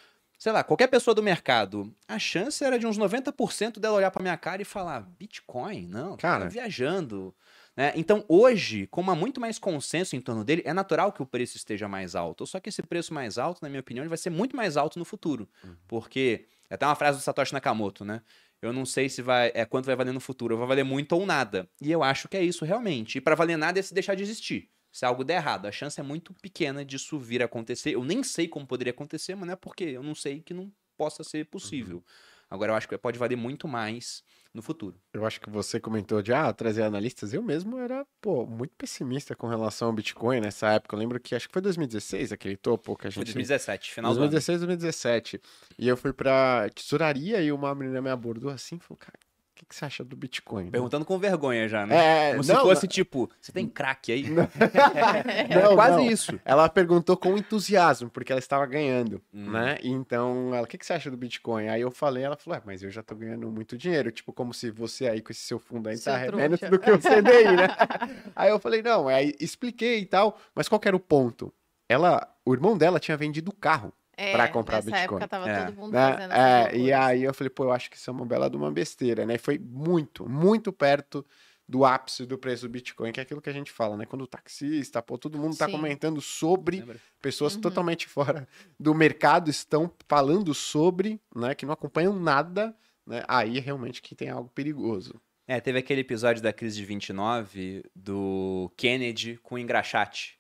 sei 0.41 0.53
lá, 0.53 0.65
qualquer 0.65 0.87
pessoa 0.87 1.15
do 1.15 1.23
mercado, 1.23 1.95
a 2.09 2.19
chance 2.19 2.65
era 2.65 2.79
de 2.79 2.87
uns 2.87 2.99
90% 2.99 3.79
dela 3.79 3.99
olhar 3.99 4.11
para 4.11 4.23
minha 4.23 4.37
cara 4.39 4.63
e 4.63 4.65
falar: 4.65 5.03
Bitcoin? 5.03 5.87
Não, 5.87 6.17
cara, 6.17 6.45
tá 6.45 6.51
viajando. 6.51 7.35
Né? 7.77 7.93
Então, 7.95 8.25
hoje, 8.27 8.87
como 8.87 9.11
há 9.11 9.15
muito 9.15 9.39
mais 9.39 9.59
consenso 9.59 10.17
em 10.17 10.21
torno 10.21 10.43
dele, 10.43 10.63
é 10.65 10.73
natural 10.73 11.13
que 11.13 11.23
o 11.23 11.27
preço 11.27 11.59
esteja 11.59 11.87
mais 11.87 12.17
alto. 12.17 12.47
Só 12.47 12.59
que 12.59 12.71
esse 12.71 12.83
preço 12.83 13.13
mais 13.13 13.37
alto, 13.37 13.61
na 13.63 13.69
minha 13.69 13.81
opinião, 13.81 14.09
vai 14.09 14.19
ser 14.19 14.31
muito 14.31 14.57
mais 14.57 14.79
alto 14.79 14.99
no 14.99 15.05
futuro. 15.05 15.47
Uhum. 15.63 15.77
Porque, 15.87 16.47
é 16.71 16.75
até 16.75 16.87
uma 16.87 16.97
frase 16.97 17.19
do 17.19 17.23
Satoshi 17.23 17.53
Nakamoto, 17.53 18.03
né? 18.03 18.23
Eu 18.63 18.73
não 18.73 18.87
sei 18.87 19.11
se 19.11 19.21
vai 19.21 19.53
é 19.55 19.67
quanto 19.67 19.87
vai 19.87 19.97
valer 19.97 20.13
no 20.13 20.21
futuro, 20.21 20.57
vai 20.57 20.67
valer 20.67 20.85
muito 20.85 21.13
ou 21.13 21.27
nada. 21.27 21.69
E 21.83 21.93
eu 21.93 22.03
acho 22.03 22.29
que 22.29 22.37
é 22.37 22.43
isso 22.43 22.65
realmente. 22.65 23.19
E 23.19 23.21
para 23.21 23.35
valer 23.35 23.59
nada 23.59 23.79
é 23.79 23.83
se 23.83 23.93
deixar 23.93 24.15
de 24.15 24.23
existir 24.23 24.71
se 24.91 25.05
algo 25.05 25.25
der 25.25 25.37
errado. 25.37 25.67
A 25.67 25.73
chance 25.73 26.01
é 26.01 26.03
muito 26.03 26.35
pequena 26.35 26.85
disso 26.85 27.19
vir 27.19 27.43
a 27.43 27.45
acontecer. 27.45 27.95
Eu 27.95 28.05
nem 28.05 28.23
sei 28.23 28.49
como 28.49 28.67
poderia 28.67 28.93
acontecer, 28.93 29.35
mas 29.35 29.47
não 29.47 29.53
é 29.55 29.57
porque 29.57 29.85
eu 29.85 30.03
não 30.03 30.15
sei 30.15 30.41
que 30.41 30.55
não 30.55 30.73
possa 30.97 31.25
ser 31.25 31.47
possível. 31.47 31.97
Uhum. 31.97 32.03
Agora, 32.51 32.73
eu 32.73 32.77
acho 32.77 32.89
que 32.89 32.99
pode 32.99 33.17
valer 33.17 33.37
muito 33.37 33.69
mais 33.69 34.25
no 34.53 34.61
futuro. 34.61 35.01
Eu 35.15 35.25
acho 35.25 35.41
que 35.41 35.49
você 35.49 35.79
comentou 35.79 36.21
de 36.21 36.33
ah, 36.33 36.53
trazer 36.53 36.83
analistas. 36.83 37.33
Eu 37.33 37.41
mesmo 37.41 37.79
era, 37.79 38.05
pô, 38.21 38.45
muito 38.45 38.75
pessimista 38.77 39.37
com 39.37 39.47
relação 39.47 39.87
ao 39.87 39.95
Bitcoin 39.95 40.41
nessa 40.41 40.73
época. 40.73 40.97
Eu 40.97 40.99
lembro 40.99 41.21
que 41.21 41.37
acho 41.37 41.47
que 41.47 41.53
foi 41.53 41.63
2016 41.63 42.33
aquele 42.33 42.57
topo 42.57 42.97
que 42.97 43.07
a 43.07 43.11
gente. 43.11 43.19
Foi 43.19 43.25
2017, 43.25 43.95
final 43.95 44.11
2016, 44.13 44.59
do 44.59 44.63
ano. 44.65 44.77
2017. 44.77 45.41
E 45.79 45.87
eu 45.87 45.97
fui 45.97 46.13
pra 46.13 46.69
tesouraria 46.75 47.41
e 47.41 47.53
uma 47.53 47.73
menina 47.73 48.03
me 48.03 48.11
abordou 48.11 48.51
assim 48.51 48.77
e 48.77 48.81
falou, 48.81 48.99
cara, 48.99 49.19
que, 49.61 49.67
que 49.67 49.77
você 49.77 49.85
acha 49.85 50.03
do 50.03 50.17
Bitcoin? 50.17 50.65
Né? 50.65 50.71
Perguntando 50.71 51.05
com 51.05 51.19
vergonha 51.19 51.69
já, 51.69 51.87
né? 51.87 52.31
É, 52.31 52.31
Como 52.31 52.47
não, 52.47 52.55
se 52.55 52.61
fosse 52.63 52.87
não. 52.87 52.91
tipo, 52.91 53.31
você 53.41 53.53
tem 53.53 53.69
crack 53.69 54.11
aí? 54.11 54.25
Não, 54.31 55.73
é 55.73 55.75
quase 55.75 56.07
isso. 56.07 56.41
Ela 56.45 56.69
perguntou 56.69 57.17
com 57.17 57.37
entusiasmo, 57.37 58.09
porque 58.09 58.33
ela 58.33 58.39
estava 58.39 58.65
ganhando, 58.67 59.21
hum. 59.33 59.51
né? 59.51 59.79
Então, 59.83 60.55
ela, 60.55 60.65
o 60.65 60.67
que, 60.67 60.79
que 60.79 60.87
você 60.87 60.95
acha 60.95 61.11
do 61.11 61.17
Bitcoin? 61.17 61.69
Aí 61.69 61.81
eu 61.81 61.91
falei, 61.91 62.23
ela 62.25 62.37
falou, 62.37 62.59
é, 62.59 62.63
mas 62.65 62.83
eu 62.83 62.91
já 62.91 63.03
tô 63.03 63.15
ganhando 63.15 63.51
muito 63.51 63.77
dinheiro. 63.77 64.11
Tipo, 64.11 64.33
como 64.33 64.55
se 64.55 64.71
você 64.71 65.09
aí 65.09 65.21
com 65.21 65.33
esse 65.33 65.43
seu 65.43 65.59
fundo 65.59 65.89
aí 65.89 65.99
tá 65.99 66.19
menos 66.33 66.61
do 66.61 66.79
que 66.79 66.91
o 66.91 66.99
CDI, 66.99 67.57
né? 67.57 67.69
aí 68.35 68.51
eu 68.51 68.59
falei, 68.59 68.83
não, 68.83 69.09
aí 69.09 69.35
expliquei 69.41 70.01
e 70.01 70.07
tal, 70.07 70.39
mas 70.55 70.69
qual 70.69 70.81
era 70.85 70.97
o 70.97 71.01
ponto? 71.01 71.53
Ela, 71.89 72.27
o 72.45 72.55
irmão 72.55 72.79
dela 72.79 73.01
tinha 73.01 73.17
vendido 73.17 73.51
o 73.51 73.55
carro 73.55 73.93
é, 74.21 74.33
para 74.33 74.49
comprar 74.49 74.77
nessa 74.77 74.91
Bitcoin. 74.91 75.17
Época 75.17 75.29
tava 75.29 75.51
é. 75.51 75.65
todo 75.65 75.77
mundo 75.77 75.93
né? 75.93 76.13
fazendo 76.13 76.33
é, 76.33 76.77
E 76.77 76.93
aí 76.93 77.23
eu 77.23 77.33
falei, 77.33 77.49
pô, 77.49 77.65
eu 77.65 77.73
acho 77.73 77.91
que 77.91 77.97
isso 77.97 78.11
é 78.11 78.13
uma 78.13 78.27
bela 78.27 78.51
de 78.51 78.57
uma 78.57 78.71
besteira, 78.71 79.25
né? 79.25 79.37
E 79.37 79.39
foi 79.39 79.59
muito, 79.59 80.29
muito 80.29 80.71
perto 80.73 81.25
do 81.67 81.85
ápice 81.85 82.27
do 82.27 82.37
preço 82.37 82.67
do 82.67 82.73
Bitcoin, 82.73 83.13
que 83.13 83.21
é 83.21 83.23
aquilo 83.23 83.41
que 83.41 83.49
a 83.49 83.53
gente 83.53 83.71
fala, 83.71 83.97
né? 83.97 84.05
Quando 84.05 84.23
o 84.23 84.27
taxista, 84.27 85.01
pô, 85.01 85.17
todo 85.17 85.39
mundo 85.39 85.53
está 85.53 85.71
comentando 85.71 86.21
sobre, 86.21 86.81
Lembra? 86.81 86.97
pessoas 87.23 87.55
uhum. 87.55 87.63
totalmente 87.63 88.07
fora 88.09 88.47
do 88.79 88.95
mercado 88.95 89.49
estão 89.49 89.91
falando 90.07 90.53
sobre, 90.53 91.19
né? 91.35 91.55
Que 91.55 91.65
não 91.65 91.73
acompanham 91.73 92.13
nada, 92.13 92.77
né? 93.07 93.23
Aí 93.27 93.59
realmente 93.59 94.03
que 94.03 94.15
tem 94.15 94.29
algo 94.29 94.51
perigoso. 94.51 95.15
É, 95.47 95.61
teve 95.61 95.79
aquele 95.79 96.03
episódio 96.03 96.43
da 96.43 96.53
crise 96.53 96.77
de 96.77 96.85
29 96.85 97.85
do 97.95 98.71
Kennedy 98.77 99.39
com 99.43 99.55
o 99.55 99.59
engraxate. 99.59 100.40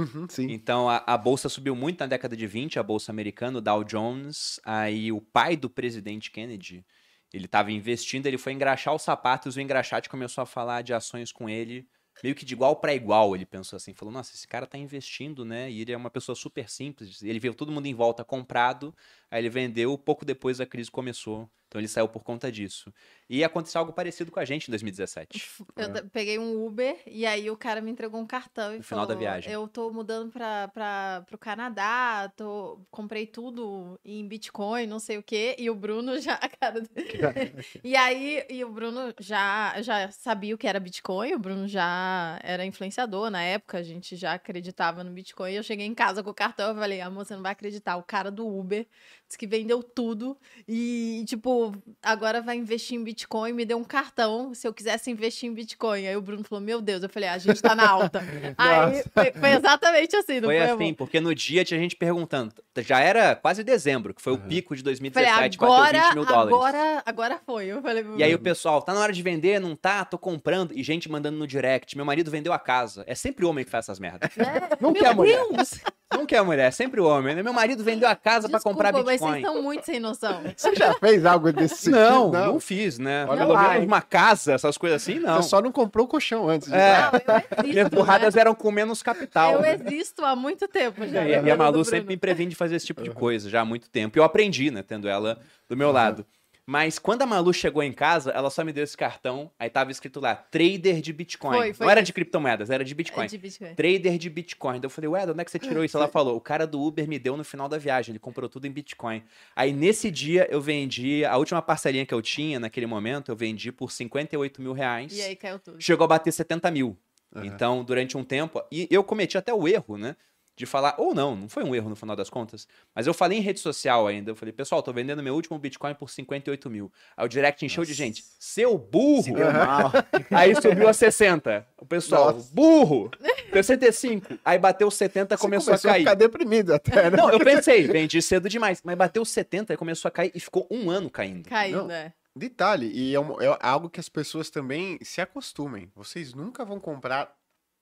Uhum, 0.00 0.26
então 0.48 0.88
a, 0.88 1.02
a, 1.06 1.18
bolsa 1.18 1.48
subiu 1.48 1.76
muito 1.76 2.00
na 2.00 2.06
década 2.06 2.36
de 2.36 2.46
20, 2.46 2.78
a 2.78 2.82
bolsa 2.82 3.12
americana, 3.12 3.58
o 3.58 3.60
Dow 3.60 3.84
Jones. 3.84 4.58
Aí 4.64 5.12
o 5.12 5.20
pai 5.20 5.56
do 5.56 5.68
presidente 5.68 6.30
Kennedy, 6.30 6.84
ele 7.32 7.44
estava 7.44 7.70
investindo, 7.70 8.26
ele 8.26 8.38
foi 8.38 8.52
engraxar 8.52 8.94
os 8.94 9.02
sapatos, 9.02 9.56
o 9.56 9.60
engraxate 9.60 10.08
começou 10.08 10.42
a 10.42 10.46
falar 10.46 10.82
de 10.82 10.94
ações 10.94 11.32
com 11.32 11.48
ele, 11.48 11.86
meio 12.22 12.34
que 12.34 12.44
de 12.44 12.54
igual 12.54 12.76
para 12.76 12.94
igual. 12.94 13.34
Ele 13.34 13.44
pensou 13.44 13.76
assim, 13.76 13.92
falou: 13.94 14.12
"Nossa, 14.12 14.34
esse 14.34 14.46
cara 14.48 14.64
está 14.64 14.78
investindo, 14.78 15.44
né? 15.44 15.70
E 15.70 15.80
ele 15.82 15.92
é 15.92 15.96
uma 15.96 16.10
pessoa 16.10 16.34
super 16.34 16.68
simples". 16.68 17.22
Ele 17.22 17.38
viu 17.38 17.54
todo 17.54 17.70
mundo 17.72 17.86
em 17.86 17.94
volta 17.94 18.24
comprado, 18.24 18.94
aí 19.30 19.40
ele 19.42 19.50
vendeu, 19.50 19.96
pouco 19.98 20.24
depois 20.24 20.60
a 20.60 20.66
crise 20.66 20.90
começou. 20.90 21.50
Então 21.68 21.80
ele 21.80 21.88
saiu 21.88 22.08
por 22.08 22.24
conta 22.24 22.50
disso. 22.50 22.92
E 23.32 23.44
aconteceu 23.44 23.78
algo 23.78 23.92
parecido 23.92 24.32
com 24.32 24.40
a 24.40 24.44
gente 24.44 24.66
em 24.66 24.72
2017. 24.72 25.62
Eu 25.76 25.84
é. 25.84 26.02
peguei 26.12 26.36
um 26.36 26.66
Uber 26.66 27.00
e 27.06 27.24
aí 27.24 27.48
o 27.48 27.56
cara 27.56 27.80
me 27.80 27.88
entregou 27.88 28.20
um 28.20 28.26
cartão 28.26 28.74
e 28.74 28.78
no 28.78 28.82
falou, 28.82 29.04
final 29.04 29.06
da 29.06 29.14
viagem. 29.14 29.52
Eu 29.52 29.68
tô 29.68 29.88
mudando 29.92 30.32
para 30.32 31.24
o 31.32 31.38
Canadá, 31.38 32.28
tô, 32.36 32.80
comprei 32.90 33.28
tudo 33.28 34.00
em 34.04 34.26
Bitcoin, 34.26 34.88
não 34.88 34.98
sei 34.98 35.16
o 35.16 35.22
quê. 35.22 35.54
E 35.56 35.70
o 35.70 35.76
Bruno 35.76 36.18
já, 36.20 36.36
cara. 36.60 36.82
e 37.84 37.94
aí, 37.94 38.44
e 38.50 38.64
o 38.64 38.72
Bruno 38.72 39.14
já, 39.20 39.80
já 39.80 40.10
sabia 40.10 40.52
o 40.52 40.58
que 40.58 40.66
era 40.66 40.80
Bitcoin, 40.80 41.32
o 41.34 41.38
Bruno 41.38 41.68
já 41.68 42.36
era 42.42 42.66
influenciador 42.66 43.30
na 43.30 43.44
época, 43.44 43.78
a 43.78 43.82
gente 43.84 44.16
já 44.16 44.32
acreditava 44.32 45.04
no 45.04 45.12
Bitcoin. 45.12 45.52
Eu 45.52 45.62
cheguei 45.62 45.86
em 45.86 45.94
casa 45.94 46.20
com 46.20 46.30
o 46.30 46.34
cartão 46.34 46.72
e 46.72 46.74
falei, 46.80 47.00
amor, 47.00 47.24
você 47.24 47.36
não 47.36 47.42
vai 47.42 47.52
acreditar, 47.52 47.96
o 47.96 48.02
cara 48.02 48.28
do 48.28 48.44
Uber 48.44 48.84
disse 49.30 49.38
que 49.38 49.46
vendeu 49.46 49.84
tudo 49.84 50.36
e, 50.66 51.24
tipo, 51.28 51.72
agora 52.02 52.42
vai 52.42 52.56
investir 52.56 52.98
em 52.98 53.04
Bitcoin, 53.04 53.19
me 53.54 53.64
deu 53.64 53.78
um 53.78 53.84
cartão 53.84 54.54
se 54.54 54.66
eu 54.66 54.72
quisesse 54.72 55.10
investir 55.10 55.48
em 55.48 55.54
Bitcoin. 55.54 56.06
Aí 56.06 56.16
o 56.16 56.22
Bruno 56.22 56.44
falou, 56.44 56.64
meu 56.64 56.80
Deus, 56.80 57.02
eu 57.02 57.08
falei, 57.08 57.28
ah, 57.28 57.34
a 57.34 57.38
gente 57.38 57.60
tá 57.60 57.74
na 57.74 57.88
alta. 57.88 58.22
Aí 58.56 59.02
foi, 59.12 59.32
foi, 59.32 59.50
exatamente 59.50 60.16
assim, 60.16 60.40
não 60.40 60.48
foi? 60.48 60.58
Foi 60.58 60.70
assim, 60.70 60.94
porque 60.94 61.20
no 61.20 61.34
dia 61.34 61.64
tinha 61.64 61.78
gente 61.78 61.96
perguntando, 61.96 62.52
já 62.78 63.00
era 63.00 63.34
quase 63.34 63.64
dezembro, 63.64 64.14
que 64.14 64.22
foi 64.22 64.34
uhum. 64.34 64.38
o 64.38 64.48
pico 64.48 64.76
de 64.76 64.82
2017, 64.82 65.58
falei, 65.58 65.76
agora, 65.76 65.92
bateu 65.92 66.08
20 66.08 66.14
mil 66.14 66.24
dólares. 66.24 66.54
Agora, 66.54 67.02
agora 67.04 67.40
foi. 67.44 67.66
Eu 67.66 67.82
falei, 67.82 68.04
e 68.16 68.22
aí 68.22 68.34
o 68.34 68.38
pessoal, 68.38 68.82
tá 68.82 68.94
na 68.94 69.00
hora 69.00 69.12
de 69.12 69.22
vender, 69.22 69.60
não 69.60 69.74
tá? 69.76 70.04
Tô 70.04 70.18
comprando. 70.18 70.72
E 70.74 70.82
gente 70.82 71.10
mandando 71.10 71.38
no 71.38 71.46
direct, 71.46 71.96
meu 71.96 72.04
marido 72.04 72.30
vendeu 72.30 72.52
a 72.52 72.58
casa. 72.58 73.04
É 73.06 73.14
sempre 73.14 73.44
homem 73.44 73.64
que 73.64 73.70
faz 73.70 73.86
essas 73.86 73.98
merdas. 73.98 74.30
É, 74.38 74.76
não 74.80 74.92
quer 74.92 75.14
mulher. 75.14 75.40
Não 76.12 76.26
quer 76.26 76.42
mulher, 76.42 76.66
é 76.66 76.70
sempre 76.72 77.00
homem. 77.00 77.36
Né? 77.36 77.42
Meu 77.42 77.52
marido 77.52 77.84
vendeu 77.84 78.08
a 78.08 78.16
casa 78.16 78.48
para 78.48 78.58
comprar 78.60 78.92
Bitcoin. 78.92 79.12
mas 79.12 79.20
vocês 79.20 79.36
estão 79.36 79.62
muito 79.62 79.86
sem 79.86 80.00
noção. 80.00 80.42
Você 80.56 80.74
já 80.74 80.92
fez 80.94 81.24
algo 81.24 81.52
desse 81.52 81.88
não, 81.88 82.32
não, 82.32 82.46
não, 82.46 82.60
fiz, 82.60 82.98
né? 82.98 83.09
Né? 83.10 83.26
Olha 83.28 83.46
Pelo 83.46 83.58
menos 83.58 83.84
uma 83.86 84.00
casa, 84.00 84.52
essas 84.52 84.78
coisas 84.78 85.02
assim, 85.02 85.18
não. 85.18 85.42
Você 85.42 85.48
só 85.48 85.60
não 85.60 85.72
comprou 85.72 86.04
o 86.06 86.08
colchão 86.08 86.48
antes. 86.48 86.70
É. 86.72 86.94
Não, 87.02 87.10
eu 87.12 87.36
existo, 87.36 87.66
Minhas 87.74 87.88
burradas 87.88 88.34
né? 88.34 88.40
eram 88.40 88.54
com 88.54 88.70
menos 88.70 89.02
capital. 89.02 89.54
Eu 89.54 89.60
né? 89.62 89.74
existo 89.74 90.24
há 90.24 90.36
muito 90.36 90.68
tempo 90.68 91.06
já. 91.06 91.24
E, 91.26 91.34
a- 91.34 91.42
e 91.42 91.50
a 91.50 91.56
Malu 91.56 91.84
sempre 91.84 92.08
me 92.08 92.16
previne 92.16 92.50
de 92.50 92.56
fazer 92.56 92.76
esse 92.76 92.86
tipo 92.86 93.02
de 93.02 93.10
coisa 93.10 93.50
já 93.50 93.60
há 93.62 93.64
muito 93.64 93.90
tempo. 93.90 94.16
E 94.16 94.20
eu 94.20 94.24
aprendi, 94.24 94.70
né, 94.70 94.82
tendo 94.82 95.08
ela 95.08 95.38
do 95.68 95.76
meu 95.76 95.90
lado. 95.90 96.24
Mas 96.70 97.00
quando 97.00 97.22
a 97.22 97.26
Malu 97.26 97.52
chegou 97.52 97.82
em 97.82 97.92
casa, 97.92 98.30
ela 98.30 98.48
só 98.48 98.62
me 98.62 98.72
deu 98.72 98.84
esse 98.84 98.96
cartão, 98.96 99.50
aí 99.58 99.68
tava 99.68 99.90
escrito 99.90 100.20
lá, 100.20 100.36
trader 100.36 101.00
de 101.00 101.12
Bitcoin. 101.12 101.56
Foi, 101.56 101.74
foi 101.74 101.84
Não 101.84 101.90
era 101.90 101.98
isso. 101.98 102.06
de 102.06 102.12
criptomoedas, 102.12 102.70
era 102.70 102.84
de 102.84 102.94
Bitcoin. 102.94 103.24
É 103.24 103.26
de 103.26 103.38
Bitcoin. 103.38 103.74
Trader 103.74 104.16
de 104.16 104.30
Bitcoin. 104.30 104.74
Daí 104.74 104.86
eu 104.86 104.90
falei, 104.90 105.10
ué, 105.10 105.26
de 105.26 105.32
onde 105.32 105.40
é 105.40 105.44
que 105.44 105.50
você 105.50 105.58
tirou 105.58 105.84
isso? 105.84 105.96
Ela 105.96 106.06
falou, 106.08 106.36
o 106.36 106.40
cara 106.40 106.68
do 106.68 106.80
Uber 106.80 107.08
me 107.08 107.18
deu 107.18 107.36
no 107.36 107.42
final 107.42 107.68
da 107.68 107.76
viagem, 107.76 108.12
ele 108.12 108.20
comprou 108.20 108.48
tudo 108.48 108.68
em 108.68 108.70
Bitcoin. 108.70 109.20
Aí 109.56 109.72
nesse 109.72 110.12
dia 110.12 110.46
eu 110.48 110.60
vendi, 110.60 111.24
a 111.24 111.36
última 111.38 111.60
parcelinha 111.60 112.06
que 112.06 112.14
eu 112.14 112.22
tinha 112.22 112.60
naquele 112.60 112.86
momento, 112.86 113.32
eu 113.32 113.36
vendi 113.36 113.72
por 113.72 113.90
58 113.90 114.62
mil 114.62 114.72
reais. 114.72 115.12
E 115.12 115.22
aí 115.22 115.34
caiu 115.34 115.58
tudo. 115.58 115.80
Chegou 115.80 116.04
a 116.04 116.08
bater 116.08 116.32
70 116.32 116.70
mil. 116.70 116.96
Aham. 117.34 117.46
Então, 117.46 117.82
durante 117.82 118.16
um 118.16 118.22
tempo, 118.22 118.62
e 118.70 118.86
eu 118.92 119.02
cometi 119.02 119.36
até 119.36 119.52
o 119.52 119.66
erro, 119.66 119.98
né? 119.98 120.14
De 120.60 120.66
falar, 120.66 120.94
ou 120.98 121.14
não, 121.14 121.34
não 121.34 121.48
foi 121.48 121.64
um 121.64 121.74
erro 121.74 121.88
no 121.88 121.96
final 121.96 122.14
das 122.14 122.28
contas, 122.28 122.68
mas 122.94 123.06
eu 123.06 123.14
falei 123.14 123.38
em 123.38 123.40
rede 123.40 123.60
social 123.60 124.06
ainda. 124.06 124.30
Eu 124.30 124.36
falei, 124.36 124.52
pessoal, 124.52 124.82
tô 124.82 124.92
vendendo 124.92 125.22
meu 125.22 125.34
último 125.34 125.58
Bitcoin 125.58 125.94
por 125.94 126.10
58 126.10 126.68
mil. 126.68 126.92
Aí 127.16 127.24
o 127.24 127.28
direct 127.30 127.64
encheu 127.64 127.82
de 127.82 127.94
gente. 127.94 128.22
Seu 128.38 128.76
burro! 128.76 129.22
Se 129.22 129.32
deu 129.32 129.50
mal. 129.50 129.90
Aí 130.30 130.54
subiu 130.60 130.86
a 130.86 130.92
60. 130.92 131.66
O 131.78 131.86
pessoal, 131.86 132.34
Nossa. 132.34 132.54
burro! 132.54 133.10
65. 133.50 134.38
Aí 134.44 134.58
bateu 134.58 134.90
70, 134.90 135.34
Você 135.34 135.40
começou, 135.40 135.72
a 135.72 135.78
cair. 135.78 136.00
ficar 136.00 136.12
deprimido 136.14 136.74
até, 136.74 137.10
né? 137.10 137.16
Não, 137.16 137.30
eu 137.30 137.38
pensei, 137.40 137.86
vendi 137.86 138.20
cedo 138.20 138.46
demais. 138.46 138.82
Mas 138.84 138.98
bateu 138.98 139.24
70 139.24 139.72
e 139.72 139.76
começou 139.78 140.10
a 140.10 140.12
cair 140.12 140.30
e 140.34 140.40
ficou 140.40 140.66
um 140.70 140.90
ano 140.90 141.08
caindo. 141.08 141.48
Caindo, 141.48 141.84
Não. 141.84 141.90
é. 141.90 142.12
Detalhe, 142.36 142.90
e 142.94 143.14
é, 143.14 143.18
um- 143.20 143.40
é 143.40 143.58
algo 143.60 143.88
que 143.90 143.98
as 143.98 144.08
pessoas 144.10 144.50
também 144.50 144.98
se 145.02 145.20
acostumem. 145.22 145.90
Vocês 145.96 146.32
nunca 146.32 146.64
vão 146.66 146.78
comprar 146.78 147.34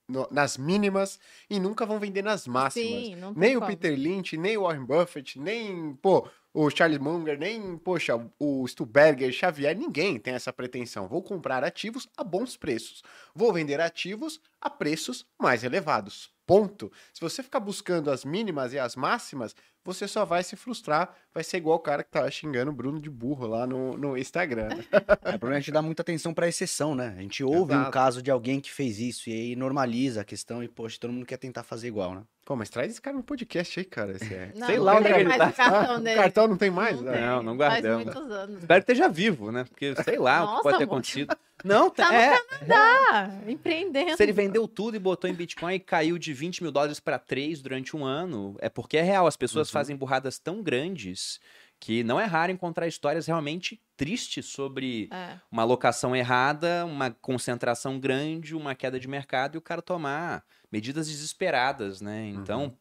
no- 0.09 0.27
nas 0.31 0.57
mínimas 0.57 1.19
e 1.49 1.59
nunca 1.59 1.85
vão 1.85 1.99
vender 1.99 2.21
nas 2.23 2.47
máximas. 2.47 3.05
Sim, 3.05 3.15
não 3.15 3.33
tem 3.33 3.41
nem 3.41 3.55
o 3.57 3.59
como. 3.59 3.71
Peter 3.71 3.97
Lynch, 3.97 4.35
nem 4.35 4.57
o 4.57 4.63
Warren 4.63 4.83
Buffett, 4.85 5.39
nem, 5.39 5.93
pô, 6.01 6.27
o 6.53 6.69
Charles 6.69 6.97
Munger, 6.97 7.37
nem, 7.37 7.77
poxa, 7.77 8.15
o 8.39 8.67
Stuberger, 8.67 9.31
Xavier, 9.31 9.77
ninguém 9.77 10.19
tem 10.19 10.33
essa 10.33 10.51
pretensão. 10.51 11.07
Vou 11.07 11.21
comprar 11.21 11.63
ativos 11.63 12.07
a 12.17 12.23
bons 12.23 12.57
preços. 12.57 13.03
Vou 13.35 13.53
vender 13.53 13.79
ativos 13.79 14.41
a 14.59 14.69
preços 14.69 15.25
mais 15.39 15.63
elevados. 15.63 16.31
Ponto. 16.49 16.91
Se 17.13 17.21
você 17.21 17.43
ficar 17.43 17.59
buscando 17.59 18.09
as 18.09 18.25
mínimas 18.25 18.73
e 18.73 18.79
as 18.79 18.95
máximas, 18.95 19.55
você 19.85 20.07
só 20.07 20.25
vai 20.25 20.43
se 20.43 20.55
frustrar. 20.55 21.15
Vai 21.31 21.43
ser 21.43 21.57
igual 21.57 21.77
o 21.77 21.79
cara 21.79 22.03
que 22.03 22.09
tá 22.09 22.29
xingando 22.31 22.71
o 22.71 22.73
Bruno 22.73 22.99
de 22.99 23.07
burro 23.07 23.45
lá 23.45 23.67
no, 23.67 23.95
no 23.95 24.17
Instagram. 24.17 24.69
É, 25.21 25.35
o 25.35 25.39
problema 25.39 25.55
é 25.55 25.57
a 25.57 25.59
gente 25.59 25.71
dá 25.71 25.81
muita 25.81 26.01
atenção 26.01 26.33
pra 26.33 26.47
exceção, 26.47 26.95
né? 26.95 27.13
A 27.17 27.21
gente 27.21 27.43
ouve 27.43 27.73
um 27.73 27.77
Exato. 27.77 27.91
caso 27.91 28.21
de 28.21 28.31
alguém 28.31 28.59
que 28.59 28.71
fez 28.71 28.99
isso 28.99 29.29
e 29.29 29.33
aí 29.33 29.55
normaliza 29.55 30.21
a 30.21 30.23
questão 30.23 30.63
e, 30.63 30.67
poxa, 30.67 30.97
todo 30.99 31.11
mundo 31.11 31.25
quer 31.25 31.37
tentar 31.37 31.63
fazer 31.63 31.87
igual, 31.87 32.15
né? 32.15 32.23
Pô, 32.49 32.55
mas 32.55 32.67
traz 32.67 32.91
esse 32.91 32.99
cara 32.99 33.15
no 33.15 33.21
podcast 33.21 33.79
aí, 33.79 33.85
cara. 33.85 34.13
Esse 34.13 34.33
é... 34.33 34.51
Não, 34.57 34.65
Sei 34.65 34.77
não 34.77 34.83
lá 34.85 34.93
tem 34.93 35.01
onde 35.03 35.13
é 35.13 35.19
ele 35.19 35.29
mais 35.29 35.39
tá. 35.39 35.47
o 35.49 35.53
cartão 35.53 35.95
Ah, 36.03 36.15
cartão 36.15 36.47
não 36.47 36.57
tem 36.57 36.71
mais? 36.71 36.99
Não, 36.99 37.11
tem. 37.13 37.21
Não, 37.21 37.43
não 37.43 37.57
Faz 37.59 37.69
guardamos. 37.83 38.05
muitos 38.05 38.31
anos. 38.31 38.57
Espero 38.61 38.83
que 38.83 38.91
esteja 38.91 39.07
vivo, 39.07 39.51
né? 39.51 39.63
Porque, 39.65 39.93
sei 40.03 40.17
lá 40.17 40.43
o 40.43 40.47
que 40.47 40.51
Nossa, 40.53 40.63
pode 40.63 40.77
ter 40.79 40.83
amor. 40.85 40.93
acontecido. 40.95 41.37
Não, 41.63 41.91
Tá 41.91 42.09
no 42.09 42.15
é, 42.17 42.39
Ah, 42.71 43.29
empreendendo. 43.47 44.17
Se 44.17 44.23
ele 44.23 44.31
vendeu 44.31 44.67
tudo 44.67 44.95
e 44.95 44.99
botou 44.99 45.29
em 45.29 45.33
Bitcoin 45.35 45.75
e 45.75 45.79
caiu 45.79 46.17
de 46.17 46.33
20 46.33 46.63
mil 46.63 46.71
dólares 46.71 46.99
para 46.99 47.19
3 47.19 47.61
durante 47.61 47.95
um 47.95 48.03
ano, 48.03 48.55
é 48.59 48.67
porque 48.67 48.97
é 48.97 49.03
real. 49.03 49.27
As 49.27 49.37
pessoas 49.37 49.67
Uhum. 49.67 49.73
fazem 49.73 49.95
burradas 49.95 50.39
tão 50.39 50.63
grandes 50.63 51.39
que 51.79 52.03
não 52.03 52.19
é 52.19 52.25
raro 52.25 52.51
encontrar 52.51 52.87
histórias 52.87 53.27
realmente 53.27 53.79
tristes 53.95 54.47
sobre 54.47 55.07
É. 55.13 55.37
uma 55.51 55.61
alocação 55.61 56.15
errada, 56.15 56.83
uma 56.85 57.11
concentração 57.11 57.99
grande, 57.99 58.55
uma 58.55 58.73
queda 58.73 58.99
de 58.99 59.07
mercado 59.07 59.53
e 59.53 59.57
o 59.59 59.61
cara 59.61 59.81
tomar 59.83 60.43
medidas 60.71 61.07
desesperadas, 61.07 62.01
né? 62.01 62.27
Então, 62.29 62.63
Uhum. 62.65 62.73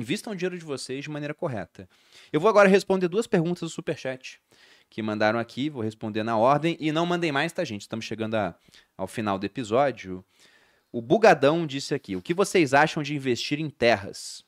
invistam 0.00 0.32
o 0.32 0.36
dinheiro 0.36 0.58
de 0.58 0.64
vocês 0.64 1.04
de 1.04 1.10
maneira 1.10 1.34
correta. 1.34 1.88
Eu 2.32 2.40
vou 2.40 2.48
agora 2.50 2.68
responder 2.68 3.08
duas 3.08 3.26
perguntas 3.26 3.60
do 3.60 3.68
Superchat 3.70 4.40
que 4.88 5.02
mandaram 5.02 5.38
aqui, 5.38 5.68
vou 5.68 5.82
responder 5.82 6.22
na 6.22 6.36
ordem 6.36 6.76
e 6.80 6.92
não 6.92 7.04
mandem 7.06 7.32
mais, 7.32 7.52
tá, 7.52 7.64
gente? 7.64 7.82
Estamos 7.82 8.04
chegando 8.04 8.34
a- 8.36 8.54
ao 8.96 9.06
final 9.06 9.38
do 9.38 9.44
episódio. 9.46 10.24
O 10.92 11.02
Bugadão 11.02 11.66
disse 11.66 11.94
aqui: 11.94 12.14
o 12.16 12.22
que 12.22 12.32
vocês 12.34 12.72
acham 12.72 13.02
de 13.02 13.14
investir 13.14 13.58
em 13.60 13.68
terras? 13.68 14.44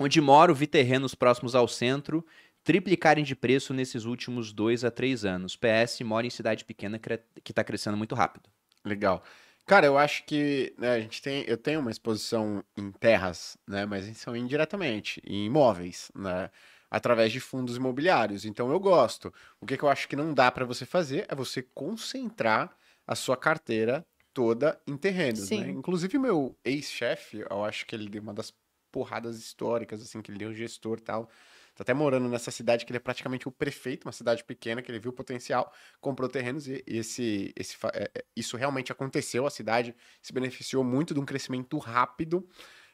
Onde 0.00 0.20
moro, 0.20 0.54
vi 0.54 0.66
terrenos 0.66 1.14
próximos 1.14 1.54
ao 1.54 1.66
centro 1.68 2.24
triplicarem 2.64 3.22
de 3.24 3.36
preço 3.36 3.72
nesses 3.72 4.04
últimos 4.04 4.52
dois 4.52 4.84
a 4.84 4.90
três 4.90 5.24
anos. 5.24 5.54
PS, 5.56 6.02
moro 6.02 6.26
em 6.26 6.30
cidade 6.30 6.64
pequena 6.64 6.98
que 6.98 7.52
está 7.52 7.62
crescendo 7.62 7.96
muito 7.96 8.14
rápido. 8.14 8.48
Legal. 8.84 9.22
Cara, 9.66 9.84
eu 9.86 9.98
acho 9.98 10.24
que 10.24 10.72
né, 10.78 10.92
a 10.92 11.00
gente 11.00 11.20
tem, 11.20 11.42
eu 11.44 11.56
tenho 11.58 11.80
uma 11.80 11.90
exposição 11.90 12.62
em 12.76 12.92
terras, 12.92 13.58
né, 13.66 13.84
mas 13.84 14.04
são 14.16 14.36
indiretamente, 14.36 15.20
em 15.26 15.46
imóveis, 15.46 16.08
né, 16.14 16.50
através 16.88 17.32
de 17.32 17.40
fundos 17.40 17.76
imobiliários. 17.76 18.44
Então 18.44 18.70
eu 18.70 18.78
gosto. 18.78 19.34
O 19.60 19.66
que, 19.66 19.76
que 19.76 19.82
eu 19.82 19.88
acho 19.88 20.06
que 20.08 20.14
não 20.14 20.32
dá 20.32 20.52
para 20.52 20.64
você 20.64 20.86
fazer 20.86 21.26
é 21.28 21.34
você 21.34 21.62
concentrar 21.62 22.76
a 23.04 23.16
sua 23.16 23.36
carteira 23.36 24.06
toda 24.32 24.80
em 24.86 24.96
terrenos, 24.96 25.46
Sim. 25.46 25.62
né? 25.62 25.70
Inclusive 25.70 26.16
meu 26.16 26.56
ex-chefe, 26.64 27.44
eu 27.50 27.64
acho 27.64 27.86
que 27.86 27.96
ele 27.96 28.08
deu 28.08 28.22
uma 28.22 28.34
das 28.34 28.52
porradas 28.92 29.36
históricas 29.36 30.00
assim 30.00 30.22
que 30.22 30.30
ele 30.30 30.38
deu 30.38 30.54
gestor 30.54 30.98
e 30.98 31.02
tal. 31.02 31.28
Tá 31.76 31.82
até 31.82 31.92
morando 31.92 32.26
nessa 32.26 32.50
cidade 32.50 32.86
que 32.86 32.90
ele 32.90 32.96
é 32.96 33.00
praticamente 33.00 33.46
o 33.46 33.52
prefeito, 33.52 34.06
uma 34.06 34.12
cidade 34.12 34.42
pequena 34.42 34.80
que 34.80 34.90
ele 34.90 34.98
viu 34.98 35.10
o 35.10 35.14
potencial 35.14 35.70
comprou 36.00 36.26
terrenos 36.26 36.66
e 36.66 36.82
esse, 36.86 37.52
esse, 37.54 37.76
é, 37.92 38.10
é, 38.14 38.24
isso 38.34 38.56
realmente 38.56 38.90
aconteceu. 38.90 39.46
A 39.46 39.50
cidade 39.50 39.94
se 40.22 40.32
beneficiou 40.32 40.82
muito 40.82 41.12
de 41.12 41.20
um 41.20 41.26
crescimento 41.26 41.76
rápido, 41.76 42.48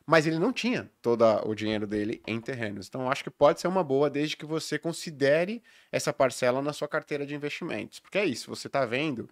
mas 0.05 0.27
ele 0.27 0.41
não 0.41 0.53
tinha 0.53 0.91
todo 1.01 1.25
o 1.49 1.55
dinheiro 1.55 1.87
dele 1.87 2.21
em 2.27 2.41
terrenos. 2.41 2.89
Então, 2.89 3.09
acho 3.09 3.23
que 3.23 3.31
pode 3.31 3.61
ser 3.61 3.69
uma 3.69 3.85
boa 3.85 4.11
desde 4.11 4.37
que 4.37 4.45
você 4.45 4.77
considere 4.81 5.63
essa 5.93 6.13
parcela 6.13 6.61
na 6.61 6.73
sua 6.73 6.89
carteira 6.89 7.25
de 7.25 7.37
investimentos. 7.37 8.01
Porque 8.01 8.19
é 8.19 8.25
isso, 8.25 8.51
você 8.51 8.67
está 8.67 8.85
vendo 8.85 9.31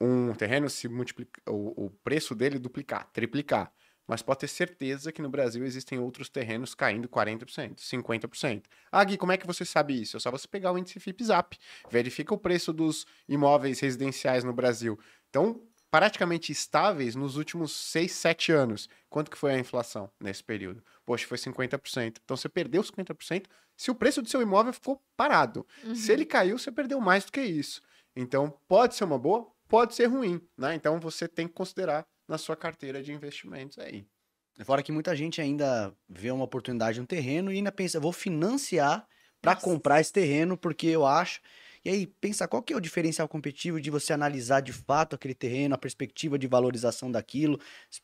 um 0.00 0.32
terreno 0.32 0.70
se 0.70 0.88
multiplicar, 0.88 1.42
o, 1.46 1.86
o 1.86 1.90
preço 2.02 2.34
dele 2.34 2.58
duplicar, 2.58 3.06
triplicar. 3.12 3.70
Mas 4.08 4.22
pode 4.22 4.40
ter 4.40 4.48
certeza 4.48 5.12
que 5.12 5.20
no 5.20 5.28
Brasil 5.28 5.64
existem 5.66 5.98
outros 5.98 6.30
terrenos 6.30 6.74
caindo 6.74 7.06
40%, 7.06 7.76
50%. 7.76 8.64
Ah, 8.90 9.04
Gui, 9.04 9.18
como 9.18 9.32
é 9.32 9.36
que 9.36 9.46
você 9.46 9.66
sabe 9.66 10.00
isso? 10.00 10.16
É 10.16 10.20
só 10.20 10.30
você 10.30 10.48
pegar 10.48 10.72
o 10.72 10.78
índice 10.78 10.98
FIPZAP. 10.98 11.58
Verifica 11.90 12.32
o 12.32 12.38
preço 12.38 12.72
dos 12.72 13.06
imóveis 13.28 13.80
residenciais 13.80 14.42
no 14.42 14.54
Brasil. 14.54 14.98
Então, 15.28 15.62
praticamente 15.90 16.50
estáveis 16.50 17.14
nos 17.14 17.36
últimos 17.36 17.72
6, 17.72 18.10
7 18.10 18.52
anos. 18.52 18.88
Quanto 19.10 19.30
que 19.30 19.36
foi 19.36 19.52
a 19.52 19.58
inflação 19.58 20.10
nesse 20.18 20.42
período? 20.42 20.82
Poxa, 21.04 21.26
foi 21.26 21.36
50%. 21.36 22.16
Então, 22.24 22.34
você 22.34 22.48
perdeu 22.48 22.82
50% 22.82 23.44
se 23.76 23.90
o 23.90 23.94
preço 23.94 24.22
do 24.22 24.28
seu 24.28 24.40
imóvel 24.40 24.72
ficou 24.72 25.02
parado. 25.16 25.66
Se 25.94 26.12
ele 26.12 26.24
caiu, 26.24 26.58
você 26.58 26.72
perdeu 26.72 26.98
mais 26.98 27.26
do 27.26 27.32
que 27.32 27.42
isso. 27.42 27.82
Então, 28.16 28.58
pode 28.66 28.94
ser 28.94 29.04
uma 29.04 29.18
boa, 29.18 29.46
pode 29.68 29.94
ser 29.94 30.06
ruim, 30.06 30.40
né? 30.56 30.74
Então, 30.74 30.98
você 30.98 31.28
tem 31.28 31.46
que 31.46 31.54
considerar 31.54 32.06
na 32.28 32.38
sua 32.38 32.54
carteira 32.54 33.02
de 33.02 33.12
investimentos 33.12 33.78
aí. 33.78 34.06
Fora 34.64 34.82
que 34.82 34.92
muita 34.92 35.16
gente 35.16 35.40
ainda 35.40 35.94
vê 36.08 36.30
uma 36.30 36.44
oportunidade 36.44 37.00
no 37.00 37.06
terreno 37.06 37.52
e 37.52 37.56
ainda 37.56 37.72
pensa, 37.72 37.98
vou 37.98 38.12
financiar 38.12 39.06
para 39.40 39.54
comprar 39.56 40.00
esse 40.00 40.12
terreno 40.12 40.56
porque 40.56 40.88
eu 40.88 41.06
acho. 41.06 41.40
E 41.84 41.90
aí 41.90 42.06
pensa 42.06 42.48
qual 42.48 42.60
que 42.60 42.72
é 42.72 42.76
o 42.76 42.80
diferencial 42.80 43.28
competitivo 43.28 43.80
de 43.80 43.88
você 43.88 44.12
analisar 44.12 44.60
de 44.60 44.72
fato 44.72 45.14
aquele 45.14 45.34
terreno, 45.34 45.76
a 45.76 45.78
perspectiva 45.78 46.36
de 46.36 46.46
valorização 46.46 47.10
daquilo, 47.10 47.58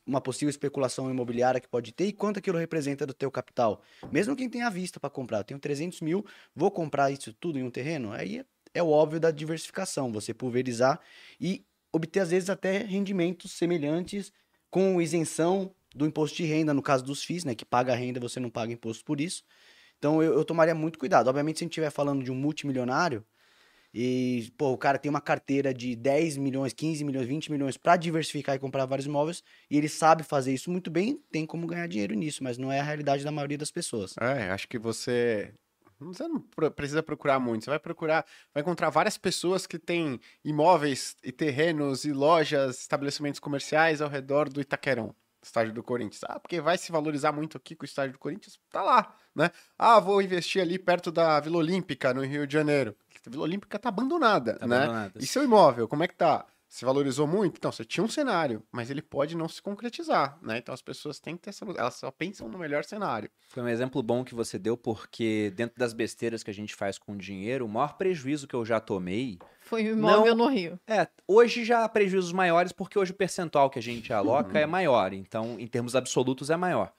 uma 0.05 0.21
possível 0.21 0.49
especulação 0.49 1.11
imobiliária 1.11 1.59
que 1.59 1.67
pode 1.67 1.91
ter 1.91 2.05
e 2.05 2.13
quanto 2.13 2.39
aquilo 2.39 2.57
representa 2.57 3.05
do 3.05 3.13
teu 3.13 3.29
capital. 3.29 3.81
Mesmo 4.11 4.35
quem 4.35 4.49
tem 4.49 4.63
a 4.63 4.69
vista 4.69 4.97
para 4.97 5.09
comprar, 5.09 5.39
eu 5.39 5.43
tenho 5.43 5.59
300 5.59 5.99
mil, 6.01 6.25
vou 6.55 6.71
comprar 6.71 7.11
isso 7.11 7.33
tudo 7.33 7.59
em 7.59 7.63
um 7.63 7.69
terreno? 7.69 8.13
Aí 8.13 8.39
é, 8.39 8.45
é 8.75 8.81
o 8.81 8.89
óbvio 8.89 9.19
da 9.19 9.29
diversificação, 9.29 10.11
você 10.11 10.33
pulverizar 10.33 11.01
e 11.39 11.65
obter 11.95 12.19
às 12.19 12.31
vezes 12.31 12.49
até 12.49 12.79
rendimentos 12.79 13.51
semelhantes 13.53 14.31
com 14.69 15.01
isenção 15.01 15.73
do 15.95 16.05
imposto 16.05 16.35
de 16.37 16.43
renda, 16.43 16.73
no 16.73 16.81
caso 16.81 17.03
dos 17.03 17.23
FIIs, 17.23 17.45
né? 17.45 17.55
Que 17.55 17.63
paga 17.63 17.93
a 17.93 17.95
renda, 17.95 18.19
você 18.19 18.39
não 18.39 18.49
paga 18.49 18.73
imposto 18.73 19.05
por 19.05 19.21
isso. 19.21 19.43
Então 19.97 20.21
eu, 20.21 20.33
eu 20.33 20.43
tomaria 20.43 20.75
muito 20.75 20.99
cuidado. 20.99 21.27
Obviamente, 21.27 21.59
se 21.59 21.63
a 21.63 21.65
gente 21.65 21.71
estiver 21.71 21.89
falando 21.89 22.23
de 22.23 22.31
um 22.31 22.35
multimilionário 22.35 23.25
e, 23.93 24.51
pô, 24.57 24.73
o 24.73 24.77
cara 24.77 24.97
tem 24.97 25.09
uma 25.09 25.21
carteira 25.21 25.73
de 25.73 25.95
10 25.95 26.35
milhões, 26.35 26.73
15 26.73 27.01
milhões, 27.05 27.25
20 27.25 27.49
milhões 27.49 27.77
para 27.77 27.95
diversificar 27.95 28.53
e 28.53 28.59
comprar 28.59 28.85
vários 28.85 29.05
imóveis, 29.05 29.41
e 29.71 29.77
ele 29.77 29.87
sabe 29.87 30.21
fazer 30.21 30.53
isso 30.53 30.69
muito 30.69 30.91
bem, 30.91 31.17
tem 31.31 31.45
como 31.45 31.65
ganhar 31.65 31.87
dinheiro 31.87 32.13
nisso, 32.13 32.43
mas 32.43 32.57
não 32.57 32.69
é 32.69 32.81
a 32.81 32.83
realidade 32.83 33.23
da 33.23 33.31
maioria 33.31 33.57
das 33.57 33.71
pessoas. 33.71 34.13
É, 34.19 34.51
acho 34.51 34.67
que 34.67 34.77
você. 34.77 35.53
Você 36.13 36.27
não 36.27 36.39
precisa 36.71 37.01
procurar 37.03 37.39
muito. 37.39 37.63
Você 37.65 37.69
vai 37.69 37.79
procurar, 37.79 38.25
vai 38.53 38.61
encontrar 38.61 38.89
várias 38.89 39.17
pessoas 39.17 39.65
que 39.67 39.77
têm 39.79 40.19
imóveis 40.43 41.15
e 41.23 41.31
terrenos 41.31 42.05
e 42.05 42.11
lojas, 42.13 42.79
estabelecimentos 42.81 43.39
comerciais 43.39 44.01
ao 44.01 44.09
redor 44.09 44.49
do 44.49 44.61
Itaquerão, 44.61 45.15
estádio 45.41 45.73
do 45.73 45.83
Corinthians. 45.83 46.21
Ah, 46.27 46.39
porque 46.39 46.59
vai 46.61 46.77
se 46.77 46.91
valorizar 46.91 47.31
muito 47.31 47.57
aqui 47.57 47.75
com 47.75 47.83
o 47.83 47.85
estádio 47.85 48.13
do 48.13 48.19
Corinthians? 48.19 48.59
Tá 48.71 48.81
lá, 48.81 49.15
né? 49.35 49.51
Ah, 49.77 49.99
vou 49.99 50.21
investir 50.21 50.61
ali 50.61 50.77
perto 50.79 51.11
da 51.11 51.39
Vila 51.39 51.57
Olímpica, 51.57 52.13
no 52.13 52.21
Rio 52.23 52.45
de 52.47 52.53
Janeiro. 52.53 52.95
A 53.25 53.29
Vila 53.29 53.43
Olímpica 53.43 53.79
tá 53.79 53.89
abandonada, 53.89 54.55
Tá 54.55 54.67
né? 54.67 54.77
abandonada. 54.77 55.19
E 55.19 55.25
seu 55.25 55.43
imóvel, 55.43 55.87
como 55.87 56.03
é 56.03 56.07
que 56.07 56.15
tá? 56.15 56.45
Se 56.75 56.83
valorizou 56.83 57.25
muito? 57.25 57.55
Então, 57.55 57.71
você 57.71 57.85
tinha 57.85 58.03
um 58.03 58.07
cenário, 58.09 58.61
mas 58.69 58.89
ele 58.91 59.01
pode 59.01 59.33
não 59.37 59.47
se 59.47 59.61
concretizar, 59.61 60.37
né? 60.41 60.57
Então, 60.57 60.73
as 60.73 60.81
pessoas 60.81 61.21
têm 61.21 61.37
que 61.37 61.43
ter 61.43 61.51
essa... 61.51 61.63
Elas 61.63 61.93
só 61.93 62.11
pensam 62.11 62.49
no 62.49 62.57
melhor 62.57 62.83
cenário. 62.83 63.29
Foi 63.47 63.63
um 63.63 63.69
exemplo 63.69 64.03
bom 64.03 64.25
que 64.25 64.35
você 64.35 64.59
deu, 64.59 64.75
porque 64.75 65.53
dentro 65.55 65.79
das 65.79 65.93
besteiras 65.93 66.43
que 66.43 66.51
a 66.51 66.53
gente 66.53 66.75
faz 66.75 66.97
com 66.97 67.15
dinheiro, 67.15 67.65
o 67.65 67.69
maior 67.69 67.95
prejuízo 67.95 68.45
que 68.45 68.53
eu 68.53 68.65
já 68.65 68.81
tomei. 68.81 69.39
Foi 69.61 69.85
um 69.85 69.97
imóvel 69.97 70.35
Não. 70.35 70.47
no 70.47 70.51
Rio. 70.51 70.77
É, 70.85 71.07
hoje 71.25 71.63
já 71.63 71.85
há 71.85 71.87
prejuízos 71.87 72.33
maiores, 72.33 72.73
porque 72.73 72.99
hoje 72.99 73.13
o 73.13 73.15
percentual 73.15 73.69
que 73.69 73.79
a 73.79 73.81
gente 73.81 74.11
aloca 74.11 74.49
Uhum. 74.49 74.57
é 74.57 74.65
maior. 74.65 75.13
Então, 75.13 75.57
em 75.57 75.67
termos 75.67 75.95
absolutos, 75.95 76.49
é 76.49 76.57
maior. 76.57 76.91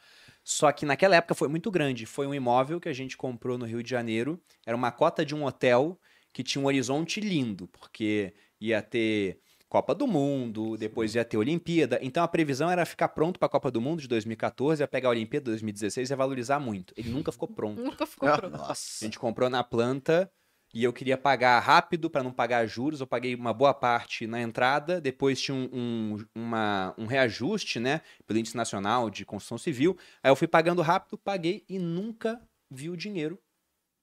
Só 0.42 0.72
que 0.72 0.86
naquela 0.86 1.16
época 1.16 1.34
foi 1.34 1.48
muito 1.48 1.70
grande. 1.70 2.06
Foi 2.06 2.26
um 2.26 2.32
imóvel 2.32 2.80
que 2.80 2.88
a 2.88 2.94
gente 2.94 3.14
comprou 3.14 3.58
no 3.58 3.66
Rio 3.66 3.82
de 3.82 3.90
Janeiro. 3.90 4.40
Era 4.64 4.74
uma 4.74 4.90
cota 4.90 5.22
de 5.22 5.34
um 5.34 5.44
hotel 5.44 6.00
que 6.32 6.42
tinha 6.42 6.62
um 6.62 6.66
horizonte 6.66 7.20
lindo, 7.20 7.68
porque 7.68 8.32
ia 8.58 8.80
ter 8.80 9.38
Copa 9.68 9.94
do 9.94 10.06
Mundo, 10.06 10.76
depois 10.76 11.14
ia 11.14 11.24
ter 11.24 11.36
Olimpíada. 11.36 11.98
Então 12.00 12.22
a 12.22 12.28
previsão 12.28 12.70
era 12.70 12.86
ficar 12.86 13.08
pronto 13.08 13.38
para 13.38 13.46
a 13.46 13.50
Copa 13.50 13.70
do 13.70 13.80
Mundo 13.80 14.00
de 14.00 14.08
2014, 14.08 14.82
ia 14.82 14.88
pegar 14.88 15.08
a 15.08 15.10
Olimpíada 15.10 15.44
de 15.44 15.50
2016 15.52 16.08
e 16.08 16.12
ia 16.12 16.16
valorizar 16.16 16.60
muito. 16.60 16.94
Ele 16.96 17.10
nunca 17.10 17.32
ficou 17.32 17.48
pronto. 17.48 17.82
Nunca 17.82 18.06
ficou 18.06 18.28
Ah, 18.28 18.36
pronto. 18.38 18.54
A 18.54 18.58
Nossa. 18.68 19.04
gente 19.04 19.18
comprou 19.18 19.50
na 19.50 19.64
planta 19.64 20.30
e 20.72 20.84
eu 20.84 20.92
queria 20.92 21.18
pagar 21.18 21.58
rápido 21.60 22.08
para 22.08 22.22
não 22.22 22.32
pagar 22.32 22.64
juros. 22.66 23.00
Eu 23.00 23.06
paguei 23.08 23.34
uma 23.34 23.52
boa 23.52 23.74
parte 23.74 24.26
na 24.26 24.40
entrada, 24.40 25.00
depois 25.00 25.40
tinha 25.40 25.54
um, 25.56 25.68
um, 25.72 26.24
uma- 26.34 26.94
um 26.96 27.06
reajuste, 27.06 27.80
né, 27.80 28.02
pelo 28.26 28.38
Índice 28.38 28.56
Nacional 28.56 29.10
de 29.10 29.24
Construção 29.24 29.58
Civil. 29.58 29.96
Aí 30.22 30.30
eu 30.30 30.36
fui 30.36 30.46
pagando 30.46 30.80
rápido, 30.80 31.18
paguei 31.18 31.64
e 31.68 31.78
nunca 31.78 32.40
vi 32.70 32.88
o 32.88 32.96
dinheiro, 32.96 33.38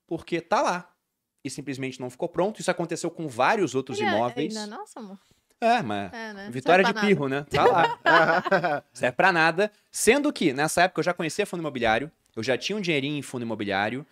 porque 0.06 0.40
tá 0.42 0.60
lá. 0.60 0.90
E 1.42 1.50
simplesmente 1.50 2.00
não 2.00 2.08
ficou 2.10 2.28
pronto. 2.28 2.60
Isso 2.60 2.70
aconteceu 2.70 3.10
com 3.10 3.28
vários 3.28 3.74
outros 3.74 3.98
Ele 4.00 4.08
imóveis. 4.08 4.56
Ainda 4.56 4.74
é 4.74 4.78
nossa, 4.78 4.98
amor? 4.98 5.18
É, 5.64 5.82
mas 5.82 6.12
É, 6.12 6.32
né? 6.32 6.48
Vitória 6.50 6.84
de 6.84 6.92
nada. 6.92 7.06
pirro, 7.06 7.28
né? 7.28 7.46
Tá 7.50 7.64
lá. 7.64 7.98
Serve 8.92 9.16
pra 9.16 9.32
nada. 9.32 9.70
Sendo 9.90 10.32
que, 10.32 10.52
nessa 10.52 10.82
época, 10.82 11.00
eu 11.00 11.04
já 11.04 11.14
conhecia 11.14 11.46
fundo 11.46 11.60
imobiliário, 11.60 12.10
eu 12.36 12.42
já 12.42 12.56
tinha 12.58 12.76
um 12.76 12.80
dinheirinho 12.80 13.16
em 13.16 13.22
fundo 13.22 13.42
imobiliário, 13.42 14.06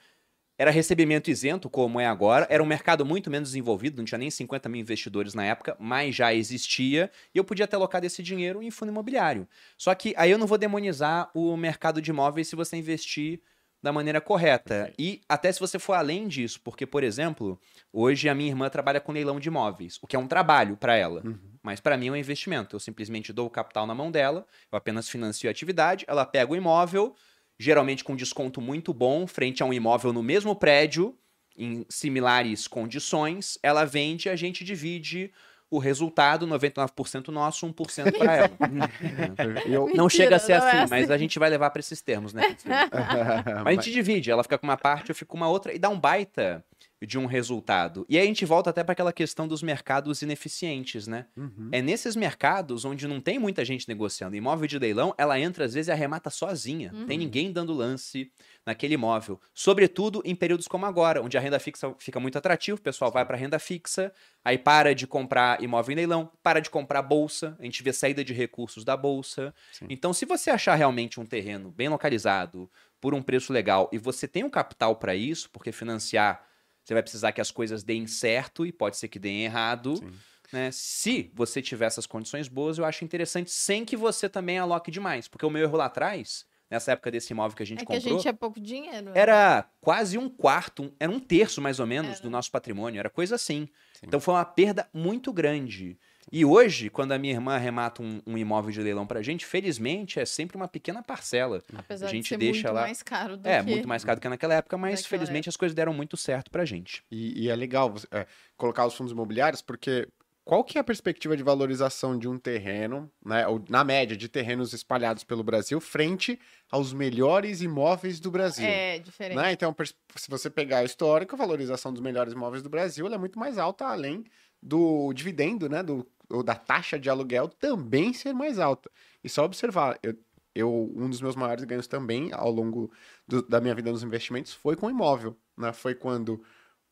era 0.59 0.71
recebimento 0.71 1.31
isento, 1.31 1.69
como 1.69 1.99
é 1.99 2.07
agora, 2.07 2.47
era 2.49 2.63
um 2.63 2.67
mercado 2.67 3.05
muito 3.05 3.31
menos 3.31 3.49
desenvolvido, 3.49 3.97
não 3.97 4.05
tinha 4.05 4.19
nem 4.19 4.31
50 4.31 4.69
mil 4.69 4.81
investidores 4.81 5.35
na 5.35 5.45
época, 5.45 5.77
mas 5.81 6.15
já 6.15 6.33
existia, 6.33 7.11
e 7.35 7.39
eu 7.39 7.43
podia 7.45 7.67
ter 7.67 7.75
alocado 7.77 8.07
esse 8.07 8.23
dinheiro 8.23 8.63
em 8.63 8.71
fundo 8.71 8.91
imobiliário. 8.91 9.49
Só 9.77 9.95
que 9.95 10.15
aí 10.17 10.31
eu 10.31 10.39
não 10.39 10.47
vou 10.47 10.59
demonizar 10.59 11.31
o 11.35 11.57
mercado 11.57 12.01
de 12.01 12.11
imóveis 12.11 12.49
se 12.49 12.55
você 12.55 12.77
investir 12.77 13.41
da 13.83 13.93
maneira 13.93 14.21
correta. 14.21 14.93
E 14.97 15.21
até 15.29 15.51
se 15.51 15.59
você 15.59 15.79
for 15.79 15.95
além 15.95 16.29
disso, 16.29 16.61
porque, 16.63 16.87
por 16.87 17.03
exemplo, 17.03 17.59
hoje 17.93 18.29
a 18.29 18.35
minha 18.35 18.51
irmã 18.51 18.71
trabalha 18.71 19.01
com 19.01 19.13
leilão 19.13 19.41
de 19.41 19.49
imóveis, 19.49 19.99
o 20.01 20.07
que 20.07 20.15
é 20.15 20.19
um 20.19 20.29
trabalho 20.29 20.77
para 20.77 20.97
ela. 20.97 21.23
Mas 21.63 21.81
para 21.81 21.97
mim 21.97 22.09
é 22.09 22.13
um 22.13 22.17
investimento. 22.17 22.77
Eu 22.77 22.81
simplesmente 22.81 23.33
dou 23.33 23.47
o 23.47 23.51
capital 23.51 23.87
na 23.87 23.95
mão 23.95 24.11
dela, 24.11 24.47
eu 24.71 24.79
apenas 24.79 25.09
financio 25.09 25.49
a 25.49 25.51
atividade, 25.51 26.05
ela 26.07 26.25
pega 26.25 26.53
o 26.53 26.57
imóvel, 26.57 27.15
geralmente 27.59 28.05
com 28.05 28.15
desconto 28.15 28.61
muito 28.61 28.95
bom, 28.95 29.27
frente 29.27 29.63
a 29.63 29.67
um 29.67 29.73
imóvel 29.73 30.13
no 30.13 30.23
mesmo 30.23 30.55
prédio, 30.55 31.17
em 31.57 31.85
similares 31.89 32.67
condições, 32.67 33.59
ela 33.63 33.85
vende, 33.85 34.29
a 34.29 34.37
gente 34.37 34.65
divide 34.65 35.33
o 35.73 35.79
resultado, 35.79 36.47
99% 36.47 37.29
nosso, 37.29 37.67
1% 37.67 38.19
para 38.19 38.37
ela. 38.37 38.51
Eu... 39.65 39.87
não 39.87 40.05
Mentira, 40.05 40.11
chega 40.11 40.37
a 40.37 40.39
ser 40.39 40.59
não 40.59 40.67
é 40.67 40.71
assim, 40.71 40.91
mas 40.91 41.05
assim. 41.05 41.13
a 41.15 41.17
gente 41.17 41.39
vai 41.39 41.49
levar 41.49 41.71
para 41.71 41.81
esses 41.81 42.03
termos, 42.03 42.35
né? 42.35 42.55
Mas 43.65 43.79
a 43.79 43.83
gente 43.83 43.91
divide, 43.91 44.31
ela 44.31 44.43
fica 44.43 44.59
com 44.59 44.67
uma 44.67 44.77
parte, 44.77 45.09
eu 45.09 45.15
fico 45.15 45.31
com 45.31 45.39
uma 45.39 45.49
outra, 45.49 45.73
e 45.73 45.79
dá 45.79 45.89
um 45.89 45.99
baita 45.99 46.63
de 47.07 47.19
um 47.19 47.27
resultado. 47.27 48.07
E 48.09 48.17
aí 48.17 48.25
a 48.25 48.27
gente 48.27 48.45
volta 48.45 48.71
até 48.71 48.85
para 48.85 48.93
aquela 48.93 49.13
questão 49.13 49.49
dos 49.49 49.63
mercados 49.63 50.23
ineficientes, 50.23 51.07
né? 51.07 51.27
Uhum. 51.37 51.69
É 51.73 51.83
nesses 51.83 52.15
mercados 52.15 52.85
onde 52.85 53.09
não 53.09 53.21
tem 53.21 53.39
muita 53.39 53.65
gente 53.65 53.89
negociando. 53.89 54.37
Imóvel 54.37 54.67
de 54.67 54.79
leilão, 54.79 55.15
ela 55.19 55.39
entra 55.39 55.65
às 55.65 55.75
vezes 55.75 55.89
e 55.89 55.93
arremata 55.93 56.31
sozinha. 56.31 56.93
Tem 57.07 57.19
ninguém 57.19 57.53
dando 57.53 57.73
lance 57.73 58.31
naquele 58.65 58.95
imóvel. 58.95 59.41
Sobretudo 59.53 60.23
em 60.25 60.35
períodos 60.35 60.69
como 60.69 60.87
agora, 60.87 61.21
onde 61.21 61.37
a 61.37 61.41
renda 61.41 61.59
fixa 61.59 61.95
fica 61.99 62.21
muito 62.21 62.39
atrativa, 62.39 62.79
o 62.79 62.83
pessoal 62.83 63.11
vai 63.11 63.25
para 63.25 63.37
renda 63.37 63.59
fixa, 63.59 64.13
aí 64.45 64.57
para 64.57 64.95
de 64.95 65.07
comprar 65.07 65.63
imóvel 65.63 65.93
em 65.93 65.97
leilão, 65.97 66.31
para 66.43 66.61
de 66.61 66.71
comprar 66.71 67.03
bolsa, 67.03 67.57
a 67.59 67.65
gente 67.65 67.83
vê 67.83 67.93
saída 67.93 68.25
de 68.25 68.33
recursos 68.33 68.85
da 68.85 68.97
bolsa. 68.97 69.55
Sim. 69.73 69.87
Então, 69.91 70.13
se 70.13 70.25
você 70.25 70.51
achar 70.51 70.75
realmente 70.75 71.19
um 71.19 71.27
terreno 71.27 71.71
bem 71.71 71.89
localizado, 71.89 72.71
por 73.01 73.15
um 73.15 73.23
preço 73.23 73.53
legal, 73.53 73.91
e 73.93 73.99
você 73.99 74.29
tem 74.29 74.45
um 74.45 74.51
capital 74.51 74.95
para 74.95 75.13
isso, 75.13 75.51
porque 75.51 75.73
financiar 75.73 76.47
você 76.85 76.95
vai 76.95 77.03
precisar 77.03 77.33
que 77.33 77.41
as 77.41 77.51
coisas 77.51 77.83
deem 77.83 78.07
certo 78.07 78.65
e 78.67 78.73
pode 78.73 78.97
ser 78.97 79.09
que 79.09 79.19
deem 79.19 79.45
errado. 79.45 79.97
Sim. 79.97 80.13
Né? 80.53 80.71
Se 80.73 81.31
você 81.35 81.63
tiver 81.63 81.87
essas 81.87 82.07
condições 82.07 82.47
boas, 82.49 82.77
eu 82.79 82.85
acho 82.85 83.05
interessante, 83.05 83.51
sem 83.51 83.85
que 83.85 83.97
você 83.97 84.29
também 84.29 84.59
aloque 84.59 84.91
demais. 84.91 85.27
Porque 85.27 85.47
o 85.47 85.51
meu 85.51 85.63
erro 85.63 85.79
lá 85.79 85.87
atrás, 85.87 86.45
nessa 86.71 86.93
época 86.93 87.11
desse 87.11 87.33
imóvel 87.33 87.57
que 87.57 87.63
a 87.63 87.67
gente 87.67 87.83
É 87.83 87.87
que 87.87 87.93
a 87.93 87.97
comprou, 87.97 88.19
gente 88.19 88.29
é 88.29 88.33
pouco 88.35 88.61
dinheiro. 88.61 89.07
né? 89.07 89.13
era 89.15 89.67
quase 89.81 90.19
um 90.19 90.29
quarto, 90.29 90.83
um- 90.83 90.93
era 91.01 91.11
um 91.11 91.19
terço 91.21 91.61
mais 91.63 91.81
ou 91.81 91.87
menos 91.87 92.13
Era. 92.15 92.21
do 92.23 92.29
nosso 92.31 92.51
patrimônio, 92.51 92.99
era 92.99 93.09
coisa 93.09 93.35
assim. 93.37 93.67
Sim. 93.95 94.07
Então 94.07 94.21
foi 94.21 94.35
uma 94.35 94.45
perda 94.45 94.87
muito 94.93 95.33
grande. 95.33 95.99
E 96.31 96.45
hoje, 96.45 96.89
quando 96.89 97.13
a 97.13 97.19
minha 97.19 97.35
irmã 97.35 97.55
arremata 97.55 98.03
um, 98.03 98.21
um 98.27 98.39
imóvel 98.39 98.71
de 98.71 98.81
leilão 98.81 99.07
pra 99.07 99.21
gente, 99.23 99.45
felizmente 99.45 100.21
é 100.21 100.25
sempre 100.25 100.57
uma 100.57 100.69
pequena 100.69 101.03
parcela. 101.03 101.63
Apesar 101.75 102.07
a 102.07 102.11
gente 102.11 102.23
de 102.25 102.29
ser 102.31 102.37
deixa 102.39 102.69
muito 102.69 102.75
lá- 102.75 102.83
mais 102.83 103.03
caro 103.03 103.37
do 103.37 103.47
É, 103.49 103.63
que... 103.63 103.71
muito 103.71 103.89
mais 103.89 104.05
caro 104.05 104.19
do 104.19 104.23
que 104.23 104.29
naquela 104.29 104.55
época, 104.55 104.77
mas 104.79 105.03
Naquela 105.03 105.09
felizmente 105.09 105.49
as 105.49 105.57
coisas 105.57 105.75
deram 105.75 105.93
muito 105.93 106.17
certo 106.17 106.51
pra 106.51 106.65
gente. 106.65 107.03
E, 107.11 107.45
e 107.45 107.49
é 107.51 107.57
legal 107.57 107.91
você- 107.91 108.07
é, 108.11 108.27
colocar 108.57 108.87
os 108.87 108.95
fundos 108.95 109.13
imobiliários, 109.13 109.61
porque 109.61 110.09
qual 110.45 110.65
que 110.65 110.79
é 110.79 110.81
a 110.81 110.85
perspectiva 110.85 111.37
de 111.37 111.43
valorização 111.43 112.19
de 112.19 112.27
um 112.29 112.39
terreno, 112.39 113.11
né, 113.25 113.47
ou 113.47 113.63
na 113.69 113.85
média 113.85 114.17
de 114.17 114.29
terrenos 114.29 114.73
espalhados 114.73 115.23
pelo 115.25 115.43
Brasil, 115.45 115.81
frente 115.81 116.39
aos 116.71 116.93
melhores 116.93 117.61
imóveis 117.63 118.19
do 118.19 118.31
Brasil? 118.31 118.67
É, 118.67 118.99
diferente. 118.99 119.37
Né? 119.37 119.53
Então, 119.53 119.75
se 120.17 120.29
você 120.31 120.49
pegar 120.49 120.79
a 120.79 120.85
histórico, 120.85 121.35
a 121.35 121.39
valorização 121.39 121.93
dos 121.93 122.01
melhores 122.01 122.33
imóveis 122.33 122.63
do 122.63 122.69
Brasil 122.71 123.07
ela 123.07 123.17
é 123.17 123.19
muito 123.19 123.39
mais 123.39 123.59
alta, 123.59 123.87
além 123.87 124.25
do 124.63 125.13
dividendo, 125.13 125.69
né, 125.69 125.83
do, 125.83 126.07
ou 126.31 126.43
da 126.43 126.55
taxa 126.55 126.99
de 126.99 127.11
aluguel 127.11 127.49
também 127.49 128.13
ser 128.13 128.33
mais 128.33 128.59
alta. 128.59 128.91
E 129.23 129.29
só 129.29 129.45
observar, 129.45 129.99
eu, 130.03 130.15
eu- 130.55 130.93
um 130.97 131.09
dos 131.11 131.21
meus 131.21 131.37
maiores 131.37 131.65
ganhos 131.65 131.87
também 131.87 132.31
ao 132.33 132.51
longo 132.51 132.91
do- 133.27 133.43
da 133.43 133.61
minha 133.61 133.75
vida 133.75 133.91
nos 133.91 134.03
investimentos 134.03 134.53
foi 134.55 134.77
com 134.77 134.91
imóvel, 134.91 135.37
né? 135.57 135.73
Foi 135.73 135.95
quando 135.95 136.43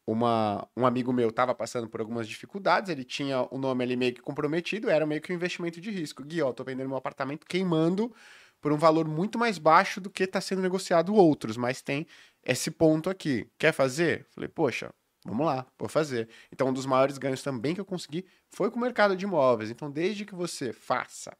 uma, 0.07 0.67
um 0.77 0.87
amigo 0.87 1.13
meu 1.13 1.29
estava 1.29 1.55
passando 1.55 1.89
por 1.89 2.01
algumas 2.01 2.27
dificuldades, 2.29 2.91
ele 2.91 3.05
tinha 3.05 3.47
o 3.51 3.59
nome 3.59 3.85
ali 3.85 3.97
meio 3.97 4.15
que 4.15 4.21
comprometido, 4.21 4.91
era 4.91 5.07
meio 5.07 5.21
que 5.21 5.33
um 5.33 5.37
investimento 5.37 5.81
de 5.81 5.91
risco. 5.91 6.25
Gui, 6.25 6.43
ó, 6.43 6.53
tô 6.53 6.65
vendendo 6.65 6.89
meu 6.89 6.97
apartamento 6.97 7.47
queimando 7.47 8.13
por 8.61 8.73
um 8.73 8.77
valor 8.77 9.09
muito 9.09 9.39
mais 9.39 9.59
baixo 9.59 10.01
do 10.01 10.11
que 10.11 10.25
está 10.25 10.41
sendo 10.41 10.63
negociado 10.63 11.15
outros, 11.15 11.57
mas 11.57 11.81
tem 11.83 12.07
esse 12.45 12.71
ponto 12.71 13.09
aqui. 13.11 13.49
Quer 13.59 13.73
fazer? 13.73 14.27
Falei, 14.31 14.49
poxa, 14.49 14.93
vamos 15.25 15.47
lá, 15.47 15.67
vou 15.79 15.89
fazer. 15.89 16.29
Então, 16.53 16.69
um 16.69 16.73
dos 16.73 16.87
maiores 16.87 17.19
ganhos 17.19 17.43
também 17.43 17.75
que 17.75 17.81
eu 17.81 17.85
consegui 17.85 18.25
foi 18.51 18.71
com 18.71 18.79
o 18.79 18.83
mercado 18.83 19.17
de 19.17 19.25
imóveis. 19.25 19.71
Então, 19.71 19.91
desde 19.91 20.25
que 20.25 20.35
você 20.35 20.73
faça 20.73 21.37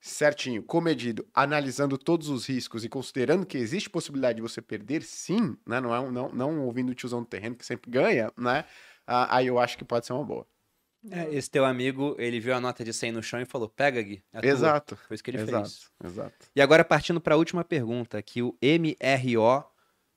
certinho, 0.00 0.62
comedido, 0.64 1.26
analisando 1.32 1.96
todos 1.96 2.28
os 2.28 2.46
riscos 2.46 2.84
e 2.84 2.88
considerando 2.88 3.46
que 3.46 3.56
existe 3.56 3.88
possibilidade 3.88 4.36
de 4.36 4.42
você 4.42 4.60
perder, 4.60 5.02
sim, 5.02 5.56
né? 5.64 5.80
Não, 5.80 5.94
é 5.94 6.10
não, 6.10 6.28
não 6.32 6.60
ouvindo 6.60 6.90
o 6.90 6.94
tiozão 6.94 7.20
do 7.20 7.28
terreno 7.28 7.54
que 7.54 7.64
sempre 7.64 7.90
ganha, 7.90 8.30
né? 8.36 8.64
Ah, 9.06 9.36
aí 9.36 9.46
eu 9.46 9.60
acho 9.60 9.78
que 9.78 9.84
pode 9.84 10.04
ser 10.04 10.12
uma 10.12 10.24
boa. 10.24 10.46
É, 11.10 11.34
esse 11.34 11.50
teu 11.50 11.64
amigo, 11.64 12.14
ele 12.18 12.38
viu 12.38 12.54
a 12.54 12.60
nota 12.60 12.84
de 12.84 12.92
100 12.92 13.12
no 13.12 13.22
chão 13.22 13.40
e 13.40 13.44
falou: 13.44 13.68
pega, 13.68 14.00
Gui. 14.02 14.22
é 14.32 14.40
tua." 14.40 14.50
Exato. 14.50 14.96
Foi 14.96 15.14
isso 15.14 15.24
que 15.24 15.30
ele 15.30 15.38
exato, 15.38 15.68
fez. 15.68 15.90
exato. 16.04 16.46
E 16.54 16.60
agora, 16.60 16.84
partindo 16.84 17.20
para 17.20 17.34
a 17.34 17.38
última 17.38 17.64
pergunta, 17.64 18.22
que 18.22 18.42
o 18.42 18.56
MRO 18.62 19.64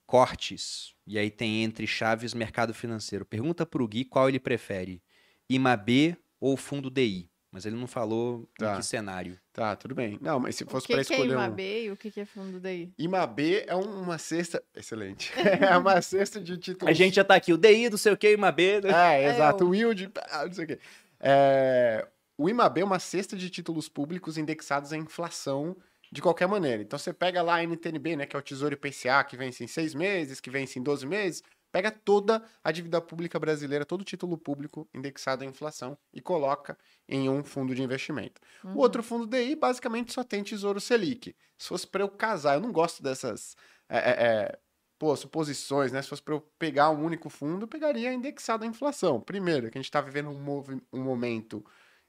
Cortes, 0.06 0.94
e 1.06 1.18
aí 1.18 1.30
tem 1.30 1.62
entre 1.64 1.86
chaves 1.86 2.32
mercado 2.32 2.72
financeiro. 2.72 3.24
Pergunta 3.24 3.66
para 3.66 3.82
o 3.82 3.88
Gui 3.88 4.04
qual 4.04 4.28
ele 4.28 4.38
prefere: 4.38 5.02
IMAB 5.50 6.16
ou 6.40 6.56
fundo 6.56 6.88
DI? 6.90 7.28
Mas 7.50 7.64
ele 7.64 7.76
não 7.76 7.86
falou 7.86 8.46
Tá. 8.58 8.74
em 8.74 8.76
que 8.78 8.82
cenário. 8.82 9.38
Tá, 9.52 9.74
tudo 9.74 9.94
bem. 9.94 10.18
Não, 10.20 10.38
mas 10.38 10.56
se 10.56 10.64
O 10.64 10.68
fosse 10.70 10.86
para 10.86 11.02
que 11.02 11.12
é 11.12 11.16
escolher 11.16 11.30
um... 11.36 11.40
IMAB 11.40 11.60
e 11.60 11.90
o 11.90 11.96
que, 11.96 12.20
é 12.20 12.24
fundo 12.26 12.60
daí? 12.60 12.92
IMAB 12.98 13.64
é 13.66 13.74
uma 13.74 14.18
cesta... 14.18 14.62
Excelente. 14.74 15.32
é 15.66 15.74
uma 15.78 16.02
cesta 16.02 16.38
de 16.38 16.58
títulos... 16.58 16.90
A 16.90 16.92
gente 16.92 17.14
já 17.16 17.24
tá 17.24 17.34
aqui, 17.34 17.54
o 17.54 17.56
DI 17.56 17.88
do 17.88 17.96
sei 17.96 18.12
o 18.12 18.16
que, 18.16 18.30
IMAB. 18.32 18.82
né? 18.84 19.22
É, 19.24 19.30
exato. 19.30 19.64
eu- 19.64 19.68
O 19.70 19.74
yield, 19.74 20.10
ah, 20.30 20.44
não 20.44 20.52
sei 20.52 20.64
o 20.64 20.68
quê. 20.68 20.78
É, 21.18 22.06
o 22.36 22.50
IMAB 22.50 22.78
é 22.80 22.84
uma 22.84 22.98
cesta 22.98 23.34
de 23.34 23.48
títulos 23.48 23.88
públicos 23.88 24.36
indexados 24.36 24.92
à 24.92 24.96
inflação 24.98 25.74
de 26.10 26.22
qualquer 26.22 26.46
maneira. 26.48 26.82
Então 26.82 26.98
você 26.98 27.12
pega 27.12 27.42
lá 27.42 27.56
a 27.56 27.62
NTNB, 27.62 28.16
né, 28.16 28.26
que 28.26 28.36
é 28.36 28.38
o 28.38 28.42
Tesouro 28.42 28.74
IPCA, 28.74 29.24
que 29.24 29.36
vence 29.36 29.64
em 29.64 29.66
seis 29.66 29.94
meses, 29.94 30.40
que 30.40 30.50
vence 30.50 30.78
em 30.78 30.82
12 30.82 31.06
meses, 31.06 31.42
pega 31.72 31.90
toda 31.90 32.42
a 32.64 32.72
dívida 32.72 33.00
pública 33.00 33.38
brasileira, 33.38 33.84
todo 33.84 34.00
o 34.00 34.04
título 34.04 34.38
público 34.38 34.88
indexado 34.94 35.44
à 35.44 35.46
inflação 35.46 35.98
e 36.12 36.20
coloca 36.20 36.78
em 37.08 37.28
um 37.28 37.44
fundo 37.44 37.74
de 37.74 37.82
investimento. 37.82 38.40
O 38.74 38.80
outro 38.80 39.02
fundo 39.02 39.26
DI 39.26 39.54
basicamente 39.56 40.12
só 40.12 40.24
tem 40.24 40.42
Tesouro 40.42 40.80
Selic. 40.80 41.36
Se 41.58 41.68
fosse 41.68 41.86
para 41.86 42.02
eu 42.02 42.08
casar, 42.08 42.54
eu 42.54 42.60
não 42.60 42.72
gosto 42.72 43.02
dessas... 43.02 43.56
é, 43.88 43.98
é, 43.98 44.26
é, 44.26 44.58
pô, 44.98 45.14
suposições, 45.16 45.92
né? 45.92 46.00
Se 46.00 46.08
fosse 46.08 46.22
para 46.22 46.34
eu 46.34 46.40
pegar 46.58 46.90
um 46.90 47.04
único 47.04 47.28
fundo, 47.28 47.64
eu 47.64 47.68
pegaria 47.68 48.12
indexado 48.12 48.64
à 48.64 48.66
inflação. 48.66 49.20
Primeiro, 49.20 49.70
que 49.70 49.76
a 49.76 49.80
gente 49.80 49.88
está 49.88 50.00
vivendo 50.00 50.30
um, 50.30 50.80
um 50.92 51.02
momento 51.02 51.64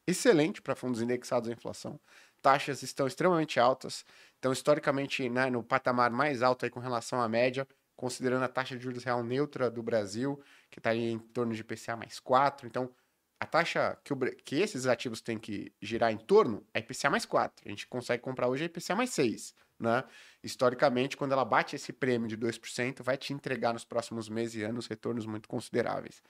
excelente 0.07 0.61
para 0.61 0.75
fundos 0.75 1.01
indexados 1.01 1.49
à 1.49 1.51
inflação. 1.51 1.99
Taxas 2.47 2.81
estão 2.81 3.05
extremamente 3.05 3.59
altas, 3.59 4.05
então 4.39 4.53
historicamente 4.53 5.27
né, 5.27 5.49
no 5.49 5.61
patamar 5.61 6.09
mais 6.09 6.41
alto 6.41 6.63
aí 6.63 6.71
com 6.71 6.79
relação 6.79 7.19
à 7.19 7.27
média, 7.27 7.67
considerando 7.93 8.43
a 8.43 8.47
taxa 8.47 8.77
de 8.77 8.81
juros 8.81 9.03
real 9.03 9.21
neutra 9.21 9.69
do 9.69 9.83
Brasil, 9.83 10.41
que 10.71 10.79
está 10.79 10.95
em 10.95 11.19
torno 11.19 11.53
de 11.53 11.59
IPCA 11.59 11.97
mais 11.97 12.21
4. 12.21 12.65
Então, 12.65 12.89
a 13.37 13.45
taxa 13.45 13.97
que, 14.01 14.13
o 14.13 14.17
que 14.45 14.61
esses 14.61 14.87
ativos 14.87 15.19
têm 15.19 15.37
que 15.37 15.73
girar 15.81 16.09
em 16.09 16.15
torno 16.15 16.65
é 16.73 16.79
IPCA 16.79 17.09
mais 17.09 17.25
4. 17.25 17.65
A 17.65 17.69
gente 17.69 17.85
consegue 17.85 18.23
comprar 18.23 18.47
hoje 18.47 18.63
é 18.63 18.67
IPCA 18.67 18.95
mais 18.95 19.09
6. 19.09 19.53
Né? 19.77 20.05
Historicamente, 20.41 21.17
quando 21.17 21.33
ela 21.33 21.43
bate 21.43 21.75
esse 21.75 21.91
prêmio 21.91 22.29
de 22.29 22.37
2%, 22.37 23.03
vai 23.03 23.17
te 23.17 23.33
entregar 23.33 23.73
nos 23.73 23.83
próximos 23.83 24.29
meses 24.29 24.55
e 24.55 24.63
anos 24.63 24.87
retornos 24.87 25.25
muito 25.25 25.49
consideráveis. 25.49 26.23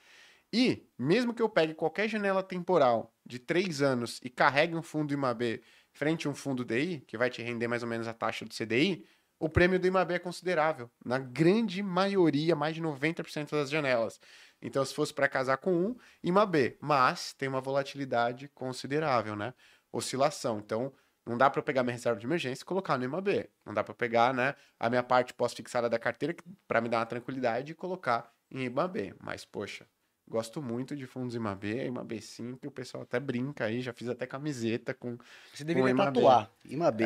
E, 0.52 0.84
mesmo 0.98 1.32
que 1.32 1.42
eu 1.42 1.48
pegue 1.48 1.74
qualquer 1.74 2.08
janela 2.08 2.42
temporal 2.42 3.14
de 3.24 3.38
3 3.38 3.82
anos 3.82 4.18
e 4.24 4.30
carregue 4.30 4.74
um 4.74 4.82
fundo 4.82 5.12
IMAB 5.12 5.60
frente 5.98 6.28
a 6.28 6.30
um 6.30 6.34
fundo 6.34 6.64
DI, 6.64 7.02
que 7.08 7.18
vai 7.18 7.28
te 7.28 7.42
render 7.42 7.66
mais 7.66 7.82
ou 7.82 7.88
menos 7.88 8.06
a 8.06 8.14
taxa 8.14 8.44
do 8.44 8.54
CDI, 8.54 9.04
o 9.40 9.48
prêmio 9.48 9.80
do 9.80 9.86
IMAB 9.86 10.12
é 10.12 10.18
considerável. 10.18 10.88
Na 11.04 11.18
grande 11.18 11.82
maioria, 11.82 12.54
mais 12.54 12.76
de 12.76 12.80
90% 12.80 13.50
das 13.50 13.68
janelas. 13.68 14.20
Então, 14.62 14.84
se 14.84 14.94
fosse 14.94 15.12
para 15.12 15.28
casar 15.28 15.56
com 15.58 15.74
um, 15.74 15.96
IMAB. 16.22 16.76
Mas 16.80 17.32
tem 17.32 17.48
uma 17.48 17.60
volatilidade 17.60 18.48
considerável, 18.54 19.34
né? 19.34 19.52
Oscilação. 19.92 20.58
Então, 20.58 20.92
não 21.26 21.36
dá 21.36 21.50
para 21.50 21.62
pegar 21.62 21.82
minha 21.82 21.94
reserva 21.94 22.18
de 22.18 22.26
emergência 22.26 22.62
e 22.62 22.66
colocar 22.66 22.96
no 22.96 23.04
IMAB. 23.04 23.48
Não 23.66 23.74
dá 23.74 23.82
para 23.82 23.94
pegar 23.94 24.32
né, 24.32 24.54
a 24.78 24.88
minha 24.88 25.02
parte 25.02 25.34
pós-fixada 25.34 25.88
da 25.88 25.98
carteira 25.98 26.34
para 26.66 26.80
me 26.80 26.88
dar 26.88 26.98
uma 26.98 27.06
tranquilidade 27.06 27.72
e 27.72 27.74
colocar 27.74 28.32
em 28.50 28.64
IMAB. 28.64 29.14
Mas, 29.20 29.44
poxa, 29.44 29.84
gosto 30.28 30.60
muito 30.62 30.94
de 30.94 31.06
fundos 31.06 31.34
IMAB, 31.34 31.64
IMAB 31.86 32.20
sim, 32.20 32.56
que 32.56 32.66
o 32.66 32.70
pessoal 32.70 33.02
até 33.02 33.18
brinca 33.18 33.64
aí, 33.64 33.80
já 33.80 33.92
fiz 33.92 34.08
até 34.08 34.26
camiseta 34.26 34.92
com... 34.94 35.16
Você 35.52 35.64
deveria 35.64 35.90
IMAB. 35.90 36.14
tatuar. 36.14 36.50
IMAB. 36.64 37.00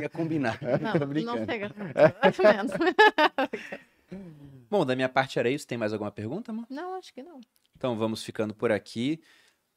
Ia 0.00 0.08
combinar. 0.08 0.58
Não, 0.80 0.94
não 0.94 1.06
menos. 1.08 2.72
Bom, 4.70 4.84
da 4.84 4.94
minha 4.94 5.08
parte 5.08 5.38
era 5.38 5.48
isso. 5.48 5.66
Tem 5.66 5.78
mais 5.78 5.92
alguma 5.92 6.10
pergunta, 6.10 6.52
amor? 6.52 6.66
Não, 6.68 6.96
acho 6.96 7.12
que 7.12 7.22
não. 7.22 7.40
Então 7.76 7.96
vamos 7.96 8.22
ficando 8.22 8.54
por 8.54 8.70
aqui. 8.70 9.20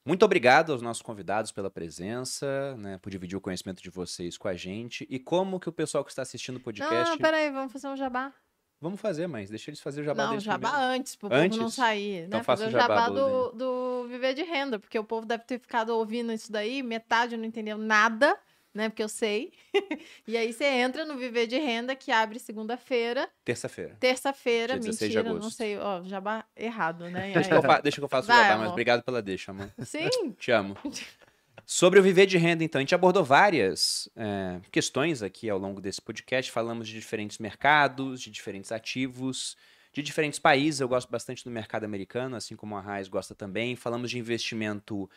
Muito 0.06 0.26
obrigado 0.26 0.72
aos 0.72 0.82
nossos 0.82 1.03
convidados 1.03 1.52
pela 1.52 1.69
presença, 1.69 2.76
né, 2.78 2.98
por 2.98 3.11
dividir 3.11 3.38
o 3.38 3.41
conhecimento 3.41 3.84
de 3.84 3.90
vocês 3.90 4.36
com 4.38 4.48
a 4.48 4.56
gente. 4.56 5.06
E 5.10 5.19
como 5.19 5.60
que 5.60 5.69
o 5.69 5.72
pessoal 5.72 6.03
que 6.03 6.11
está 6.11 6.23
assistindo 6.23 6.57
o 6.57 6.60
podcast... 6.60 7.11
não, 7.11 7.18
peraí, 7.19 7.52
vamos 7.52 7.72
fazer 7.72 7.88
um 7.88 7.95
jabá. 7.95 8.34
Vamos 8.82 8.99
fazer, 8.99 9.28
mas 9.28 9.49
deixa 9.49 9.70
eles 9.70 9.80
fazer 9.80 10.02
o 10.02 10.03
jabá 10.03 10.24
não, 10.24 10.30
deles 10.32 10.44
jabá 10.44 10.70
primeiro. 10.72 10.94
antes, 10.95 11.16
pro 11.16 11.30
Antes? 11.32 11.49
povo 11.58 11.62
não 11.62 11.70
sair. 11.70 12.26
Então 12.26 12.40
né? 12.40 12.44
faça 12.44 12.64
Fazer 12.64 12.76
o 12.76 12.80
jabá 12.80 12.95
jabá 12.95 13.10
do- 13.10 13.52
do, 13.52 14.08
viver 14.08 14.34
de 14.34 14.41
renda, 14.44 14.80
porque 14.80 14.98
o 14.98 15.03
povo 15.03 15.26
deve 15.26 15.44
ter 15.44 15.60
ficado 15.60 15.91
ouvindo 15.95 16.34
isso 16.34 16.52
daí, 16.52 16.82
metade 16.82 17.38
não 17.38 17.45
entendeu 17.45 17.78
nada, 17.78 18.36
né? 18.74 18.90
Porque 18.90 19.03
eu 19.03 19.08
sei. 19.10 19.53
e 20.28 20.36
aí 20.36 20.52
você 20.52 20.64
entra 20.66 21.06
no 21.06 21.16
Viver 21.18 21.45
de 21.45 21.60
Renda, 21.60 21.94
que 21.95 22.12
abre 22.12 22.40
segunda-feira, 22.40 23.30
Terça-feira. 23.45 23.95
terça-feira, 23.99 24.74
Dia 24.74 24.80
16 24.80 25.12
de 25.12 25.18
mentira, 25.18 25.34
não 25.40 25.49
sei, 25.52 25.78
ó, 25.78 26.02
jabá 26.03 26.44
errado, 26.56 27.08
né? 27.10 27.34
Deixa 27.34 27.49
que, 27.49 27.53
eu 27.56 27.58
aí- 27.60 27.64
fa- 27.68 27.82
deixa 27.82 27.98
que 27.99 28.03
eu 28.06 28.10
faça 28.10 28.32
o 28.32 28.36
jabá, 28.36 28.48
mas 28.49 28.62
amor. 28.62 28.72
obrigado 28.72 29.03
pela 29.03 29.22
deixa, 29.22 29.52
amor. 29.52 29.70
Sim, 29.86 30.32
Te 30.40 30.52
amo. 30.52 30.76
Sobre 31.73 31.98
o 32.02 32.03
viver 32.03 32.26
de 32.26 32.38
renda, 32.38 32.65
então, 32.65 32.80
a 32.80 32.81
gente 32.81 32.93
abordou 32.93 33.23
várias 33.23 34.10
é, 34.14 34.60
questões 34.69 35.23
aqui 35.23 35.49
ao 35.49 35.57
longo 35.57 35.80
desse 35.80 36.02
podcast. 36.02 36.52
Falamos 36.52 36.85
de 36.85 36.95
diferentes 36.95 37.38
mercados, 37.38 38.19
de 38.19 38.30
diferentes 38.30 38.73
ativos, 38.73 39.56
de 39.93 40.03
diferentes 40.03 40.38
países. 40.38 40.81
Eu 40.81 40.89
gosto 40.89 41.10
bastante 41.10 41.45
do 41.45 41.49
mercado 41.49 41.85
americano, 41.85 42.35
assim 42.35 42.57
como 42.57 42.76
a 42.76 42.81
Raiz 42.81 43.07
gosta 43.07 43.34
também. 43.34 43.77
Falamos 43.77 44.11
de 44.11 44.19
investimento 44.19 45.10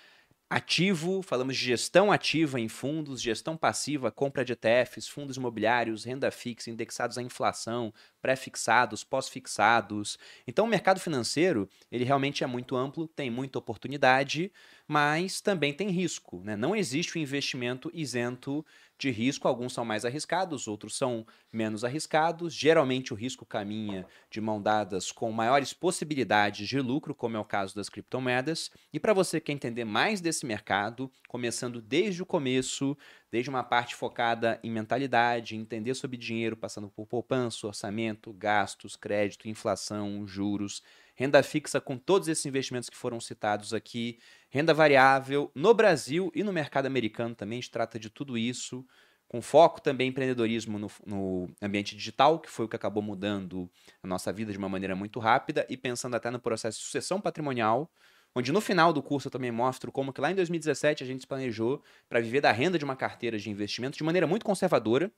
ativo, 0.55 1.21
falamos 1.21 1.57
de 1.57 1.65
gestão 1.65 2.13
ativa 2.13 2.61
em 2.61 2.69
fundos, 2.69 3.21
gestão 3.21 3.57
passiva, 3.57 4.13
compra 4.13 4.45
de 4.45 4.53
ETFs, 4.53 5.09
fundos 5.09 5.37
imobiliários, 5.37 6.05
renda 6.05 6.31
fixa, 6.31 6.71
indexados 6.71 7.19
à 7.19 7.23
inflação, 7.23 7.93
pré-fixados, 8.23 9.03
pós-fixados. 9.03 10.17
Então, 10.47 10.65
o 10.65 10.69
mercado 10.69 11.01
financeiro, 11.01 11.69
ele 11.91 12.05
realmente 12.05 12.45
é 12.45 12.47
muito 12.47 12.77
amplo, 12.77 13.09
tem 13.09 13.31
muita 13.31 13.59
oportunidade, 13.59 14.53
mas 14.87 15.41
também 15.41 15.73
tem 15.73 15.89
risco. 15.89 16.41
Né? 16.45 16.55
Não 16.55 16.77
existe 16.77 17.19
um 17.19 17.21
investimento 17.21 17.91
isento 17.93 18.65
de 18.99 19.11
risco. 19.11 19.49
Alguns 19.49 19.73
são 19.73 19.85
mais 19.85 20.05
arriscados, 20.05 20.69
outros 20.69 20.97
são 20.97 21.27
menos 21.53 21.85
arriscados. 21.85 22.55
Geralmente 22.55 23.13
o 23.13 23.17
risco 23.17 23.45
caminha 23.45 24.07
de 24.31 24.41
mão 24.41 24.61
dadas 24.61 25.11
com 25.13 25.31
maiores 25.33 25.73
possibilidades 25.73 26.69
de 26.69 26.81
lucro, 26.81 27.15
como 27.15 27.37
é 27.37 27.41
o 27.41 27.45
caso 27.45 27.75
das 27.75 27.89
criptomoedas. 27.89 28.71
E 28.93 29.01
para 29.01 29.13
você 29.13 29.41
que 29.41 29.47
quer 29.47 29.53
entender 29.53 29.85
mais 29.85 30.21
desse 30.21 30.47
mercado, 30.47 31.11
começando 31.29 31.81
desde 31.81 32.23
o 32.23 32.27
começo, 32.27 32.97
desde 33.31 33.51
uma 33.51 33.65
parte 33.65 33.95
focada 33.95 34.61
em 34.63 34.71
mentalidade, 34.71 35.57
entender 35.57 35.95
sobre 35.95 36.17
dinheiro, 36.17 36.57
passando 36.57 36.89
por 36.89 37.07
poupança, 37.07 37.67
orçamento, 37.67 38.33
gastos, 38.33 38.97
crédito, 38.97 39.49
inflação, 39.49 40.27
juros, 40.27 40.83
renda 41.15 41.43
fixa 41.43 41.81
com 41.81 41.97
todos 41.97 42.29
esses 42.29 42.45
investimentos 42.45 42.91
que 42.91 42.97
foram 42.97 43.21
citados 43.21 43.73
aqui, 43.73 44.19
renda 44.51 44.75
variável 44.75 45.51
no 45.55 45.73
Brasil 45.73 46.31
e 46.35 46.43
no 46.43 46.53
mercado 46.53 46.87
americano 46.87 47.35
também, 47.35 47.59
a 47.59 47.61
gente 47.61 47.71
trata 47.71 47.99
de 47.99 48.11
tudo 48.11 48.37
isso, 48.37 48.85
com 49.29 49.41
foco 49.41 49.81
também 49.81 50.09
em 50.09 50.11
empreendedorismo 50.11 50.79
no, 50.79 50.91
no 51.07 51.49
ambiente 51.63 51.97
digital, 51.97 52.39
que 52.39 52.51
foi 52.51 52.67
o 52.67 52.69
que 52.69 52.77
acabou 52.77 53.03
mudando 53.03 53.71
a 54.03 54.07
nossa 54.07 54.33
vida 54.33 54.53
de 54.53 54.59
uma 54.59 54.69
maneira 54.69 54.95
muito 54.95 55.19
rápida, 55.19 55.67
e 55.69 55.77
pensando 55.77 56.15
até 56.15 56.31
no 56.31 56.39
processo 56.39 56.79
de 56.79 56.85
sucessão 56.85 57.21
patrimonial, 57.21 57.91
onde 58.35 58.53
no 58.53 58.61
final 58.61 58.93
do 58.93 59.03
curso 59.03 59.29
eu 59.29 59.33
também 59.33 59.53
mostro 59.53 59.93
como 59.93 60.13
que 60.13 60.21
lá 60.21 60.31
em 60.31 60.35
2017 60.35 61.05
a 61.05 61.07
gente 61.07 61.21
se 61.21 61.27
planejou 61.27 61.83
para 62.09 62.21
viver 62.21 62.41
da 62.41 62.51
renda 62.51 62.79
de 62.79 62.85
uma 62.85 62.97
carteira 62.97 63.39
de 63.39 63.49
investimento 63.49 63.97
de 63.97 64.05
maneira 64.05 64.27
muito 64.27 64.45
conservadora, 64.45 65.11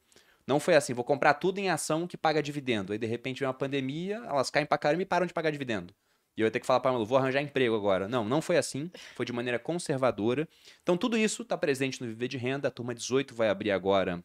não 0.46 0.60
foi 0.60 0.74
assim, 0.76 0.94
vou 0.94 1.04
comprar 1.04 1.34
tudo 1.34 1.58
em 1.58 1.68
ação 1.68 2.06
que 2.06 2.16
paga 2.16 2.42
dividendo. 2.42 2.92
Aí 2.92 2.98
de 2.98 3.06
repente 3.06 3.40
vem 3.40 3.48
uma 3.48 3.54
pandemia, 3.54 4.16
elas 4.26 4.50
caem 4.50 4.66
pra 4.66 4.78
caramba 4.78 5.02
e 5.02 5.06
param 5.06 5.26
de 5.26 5.32
pagar 5.32 5.50
dividendo. 5.50 5.94
E 6.36 6.42
eu 6.42 6.44
ia 6.44 6.50
ter 6.50 6.60
que 6.60 6.66
falar 6.66 6.80
para 6.80 6.92
Malu, 6.92 7.06
vou 7.06 7.16
arranjar 7.16 7.40
emprego 7.40 7.74
agora. 7.74 8.06
Não, 8.06 8.24
não 8.24 8.42
foi 8.42 8.58
assim. 8.58 8.90
Foi 9.14 9.24
de 9.24 9.32
maneira 9.32 9.58
conservadora. 9.58 10.46
Então 10.82 10.96
tudo 10.96 11.16
isso 11.16 11.42
está 11.42 11.56
presente 11.56 12.00
no 12.00 12.06
Viver 12.06 12.28
de 12.28 12.36
Renda. 12.36 12.68
A 12.68 12.70
turma 12.70 12.94
18 12.94 13.34
vai 13.34 13.48
abrir 13.48 13.70
agora 13.70 14.22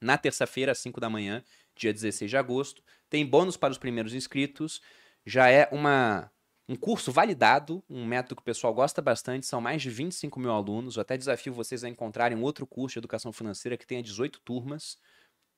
na 0.00 0.16
terça-feira, 0.16 0.72
às 0.72 0.78
5 0.78 0.98
da 0.98 1.10
manhã, 1.10 1.44
dia 1.76 1.92
16 1.92 2.30
de 2.30 2.36
agosto. 2.36 2.82
Tem 3.08 3.24
bônus 3.24 3.56
para 3.56 3.70
os 3.70 3.78
primeiros 3.78 4.14
inscritos. 4.14 4.80
Já 5.24 5.48
é 5.48 5.68
uma 5.70 6.30
um 6.68 6.76
curso 6.76 7.12
validado, 7.12 7.84
um 7.90 8.06
método 8.06 8.36
que 8.36 8.42
o 8.42 8.44
pessoal 8.44 8.72
gosta 8.72 9.02
bastante, 9.02 9.44
são 9.44 9.60
mais 9.60 9.82
de 9.82 9.90
25 9.90 10.40
mil 10.40 10.50
alunos. 10.50 10.96
Eu 10.96 11.02
até 11.02 11.18
desafio 11.18 11.52
vocês 11.52 11.84
a 11.84 11.88
encontrarem 11.88 12.38
outro 12.40 12.66
curso 12.66 12.94
de 12.94 13.00
educação 13.00 13.32
financeira 13.32 13.76
que 13.76 13.86
tenha 13.86 14.02
18 14.02 14.40
turmas. 14.40 14.96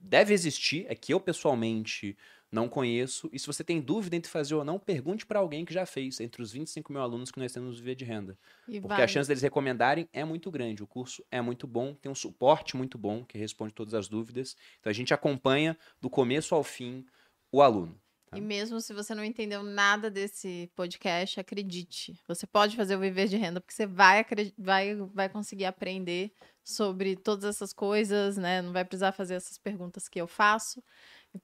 Deve 0.06 0.34
existir, 0.34 0.86
é 0.88 0.94
que 0.94 1.12
eu 1.12 1.20
pessoalmente 1.20 2.16
não 2.52 2.68
conheço. 2.68 3.28
E 3.32 3.38
se 3.38 3.46
você 3.46 3.64
tem 3.64 3.80
dúvida 3.80 4.14
entre 4.14 4.30
fazer 4.30 4.54
ou 4.54 4.64
não, 4.64 4.78
pergunte 4.78 5.26
para 5.26 5.40
alguém 5.40 5.64
que 5.64 5.74
já 5.74 5.84
fez, 5.84 6.20
entre 6.20 6.40
os 6.40 6.52
25 6.52 6.92
mil 6.92 7.02
alunos 7.02 7.30
que 7.30 7.38
nós 7.38 7.52
temos 7.52 7.70
no 7.70 7.76
Viver 7.76 7.96
de 7.96 8.04
Renda. 8.04 8.38
e 8.68 8.80
Porque 8.80 9.02
a 9.02 9.08
chance 9.08 9.26
deles 9.26 9.42
recomendarem 9.42 10.08
é 10.12 10.24
muito 10.24 10.50
grande. 10.50 10.82
O 10.82 10.86
curso 10.86 11.24
é 11.30 11.40
muito 11.40 11.66
bom, 11.66 11.94
tem 11.94 12.10
um 12.10 12.14
suporte 12.14 12.76
muito 12.76 12.96
bom 12.96 13.24
que 13.24 13.36
responde 13.36 13.74
todas 13.74 13.94
as 13.94 14.08
dúvidas. 14.08 14.56
Então 14.78 14.90
a 14.90 14.94
gente 14.94 15.12
acompanha 15.12 15.76
do 16.00 16.08
começo 16.08 16.54
ao 16.54 16.62
fim 16.62 17.04
o 17.50 17.60
aluno. 17.60 18.00
E 18.36 18.40
mesmo 18.40 18.80
se 18.80 18.92
você 18.92 19.14
não 19.14 19.24
entendeu 19.24 19.62
nada 19.62 20.10
desse 20.10 20.68
podcast, 20.74 21.38
acredite. 21.38 22.18
Você 22.26 22.46
pode 22.46 22.76
fazer 22.76 22.96
o 22.96 23.00
viver 23.00 23.28
de 23.28 23.36
renda, 23.36 23.60
porque 23.60 23.74
você 23.74 23.86
vai, 23.86 24.24
vai, 24.58 24.96
vai 25.12 25.28
conseguir 25.28 25.66
aprender 25.66 26.32
sobre 26.64 27.14
todas 27.14 27.44
essas 27.44 27.72
coisas, 27.72 28.36
né? 28.38 28.62
Não 28.62 28.72
vai 28.72 28.84
precisar 28.84 29.12
fazer 29.12 29.34
essas 29.34 29.58
perguntas 29.58 30.08
que 30.08 30.20
eu 30.20 30.26
faço, 30.26 30.82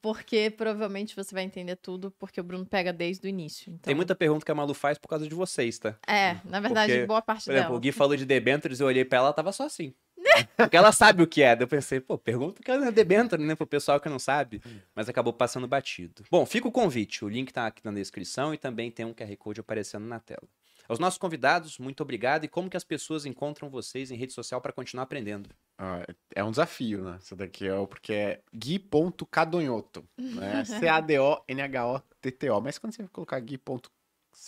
porque 0.00 0.50
provavelmente 0.50 1.14
você 1.14 1.34
vai 1.34 1.44
entender 1.44 1.76
tudo, 1.76 2.10
porque 2.12 2.40
o 2.40 2.44
Bruno 2.44 2.64
pega 2.64 2.92
desde 2.92 3.26
o 3.26 3.28
início. 3.28 3.70
Então, 3.70 3.82
Tem 3.82 3.94
muita 3.94 4.14
pergunta 4.14 4.44
que 4.44 4.50
a 4.50 4.54
Malu 4.54 4.72
faz 4.72 4.96
por 4.96 5.08
causa 5.08 5.28
de 5.28 5.34
vocês, 5.34 5.78
tá? 5.78 5.96
É, 6.06 6.36
na 6.44 6.58
verdade, 6.58 6.92
Porque, 6.92 7.06
boa 7.06 7.20
parte 7.20 7.44
Por 7.44 7.52
exemplo, 7.52 7.68
dela. 7.68 7.76
o 7.76 7.80
Gui 7.80 7.92
falou 7.92 8.16
de 8.16 8.24
debentures, 8.24 8.80
eu 8.80 8.86
olhei 8.86 9.04
pra 9.04 9.18
ela, 9.18 9.26
ela 9.28 9.34
tava 9.34 9.52
só 9.52 9.64
assim. 9.64 9.94
Porque 10.56 10.76
ela 10.76 10.92
sabe 10.92 11.22
o 11.22 11.26
que 11.26 11.42
é. 11.42 11.56
Daí 11.56 11.64
eu 11.64 11.68
pensei, 11.68 12.00
pô, 12.00 12.16
pergunta 12.16 12.54
porque 12.54 12.70
ela 12.70 12.86
é 12.86 12.92
debenture, 12.92 13.42
né? 13.42 13.54
Pro 13.54 13.66
pessoal 13.66 14.00
que 14.00 14.08
não 14.08 14.18
sabe. 14.18 14.62
Mas 14.94 15.08
acabou 15.08 15.32
passando 15.32 15.66
batido. 15.66 16.22
Bom, 16.30 16.46
fica 16.46 16.68
o 16.68 16.72
convite. 16.72 17.24
O 17.24 17.28
link 17.28 17.52
tá 17.52 17.66
aqui 17.66 17.84
na 17.84 17.90
descrição 17.92 18.54
e 18.54 18.58
também 18.58 18.90
tem 18.90 19.04
um 19.04 19.12
QR 19.12 19.36
Code 19.36 19.60
aparecendo 19.60 20.06
na 20.06 20.20
tela. 20.20 20.42
Aos 20.90 20.98
nossos 20.98 21.18
convidados, 21.20 21.78
muito 21.78 22.02
obrigado. 22.02 22.42
E 22.42 22.48
como 22.48 22.68
que 22.68 22.76
as 22.76 22.82
pessoas 22.82 23.24
encontram 23.24 23.70
vocês 23.70 24.10
em 24.10 24.16
rede 24.16 24.32
social 24.32 24.60
para 24.60 24.72
continuar 24.72 25.04
aprendendo? 25.04 25.48
Ah, 25.78 26.04
é 26.34 26.42
um 26.42 26.50
desafio, 26.50 27.04
né? 27.04 27.16
Isso 27.20 27.36
daqui 27.36 27.64
é 27.64 27.74
o 27.76 27.86
porque 27.86 28.12
é 28.12 28.42
gui.cadonhoto, 28.52 30.04
né? 30.18 30.64
C-A-D-O-N-H-O-T-T-O. 30.66 32.60
Mas 32.60 32.76
quando 32.76 32.92
você 32.92 33.06
colocar 33.06 33.38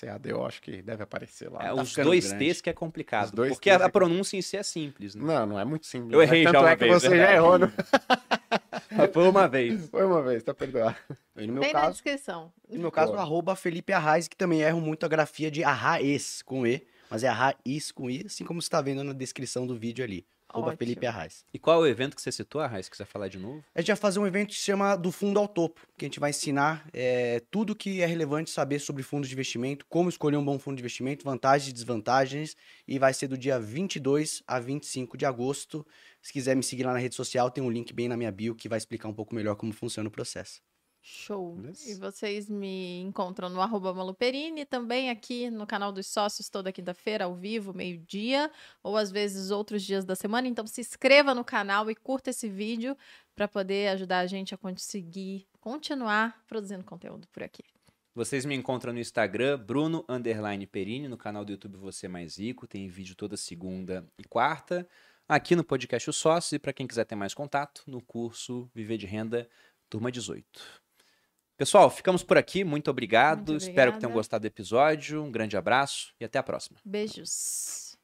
gui.cado, 0.00 0.44
acho 0.44 0.62
que 0.62 0.82
deve 0.82 1.02
aparecer 1.02 1.50
lá. 1.50 1.62
É, 1.62 1.66
Tá 1.66 1.74
os 1.74 1.94
dois 1.94 2.28
grande. 2.28 2.52
T's 2.52 2.60
que 2.60 2.70
é 2.70 2.72
complicado. 2.72 3.26
Os 3.26 3.30
dois 3.32 3.52
porque 3.52 3.70
T's 3.70 3.80
a, 3.80 3.84
a 3.84 3.88
é- 3.88 3.90
pronúncia 3.90 4.36
em 4.36 4.42
si 4.42 4.56
é 4.56 4.62
simples, 4.62 5.14
né? 5.14 5.22
Não, 5.24 5.46
não 5.46 5.60
é 5.60 5.64
muito 5.64 5.86
simples. 5.86 6.12
Eu 6.12 6.18
né? 6.18 6.24
errei 6.24 6.44
Tanto 6.44 6.52
já 6.54 6.60
uma 6.60 6.70
é 6.70 6.76
que 6.76 6.84
vez, 6.84 7.02
você 7.02 7.16
já 7.16 7.32
errou. 7.32 7.58
No... 7.58 7.72
Foi 9.12 9.28
uma 9.28 9.48
vez. 9.48 9.88
Foi 9.90 10.04
uma 10.04 10.22
vez, 10.22 10.42
tá 10.42 10.54
perdoado. 10.54 10.96
E 11.36 11.46
no 11.46 11.54
meu 11.54 11.62
Tem 11.62 11.72
na 11.72 11.80
caso, 11.80 11.92
descrição. 11.92 12.52
no 12.68 12.78
meu 12.78 12.90
caso, 12.90 13.14
arroba 13.14 13.56
Felipe 13.56 13.92
Arraes, 13.92 14.28
que 14.28 14.36
também 14.36 14.60
erro 14.62 14.80
muito 14.80 15.04
a 15.04 15.08
grafia 15.08 15.50
de 15.50 15.64
Arraes 15.64 16.42
com 16.42 16.66
E, 16.66 16.86
mas 17.10 17.24
é 17.24 17.28
Arraes 17.28 17.90
com 17.92 18.10
I, 18.10 18.24
assim 18.26 18.44
como 18.44 18.60
você 18.60 18.66
está 18.66 18.80
vendo 18.80 19.02
na 19.04 19.12
descrição 19.12 19.66
do 19.66 19.76
vídeo 19.76 20.04
ali. 20.04 20.26
Arroba. 20.52 20.76
Felipe 20.76 21.06
Arraes. 21.06 21.44
E 21.52 21.58
qual 21.58 21.84
é 21.84 21.88
o 21.88 21.90
evento 21.90 22.14
que 22.14 22.22
você 22.22 22.30
citou, 22.30 22.60
Arraes? 22.60 22.86
Se 22.86 22.90
quiser 22.90 23.06
falar 23.06 23.28
de 23.28 23.38
novo? 23.38 23.64
A 23.74 23.80
gente 23.80 23.88
vai 23.88 23.96
fazer 23.96 24.18
um 24.18 24.26
evento 24.26 24.48
que 24.48 24.54
se 24.54 24.62
chama 24.62 24.96
Do 24.96 25.10
Fundo 25.10 25.38
ao 25.38 25.48
Topo, 25.48 25.80
que 25.96 26.04
a 26.04 26.08
gente 26.08 26.20
vai 26.20 26.30
ensinar 26.30 26.86
é, 26.92 27.40
tudo 27.50 27.74
que 27.74 28.00
é 28.00 28.06
relevante 28.06 28.50
saber 28.50 28.78
sobre 28.78 29.02
fundos 29.02 29.28
de 29.28 29.34
investimento, 29.34 29.86
como 29.88 30.08
escolher 30.08 30.36
um 30.36 30.44
bom 30.44 30.58
fundo 30.58 30.76
de 30.76 30.82
investimento, 30.82 31.24
vantagens 31.24 31.70
e 31.70 31.72
desvantagens, 31.72 32.56
e 32.86 32.98
vai 32.98 33.14
ser 33.14 33.28
do 33.28 33.38
dia 33.38 33.58
22 33.58 34.42
a 34.46 34.58
25 34.58 35.16
de 35.16 35.24
agosto. 35.24 35.86
Se 36.20 36.32
quiser 36.32 36.54
me 36.54 36.62
seguir 36.62 36.84
lá 36.84 36.92
na 36.92 36.98
rede 36.98 37.14
social, 37.14 37.50
tem 37.50 37.62
um 37.62 37.70
link 37.70 37.92
bem 37.92 38.08
na 38.08 38.16
minha 38.16 38.30
bio 38.30 38.54
que 38.54 38.68
vai 38.68 38.78
explicar 38.78 39.08
um 39.08 39.14
pouco 39.14 39.34
melhor 39.34 39.56
como 39.56 39.72
funciona 39.72 40.08
o 40.08 40.12
processo. 40.12 40.60
Show. 41.04 41.56
Beleza. 41.56 41.90
E 41.90 41.94
vocês 41.94 42.48
me 42.48 43.00
encontram 43.00 43.48
no 43.48 43.60
arroba 43.60 43.92
Maluperini, 43.92 44.64
também 44.64 45.10
aqui 45.10 45.50
no 45.50 45.66
canal 45.66 45.90
dos 45.90 46.06
sócios 46.06 46.48
toda 46.48 46.70
quinta-feira, 46.70 47.24
ao 47.24 47.34
vivo, 47.34 47.74
meio-dia, 47.74 48.48
ou 48.84 48.96
às 48.96 49.10
vezes 49.10 49.50
outros 49.50 49.82
dias 49.82 50.04
da 50.04 50.14
semana. 50.14 50.46
Então 50.46 50.64
se 50.64 50.80
inscreva 50.80 51.34
no 51.34 51.44
canal 51.44 51.90
e 51.90 51.94
curta 51.96 52.30
esse 52.30 52.48
vídeo 52.48 52.96
para 53.34 53.48
poder 53.48 53.88
ajudar 53.88 54.20
a 54.20 54.26
gente 54.26 54.54
a 54.54 54.58
conseguir 54.58 55.44
continuar 55.60 56.40
produzindo 56.46 56.84
conteúdo 56.84 57.26
por 57.32 57.42
aqui. 57.42 57.64
Vocês 58.14 58.44
me 58.44 58.54
encontram 58.54 58.92
no 58.92 59.00
Instagram, 59.00 59.58
Bruno 59.58 60.04
Underline 60.08 60.66
Perini, 60.66 61.08
no 61.08 61.16
canal 61.16 61.44
do 61.44 61.50
YouTube 61.50 61.78
Você 61.78 62.06
Mais 62.06 62.38
Rico, 62.38 62.66
tem 62.66 62.86
vídeo 62.86 63.16
toda 63.16 63.36
segunda 63.36 64.06
e 64.18 64.22
quarta. 64.22 64.86
Aqui 65.28 65.56
no 65.56 65.64
podcast 65.64 66.10
O 66.10 66.12
Sócio, 66.12 66.54
e 66.54 66.58
para 66.58 66.74
quem 66.74 66.86
quiser 66.86 67.06
ter 67.06 67.16
mais 67.16 67.32
contato, 67.32 67.82
no 67.86 68.02
curso 68.02 68.70
Viver 68.74 68.98
de 68.98 69.06
Renda, 69.06 69.48
turma 69.88 70.12
18. 70.12 70.81
Pessoal, 71.62 71.88
ficamos 71.88 72.24
por 72.24 72.36
aqui. 72.36 72.64
Muito 72.64 72.90
obrigado. 72.90 73.50
Muito 73.50 73.62
Espero 73.62 73.92
que 73.92 74.00
tenham 74.00 74.12
gostado 74.12 74.42
do 74.42 74.46
episódio. 74.46 75.22
Um 75.22 75.30
grande 75.30 75.56
abraço 75.56 76.12
e 76.18 76.24
até 76.24 76.36
a 76.36 76.42
próxima. 76.42 76.76
Beijos. 76.84 77.96